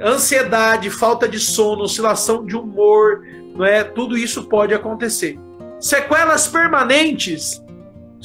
ansiedade, 0.00 0.88
falta 0.88 1.28
de 1.28 1.40
sono, 1.40 1.82
oscilação 1.82 2.46
de 2.46 2.56
humor, 2.56 3.24
não 3.56 3.64
é? 3.64 3.82
Tudo 3.82 4.16
isso 4.16 4.44
pode 4.44 4.72
acontecer. 4.72 5.36
Sequelas 5.80 6.46
permanentes 6.46 7.60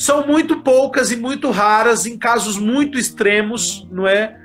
são 0.01 0.25
muito 0.25 0.61
poucas 0.61 1.11
e 1.11 1.15
muito 1.15 1.51
raras 1.51 2.07
em 2.07 2.17
casos 2.17 2.57
muito 2.57 2.97
extremos, 2.97 3.87
não 3.91 4.07
é? 4.07 4.35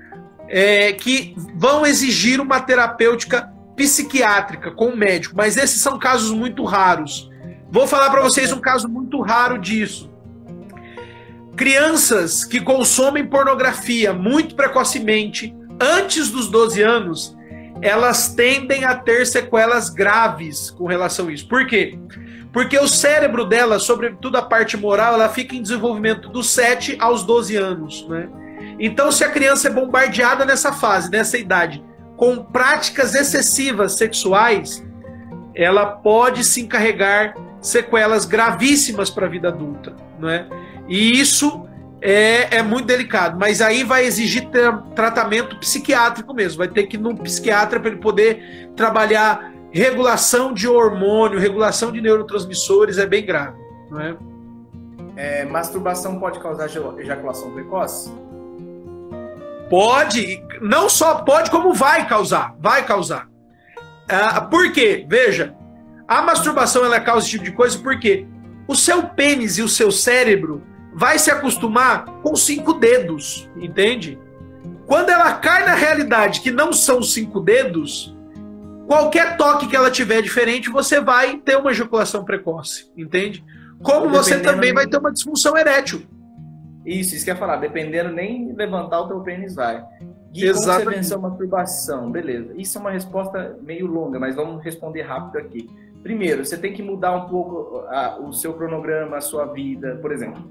é 0.48 0.92
que 0.92 1.34
vão 1.54 1.86
exigir 1.86 2.42
uma 2.42 2.60
terapêutica 2.60 3.50
psiquiátrica 3.74 4.70
com 4.70 4.88
o 4.88 4.96
médico, 4.96 5.34
mas 5.34 5.56
esses 5.56 5.80
são 5.80 5.98
casos 5.98 6.30
muito 6.30 6.62
raros. 6.62 7.30
Vou 7.70 7.86
falar 7.86 8.10
para 8.10 8.20
vocês 8.20 8.52
um 8.52 8.60
caso 8.60 8.86
muito 8.86 9.18
raro 9.22 9.56
disso. 9.56 10.10
Crianças 11.56 12.44
que 12.44 12.60
consomem 12.60 13.26
pornografia 13.26 14.12
muito 14.12 14.54
precocemente, 14.54 15.56
antes 15.80 16.28
dos 16.28 16.48
12 16.50 16.82
anos, 16.82 17.36
elas 17.80 18.34
tendem 18.34 18.84
a 18.84 18.94
ter 18.94 19.26
sequelas 19.26 19.88
graves 19.88 20.70
com 20.70 20.84
relação 20.84 21.28
a 21.28 21.32
isso. 21.32 21.48
Por 21.48 21.66
quê? 21.66 21.98
Porque 22.06 22.26
o 22.78 22.88
cérebro 22.88 23.44
dela, 23.44 23.78
sobretudo 23.78 24.36
a 24.36 24.42
parte 24.42 24.76
moral, 24.76 25.14
ela 25.14 25.28
fica 25.28 25.54
em 25.54 25.62
desenvolvimento 25.62 26.28
dos 26.28 26.50
7 26.50 26.96
aos 26.98 27.22
12 27.22 27.56
anos, 27.56 28.08
né? 28.08 28.28
Então, 28.78 29.10
se 29.10 29.24
a 29.24 29.28
criança 29.28 29.68
é 29.68 29.70
bombardeada 29.70 30.44
nessa 30.44 30.72
fase, 30.72 31.10
nessa 31.10 31.36
idade, 31.36 31.84
com 32.16 32.42
práticas 32.42 33.14
excessivas 33.14 33.92
sexuais, 33.92 34.84
ela 35.54 35.86
pode 35.86 36.44
se 36.44 36.60
encarregar 36.60 37.34
sequelas 37.60 38.24
gravíssimas 38.24 39.10
para 39.10 39.26
a 39.26 39.28
vida 39.28 39.48
adulta, 39.48 39.94
né? 40.18 40.46
E 40.88 41.18
isso 41.18 41.66
é, 42.00 42.58
é 42.58 42.62
muito 42.62 42.86
delicado, 42.86 43.38
mas 43.38 43.60
aí 43.60 43.82
vai 43.82 44.04
exigir 44.04 44.48
tratamento 44.94 45.58
psiquiátrico 45.58 46.32
mesmo, 46.32 46.58
vai 46.58 46.68
ter 46.68 46.84
que 46.84 46.96
ir 46.96 47.00
num 47.00 47.16
psiquiatra 47.16 47.80
para 47.80 47.90
ele 47.90 48.00
poder 48.00 48.70
trabalhar 48.76 49.52
regulação 49.77 50.55
de 50.55 50.66
hormônio, 50.66 51.39
regulação 51.39 51.93
de 51.93 52.01
neurotransmissores 52.01 52.97
é 52.97 53.05
bem 53.05 53.27
grave, 53.27 53.59
não 53.90 54.01
é? 54.01 54.16
é 55.16 55.44
masturbação 55.44 56.19
pode 56.19 56.40
causar 56.40 56.66
ejaculação 56.98 57.51
precoce? 57.53 58.11
Pode, 59.69 60.43
não 60.62 60.89
só 60.89 61.16
pode, 61.16 61.51
como 61.51 61.74
vai 61.74 62.09
causar, 62.09 62.55
vai 62.59 62.86
causar. 62.86 63.28
Ah, 64.09 64.40
por 64.40 64.73
quê? 64.73 65.05
Veja, 65.07 65.55
a 66.09 66.23
masturbação 66.23 66.82
ela 66.82 66.98
causa 66.98 67.27
esse 67.27 67.32
tipo 67.32 67.44
de 67.44 67.53
coisa 67.53 67.78
porque 67.78 68.27
o 68.66 68.74
seu 68.74 69.03
pênis 69.09 69.59
e 69.59 69.62
o 69.62 69.69
seu 69.69 69.90
cérebro 69.90 70.62
vai 70.94 71.19
se 71.19 71.31
acostumar 71.31 72.07
com 72.23 72.35
cinco 72.35 72.73
dedos, 72.73 73.51
entende? 73.57 74.19
Quando 74.86 75.11
ela 75.11 75.35
cai 75.35 75.66
na 75.66 75.74
realidade 75.74 76.40
que 76.40 76.51
não 76.51 76.73
são 76.73 77.03
cinco 77.03 77.40
dedos, 77.40 78.15
Qualquer 78.86 79.36
toque 79.36 79.66
que 79.66 79.74
ela 79.74 79.90
tiver 79.90 80.22
diferente, 80.22 80.70
você 80.70 81.00
vai 81.00 81.38
ter 81.38 81.56
uma 81.56 81.70
ejaculação 81.70 82.24
precoce, 82.24 82.90
entende? 82.96 83.44
Como 83.82 84.08
você 84.08 84.40
também 84.40 84.72
vai 84.72 84.86
ter 84.86 84.98
uma 84.98 85.12
disfunção 85.12 85.56
erétil. 85.56 86.02
Isso, 86.84 87.16
isso 87.16 87.24
que 87.24 87.30
eu 87.30 87.34
ia 87.34 87.38
falar. 87.40 87.56
Dependendo, 87.56 88.10
nem 88.10 88.52
levantar 88.54 89.00
o 89.00 89.08
teu 89.08 89.20
pênis 89.20 89.54
vai. 89.54 89.84
Gui, 90.32 90.46
Exatamente. 90.46 90.84
como 90.84 90.90
você 90.90 90.96
venceu 90.96 91.18
uma 91.18 91.28
masturbação? 91.30 92.10
Beleza. 92.10 92.54
Isso 92.56 92.78
é 92.78 92.80
uma 92.80 92.90
resposta 92.90 93.58
meio 93.60 93.86
longa, 93.86 94.20
mas 94.20 94.36
vamos 94.36 94.62
responder 94.62 95.02
rápido 95.02 95.38
aqui. 95.38 95.68
Primeiro, 96.02 96.44
você 96.44 96.56
tem 96.56 96.72
que 96.72 96.82
mudar 96.82 97.12
um 97.16 97.28
pouco 97.28 97.80
a, 97.88 98.18
o 98.20 98.32
seu 98.32 98.54
cronograma, 98.54 99.16
a 99.16 99.20
sua 99.20 99.46
vida. 99.46 99.98
Por 100.00 100.12
exemplo, 100.12 100.48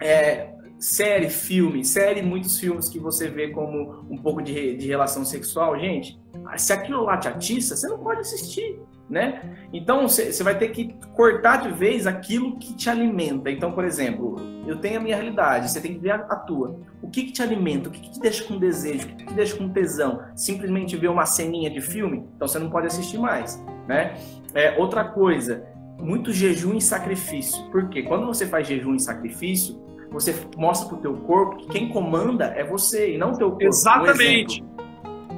é, 0.00 0.54
série, 0.80 1.28
filme, 1.28 1.84
série, 1.84 2.22
muitos 2.22 2.58
filmes 2.58 2.88
que 2.88 2.98
você 2.98 3.28
vê 3.28 3.48
como 3.48 4.06
um 4.10 4.16
pouco 4.16 4.40
de, 4.40 4.74
de 4.76 4.88
relação 4.88 5.26
sexual, 5.26 5.78
gente, 5.78 6.18
se 6.56 6.72
aquilo 6.72 7.04
lá 7.04 7.18
te 7.18 7.28
atiça, 7.28 7.76
você 7.76 7.86
não 7.86 7.98
pode 7.98 8.20
assistir, 8.20 8.80
né? 9.08 9.58
Então 9.74 10.08
você 10.08 10.42
vai 10.42 10.56
ter 10.56 10.68
que 10.68 10.94
cortar 11.14 11.58
de 11.58 11.70
vez 11.70 12.06
aquilo 12.06 12.58
que 12.58 12.74
te 12.74 12.88
alimenta. 12.88 13.50
Então, 13.50 13.72
por 13.72 13.84
exemplo, 13.84 14.36
eu 14.66 14.80
tenho 14.80 14.98
a 14.98 15.02
minha 15.02 15.16
realidade, 15.16 15.70
você 15.70 15.82
tem 15.82 15.92
que 15.92 16.00
ver 16.00 16.12
a, 16.12 16.16
a 16.16 16.36
tua. 16.36 16.80
O 17.02 17.10
que, 17.10 17.24
que 17.24 17.32
te 17.32 17.42
alimenta? 17.42 17.90
O 17.90 17.92
que, 17.92 18.00
que 18.00 18.12
te 18.12 18.20
deixa 18.20 18.44
com 18.44 18.58
desejo? 18.58 19.04
O 19.04 19.08
que, 19.08 19.16
que 19.16 19.26
te 19.26 19.34
deixa 19.34 19.56
com 19.56 19.68
tesão? 19.68 20.22
Simplesmente 20.34 20.96
ver 20.96 21.08
uma 21.08 21.26
ceninha 21.26 21.68
de 21.68 21.82
filme? 21.82 22.24
Então 22.36 22.48
você 22.48 22.58
não 22.58 22.70
pode 22.70 22.86
assistir 22.86 23.18
mais, 23.18 23.62
né? 23.86 24.14
É, 24.54 24.78
outra 24.78 25.04
coisa, 25.04 25.62
muito 25.98 26.32
jejum 26.32 26.74
e 26.74 26.80
sacrifício. 26.80 27.70
Porque 27.70 28.02
quando 28.02 28.26
você 28.26 28.46
faz 28.46 28.66
jejum 28.66 28.94
e 28.94 29.00
sacrifício, 29.00 29.89
você 30.10 30.34
mostra 30.56 30.88
pro 30.88 30.98
teu 30.98 31.14
corpo 31.14 31.56
que 31.56 31.68
quem 31.68 31.88
comanda 31.88 32.46
é 32.46 32.64
você 32.64 33.14
e 33.14 33.18
não 33.18 33.32
teu 33.32 33.50
corpo. 33.50 33.64
Exatamente. 33.64 34.64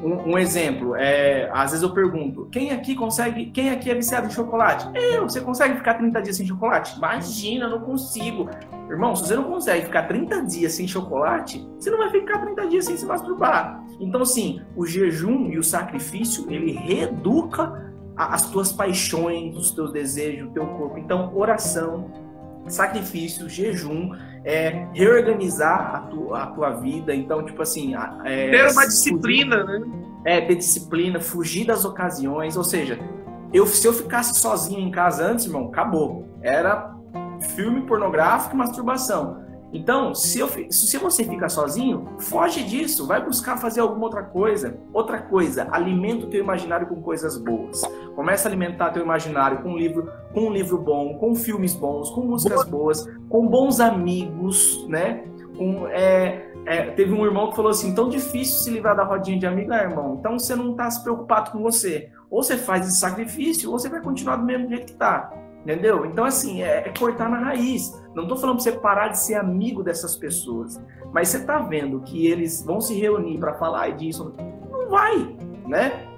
Um, 0.03 0.33
um, 0.33 0.39
exemplo, 0.39 0.97
é, 0.97 1.49
às 1.53 1.71
vezes 1.71 1.83
eu 1.83 1.95
pergunto, 1.95 2.49
quem 2.51 2.73
aqui 2.73 2.93
consegue, 2.97 3.47
quem 3.47 3.71
aqui 3.71 3.89
é 3.89 3.95
viciado 3.95 4.27
em 4.27 4.31
chocolate? 4.31 4.89
Eu, 4.95 5.29
você 5.29 5.41
consegue 5.41 5.77
ficar 5.77 5.95
30 5.95 6.23
dias 6.23 6.37
sem 6.37 6.47
chocolate? 6.47 6.97
Imagina, 6.97 7.69
não 7.69 7.81
consigo. 7.81 8.51
Irmão, 8.91 9.15
se 9.15 9.29
você 9.29 9.37
não 9.37 9.45
consegue 9.45 9.87
ficar 9.87 10.09
30 10.09 10.43
dias 10.47 10.73
sem 10.73 10.89
chocolate, 10.89 11.65
você 11.79 11.89
não 11.89 11.99
vai 11.99 12.11
ficar 12.11 12.41
30 12.41 12.67
dias 12.67 12.85
sem 12.87 12.97
se 12.97 13.07
masturbar. 13.07 13.85
Então, 14.01 14.23
assim, 14.23 14.61
o 14.75 14.85
jejum 14.85 15.51
e 15.51 15.59
o 15.59 15.63
sacrifício, 15.63 16.51
ele 16.51 16.73
reeduca 16.73 17.93
as 18.17 18.51
tuas 18.51 18.73
paixões, 18.73 19.57
os 19.57 19.71
teus 19.71 19.93
desejos, 19.93 20.51
o 20.51 20.53
teu 20.53 20.67
corpo. 20.67 20.99
Então, 20.99 21.33
oração, 21.35 22.11
sacrifício, 22.67 23.49
jejum, 23.49 24.11
é, 24.45 24.87
reorganizar 24.93 25.95
a, 25.95 26.01
tu, 26.01 26.35
a 26.35 26.47
tua 26.47 26.71
vida. 26.71 27.15
Então, 27.15 27.45
tipo 27.45 27.63
assim. 27.63 27.95
É, 28.25 28.51
ter 28.51 28.73
uma 28.73 28.87
disciplina, 28.87 29.61
fugir, 29.61 29.81
né? 29.81 30.09
É, 30.25 30.41
ter 30.41 30.55
disciplina, 30.57 31.21
fugir 31.21 31.67
das 31.67 31.85
ocasiões. 31.85 32.57
Ou 32.57 32.65
seja, 32.65 32.99
eu, 33.53 33.67
se 33.67 33.87
eu 33.87 33.93
ficasse 33.93 34.39
sozinho 34.41 34.81
em 34.81 34.91
casa 34.91 35.25
antes, 35.25 35.47
irmão, 35.47 35.69
acabou. 35.69 36.29
Era 36.43 36.95
filme 37.55 37.83
pornográfico 37.83 38.55
e 38.55 38.59
masturbação. 38.59 39.43
Então, 39.73 40.15
se, 40.15 40.39
eu, 40.39 40.49
se 40.71 40.99
você 40.99 41.25
fica 41.25 41.49
sozinho, 41.49 42.07
foge 42.19 42.63
disso, 42.63 43.07
vai 43.07 43.25
buscar 43.25 43.57
fazer 43.57 43.81
alguma 43.81 44.05
outra 44.05 44.23
coisa. 44.23 44.79
Outra 44.93 45.21
coisa, 45.23 45.67
alimenta 45.71 46.27
o 46.27 46.29
teu 46.29 46.41
imaginário 46.41 46.87
com 46.87 47.01
coisas 47.01 47.39
boas. 47.39 47.81
Começa 48.15 48.49
a 48.49 48.51
alimentar 48.51 48.91
teu 48.91 49.03
imaginário 49.03 49.63
com 49.63 49.71
um 49.71 49.77
livro, 49.77 50.13
com 50.35 50.49
um 50.49 50.53
livro 50.53 50.77
bom, 50.77 51.17
com 51.19 51.35
filmes 51.35 51.75
bons, 51.75 52.11
com 52.11 52.21
músicas 52.23 52.65
boas, 52.65 53.09
com 53.31 53.47
bons 53.47 53.81
amigos, 53.81 54.87
né? 54.89 55.25
É, 55.91 56.53
é, 56.67 56.83
teve 56.91 57.13
um 57.13 57.25
irmão 57.25 57.51
que 57.51 57.57
falou 57.57 57.71
assim: 57.71 57.95
tão 57.95 58.09
difícil 58.09 58.59
se 58.59 58.71
livrar 58.71 58.95
da 58.95 59.05
rodinha 59.05 59.39
de 59.39 59.47
amigo, 59.47 59.73
é, 59.73 59.85
irmão. 59.85 60.17
Então 60.19 60.39
você 60.39 60.55
não 60.55 60.73
está 60.73 60.91
se 60.91 61.03
preocupado 61.03 61.51
com 61.51 61.63
você. 61.63 62.11
Ou 62.31 62.43
você 62.43 62.57
faz 62.57 62.87
esse 62.87 62.99
sacrifício, 62.99 63.71
ou 63.71 63.79
você 63.79 63.89
vai 63.89 64.01
continuar 64.01 64.37
do 64.37 64.45
mesmo 64.45 64.69
jeito 64.69 64.87
que 64.87 64.93
está. 64.93 65.33
Entendeu? 65.63 66.05
Então, 66.07 66.25
assim, 66.25 66.63
é, 66.63 66.79
é, 66.79 66.93
cortar 66.99 67.29
na 67.29 67.39
raiz. 67.39 68.02
Não 68.15 68.25
estou 68.25 68.37
falando 68.37 68.57
para 68.57 68.65
você 68.65 68.73
parar 68.73 69.09
de 69.09 69.19
ser 69.19 69.35
amigo 69.35 69.83
dessas 69.83 70.17
pessoas. 70.17 70.81
Mas 71.13 71.29
você 71.29 71.39
está 71.39 71.59
vendo 71.59 72.01
que 72.01 72.27
eles 72.27 72.63
vão 72.63 72.81
se 72.81 72.95
reunir 72.95 73.39
para 73.39 73.55
falar 73.55 73.91
disso. 73.91 74.35
Não 74.71 74.89
vai, 74.89 75.37
né? 75.67 76.12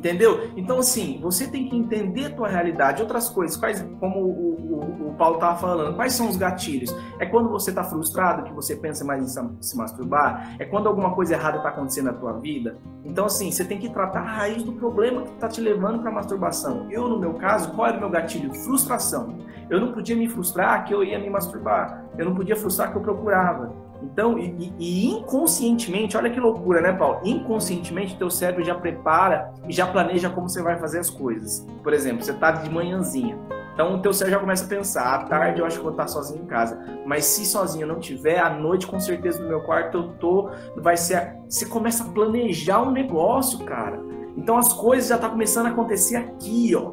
Entendeu? 0.00 0.50
Então, 0.56 0.78
assim, 0.78 1.20
você 1.20 1.46
tem 1.46 1.68
que 1.68 1.76
entender 1.76 2.24
a 2.24 2.30
tua 2.30 2.48
realidade. 2.48 3.02
Outras 3.02 3.28
coisas, 3.28 3.54
quais, 3.54 3.86
como 4.00 4.18
o, 4.18 5.08
o, 5.08 5.08
o 5.10 5.14
Paulo 5.14 5.34
estava 5.34 5.58
falando, 5.58 5.94
quais 5.94 6.14
são 6.14 6.26
os 6.26 6.38
gatilhos? 6.38 6.90
É 7.18 7.26
quando 7.26 7.50
você 7.50 7.68
está 7.68 7.84
frustrado 7.84 8.44
que 8.44 8.52
você 8.54 8.74
pensa 8.74 9.04
mais 9.04 9.36
em 9.36 9.60
se 9.60 9.76
masturbar? 9.76 10.56
É 10.58 10.64
quando 10.64 10.86
alguma 10.86 11.14
coisa 11.14 11.34
errada 11.34 11.58
está 11.58 11.68
acontecendo 11.68 12.06
na 12.06 12.14
tua 12.14 12.32
vida? 12.38 12.78
Então, 13.04 13.26
assim, 13.26 13.52
você 13.52 13.62
tem 13.62 13.78
que 13.78 13.90
tratar 13.90 14.20
a 14.20 14.36
raiz 14.36 14.62
do 14.62 14.72
problema 14.72 15.20
que 15.20 15.32
está 15.34 15.48
te 15.48 15.60
levando 15.60 16.00
para 16.00 16.10
a 16.10 16.14
masturbação. 16.14 16.90
Eu, 16.90 17.06
no 17.06 17.18
meu 17.18 17.34
caso, 17.34 17.70
qual 17.72 17.88
era 17.88 17.98
o 17.98 18.00
meu 18.00 18.08
gatilho? 18.08 18.54
Frustração. 18.54 19.36
Eu 19.68 19.82
não 19.82 19.92
podia 19.92 20.16
me 20.16 20.30
frustrar 20.30 20.86
que 20.86 20.94
eu 20.94 21.04
ia 21.04 21.18
me 21.18 21.28
masturbar. 21.28 22.06
Eu 22.16 22.24
não 22.24 22.34
podia 22.34 22.56
frustrar 22.56 22.90
que 22.90 22.96
eu 22.96 23.02
procurava. 23.02 23.89
Então, 24.02 24.38
e, 24.38 24.72
e, 24.78 25.06
inconscientemente, 25.06 26.16
olha 26.16 26.30
que 26.30 26.40
loucura, 26.40 26.80
né, 26.80 26.92
Paulo? 26.92 27.20
Inconscientemente, 27.24 28.16
teu 28.16 28.30
cérebro 28.30 28.64
já 28.64 28.74
prepara 28.74 29.52
e 29.68 29.72
já 29.72 29.86
planeja 29.86 30.30
como 30.30 30.48
você 30.48 30.62
vai 30.62 30.78
fazer 30.78 30.98
as 30.98 31.10
coisas. 31.10 31.66
Por 31.82 31.92
exemplo, 31.92 32.22
você 32.22 32.32
tá 32.32 32.50
de 32.50 32.70
manhãzinha. 32.70 33.38
Então, 33.74 33.94
o 33.94 34.02
teu 34.02 34.12
cérebro 34.12 34.34
já 34.34 34.40
começa 34.40 34.64
a 34.64 34.68
pensar, 34.68 35.14
à 35.14 35.24
tarde 35.24 35.60
eu 35.60 35.66
acho 35.66 35.76
que 35.76 35.82
vou 35.82 35.92
estar 35.92 36.08
sozinho 36.08 36.42
em 36.42 36.46
casa. 36.46 36.78
Mas 37.06 37.24
se 37.24 37.46
sozinho 37.46 37.86
não 37.86 37.98
tiver, 37.98 38.38
à 38.38 38.50
noite, 38.50 38.86
com 38.86 38.98
certeza, 38.98 39.42
no 39.42 39.48
meu 39.48 39.60
quarto 39.60 39.96
eu 39.98 40.08
tô, 40.14 40.50
vai 40.76 40.96
ser... 40.96 41.36
Você 41.48 41.66
começa 41.66 42.04
a 42.04 42.08
planejar 42.08 42.82
um 42.82 42.90
negócio, 42.90 43.64
cara. 43.64 44.00
Então, 44.36 44.56
as 44.56 44.72
coisas 44.72 45.08
já 45.08 45.18
tá 45.18 45.28
começando 45.28 45.66
a 45.66 45.70
acontecer 45.70 46.16
aqui, 46.16 46.74
ó. 46.74 46.92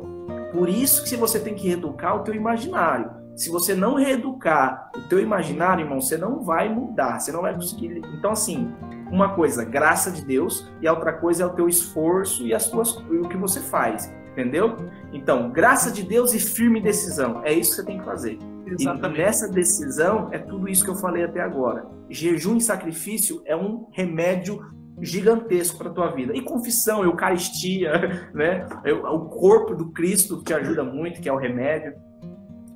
Por 0.51 0.69
isso 0.69 1.03
que 1.03 1.15
você 1.15 1.39
tem 1.39 1.55
que 1.55 1.67
reeducar 1.67 2.15
o 2.15 2.19
teu 2.19 2.33
imaginário. 2.33 3.11
Se 3.37 3.51
você 3.51 3.75
não 3.75 3.93
reeducar 3.93 4.89
o 4.95 5.01
teu 5.07 5.19
imaginário, 5.19 5.83
irmão, 5.83 6.01
você 6.01 6.17
não 6.17 6.41
vai 6.41 6.73
mudar, 6.73 7.19
você 7.19 7.31
não 7.31 7.43
vai 7.43 7.53
conseguir. 7.53 8.01
Então, 8.17 8.31
assim, 8.31 8.73
uma 9.11 9.35
coisa, 9.35 9.63
graça 9.63 10.11
de 10.11 10.25
Deus, 10.25 10.67
e 10.81 10.87
a 10.87 10.91
outra 10.91 11.13
coisa 11.13 11.43
é 11.43 11.45
o 11.45 11.51
teu 11.51 11.69
esforço 11.69 12.47
e 12.47 12.53
as 12.53 12.67
tuas, 12.67 12.97
o 12.97 13.29
que 13.29 13.37
você 13.37 13.59
faz, 13.59 14.11
entendeu? 14.31 14.75
Então, 15.13 15.51
graça 15.51 15.91
de 15.91 16.01
Deus 16.01 16.33
e 16.33 16.39
firme 16.39 16.81
decisão, 16.81 17.43
é 17.45 17.53
isso 17.53 17.69
que 17.69 17.75
você 17.77 17.85
tem 17.85 17.99
que 17.99 18.05
fazer. 18.05 18.39
Exatamente. 18.65 19.19
E 19.19 19.23
nessa 19.23 19.47
decisão 19.47 20.29
é 20.31 20.39
tudo 20.39 20.67
isso 20.67 20.83
que 20.83 20.89
eu 20.89 20.95
falei 20.95 21.23
até 21.23 21.39
agora. 21.39 21.85
Jejum 22.09 22.57
e 22.57 22.61
sacrifício 22.61 23.43
é 23.45 23.55
um 23.55 23.87
remédio 23.91 24.59
gigantesco 24.99 25.77
para 25.77 25.91
tua 25.91 26.07
vida. 26.09 26.35
E 26.35 26.41
confissão, 26.41 27.03
eucaristia, 27.03 28.31
né? 28.33 28.67
O 29.11 29.25
corpo 29.25 29.75
do 29.75 29.91
Cristo 29.91 30.39
que 30.39 30.45
te 30.45 30.53
ajuda 30.55 30.83
muito, 30.83 31.21
que 31.21 31.29
é 31.29 31.33
o 31.33 31.37
remédio. 31.37 31.93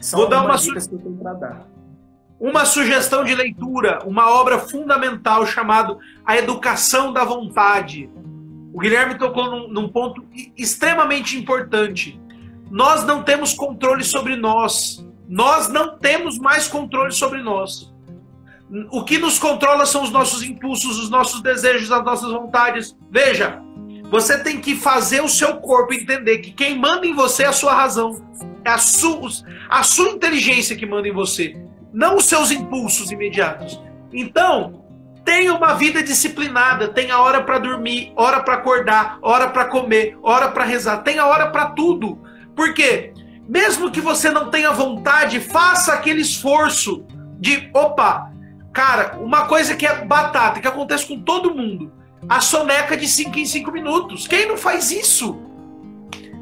São 0.01 0.19
Vou 0.19 0.29
dar 0.29 0.43
uma 0.43 0.57
dicas 0.57 0.87
que 0.87 0.95
eu 0.95 0.99
tenho 0.99 1.15
para 1.17 1.33
dar. 1.33 1.67
Uma 2.39 2.65
sugestão 2.65 3.23
de 3.23 3.35
leitura, 3.35 3.99
uma 4.03 4.31
obra 4.31 4.57
fundamental 4.57 5.45
chamada 5.45 5.95
A 6.25 6.35
Educação 6.35 7.13
da 7.13 7.23
Vontade. 7.23 8.09
O 8.73 8.79
Guilherme 8.79 9.15
tocou 9.15 9.45
num, 9.45 9.67
num 9.67 9.87
ponto 9.87 10.25
extremamente 10.57 11.37
importante. 11.37 12.19
Nós 12.71 13.05
não 13.05 13.21
temos 13.21 13.53
controle 13.53 14.03
sobre 14.03 14.35
nós. 14.35 15.05
Nós 15.29 15.69
não 15.69 15.97
temos 15.99 16.39
mais 16.39 16.67
controle 16.67 17.11
sobre 17.11 17.43
nós. 17.43 17.93
O 18.89 19.03
que 19.03 19.17
nos 19.17 19.37
controla 19.37 19.85
são 19.85 20.01
os 20.01 20.09
nossos 20.09 20.41
impulsos, 20.43 20.97
os 20.97 21.09
nossos 21.09 21.41
desejos, 21.41 21.91
as 21.91 22.03
nossas 22.03 22.31
vontades. 22.31 22.97
Veja, 23.09 23.61
você 24.11 24.37
tem 24.37 24.59
que 24.59 24.75
fazer 24.75 25.21
o 25.21 25.29
seu 25.29 25.55
corpo 25.55 25.93
entender 25.93 26.39
que 26.39 26.51
quem 26.51 26.77
manda 26.77 27.07
em 27.07 27.15
você 27.15 27.43
é 27.43 27.47
a 27.47 27.53
sua 27.53 27.73
razão. 27.73 28.21
É 28.65 28.69
a 28.69 28.77
sua, 28.77 29.29
a 29.69 29.83
sua 29.83 30.09
inteligência 30.09 30.75
que 30.75 30.85
manda 30.85 31.07
em 31.07 31.13
você, 31.13 31.55
não 31.93 32.17
os 32.17 32.25
seus 32.25 32.51
impulsos 32.51 33.09
imediatos. 33.09 33.81
Então, 34.11 34.83
tenha 35.23 35.53
uma 35.53 35.73
vida 35.73 36.03
disciplinada, 36.03 36.89
tenha 36.89 37.17
hora 37.19 37.41
para 37.41 37.57
dormir, 37.57 38.11
hora 38.15 38.41
para 38.41 38.55
acordar, 38.55 39.17
hora 39.21 39.47
para 39.47 39.65
comer, 39.65 40.17
hora 40.21 40.49
para 40.49 40.65
rezar, 40.65 40.97
tenha 40.97 41.25
hora 41.25 41.49
para 41.49 41.67
tudo. 41.67 42.21
Porque 42.53 43.13
mesmo 43.47 43.89
que 43.89 44.01
você 44.01 44.29
não 44.29 44.49
tenha 44.49 44.71
vontade, 44.71 45.39
faça 45.39 45.93
aquele 45.93 46.21
esforço 46.21 47.05
de, 47.39 47.71
opa, 47.73 48.29
cara, 48.73 49.17
uma 49.19 49.47
coisa 49.47 49.73
que 49.73 49.87
é 49.87 50.03
batata, 50.05 50.59
que 50.59 50.67
acontece 50.67 51.07
com 51.07 51.19
todo 51.19 51.55
mundo, 51.55 51.91
a 52.27 52.39
soneca 52.39 52.95
de 52.95 53.07
5 53.07 53.37
em 53.37 53.45
5 53.45 53.71
minutos. 53.71 54.27
Quem 54.27 54.47
não 54.47 54.57
faz 54.57 54.91
isso? 54.91 55.41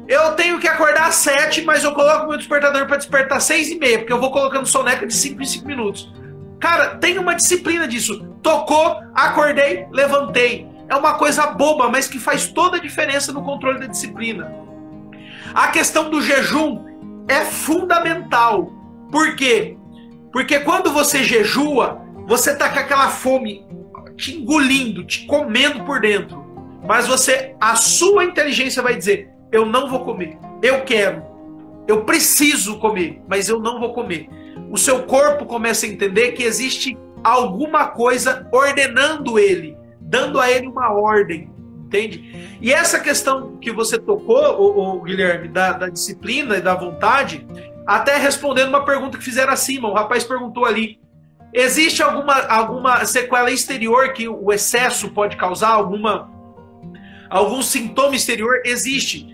Eu 0.08 0.32
tenho 0.32 0.58
que 0.58 0.66
acordar 0.66 1.06
às 1.06 1.14
7, 1.16 1.62
mas 1.62 1.84
eu 1.84 1.92
coloco 1.92 2.26
meu 2.28 2.36
despertador 2.36 2.86
para 2.86 2.96
despertar 2.96 3.38
às 3.38 3.44
6 3.44 3.70
e 3.70 3.78
meia, 3.78 3.98
porque 3.98 4.12
eu 4.12 4.20
vou 4.20 4.30
colocando 4.30 4.66
soneca 4.66 5.06
de 5.06 5.14
5 5.14 5.40
em 5.40 5.46
5 5.46 5.66
minutos. 5.66 6.12
Cara, 6.58 6.96
tem 6.96 7.16
uma 7.16 7.34
disciplina 7.34 7.86
disso. 7.86 8.26
Tocou, 8.42 9.00
acordei, 9.14 9.86
levantei. 9.90 10.68
É 10.88 10.96
uma 10.96 11.14
coisa 11.14 11.46
boba, 11.46 11.88
mas 11.88 12.08
que 12.08 12.18
faz 12.18 12.48
toda 12.48 12.76
a 12.76 12.80
diferença 12.80 13.32
no 13.32 13.42
controle 13.42 13.78
da 13.78 13.86
disciplina. 13.86 14.52
A 15.54 15.68
questão 15.68 16.10
do 16.10 16.20
jejum 16.20 16.84
é 17.28 17.44
fundamental. 17.44 18.72
Por 19.10 19.36
quê? 19.36 19.76
Porque 20.32 20.60
quando 20.60 20.92
você 20.92 21.22
jejua, 21.22 22.00
você 22.26 22.54
tá 22.54 22.68
com 22.68 22.78
aquela 22.78 23.08
fome 23.08 23.64
te 24.20 24.36
engolindo, 24.36 25.02
te 25.02 25.26
comendo 25.26 25.82
por 25.84 26.00
dentro. 26.00 26.44
Mas 26.86 27.08
você, 27.08 27.54
a 27.60 27.74
sua 27.74 28.24
inteligência 28.24 28.82
vai 28.82 28.94
dizer: 28.94 29.30
eu 29.50 29.64
não 29.64 29.88
vou 29.88 30.04
comer. 30.04 30.38
Eu 30.62 30.82
quero. 30.82 31.22
Eu 31.88 32.04
preciso 32.04 32.78
comer, 32.78 33.20
mas 33.26 33.48
eu 33.48 33.58
não 33.58 33.80
vou 33.80 33.92
comer. 33.92 34.28
O 34.70 34.76
seu 34.76 35.02
corpo 35.02 35.46
começa 35.46 35.86
a 35.86 35.88
entender 35.88 36.32
que 36.32 36.44
existe 36.44 36.96
alguma 37.24 37.88
coisa 37.88 38.46
ordenando 38.52 39.38
ele, 39.38 39.76
dando 40.00 40.38
a 40.38 40.50
ele 40.50 40.68
uma 40.68 40.92
ordem, 40.92 41.50
entende? 41.84 42.56
E 42.60 42.72
essa 42.72 43.00
questão 43.00 43.56
que 43.56 43.72
você 43.72 43.98
tocou, 43.98 44.60
o, 44.60 45.02
Guilherme, 45.02 45.48
da, 45.48 45.72
da, 45.72 45.88
disciplina 45.88 46.56
e 46.56 46.60
da 46.60 46.74
vontade, 46.74 47.44
até 47.86 48.16
respondendo 48.16 48.68
uma 48.68 48.84
pergunta 48.84 49.18
que 49.18 49.24
fizeram 49.24 49.52
acima, 49.52 49.88
o 49.88 49.94
rapaz 49.94 50.22
perguntou 50.22 50.64
ali: 50.64 50.99
existe 51.52 52.02
alguma, 52.02 52.34
alguma 52.46 53.04
sequela 53.04 53.50
exterior 53.50 54.12
que 54.12 54.28
o 54.28 54.52
excesso 54.52 55.10
pode 55.10 55.36
causar? 55.36 55.70
Alguma, 55.70 56.30
algum 57.28 57.62
sintoma 57.62 58.14
exterior? 58.14 58.62
Existe. 58.64 59.28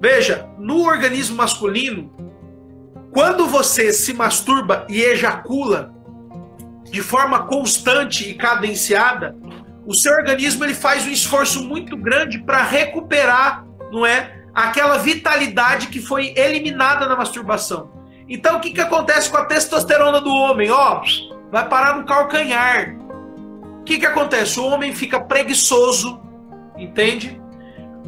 Veja, 0.00 0.48
no 0.58 0.86
organismo 0.86 1.36
masculino, 1.36 2.12
quando 3.12 3.46
você 3.46 3.92
se 3.92 4.12
masturba 4.12 4.86
e 4.88 5.00
ejacula 5.00 5.94
de 6.84 7.02
forma 7.02 7.44
constante 7.44 8.28
e 8.28 8.34
cadenciada, 8.34 9.36
o 9.86 9.94
seu 9.94 10.12
organismo 10.12 10.64
ele 10.64 10.74
faz 10.74 11.06
um 11.06 11.10
esforço 11.10 11.62
muito 11.64 11.96
grande 11.96 12.38
para 12.38 12.62
recuperar, 12.62 13.66
não 13.90 14.04
é, 14.04 14.42
aquela 14.54 14.98
vitalidade 14.98 15.88
que 15.88 16.00
foi 16.00 16.32
eliminada 16.36 17.06
na 17.06 17.16
masturbação. 17.16 17.90
Então 18.28 18.58
o 18.58 18.60
que, 18.60 18.70
que 18.70 18.80
acontece 18.80 19.30
com 19.30 19.36
a 19.36 19.46
testosterona 19.46 20.20
do 20.20 20.30
homem? 20.30 20.70
Ó, 20.70 21.02
vai 21.50 21.68
parar 21.68 21.96
no 21.96 22.04
calcanhar. 22.04 22.96
O 23.80 23.84
que, 23.84 23.98
que 23.98 24.06
acontece? 24.06 24.60
O 24.60 24.66
homem 24.66 24.92
fica 24.94 25.20
preguiçoso, 25.20 26.20
entende? 26.76 27.40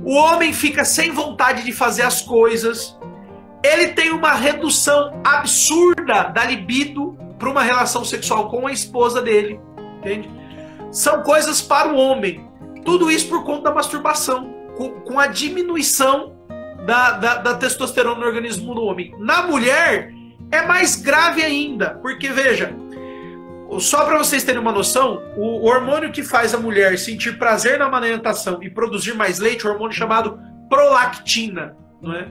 O 0.04 0.14
homem 0.14 0.52
fica 0.52 0.84
sem 0.84 1.10
vontade 1.10 1.64
de 1.64 1.72
fazer 1.72 2.02
as 2.02 2.22
coisas. 2.22 2.98
Ele 3.62 3.88
tem 3.88 4.10
uma 4.10 4.32
redução 4.32 5.20
absurda 5.24 6.24
da 6.24 6.44
libido 6.44 7.16
para 7.38 7.50
uma 7.50 7.62
relação 7.62 8.04
sexual 8.04 8.48
com 8.48 8.66
a 8.66 8.72
esposa 8.72 9.20
dele, 9.20 9.60
entende? 9.98 10.30
São 10.90 11.22
coisas 11.22 11.60
para 11.60 11.92
o 11.92 11.96
homem. 11.96 12.48
Tudo 12.84 13.10
isso 13.10 13.28
por 13.28 13.44
conta 13.44 13.64
da 13.64 13.74
masturbação, 13.74 14.52
com, 14.76 15.00
com 15.00 15.18
a 15.18 15.26
diminuição 15.26 16.34
da, 16.86 17.12
da, 17.12 17.34
da 17.36 17.54
testosterona 17.54 18.20
no 18.20 18.26
organismo 18.26 18.74
do 18.74 18.82
homem. 18.82 19.14
Na 19.18 19.42
mulher, 19.42 20.12
é 20.50 20.62
mais 20.62 20.96
grave 20.96 21.42
ainda, 21.42 21.90
porque 22.02 22.28
veja, 22.28 22.74
só 23.78 24.04
para 24.04 24.18
vocês 24.18 24.42
terem 24.42 24.60
uma 24.60 24.72
noção, 24.72 25.22
o 25.36 25.66
hormônio 25.66 26.10
que 26.10 26.22
faz 26.22 26.54
a 26.54 26.58
mulher 26.58 26.98
sentir 26.98 27.38
prazer 27.38 27.78
na 27.78 27.86
amamentação 27.86 28.62
e 28.62 28.70
produzir 28.70 29.14
mais 29.14 29.38
leite, 29.38 29.66
é 29.66 29.68
um 29.68 29.72
hormônio 29.72 29.94
chamado 29.94 30.40
prolactina, 30.68 31.76
não 32.00 32.14
é? 32.14 32.28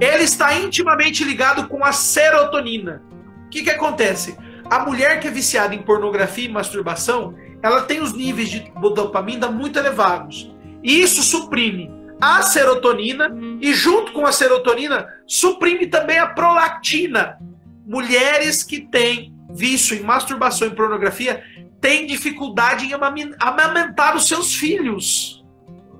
Ele 0.00 0.24
está 0.24 0.54
intimamente 0.54 1.24
ligado 1.24 1.68
com 1.68 1.84
a 1.84 1.92
serotonina. 1.92 3.02
O 3.46 3.48
que, 3.50 3.62
que 3.62 3.70
acontece? 3.70 4.36
A 4.70 4.80
mulher 4.80 5.20
que 5.20 5.28
é 5.28 5.30
viciada 5.30 5.74
em 5.74 5.82
pornografia 5.82 6.44
e 6.44 6.52
masturbação, 6.52 7.34
ela 7.62 7.82
tem 7.82 8.00
os 8.00 8.12
níveis 8.12 8.50
de 8.50 8.72
dopamina 8.94 9.50
muito 9.50 9.78
elevados. 9.78 10.54
E 10.82 11.00
isso 11.00 11.22
suprime 11.22 11.90
a 12.20 12.40
serotonina 12.42 13.34
e 13.60 13.74
junto 13.74 14.12
com 14.12 14.24
a 14.24 14.30
serotonina 14.30 15.08
suprime 15.26 15.88
também 15.88 16.18
a 16.18 16.28
prolactina. 16.28 17.36
Mulheres 17.84 18.62
que 18.62 18.80
têm 18.80 19.31
vício 19.54 19.96
em 19.96 20.02
masturbação 20.02 20.68
e 20.68 20.74
pornografia 20.74 21.42
têm 21.80 22.06
dificuldade 22.06 22.86
em 22.86 22.92
amamentar 23.40 24.16
os 24.16 24.28
seus 24.28 24.54
filhos. 24.54 25.44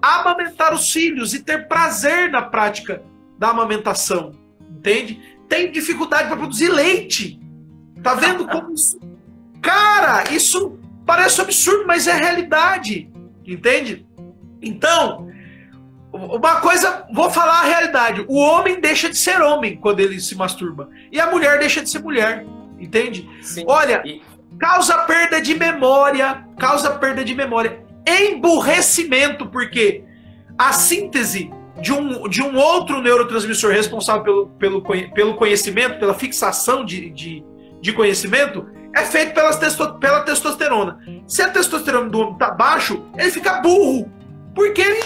Amamentar 0.00 0.74
os 0.74 0.90
filhos 0.90 1.34
e 1.34 1.40
ter 1.40 1.68
prazer 1.68 2.30
na 2.30 2.42
prática 2.42 3.02
da 3.38 3.50
amamentação. 3.50 4.32
Entende? 4.70 5.20
Tem 5.48 5.70
dificuldade 5.70 6.28
para 6.28 6.36
produzir 6.36 6.68
leite. 6.68 7.40
Tá 8.02 8.14
vendo 8.14 8.46
como 8.46 8.72
isso. 8.74 8.98
Cara, 9.60 10.32
isso 10.32 10.78
parece 11.06 11.40
absurdo, 11.40 11.84
mas 11.86 12.06
é 12.06 12.14
realidade. 12.14 13.10
Entende? 13.46 14.06
Então, 14.60 15.28
uma 16.12 16.60
coisa, 16.60 17.06
vou 17.12 17.30
falar 17.30 17.60
a 17.60 17.64
realidade. 17.64 18.24
O 18.28 18.38
homem 18.38 18.80
deixa 18.80 19.08
de 19.08 19.16
ser 19.16 19.40
homem 19.40 19.76
quando 19.76 20.00
ele 20.00 20.20
se 20.20 20.34
masturba. 20.34 20.88
E 21.10 21.18
a 21.18 21.30
mulher 21.30 21.58
deixa 21.58 21.82
de 21.82 21.90
ser 21.90 22.00
mulher. 22.00 22.44
Entende? 22.82 23.28
Sim. 23.40 23.64
Olha, 23.66 24.02
e... 24.04 24.20
causa 24.58 24.98
perda 24.98 25.40
de 25.40 25.54
memória, 25.54 26.44
causa 26.58 26.90
perda 26.90 27.24
de 27.24 27.34
memória. 27.34 27.80
Emburrecimento, 28.06 29.46
porque 29.46 30.04
a 30.58 30.72
síntese 30.72 31.50
de 31.80 31.92
um, 31.92 32.28
de 32.28 32.42
um 32.42 32.56
outro 32.56 33.00
neurotransmissor 33.00 33.72
responsável 33.72 34.22
pelo, 34.58 34.82
pelo, 34.82 35.12
pelo 35.14 35.34
conhecimento, 35.34 35.98
pela 35.98 36.14
fixação 36.14 36.84
de, 36.84 37.10
de, 37.10 37.44
de 37.80 37.92
conhecimento, 37.92 38.66
é 38.94 39.04
feito 39.04 39.32
pelas 39.32 39.56
testo, 39.56 39.94
pela 39.94 40.20
testosterona. 40.20 40.98
Se 41.26 41.40
a 41.40 41.48
testosterona 41.48 42.10
do 42.10 42.18
homem 42.18 42.32
está 42.34 42.50
baixo, 42.50 43.06
ele 43.16 43.30
fica 43.30 43.60
burro. 43.60 44.10
Porque 44.54 44.82
ele 44.82 45.00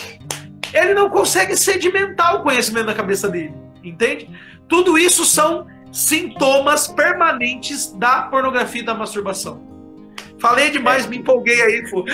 ele 0.72 0.94
não 0.94 1.08
consegue 1.08 1.56
sedimentar 1.56 2.36
o 2.36 2.42
conhecimento 2.42 2.86
na 2.86 2.94
cabeça 2.94 3.28
dele, 3.28 3.54
entende? 3.82 4.28
Tudo 4.68 4.98
isso 4.98 5.24
são 5.24 5.66
sintomas 5.96 6.86
permanentes 6.88 7.90
da 7.90 8.22
pornografia 8.22 8.82
e 8.82 8.84
da 8.84 8.94
masturbação. 8.94 9.64
Falei 10.38 10.68
demais, 10.68 11.06
é. 11.06 11.08
me 11.08 11.16
empolguei 11.16 11.58
aí, 11.62 11.90
pô. 11.90 12.04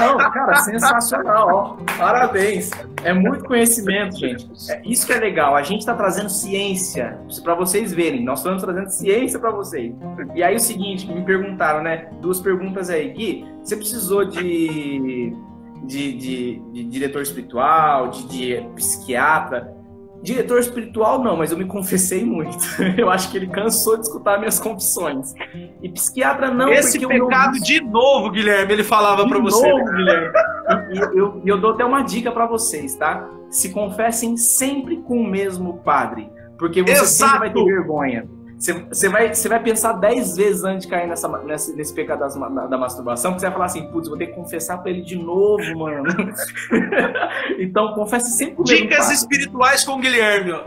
Não, 0.00 0.16
cara, 0.30 0.54
sensacional, 0.58 1.48
ó. 1.80 1.94
Parabéns. 1.98 2.70
É 3.02 3.12
muito 3.12 3.44
conhecimento, 3.44 4.16
gente. 4.16 4.48
É, 4.70 4.80
isso 4.84 5.04
que 5.04 5.12
é 5.12 5.18
legal. 5.18 5.56
A 5.56 5.62
gente 5.62 5.80
está 5.80 5.94
trazendo 5.94 6.30
ciência 6.30 7.18
para 7.42 7.56
vocês 7.56 7.92
verem. 7.92 8.24
Nós 8.24 8.38
estamos 8.38 8.62
trazendo 8.62 8.88
ciência 8.88 9.40
para 9.40 9.50
vocês. 9.50 9.92
E 10.36 10.44
aí 10.44 10.54
o 10.54 10.60
seguinte, 10.60 11.10
me 11.12 11.24
perguntaram, 11.24 11.82
né? 11.82 12.08
Duas 12.20 12.40
perguntas 12.40 12.88
aí. 12.88 13.08
Gui, 13.10 13.44
você 13.64 13.76
precisou 13.76 14.24
de 14.24 15.34
de, 15.82 16.12
de, 16.12 16.62
de 16.72 16.84
diretor 16.84 17.22
espiritual, 17.22 18.08
de, 18.08 18.28
de, 18.28 18.68
psiquiatra. 18.76 19.74
Diretor 20.22 20.58
espiritual 20.60 21.22
não, 21.22 21.36
mas 21.36 21.50
eu 21.50 21.56
me 21.56 21.64
confessei 21.64 22.24
muito. 22.24 22.58
Eu 22.96 23.10
acho 23.10 23.30
que 23.30 23.38
ele 23.38 23.46
cansou 23.46 23.96
de 23.96 24.02
escutar 24.02 24.38
minhas 24.38 24.60
confissões. 24.60 25.32
E 25.82 25.88
psiquiatra 25.88 26.50
não, 26.50 26.68
Esse 26.68 26.98
pecado 27.06 27.58
de 27.60 27.80
novo, 27.80 28.30
Guilherme, 28.30 28.72
ele 28.72 28.84
falava 28.84 29.26
para 29.26 29.38
você. 29.38 29.66
Novo, 29.66 29.84
Guilherme. 29.92 30.28
E 30.92 30.98
eu, 30.98 31.12
eu, 31.16 31.42
eu 31.46 31.60
dou 31.60 31.72
até 31.72 31.84
uma 31.84 32.02
dica 32.02 32.30
para 32.30 32.46
vocês, 32.46 32.94
tá? 32.96 33.26
Se 33.48 33.70
confessem 33.70 34.36
sempre 34.36 34.98
com 34.98 35.16
o 35.16 35.26
mesmo 35.26 35.78
padre, 35.78 36.30
porque 36.58 36.82
você 36.82 36.92
Exato. 36.92 37.32
sempre 37.32 37.38
vai 37.38 37.52
ter 37.52 37.64
vergonha. 37.64 38.28
Você 38.60 39.08
vai, 39.08 39.32
vai 39.32 39.62
pensar 39.62 39.94
dez 39.94 40.36
vezes 40.36 40.62
antes 40.64 40.84
de 40.84 40.90
cair 40.90 41.08
nessa, 41.08 41.26
nesse, 41.44 41.74
nesse 41.74 41.94
pecado 41.94 42.18
das, 42.18 42.34
da, 42.34 42.66
da, 42.66 42.76
masturbação, 42.76 43.30
porque 43.30 43.40
você 43.40 43.46
vai 43.46 43.54
falar 43.54 43.64
assim, 43.64 43.86
putz, 43.86 44.06
vou 44.06 44.18
ter 44.18 44.26
que 44.26 44.34
confessar 44.34 44.76
pra 44.82 44.90
ele 44.90 45.00
de 45.00 45.16
novo, 45.16 45.78
mano. 45.78 46.04
então, 47.58 47.94
confesse 47.94 48.32
sempre 48.32 48.62
Dicas 48.64 49.10
espirituais 49.10 49.82
com 49.82 49.92
o 49.92 49.98
Guilherme. 49.98 50.52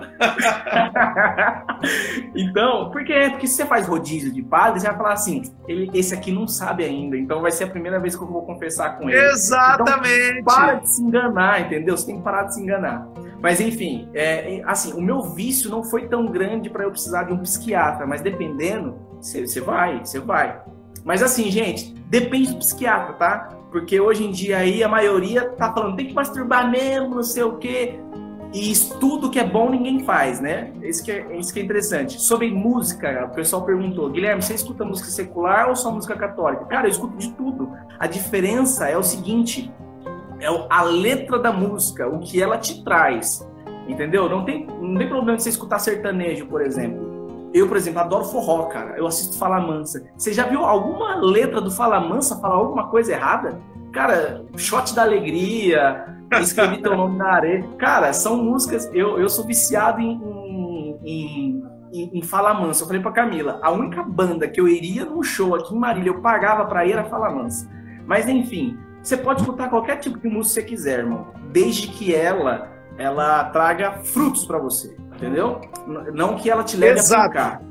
então, 2.36 2.90
porque, 2.90 3.30
porque 3.30 3.46
se 3.46 3.58
você 3.58 3.66
faz 3.68 3.88
rodízio 3.88 4.34
de 4.34 4.42
padre, 4.42 4.80
você 4.80 4.88
vai 4.88 4.98
falar 4.98 5.14
assim, 5.14 5.44
ele, 5.68 5.92
esse 5.94 6.16
aqui 6.16 6.32
não 6.32 6.48
sabe 6.48 6.84
ainda, 6.84 7.16
então 7.16 7.44
vai 7.44 7.52
ser 7.52 7.66
a 7.66 7.68
primeira 7.68 8.00
vez 8.00 8.16
que 8.16 8.24
eu 8.24 8.28
vou 8.28 8.44
confessar 8.44 8.98
com 8.98 9.08
ele. 9.08 9.20
Exatamente. 9.20 10.40
Então, 10.40 10.44
para 10.44 10.74
de 10.76 10.90
se 10.90 11.04
enganar, 11.04 11.62
entendeu? 11.62 11.96
Você 11.96 12.08
tem 12.08 12.18
que 12.18 12.24
parar 12.24 12.46
de 12.46 12.56
se 12.56 12.62
enganar. 12.62 13.08
Mas 13.44 13.60
enfim, 13.60 14.08
é, 14.14 14.62
assim, 14.66 14.94
o 14.94 15.02
meu 15.02 15.22
vício 15.22 15.70
não 15.70 15.84
foi 15.84 16.08
tão 16.08 16.28
grande 16.28 16.70
para 16.70 16.86
eu 16.86 16.92
precisar 16.92 17.24
de 17.24 17.34
um 17.34 17.40
psiquiatra, 17.40 18.08
mas 18.08 18.22
dependendo, 18.22 18.96
você 19.20 19.60
vai, 19.60 20.00
você 20.00 20.18
vai. 20.18 20.62
Mas 21.04 21.22
assim, 21.22 21.52
gente, 21.52 21.94
depende 22.08 22.54
do 22.54 22.60
psiquiatra, 22.60 23.14
tá? 23.16 23.50
Porque 23.70 24.00
hoje 24.00 24.24
em 24.24 24.32
dia 24.32 24.60
aí 24.60 24.82
a 24.82 24.88
maioria 24.88 25.50
tá 25.50 25.74
falando, 25.74 25.98
tem 25.98 26.08
que 26.08 26.14
masturbar 26.14 26.72
mesmo, 26.72 27.16
não 27.16 27.24
sei 27.24 27.44
o 27.44 27.58
quê. 27.58 28.00
E 28.54 28.72
estudo 28.72 29.30
que 29.30 29.40
é 29.40 29.46
bom 29.46 29.70
ninguém 29.70 30.06
faz, 30.06 30.40
né? 30.40 30.72
Isso 30.82 31.04
que 31.04 31.12
é, 31.12 31.38
isso 31.38 31.54
que 31.54 31.60
é 31.60 31.64
interessante. 31.64 32.22
Sobre 32.22 32.50
música, 32.50 33.26
o 33.30 33.36
pessoal 33.36 33.66
perguntou, 33.66 34.10
Guilherme, 34.10 34.42
você 34.42 34.54
escuta 34.54 34.86
música 34.86 35.10
secular 35.10 35.68
ou 35.68 35.76
só 35.76 35.92
música 35.92 36.16
católica? 36.16 36.64
Cara, 36.66 36.88
eu 36.88 36.92
escuto 36.92 37.18
de 37.18 37.32
tudo. 37.32 37.74
A 38.00 38.08
diferença 38.08 38.88
é 38.88 38.98
o 38.98 39.04
seguinte, 39.04 39.70
é 40.44 40.68
a 40.70 40.84
letra 40.84 41.40
da 41.40 41.52
música, 41.52 42.08
o 42.08 42.20
que 42.20 42.42
ela 42.42 42.58
te 42.58 42.84
traz. 42.84 43.48
Entendeu? 43.88 44.30
Não 44.30 44.46
tem, 44.46 44.66
não 44.66 44.98
tem 44.98 45.08
problema 45.08 45.38
de 45.38 45.44
você 45.44 45.50
escutar 45.50 45.80
sertanejo, 45.80 46.46
por 46.48 46.62
exemplo. 46.62 47.14
Eu, 47.54 47.68
por 47.68 47.78
exemplo, 47.78 48.00
adoro 48.00 48.26
forró, 48.26 48.64
cara. 48.66 48.98
Eu 48.98 49.06
assisto 49.06 49.38
Fala 49.38 49.60
Mansa. 49.60 50.04
Você 50.18 50.34
já 50.34 50.46
viu 50.48 50.64
alguma 50.66 51.16
letra 51.16 51.62
do 51.62 51.70
Fala 51.70 52.00
Mansa 52.00 52.40
falar 52.40 52.56
alguma 52.56 52.88
coisa 52.88 53.12
errada? 53.12 53.60
Cara, 53.92 54.44
Shot 54.58 54.96
da 54.96 55.04
Alegria, 55.04 56.06
Escrevi 56.42 56.82
Teu 56.82 56.98
Nome 56.98 57.18
na 57.18 57.34
Areia. 57.34 57.64
Cara, 57.78 58.12
são 58.12 58.38
músicas. 58.38 58.90
Eu, 58.94 59.20
eu 59.20 59.30
sou 59.30 59.46
viciado 59.46 60.02
em, 60.02 60.20
em, 61.04 61.64
em, 61.94 62.18
em 62.18 62.22
Fala 62.24 62.54
Mansa. 62.54 62.84
Eu 62.84 62.88
falei 62.88 63.02
pra 63.02 63.12
Camila, 63.12 63.60
a 63.62 63.70
única 63.72 64.02
banda 64.02 64.48
que 64.48 64.60
eu 64.60 64.68
iria 64.68 65.06
num 65.06 65.22
show 65.22 65.54
aqui 65.54 65.76
em 65.76 65.80
Marília, 65.80 66.10
eu 66.10 66.22
pagava 66.22 66.66
pra 66.66 66.86
ir 66.86 66.94
era 66.94 67.04
Fala 67.04 67.30
Mansa. 67.30 67.70
Mas 68.08 68.28
enfim, 68.28 68.78
você 69.04 69.18
pode 69.18 69.42
escutar 69.42 69.70
qualquer 69.70 69.98
tipo 69.98 70.18
de 70.18 70.30
música 70.30 70.62
que 70.62 70.70
você 70.70 70.76
quiser, 70.76 71.00
irmão, 71.00 71.28
desde 71.52 71.90
que 71.90 72.16
ela 72.16 72.72
ela 72.98 73.46
traga 73.46 74.04
frutos 74.04 74.46
para 74.46 74.60
você, 74.60 74.96
entendeu? 75.16 75.60
Não 76.14 76.36
que 76.36 76.50
ela 76.50 76.64
te 76.64 76.78
leve 76.78 77.00
Exato. 77.00 77.22
a 77.22 77.28
brincar, 77.28 77.62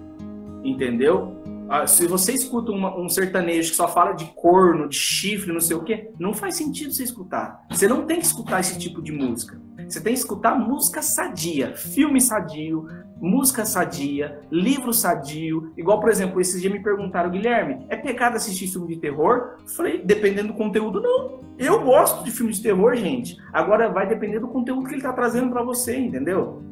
entendeu? 0.64 1.40
Ah, 1.68 1.86
se 1.86 2.06
você 2.06 2.32
escuta 2.32 2.70
uma, 2.70 2.94
um 2.98 3.08
sertanejo 3.08 3.70
que 3.70 3.76
só 3.76 3.88
fala 3.88 4.12
de 4.12 4.26
corno, 4.34 4.88
de 4.88 4.96
chifre, 4.96 5.52
não 5.52 5.60
sei 5.60 5.76
o 5.76 5.82
quê, 5.82 6.10
não 6.18 6.34
faz 6.34 6.56
sentido 6.56 6.92
você 6.92 7.04
escutar. 7.04 7.64
Você 7.70 7.88
não 7.88 8.04
tem 8.04 8.18
que 8.18 8.26
escutar 8.26 8.60
esse 8.60 8.78
tipo 8.78 9.00
de 9.00 9.10
música. 9.10 9.58
Você 9.92 10.00
tem 10.00 10.14
que 10.14 10.20
escutar 10.20 10.58
música 10.58 11.02
sadia, 11.02 11.76
filme 11.76 12.18
sadio, 12.18 12.88
música 13.20 13.66
sadia, 13.66 14.40
livro 14.50 14.90
sadio. 14.90 15.70
Igual, 15.76 16.00
por 16.00 16.08
exemplo, 16.08 16.40
esses 16.40 16.62
dias 16.62 16.72
me 16.72 16.82
perguntaram, 16.82 17.28
Guilherme, 17.28 17.84
é 17.90 17.96
pecado 17.96 18.36
assistir 18.36 18.68
filme 18.68 18.94
de 18.94 18.98
terror? 18.98 19.58
Falei, 19.76 20.02
dependendo 20.02 20.48
do 20.48 20.54
conteúdo, 20.54 20.98
não. 20.98 21.40
Eu 21.58 21.84
gosto 21.84 22.24
de 22.24 22.30
filme 22.30 22.54
de 22.54 22.62
terror, 22.62 22.96
gente. 22.96 23.36
Agora 23.52 23.90
vai 23.90 24.08
depender 24.08 24.40
do 24.40 24.48
conteúdo 24.48 24.88
que 24.88 24.94
ele 24.94 25.02
tá 25.02 25.12
trazendo 25.12 25.50
para 25.50 25.62
você, 25.62 25.94
entendeu? 25.94 26.62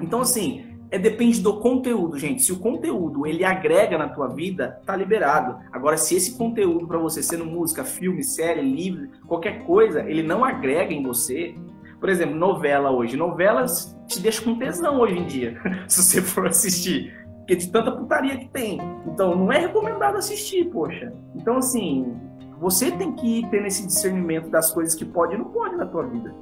Então, 0.00 0.22
assim, 0.22 0.64
é 0.90 0.98
depende 0.98 1.42
do 1.42 1.60
conteúdo, 1.60 2.18
gente. 2.18 2.42
Se 2.42 2.52
o 2.52 2.58
conteúdo 2.58 3.26
ele 3.26 3.44
agrega 3.44 3.98
na 3.98 4.08
tua 4.08 4.28
vida, 4.28 4.80
tá 4.86 4.96
liberado. 4.96 5.58
Agora, 5.70 5.98
se 5.98 6.14
esse 6.14 6.38
conteúdo 6.38 6.86
para 6.86 6.96
você, 6.96 7.22
sendo 7.22 7.44
música, 7.44 7.84
filme, 7.84 8.24
série, 8.24 8.62
livro, 8.62 9.08
qualquer 9.26 9.62
coisa, 9.66 10.00
ele 10.08 10.22
não 10.22 10.42
agrega 10.42 10.94
em 10.94 11.02
você, 11.02 11.54
Por 12.02 12.08
exemplo, 12.08 12.34
novela 12.34 12.90
hoje. 12.90 13.16
Novelas 13.16 13.96
te 14.08 14.18
deixam 14.18 14.42
com 14.42 14.58
tesão 14.58 14.98
hoje 14.98 15.16
em 15.16 15.24
dia, 15.24 15.56
se 15.86 16.02
você 16.02 16.20
for 16.20 16.48
assistir. 16.48 17.14
Porque 17.38 17.54
de 17.54 17.70
tanta 17.70 17.92
putaria 17.92 18.36
que 18.36 18.48
tem. 18.48 18.80
Então, 19.06 19.36
não 19.36 19.52
é 19.52 19.60
recomendado 19.60 20.16
assistir, 20.16 20.64
poxa. 20.64 21.12
Então, 21.36 21.58
assim, 21.58 22.12
você 22.58 22.90
tem 22.90 23.12
que 23.12 23.48
ter 23.52 23.64
esse 23.64 23.86
discernimento 23.86 24.50
das 24.50 24.72
coisas 24.72 24.96
que 24.96 25.04
pode 25.04 25.36
e 25.36 25.38
não 25.38 25.44
pode 25.44 25.76
na 25.76 25.86
tua 25.86 26.02
vida. 26.02 26.34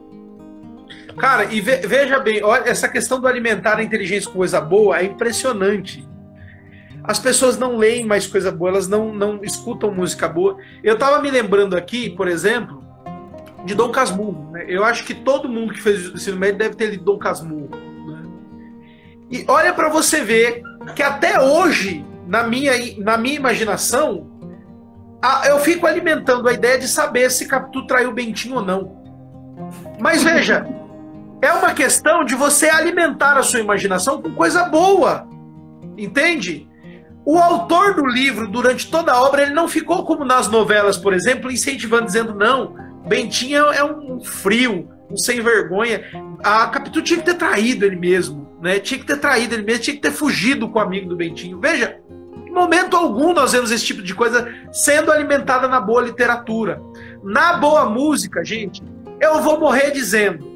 Cara, 1.18 1.44
e 1.44 1.60
ve 1.60 1.76
veja 1.86 2.18
bem, 2.18 2.42
olha, 2.42 2.62
essa 2.62 2.88
questão 2.88 3.20
do 3.20 3.28
alimentar 3.28 3.76
a 3.76 3.82
inteligência 3.82 4.30
com 4.30 4.38
coisa 4.38 4.62
boa 4.62 4.98
é 4.98 5.04
impressionante. 5.04 6.08
As 7.04 7.18
pessoas 7.18 7.58
não 7.58 7.76
leem 7.76 8.06
mais 8.06 8.26
coisa 8.26 8.50
boa, 8.50 8.70
elas 8.70 8.88
não, 8.88 9.12
não 9.12 9.44
escutam 9.44 9.92
música 9.92 10.26
boa. 10.26 10.56
Eu 10.82 10.96
tava 10.96 11.20
me 11.20 11.30
lembrando 11.30 11.76
aqui, 11.76 12.08
por 12.08 12.28
exemplo, 12.28 12.79
de 13.64 13.74
Dom 13.74 13.90
Casmurro. 13.90 14.50
Né? 14.52 14.64
Eu 14.68 14.84
acho 14.84 15.04
que 15.04 15.14
todo 15.14 15.48
mundo 15.48 15.72
que 15.72 15.82
fez 15.82 16.08
o 16.08 16.14
ensino 16.14 16.36
médio 16.36 16.58
deve 16.58 16.74
ter 16.74 16.86
lido 16.86 17.04
Dom 17.04 17.18
Casmurro. 17.18 17.70
Né? 17.70 18.22
E 19.30 19.44
olha 19.48 19.72
para 19.72 19.88
você 19.88 20.22
ver 20.22 20.62
que 20.94 21.02
até 21.02 21.40
hoje, 21.40 22.04
na 22.26 22.44
minha, 22.44 22.72
na 22.98 23.16
minha 23.16 23.36
imaginação, 23.36 24.30
a, 25.22 25.46
eu 25.48 25.58
fico 25.60 25.86
alimentando 25.86 26.48
a 26.48 26.52
ideia 26.52 26.78
de 26.78 26.88
saber 26.88 27.30
se 27.30 27.46
Capitu 27.46 27.86
traiu 27.86 28.12
Bentinho 28.12 28.56
ou 28.56 28.64
não. 28.64 29.00
Mas 29.98 30.22
veja, 30.22 30.66
é 31.42 31.52
uma 31.52 31.72
questão 31.74 32.24
de 32.24 32.34
você 32.34 32.68
alimentar 32.68 33.36
a 33.36 33.42
sua 33.42 33.60
imaginação 33.60 34.20
com 34.20 34.32
coisa 34.32 34.64
boa. 34.64 35.28
Entende? 35.96 36.68
O 37.24 37.38
autor 37.38 37.94
do 37.94 38.06
livro, 38.06 38.48
durante 38.48 38.90
toda 38.90 39.12
a 39.12 39.22
obra, 39.22 39.42
ele 39.42 39.52
não 39.52 39.68
ficou 39.68 40.04
como 40.04 40.24
nas 40.24 40.48
novelas, 40.48 40.96
por 40.96 41.12
exemplo, 41.12 41.50
incentivando, 41.50 42.06
dizendo: 42.06 42.34
não, 42.34 42.74
Bentinho 43.10 43.58
é 43.72 43.82
um 43.82 44.20
frio, 44.20 44.88
um 45.10 45.16
sem 45.16 45.40
vergonha. 45.40 46.00
A 46.44 46.68
Capitu 46.68 47.02
tinha 47.02 47.18
que 47.18 47.24
ter 47.24 47.34
traído 47.34 47.84
ele 47.84 47.96
mesmo, 47.96 48.56
né? 48.62 48.78
Tinha 48.78 49.00
que 49.00 49.04
ter 49.04 49.16
traído 49.16 49.52
ele 49.52 49.64
mesmo, 49.64 49.82
tinha 49.82 49.96
que 49.96 50.02
ter 50.02 50.12
fugido 50.12 50.68
com 50.68 50.78
o 50.78 50.82
amigo 50.82 51.08
do 51.08 51.16
Bentinho. 51.16 51.58
Veja, 51.58 51.98
em 52.46 52.52
momento 52.52 52.96
algum 52.96 53.32
nós 53.32 53.50
vemos 53.50 53.72
esse 53.72 53.84
tipo 53.84 54.00
de 54.00 54.14
coisa 54.14 54.48
sendo 54.70 55.10
alimentada 55.10 55.66
na 55.66 55.80
boa 55.80 56.02
literatura. 56.02 56.80
Na 57.20 57.54
boa 57.54 57.84
música, 57.86 58.44
gente, 58.44 58.80
eu 59.20 59.42
vou 59.42 59.58
morrer 59.58 59.90
dizendo, 59.90 60.48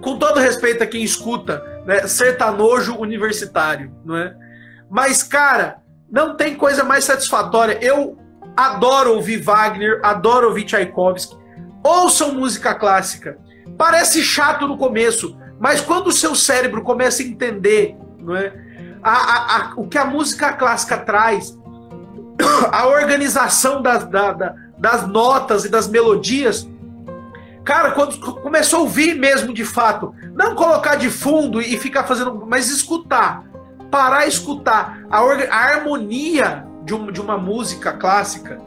com 0.00 0.18
todo 0.18 0.40
respeito 0.40 0.82
a 0.82 0.86
quem 0.86 1.04
escuta, 1.04 1.62
né, 1.86 2.08
sertanojo 2.08 2.96
universitário, 2.96 3.94
não 4.04 4.16
é? 4.16 4.34
Mas, 4.90 5.22
cara, 5.22 5.76
não 6.10 6.36
tem 6.36 6.56
coisa 6.56 6.82
mais 6.82 7.04
satisfatória. 7.04 7.78
Eu 7.80 8.18
adoro 8.56 9.14
ouvir 9.14 9.40
Wagner, 9.40 10.00
adoro 10.02 10.48
ouvir 10.48 10.64
Tchaikovsky. 10.64 11.40
Ouçam 11.82 12.34
música 12.34 12.74
clássica. 12.74 13.38
Parece 13.76 14.22
chato 14.22 14.66
no 14.66 14.76
começo, 14.76 15.36
mas 15.58 15.80
quando 15.80 16.08
o 16.08 16.12
seu 16.12 16.34
cérebro 16.34 16.82
começa 16.82 17.22
a 17.22 17.26
entender 17.26 17.96
não 18.18 18.36
é, 18.36 18.52
a, 19.02 19.10
a, 19.12 19.56
a, 19.56 19.72
o 19.76 19.88
que 19.88 19.98
a 19.98 20.04
música 20.04 20.52
clássica 20.52 20.96
traz, 20.98 21.58
a 22.70 22.86
organização 22.86 23.82
das, 23.82 24.04
da, 24.04 24.32
da, 24.32 24.54
das 24.78 25.06
notas 25.08 25.64
e 25.64 25.68
das 25.68 25.88
melodias, 25.88 26.68
Cara, 27.64 27.92
quando 27.92 28.18
começou 28.40 28.80
a 28.80 28.82
ouvir 28.82 29.14
mesmo 29.14 29.54
de 29.54 29.64
fato, 29.64 30.12
não 30.34 30.54
colocar 30.54 30.96
de 30.96 31.08
fundo 31.08 31.60
e 31.60 31.76
ficar 31.76 32.04
fazendo, 32.04 32.44
mas 32.46 32.68
escutar, 32.68 33.44
parar 33.90 34.26
escutar 34.26 35.04
a, 35.08 35.18
a 35.20 35.56
harmonia 35.56 36.66
de, 36.84 36.92
um, 36.92 37.12
de 37.12 37.20
uma 37.20 37.38
música 37.38 37.92
clássica, 37.92 38.60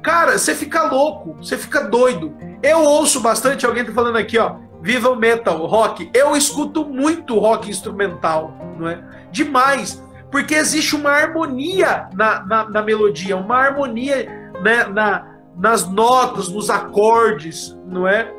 cara, 0.00 0.38
você 0.38 0.54
fica 0.54 0.84
louco, 0.84 1.34
você 1.42 1.58
fica 1.58 1.80
doido. 1.80 2.36
Eu 2.62 2.80
ouço 2.80 3.20
bastante, 3.20 3.66
alguém 3.66 3.84
tá 3.84 3.92
falando 3.92 4.16
aqui, 4.16 4.38
ó, 4.38 4.56
viva 4.82 5.10
o 5.10 5.16
metal, 5.16 5.64
rock. 5.66 6.10
Eu 6.14 6.36
escuto 6.36 6.84
muito 6.84 7.38
rock 7.38 7.68
instrumental, 7.68 8.52
não 8.78 8.88
é? 8.88 9.02
Demais, 9.30 10.02
porque 10.30 10.54
existe 10.54 10.94
uma 10.94 11.10
harmonia 11.10 12.08
na, 12.14 12.44
na, 12.44 12.68
na 12.68 12.82
melodia, 12.82 13.36
uma 13.36 13.56
harmonia 13.56 14.52
né, 14.62 14.84
na, 14.84 15.26
nas 15.56 15.88
notas, 15.88 16.48
nos 16.48 16.70
acordes, 16.70 17.76
não 17.86 18.06
é? 18.06 18.32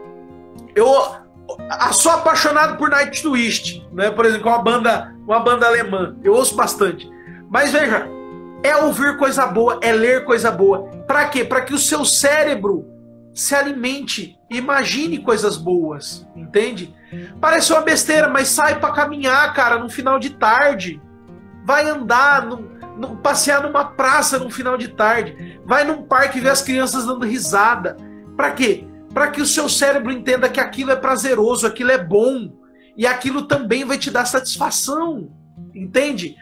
Eu 0.76 0.88
sou 1.94 2.12
apaixonado 2.12 2.78
por 2.78 2.90
Night 2.90 3.22
Twist, 3.22 3.88
né? 3.92 4.12
Por 4.12 4.26
exemplo, 4.26 4.50
uma 4.50 4.62
banda, 4.62 5.14
uma 5.26 5.40
banda 5.40 5.66
alemã. 5.66 6.16
Eu 6.24 6.34
ouço 6.34 6.56
bastante. 6.56 7.10
Mas 7.50 7.72
veja, 7.72 8.08
é 8.64 8.76
ouvir 8.76 9.18
coisa 9.18 9.46
boa, 9.48 9.80
é 9.82 9.92
ler 9.92 10.26
coisa 10.26 10.52
boa. 10.52 10.84
Para 11.08 11.26
quê? 11.26 11.44
Para 11.44 11.62
que 11.62 11.74
o 11.74 11.80
seu 11.80 12.04
cérebro 12.04 12.86
se 13.38 13.56
alimente, 13.56 14.40
imagine 14.50 15.20
coisas 15.20 15.58
boas, 15.58 16.28
entende? 16.36 16.94
Parece 17.40 17.72
uma 17.72 17.82
besteira, 17.82 18.28
mas 18.28 18.48
sai 18.48 18.80
para 18.80 18.94
caminhar, 18.94 19.54
cara, 19.54 19.78
no 19.78 19.90
final 19.90 20.20
de 20.20 20.32
tarde. 20.32 21.02
Vai 21.66 21.88
andar, 21.90 22.46
no, 22.46 22.58
no, 22.98 23.18
passear 23.18 23.62
numa 23.62 23.86
praça 23.86 24.40
no 24.40 24.50
final 24.50 24.78
de 24.78 24.88
tarde. 24.88 25.60
Vai 25.66 25.84
num 25.84 26.04
parque 26.04 26.40
ver 26.40 26.50
as 26.50 26.62
crianças 26.62 27.06
dando 27.06 27.26
risada. 27.26 27.96
Para 28.36 28.52
quê? 28.52 28.88
para 29.18 29.32
que 29.32 29.42
o 29.42 29.48
seu 29.48 29.68
cérebro 29.68 30.12
entenda 30.12 30.48
que 30.48 30.60
aquilo 30.60 30.92
é 30.92 30.96
prazeroso, 30.96 31.66
aquilo 31.66 31.90
é 31.90 31.98
bom 31.98 32.54
e 32.96 33.08
aquilo 33.08 33.48
também 33.48 33.84
vai 33.84 33.98
te 33.98 34.12
dar 34.12 34.26
satisfação, 34.26 35.32
entende? 35.74 36.36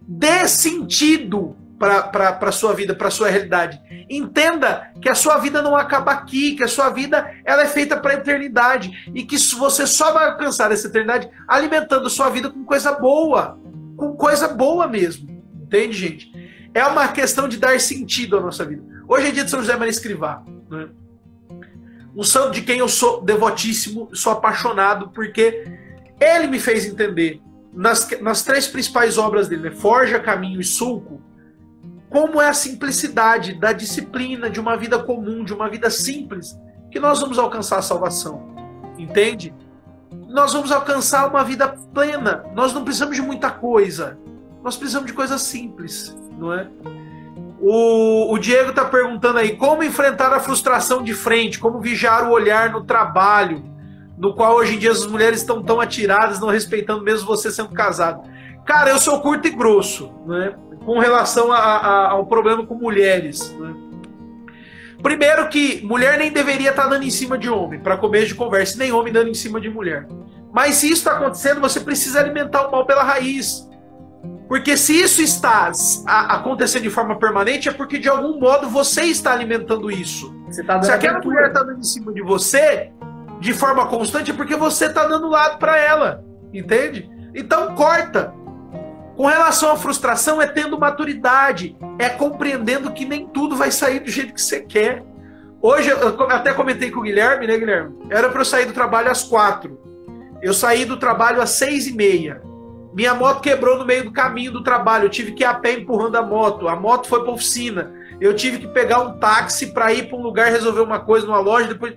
Dê 0.00 0.48
sentido 0.48 1.54
para 1.82 2.38
a 2.40 2.52
sua 2.52 2.72
vida, 2.72 2.94
para 2.94 3.08
a 3.08 3.10
sua 3.10 3.28
realidade. 3.28 3.80
Entenda 4.08 4.92
que 5.00 5.08
a 5.08 5.16
sua 5.16 5.38
vida 5.38 5.60
não 5.60 5.76
acaba 5.76 6.12
aqui, 6.12 6.54
que 6.54 6.62
a 6.62 6.68
sua 6.68 6.90
vida 6.90 7.28
ela 7.44 7.62
é 7.62 7.66
feita 7.66 7.96
para 7.96 8.12
a 8.12 8.14
eternidade 8.14 9.10
e 9.12 9.24
que 9.24 9.36
você 9.56 9.84
só 9.84 10.12
vai 10.12 10.28
alcançar 10.28 10.70
essa 10.70 10.86
eternidade 10.86 11.28
alimentando 11.48 12.06
a 12.06 12.10
sua 12.10 12.30
vida 12.30 12.48
com 12.48 12.64
coisa 12.64 12.92
boa, 12.92 13.58
com 13.96 14.14
coisa 14.14 14.46
boa 14.46 14.86
mesmo, 14.86 15.28
entende, 15.60 15.98
gente? 15.98 16.32
É 16.72 16.86
uma 16.86 17.08
questão 17.08 17.48
de 17.48 17.56
dar 17.56 17.78
sentido 17.80 18.38
à 18.38 18.40
nossa 18.40 18.64
vida. 18.64 18.82
Hoje 19.08 19.28
é 19.28 19.30
dia 19.32 19.44
de 19.44 19.50
São 19.50 19.60
José 19.60 19.76
Maria 19.76 19.90
Escrivá, 19.90 20.42
né? 20.70 20.88
Um 22.14 22.22
santo 22.22 22.52
de 22.52 22.62
quem 22.62 22.78
eu 22.78 22.88
sou 22.88 23.22
devotíssimo, 23.22 24.08
sou 24.14 24.32
apaixonado, 24.32 25.08
porque 25.08 25.64
ele 26.20 26.46
me 26.46 26.60
fez 26.60 26.84
entender, 26.84 27.40
nas, 27.72 28.08
nas 28.20 28.42
três 28.42 28.68
principais 28.68 29.16
obras 29.18 29.48
dele, 29.48 29.62
né? 29.62 29.70
Forja, 29.70 30.20
Caminho 30.20 30.60
e 30.60 30.64
Sulco, 30.64 31.21
como 32.12 32.42
é 32.42 32.48
a 32.48 32.54
simplicidade 32.54 33.54
da 33.54 33.72
disciplina, 33.72 34.50
de 34.50 34.60
uma 34.60 34.76
vida 34.76 34.98
comum, 34.98 35.42
de 35.42 35.54
uma 35.54 35.68
vida 35.70 35.88
simples, 35.88 36.60
que 36.90 37.00
nós 37.00 37.20
vamos 37.20 37.38
alcançar 37.38 37.78
a 37.78 37.82
salvação. 37.82 38.54
Entende? 38.98 39.54
Nós 40.28 40.52
vamos 40.52 40.70
alcançar 40.70 41.26
uma 41.26 41.42
vida 41.42 41.68
plena. 41.94 42.44
Nós 42.54 42.74
não 42.74 42.84
precisamos 42.84 43.16
de 43.16 43.22
muita 43.22 43.50
coisa. 43.50 44.18
Nós 44.62 44.76
precisamos 44.76 45.06
de 45.06 45.14
coisas 45.14 45.40
simples, 45.40 46.14
não 46.38 46.52
é? 46.52 46.68
O, 47.58 48.34
o 48.34 48.38
Diego 48.38 48.70
está 48.70 48.84
perguntando 48.84 49.38
aí 49.38 49.56
como 49.56 49.82
enfrentar 49.82 50.34
a 50.34 50.40
frustração 50.40 51.02
de 51.02 51.14
frente, 51.14 51.58
como 51.58 51.80
vigiar 51.80 52.28
o 52.28 52.32
olhar 52.32 52.70
no 52.70 52.84
trabalho, 52.84 53.64
no 54.18 54.34
qual 54.34 54.56
hoje 54.56 54.74
em 54.74 54.78
dia 54.78 54.90
as 54.90 55.06
mulheres 55.06 55.40
estão 55.40 55.62
tão 55.62 55.80
atiradas, 55.80 56.38
não 56.38 56.48
respeitando 56.48 57.02
mesmo 57.02 57.26
você 57.26 57.50
sendo 57.50 57.70
casado. 57.70 58.28
Cara, 58.66 58.90
eu 58.90 58.98
sou 58.98 59.20
curto 59.20 59.48
e 59.48 59.50
grosso, 59.50 60.12
né? 60.26 60.54
Com 60.84 60.98
relação 60.98 61.52
a, 61.52 61.58
a, 61.58 62.10
ao 62.10 62.26
problema 62.26 62.66
com 62.66 62.74
mulheres. 62.74 63.54
Né? 63.58 63.74
Primeiro 65.02 65.48
que 65.48 65.84
mulher 65.84 66.16
nem 66.16 66.30
deveria 66.30 66.70
estar 66.70 66.84
tá 66.84 66.88
dando 66.88 67.04
em 67.04 67.10
cima 67.10 67.36
de 67.36 67.48
homem, 67.48 67.80
para 67.80 67.96
começo 67.96 68.28
de 68.28 68.34
conversa, 68.34 68.78
nem 68.78 68.92
homem 68.92 69.12
dando 69.12 69.28
em 69.28 69.34
cima 69.34 69.60
de 69.60 69.68
mulher. 69.68 70.06
Mas 70.52 70.76
se 70.76 70.86
isso 70.86 70.96
está 70.96 71.12
acontecendo, 71.12 71.60
você 71.60 71.80
precisa 71.80 72.20
alimentar 72.20 72.68
o 72.68 72.70
mal 72.70 72.86
pela 72.86 73.02
raiz. 73.02 73.68
Porque 74.46 74.76
se 74.76 74.94
isso 74.94 75.22
está 75.22 75.72
acontecendo 76.06 76.82
de 76.82 76.90
forma 76.90 77.18
permanente, 77.18 77.68
é 77.68 77.72
porque 77.72 77.98
de 77.98 78.08
algum 78.08 78.38
modo 78.38 78.68
você 78.68 79.02
está 79.04 79.32
alimentando 79.32 79.90
isso. 79.90 80.32
Tá 80.66 80.82
se 80.82 80.92
aquela 80.92 81.20
mulher 81.20 81.48
está 81.48 81.62
dando 81.62 81.78
em 81.78 81.82
cima 81.82 82.12
de 82.12 82.20
você, 82.20 82.92
de 83.40 83.54
forma 83.54 83.86
constante, 83.86 84.30
é 84.30 84.34
porque 84.34 84.54
você 84.54 84.86
está 84.86 85.06
dando 85.06 85.28
lado 85.28 85.58
para 85.58 85.78
ela. 85.78 86.22
Entende? 86.52 87.10
Então 87.34 87.74
corta. 87.74 88.34
Com 89.16 89.26
relação 89.26 89.70
à 89.70 89.76
frustração, 89.76 90.40
é 90.40 90.46
tendo 90.46 90.78
maturidade, 90.78 91.76
é 91.98 92.08
compreendendo 92.08 92.92
que 92.92 93.04
nem 93.04 93.26
tudo 93.28 93.56
vai 93.56 93.70
sair 93.70 94.00
do 94.00 94.10
jeito 94.10 94.32
que 94.32 94.40
você 94.40 94.60
quer. 94.60 95.04
Hoje, 95.60 95.90
eu 95.90 96.30
até 96.30 96.52
comentei 96.52 96.90
com 96.90 97.00
o 97.00 97.02
Guilherme, 97.02 97.46
né, 97.46 97.56
Guilherme? 97.56 97.94
Era 98.10 98.28
para 98.28 98.40
eu 98.40 98.44
sair 98.44 98.66
do 98.66 98.72
trabalho 98.72 99.10
às 99.10 99.22
quatro. 99.22 99.78
Eu 100.42 100.52
saí 100.52 100.84
do 100.84 100.96
trabalho 100.96 101.40
às 101.40 101.50
seis 101.50 101.86
e 101.86 101.94
meia. 101.94 102.42
Minha 102.94 103.14
moto 103.14 103.40
quebrou 103.40 103.78
no 103.78 103.84
meio 103.84 104.04
do 104.04 104.12
caminho 104.12 104.50
do 104.50 104.62
trabalho. 104.62 105.04
Eu 105.04 105.10
tive 105.10 105.32
que 105.32 105.42
ir 105.42 105.46
a 105.46 105.54
pé 105.54 105.74
empurrando 105.74 106.16
a 106.16 106.22
moto. 106.22 106.68
A 106.68 106.74
moto 106.74 107.08
foi 107.08 107.22
para 107.22 107.32
oficina. 107.32 107.92
Eu 108.20 108.34
tive 108.34 108.58
que 108.58 108.66
pegar 108.66 109.00
um 109.00 109.18
táxi 109.18 109.72
para 109.72 109.92
ir 109.92 110.08
para 110.08 110.18
um 110.18 110.22
lugar 110.22 110.50
resolver 110.50 110.80
uma 110.80 111.00
coisa 111.00 111.26
numa 111.26 111.38
loja. 111.38 111.68
Depois, 111.68 111.94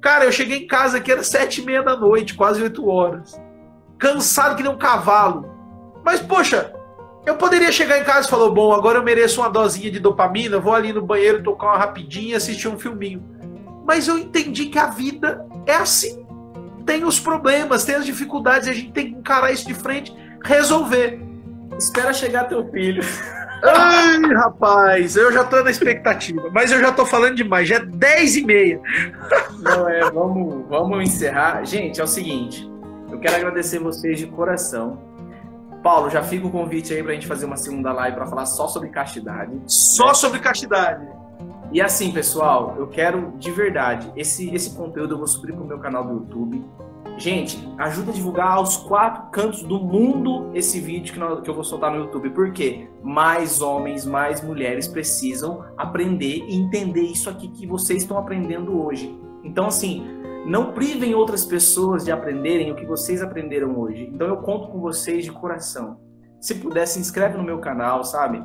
cara, 0.00 0.24
eu 0.24 0.32
cheguei 0.32 0.58
em 0.58 0.66
casa 0.66 0.98
aqui 0.98 1.10
era 1.10 1.22
sete 1.22 1.60
e 1.60 1.64
meia 1.64 1.82
da 1.82 1.96
noite, 1.96 2.34
quase 2.34 2.62
oito 2.62 2.88
horas, 2.88 3.40
cansado 3.98 4.56
que 4.56 4.62
nem 4.62 4.72
um 4.72 4.78
cavalo. 4.78 5.59
Mas 6.04 6.20
poxa, 6.20 6.72
eu 7.26 7.36
poderia 7.36 7.72
chegar 7.72 7.98
em 7.98 8.04
casa 8.04 8.26
e 8.26 8.30
falar: 8.30 8.50
bom, 8.50 8.72
agora 8.72 8.98
eu 8.98 9.02
mereço 9.02 9.40
uma 9.40 9.50
dosinha 9.50 9.90
de 9.90 10.00
dopamina. 10.00 10.58
Vou 10.58 10.74
ali 10.74 10.92
no 10.92 11.02
banheiro 11.02 11.42
tocar 11.42 11.68
uma 11.68 11.78
rapidinha, 11.78 12.36
assistir 12.36 12.68
um 12.68 12.78
filminho. 12.78 13.22
Mas 13.86 14.08
eu 14.08 14.18
entendi 14.18 14.66
que 14.66 14.78
a 14.78 14.86
vida 14.86 15.46
é 15.66 15.74
assim 15.74 16.20
tem 16.90 17.04
os 17.04 17.20
problemas, 17.20 17.84
tem 17.84 17.94
as 17.94 18.04
dificuldades, 18.04 18.66
e 18.66 18.70
a 18.70 18.74
gente 18.74 18.90
tem 18.90 19.12
que 19.12 19.18
encarar 19.18 19.52
isso 19.52 19.64
de 19.64 19.74
frente, 19.74 20.12
resolver. 20.42 21.20
Espera 21.78 22.12
chegar 22.12 22.44
teu 22.44 22.68
filho. 22.68 23.00
Ai, 23.62 24.18
rapaz, 24.34 25.14
eu 25.14 25.30
já 25.30 25.44
tô 25.44 25.62
na 25.62 25.70
expectativa, 25.70 26.50
mas 26.50 26.72
eu 26.72 26.80
já 26.80 26.90
tô 26.90 27.06
falando 27.06 27.36
demais, 27.36 27.68
já 27.68 27.76
é 27.76 27.84
10 27.84 28.36
e 28.36 28.44
meia. 28.44 28.80
Não 29.60 29.88
é, 29.88 30.10
vamos, 30.10 30.66
vamos 30.66 31.02
encerrar. 31.02 31.64
Gente, 31.64 32.00
é 32.00 32.04
o 32.04 32.08
seguinte, 32.08 32.68
eu 33.12 33.20
quero 33.20 33.36
agradecer 33.36 33.78
vocês 33.78 34.18
de 34.18 34.26
coração. 34.26 35.09
Paulo, 35.82 36.10
já 36.10 36.22
fica 36.22 36.46
o 36.46 36.50
convite 36.50 36.92
aí 36.92 37.02
pra 37.02 37.14
gente 37.14 37.26
fazer 37.26 37.46
uma 37.46 37.56
segunda 37.56 37.92
live 37.92 38.16
para 38.16 38.26
falar 38.26 38.46
só 38.46 38.68
sobre 38.68 38.90
castidade. 38.90 39.52
Só 39.66 40.08
né? 40.08 40.14
sobre 40.14 40.40
castidade. 40.40 41.06
E 41.72 41.80
assim, 41.80 42.12
pessoal, 42.12 42.74
eu 42.78 42.88
quero 42.88 43.32
de 43.38 43.50
verdade, 43.50 44.12
esse, 44.16 44.52
esse 44.54 44.74
conteúdo 44.74 45.14
eu 45.14 45.18
vou 45.18 45.26
subir 45.26 45.52
pro 45.52 45.64
meu 45.64 45.78
canal 45.78 46.04
do 46.04 46.14
YouTube. 46.14 46.64
Gente, 47.16 47.58
ajuda 47.78 48.10
a 48.10 48.14
divulgar 48.14 48.52
aos 48.52 48.76
quatro 48.78 49.30
cantos 49.30 49.62
do 49.62 49.78
mundo 49.78 50.50
esse 50.54 50.80
vídeo 50.80 51.12
que, 51.12 51.18
nós, 51.18 51.40
que 51.42 51.50
eu 51.50 51.54
vou 51.54 51.62
soltar 51.62 51.90
no 51.90 51.98
YouTube. 51.98 52.30
Porque 52.30 52.88
mais 53.02 53.60
homens, 53.60 54.04
mais 54.04 54.42
mulheres 54.42 54.88
precisam 54.88 55.64
aprender 55.76 56.44
e 56.48 56.56
entender 56.56 57.02
isso 57.02 57.28
aqui 57.28 57.48
que 57.48 57.66
vocês 57.66 58.02
estão 58.02 58.18
aprendendo 58.18 58.82
hoje. 58.82 59.14
Então, 59.44 59.66
assim, 59.66 60.19
não 60.46 60.72
privem 60.72 61.14
outras 61.14 61.44
pessoas 61.44 62.04
de 62.04 62.12
aprenderem 62.12 62.72
o 62.72 62.76
que 62.76 62.86
vocês 62.86 63.22
aprenderam 63.22 63.78
hoje. 63.78 64.10
Então, 64.12 64.26
eu 64.26 64.38
conto 64.38 64.68
com 64.68 64.80
vocês 64.80 65.24
de 65.24 65.32
coração. 65.32 65.98
Se 66.40 66.54
puder, 66.54 66.86
se 66.86 66.98
inscreve 66.98 67.36
no 67.36 67.44
meu 67.44 67.58
canal, 67.58 68.02
sabe? 68.04 68.42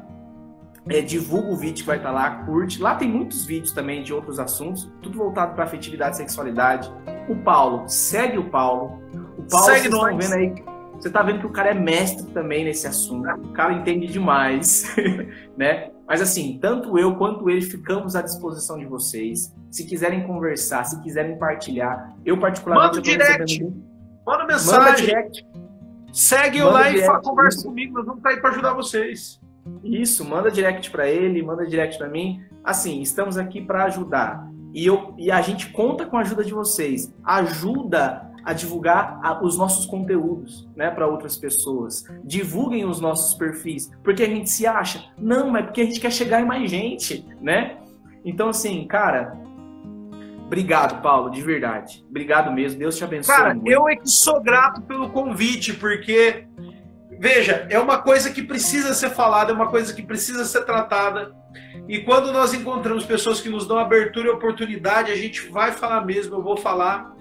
É, 0.89 1.01
divulga 1.01 1.49
o 1.49 1.55
vídeo 1.55 1.81
que 1.81 1.87
vai 1.87 1.97
estar 1.97 2.11
lá, 2.11 2.43
curte. 2.45 2.81
Lá 2.81 2.95
tem 2.95 3.09
muitos 3.09 3.45
vídeos 3.45 3.71
também 3.71 4.03
de 4.03 4.13
outros 4.13 4.39
assuntos, 4.39 4.91
tudo 5.01 5.17
voltado 5.17 5.55
para 5.55 5.63
afetividade 5.63 6.15
e 6.15 6.17
sexualidade. 6.17 6.91
O 7.27 7.35
Paulo, 7.37 7.87
segue 7.87 8.37
o 8.37 8.49
Paulo. 8.49 9.01
O 9.37 9.43
Paulo, 9.49 9.65
segue 9.65 9.89
vocês 9.89 9.93
estão 9.93 10.17
vendo 10.17 10.33
aí, 10.33 10.53
você 10.99 11.09
tá 11.09 11.23
vendo 11.23 11.39
que 11.39 11.45
o 11.47 11.51
cara 11.51 11.71
é 11.71 11.73
mestre 11.73 12.31
também 12.31 12.63
nesse 12.63 12.87
assunto. 12.87 13.27
O 13.29 13.51
cara 13.51 13.73
entende 13.73 14.07
demais, 14.07 14.95
né? 15.57 15.91
Mas 16.07 16.21
assim, 16.21 16.59
tanto 16.61 16.97
eu 16.97 17.15
quanto 17.15 17.49
ele 17.49 17.61
ficamos 17.61 18.15
à 18.15 18.21
disposição 18.21 18.77
de 18.77 18.85
vocês. 18.85 19.53
Se 19.71 19.85
quiserem 19.85 20.25
conversar, 20.25 20.83
se 20.83 21.01
quiserem 21.01 21.37
partilhar, 21.37 22.15
eu 22.23 22.39
particularmente... 22.39 22.97
Manda 22.97 23.01
direct, 23.01 23.53
recebendo... 23.53 23.83
manda 24.25 24.45
mensagem. 24.45 24.79
Manda 24.79 24.95
direct. 24.95 25.47
Segue 26.13 26.59
eu 26.59 26.69
lá 26.69 26.89
direct, 26.89 27.09
e 27.09 27.21
conversa 27.21 27.57
isso. 27.57 27.67
comigo, 27.67 27.93
nós 27.95 28.05
vamos 28.05 28.19
estar 28.19 28.29
aí 28.29 28.39
para 28.39 28.51
ajudar 28.51 28.73
vocês. 28.73 29.41
Isso, 29.83 30.23
manda 30.23 30.51
direct 30.51 30.91
para 30.91 31.09
ele, 31.09 31.41
manda 31.41 31.65
direct 31.65 31.97
para 31.97 32.07
mim. 32.07 32.41
Assim, 32.63 33.01
estamos 33.01 33.37
aqui 33.37 33.61
para 33.61 33.85
ajudar. 33.85 34.47
E, 34.73 34.85
eu, 34.85 35.13
e 35.17 35.31
a 35.31 35.41
gente 35.41 35.71
conta 35.71 36.05
com 36.05 36.17
a 36.17 36.21
ajuda 36.21 36.43
de 36.43 36.53
vocês. 36.53 37.13
Ajuda 37.23 38.29
a 38.45 38.53
divulgar 38.53 39.19
a, 39.23 39.43
os 39.43 39.57
nossos 39.57 39.85
conteúdos 39.85 40.69
né, 40.75 40.91
para 40.91 41.07
outras 41.07 41.35
pessoas. 41.35 42.05
Divulguem 42.23 42.85
os 42.85 43.01
nossos 43.01 43.33
perfis. 43.35 43.91
Porque 44.03 44.23
a 44.23 44.27
gente 44.27 44.49
se 44.49 44.67
acha? 44.67 45.03
Não, 45.17 45.49
mas 45.49 45.65
porque 45.65 45.81
a 45.81 45.85
gente 45.85 45.99
quer 45.99 46.11
chegar 46.11 46.41
em 46.41 46.45
mais 46.45 46.69
gente, 46.69 47.25
né? 47.41 47.77
Então, 48.23 48.49
assim, 48.49 48.85
cara, 48.87 49.43
Obrigado, 50.45 51.01
Paulo, 51.01 51.31
de 51.31 51.41
verdade. 51.41 52.05
Obrigado 52.07 52.51
mesmo. 52.51 52.77
Deus 52.77 52.95
te 52.95 53.03
abençoe. 53.03 53.35
Cara, 53.35 53.55
muito. 53.55 53.67
eu 53.67 53.89
é 53.89 53.95
que 53.95 54.07
sou 54.07 54.39
grato 54.43 54.79
pelo 54.83 55.09
convite, 55.09 55.73
porque 55.73 56.45
Veja, 57.19 57.65
é 57.69 57.79
uma 57.79 57.99
coisa 57.99 58.31
que 58.31 58.43
precisa 58.43 58.93
ser 58.93 59.09
falada, 59.09 59.51
é 59.51 59.55
uma 59.55 59.67
coisa 59.67 59.93
que 59.93 60.03
precisa 60.03 60.45
ser 60.45 60.65
tratada. 60.65 61.33
E 61.87 61.99
quando 61.99 62.31
nós 62.31 62.53
encontramos 62.53 63.05
pessoas 63.05 63.39
que 63.39 63.49
nos 63.49 63.67
dão 63.67 63.77
abertura 63.77 64.27
e 64.27 64.31
oportunidade, 64.31 65.11
a 65.11 65.15
gente 65.15 65.47
vai 65.49 65.71
falar 65.71 66.05
mesmo, 66.05 66.35
eu 66.35 66.41
vou 66.41 66.57
falar. 66.57 67.13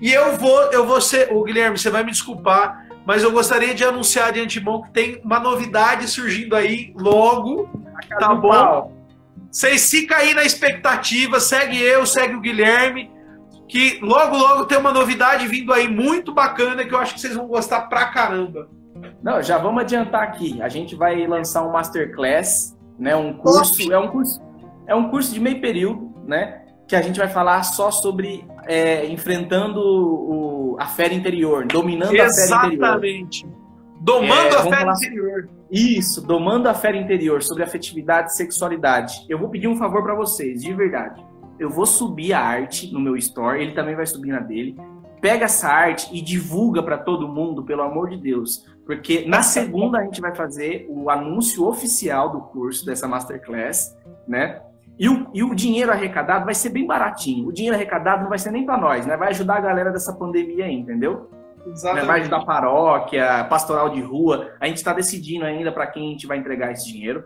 E 0.00 0.12
eu 0.12 0.36
vou, 0.36 0.60
eu 0.72 0.86
vou 0.86 1.00
ser, 1.00 1.32
o 1.32 1.42
Guilherme, 1.42 1.78
você 1.78 1.90
vai 1.90 2.04
me 2.04 2.10
desculpar, 2.10 2.86
mas 3.04 3.22
eu 3.22 3.32
gostaria 3.32 3.74
de 3.74 3.84
anunciar 3.84 4.32
de 4.32 4.40
antemão 4.40 4.82
que 4.82 4.90
tem 4.92 5.20
uma 5.24 5.40
novidade 5.40 6.06
surgindo 6.08 6.54
aí 6.54 6.92
logo, 6.96 7.68
tá 8.18 8.34
bom? 8.34 8.92
Vocês 9.50 9.90
ficam 9.90 10.16
aí 10.16 10.34
na 10.34 10.44
expectativa, 10.44 11.40
segue 11.40 11.80
eu, 11.80 12.06
segue 12.06 12.34
o 12.34 12.40
Guilherme, 12.40 13.10
que 13.68 13.98
logo 14.00 14.36
logo 14.36 14.64
tem 14.66 14.78
uma 14.78 14.92
novidade 14.92 15.46
vindo 15.48 15.72
aí 15.72 15.88
muito 15.88 16.32
bacana 16.32 16.84
que 16.84 16.94
eu 16.94 16.98
acho 16.98 17.14
que 17.14 17.20
vocês 17.20 17.34
vão 17.34 17.46
gostar 17.46 17.82
pra 17.82 18.06
caramba. 18.06 18.68
Não, 19.22 19.42
já 19.42 19.58
vamos 19.58 19.82
adiantar 19.82 20.22
aqui. 20.22 20.60
A 20.62 20.68
gente 20.68 20.94
vai 20.94 21.26
lançar 21.26 21.66
um 21.66 21.72
masterclass, 21.72 22.76
né? 23.02 23.16
Um 23.16 23.34
curso, 23.34 23.92
é 23.92 23.98
um 23.98 24.08
curso, 24.08 24.40
é 24.86 24.94
um 24.94 25.10
curso 25.10 25.34
de 25.34 25.40
meio 25.40 25.60
período, 25.60 26.14
né? 26.24 26.62
Que 26.86 26.94
a 26.94 27.02
gente 27.02 27.18
vai 27.18 27.28
falar 27.28 27.64
só 27.64 27.90
sobre 27.90 28.46
é, 28.64 29.06
enfrentando 29.06 29.80
o, 29.80 30.76
a 30.78 30.86
fera 30.86 31.12
interior, 31.12 31.66
dominando 31.66 32.14
Exatamente. 32.14 32.52
a 32.52 32.58
fera 32.58 32.66
interior. 32.66 32.84
Exatamente. 32.84 33.46
Domando 34.00 34.54
é, 34.54 34.58
a 34.58 34.62
fera 34.62 34.76
falar... 34.76 34.94
interior. 34.94 35.48
Isso, 35.70 36.24
domando 36.24 36.68
a 36.68 36.74
fera 36.74 36.96
interior 36.96 37.42
sobre 37.42 37.64
afetividade 37.64 38.30
e 38.30 38.36
sexualidade. 38.36 39.24
Eu 39.28 39.38
vou 39.38 39.48
pedir 39.48 39.66
um 39.66 39.76
favor 39.76 40.02
para 40.02 40.14
vocês, 40.14 40.62
de 40.62 40.72
verdade. 40.72 41.24
Eu 41.58 41.70
vou 41.70 41.86
subir 41.86 42.32
a 42.32 42.40
arte 42.40 42.92
no 42.92 43.00
meu 43.00 43.16
store, 43.16 43.62
ele 43.62 43.72
também 43.72 43.96
vai 43.96 44.06
subir 44.06 44.30
na 44.30 44.40
dele. 44.40 44.76
Pega 45.20 45.46
essa 45.46 45.68
arte 45.68 46.08
e 46.12 46.20
divulga 46.20 46.82
para 46.82 46.98
todo 46.98 47.28
mundo, 47.28 47.64
pelo 47.64 47.82
amor 47.82 48.10
de 48.10 48.16
Deus. 48.16 48.66
Porque 48.96 49.24
na 49.26 49.42
segunda 49.42 49.98
a 49.98 50.04
gente 50.04 50.20
vai 50.20 50.34
fazer 50.34 50.86
o 50.88 51.08
anúncio 51.08 51.66
oficial 51.66 52.30
do 52.30 52.40
curso, 52.40 52.84
dessa 52.84 53.08
masterclass, 53.08 53.96
né? 54.26 54.60
E 54.98 55.08
o, 55.08 55.28
e 55.32 55.42
o 55.42 55.54
dinheiro 55.54 55.90
arrecadado 55.90 56.44
vai 56.44 56.54
ser 56.54 56.68
bem 56.68 56.86
baratinho. 56.86 57.48
O 57.48 57.52
dinheiro 57.52 57.74
arrecadado 57.74 58.22
não 58.22 58.28
vai 58.28 58.38
ser 58.38 58.50
nem 58.50 58.66
para 58.66 58.76
nós, 58.76 59.06
né? 59.06 59.16
Vai 59.16 59.30
ajudar 59.30 59.56
a 59.56 59.60
galera 59.60 59.90
dessa 59.90 60.12
pandemia 60.12 60.66
aí, 60.66 60.74
entendeu? 60.74 61.30
Exatamente. 61.66 62.06
Vai 62.06 62.20
ajudar 62.20 62.36
a 62.38 62.44
paróquia, 62.44 63.44
pastoral 63.44 63.88
de 63.90 64.00
rua. 64.00 64.52
A 64.60 64.66
gente 64.66 64.76
está 64.76 64.92
decidindo 64.92 65.44
ainda 65.44 65.72
para 65.72 65.86
quem 65.86 66.08
a 66.08 66.10
gente 66.10 66.26
vai 66.26 66.36
entregar 66.36 66.72
esse 66.72 66.86
dinheiro. 66.86 67.24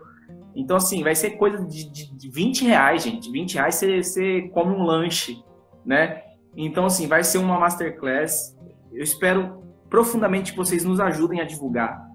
Então, 0.55 0.77
assim, 0.77 1.03
vai 1.03 1.15
ser 1.15 1.31
coisa 1.31 1.63
de, 1.65 1.91
de, 1.91 2.15
de 2.15 2.31
20 2.31 2.65
reais, 2.65 3.03
gente. 3.03 3.31
20 3.31 3.55
reais 3.55 3.75
você, 3.75 4.01
você 4.01 4.41
come 4.53 4.73
um 4.73 4.83
lanche, 4.83 5.43
né? 5.85 6.23
Então, 6.55 6.85
assim, 6.85 7.07
vai 7.07 7.23
ser 7.23 7.37
uma 7.37 7.59
masterclass. 7.59 8.57
Eu 8.91 9.03
espero 9.03 9.56
profundamente 9.89 10.51
que 10.51 10.57
vocês 10.57 10.83
nos 10.83 10.99
ajudem 10.99 11.41
a 11.41 11.43
divulgar 11.43 12.07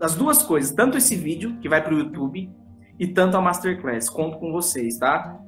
as 0.00 0.14
duas 0.14 0.42
coisas, 0.42 0.72
tanto 0.72 0.96
esse 0.96 1.14
vídeo 1.14 1.56
que 1.60 1.68
vai 1.68 1.82
para 1.82 1.94
o 1.94 1.98
YouTube 1.98 2.50
e 2.98 3.06
tanto 3.06 3.36
a 3.36 3.40
Masterclass. 3.40 4.08
Conto 4.08 4.38
com 4.38 4.50
vocês, 4.50 4.98
tá? 4.98 5.38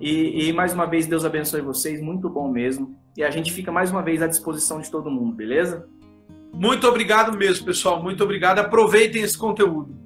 E, 0.00 0.48
e, 0.48 0.52
mais 0.52 0.72
uma 0.72 0.86
vez, 0.86 1.06
Deus 1.06 1.24
abençoe 1.24 1.60
vocês, 1.60 2.00
muito 2.00 2.28
bom 2.30 2.50
mesmo. 2.50 2.96
E 3.16 3.22
a 3.22 3.30
gente 3.30 3.52
fica 3.52 3.70
mais 3.70 3.90
uma 3.90 4.02
vez 4.02 4.22
à 4.22 4.26
disposição 4.26 4.80
de 4.80 4.90
todo 4.90 5.10
mundo, 5.10 5.34
beleza? 5.34 5.86
Muito 6.54 6.86
obrigado 6.86 7.36
mesmo, 7.36 7.66
pessoal. 7.66 8.02
Muito 8.02 8.22
obrigado. 8.24 8.60
Aproveitem 8.60 9.22
esse 9.22 9.36
conteúdo. 9.36 9.96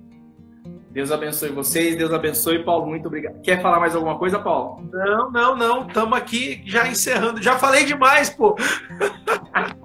Deus 0.90 1.10
abençoe 1.10 1.50
vocês, 1.50 1.96
Deus 1.96 2.12
abençoe, 2.12 2.64
Paulo. 2.64 2.86
Muito 2.86 3.06
obrigado. 3.06 3.40
Quer 3.42 3.62
falar 3.62 3.80
mais 3.80 3.94
alguma 3.94 4.18
coisa, 4.18 4.38
Paulo? 4.38 4.88
Não, 4.90 5.30
não, 5.30 5.56
não. 5.56 5.86
Estamos 5.86 6.18
aqui 6.18 6.62
já 6.66 6.88
encerrando. 6.88 7.40
Já 7.40 7.58
falei 7.58 7.84
demais, 7.84 8.30
pô. 8.30 8.56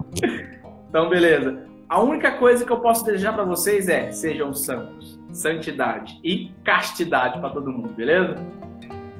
Então, 0.88 1.08
beleza. 1.08 1.66
A 1.88 2.00
única 2.00 2.32
coisa 2.32 2.64
que 2.64 2.70
eu 2.70 2.80
posso 2.80 3.04
desejar 3.04 3.32
para 3.32 3.44
vocês 3.44 3.88
é 3.88 4.12
sejam 4.12 4.52
santos, 4.52 5.18
santidade 5.32 6.20
e 6.22 6.52
castidade 6.62 7.40
para 7.40 7.50
todo 7.50 7.70
mundo, 7.70 7.88
beleza? 7.94 8.36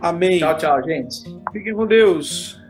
Amém. 0.00 0.38
Tchau, 0.38 0.56
tchau, 0.56 0.82
gente. 0.84 1.22
Fiquem 1.50 1.74
com 1.74 1.86
Deus. 1.86 2.60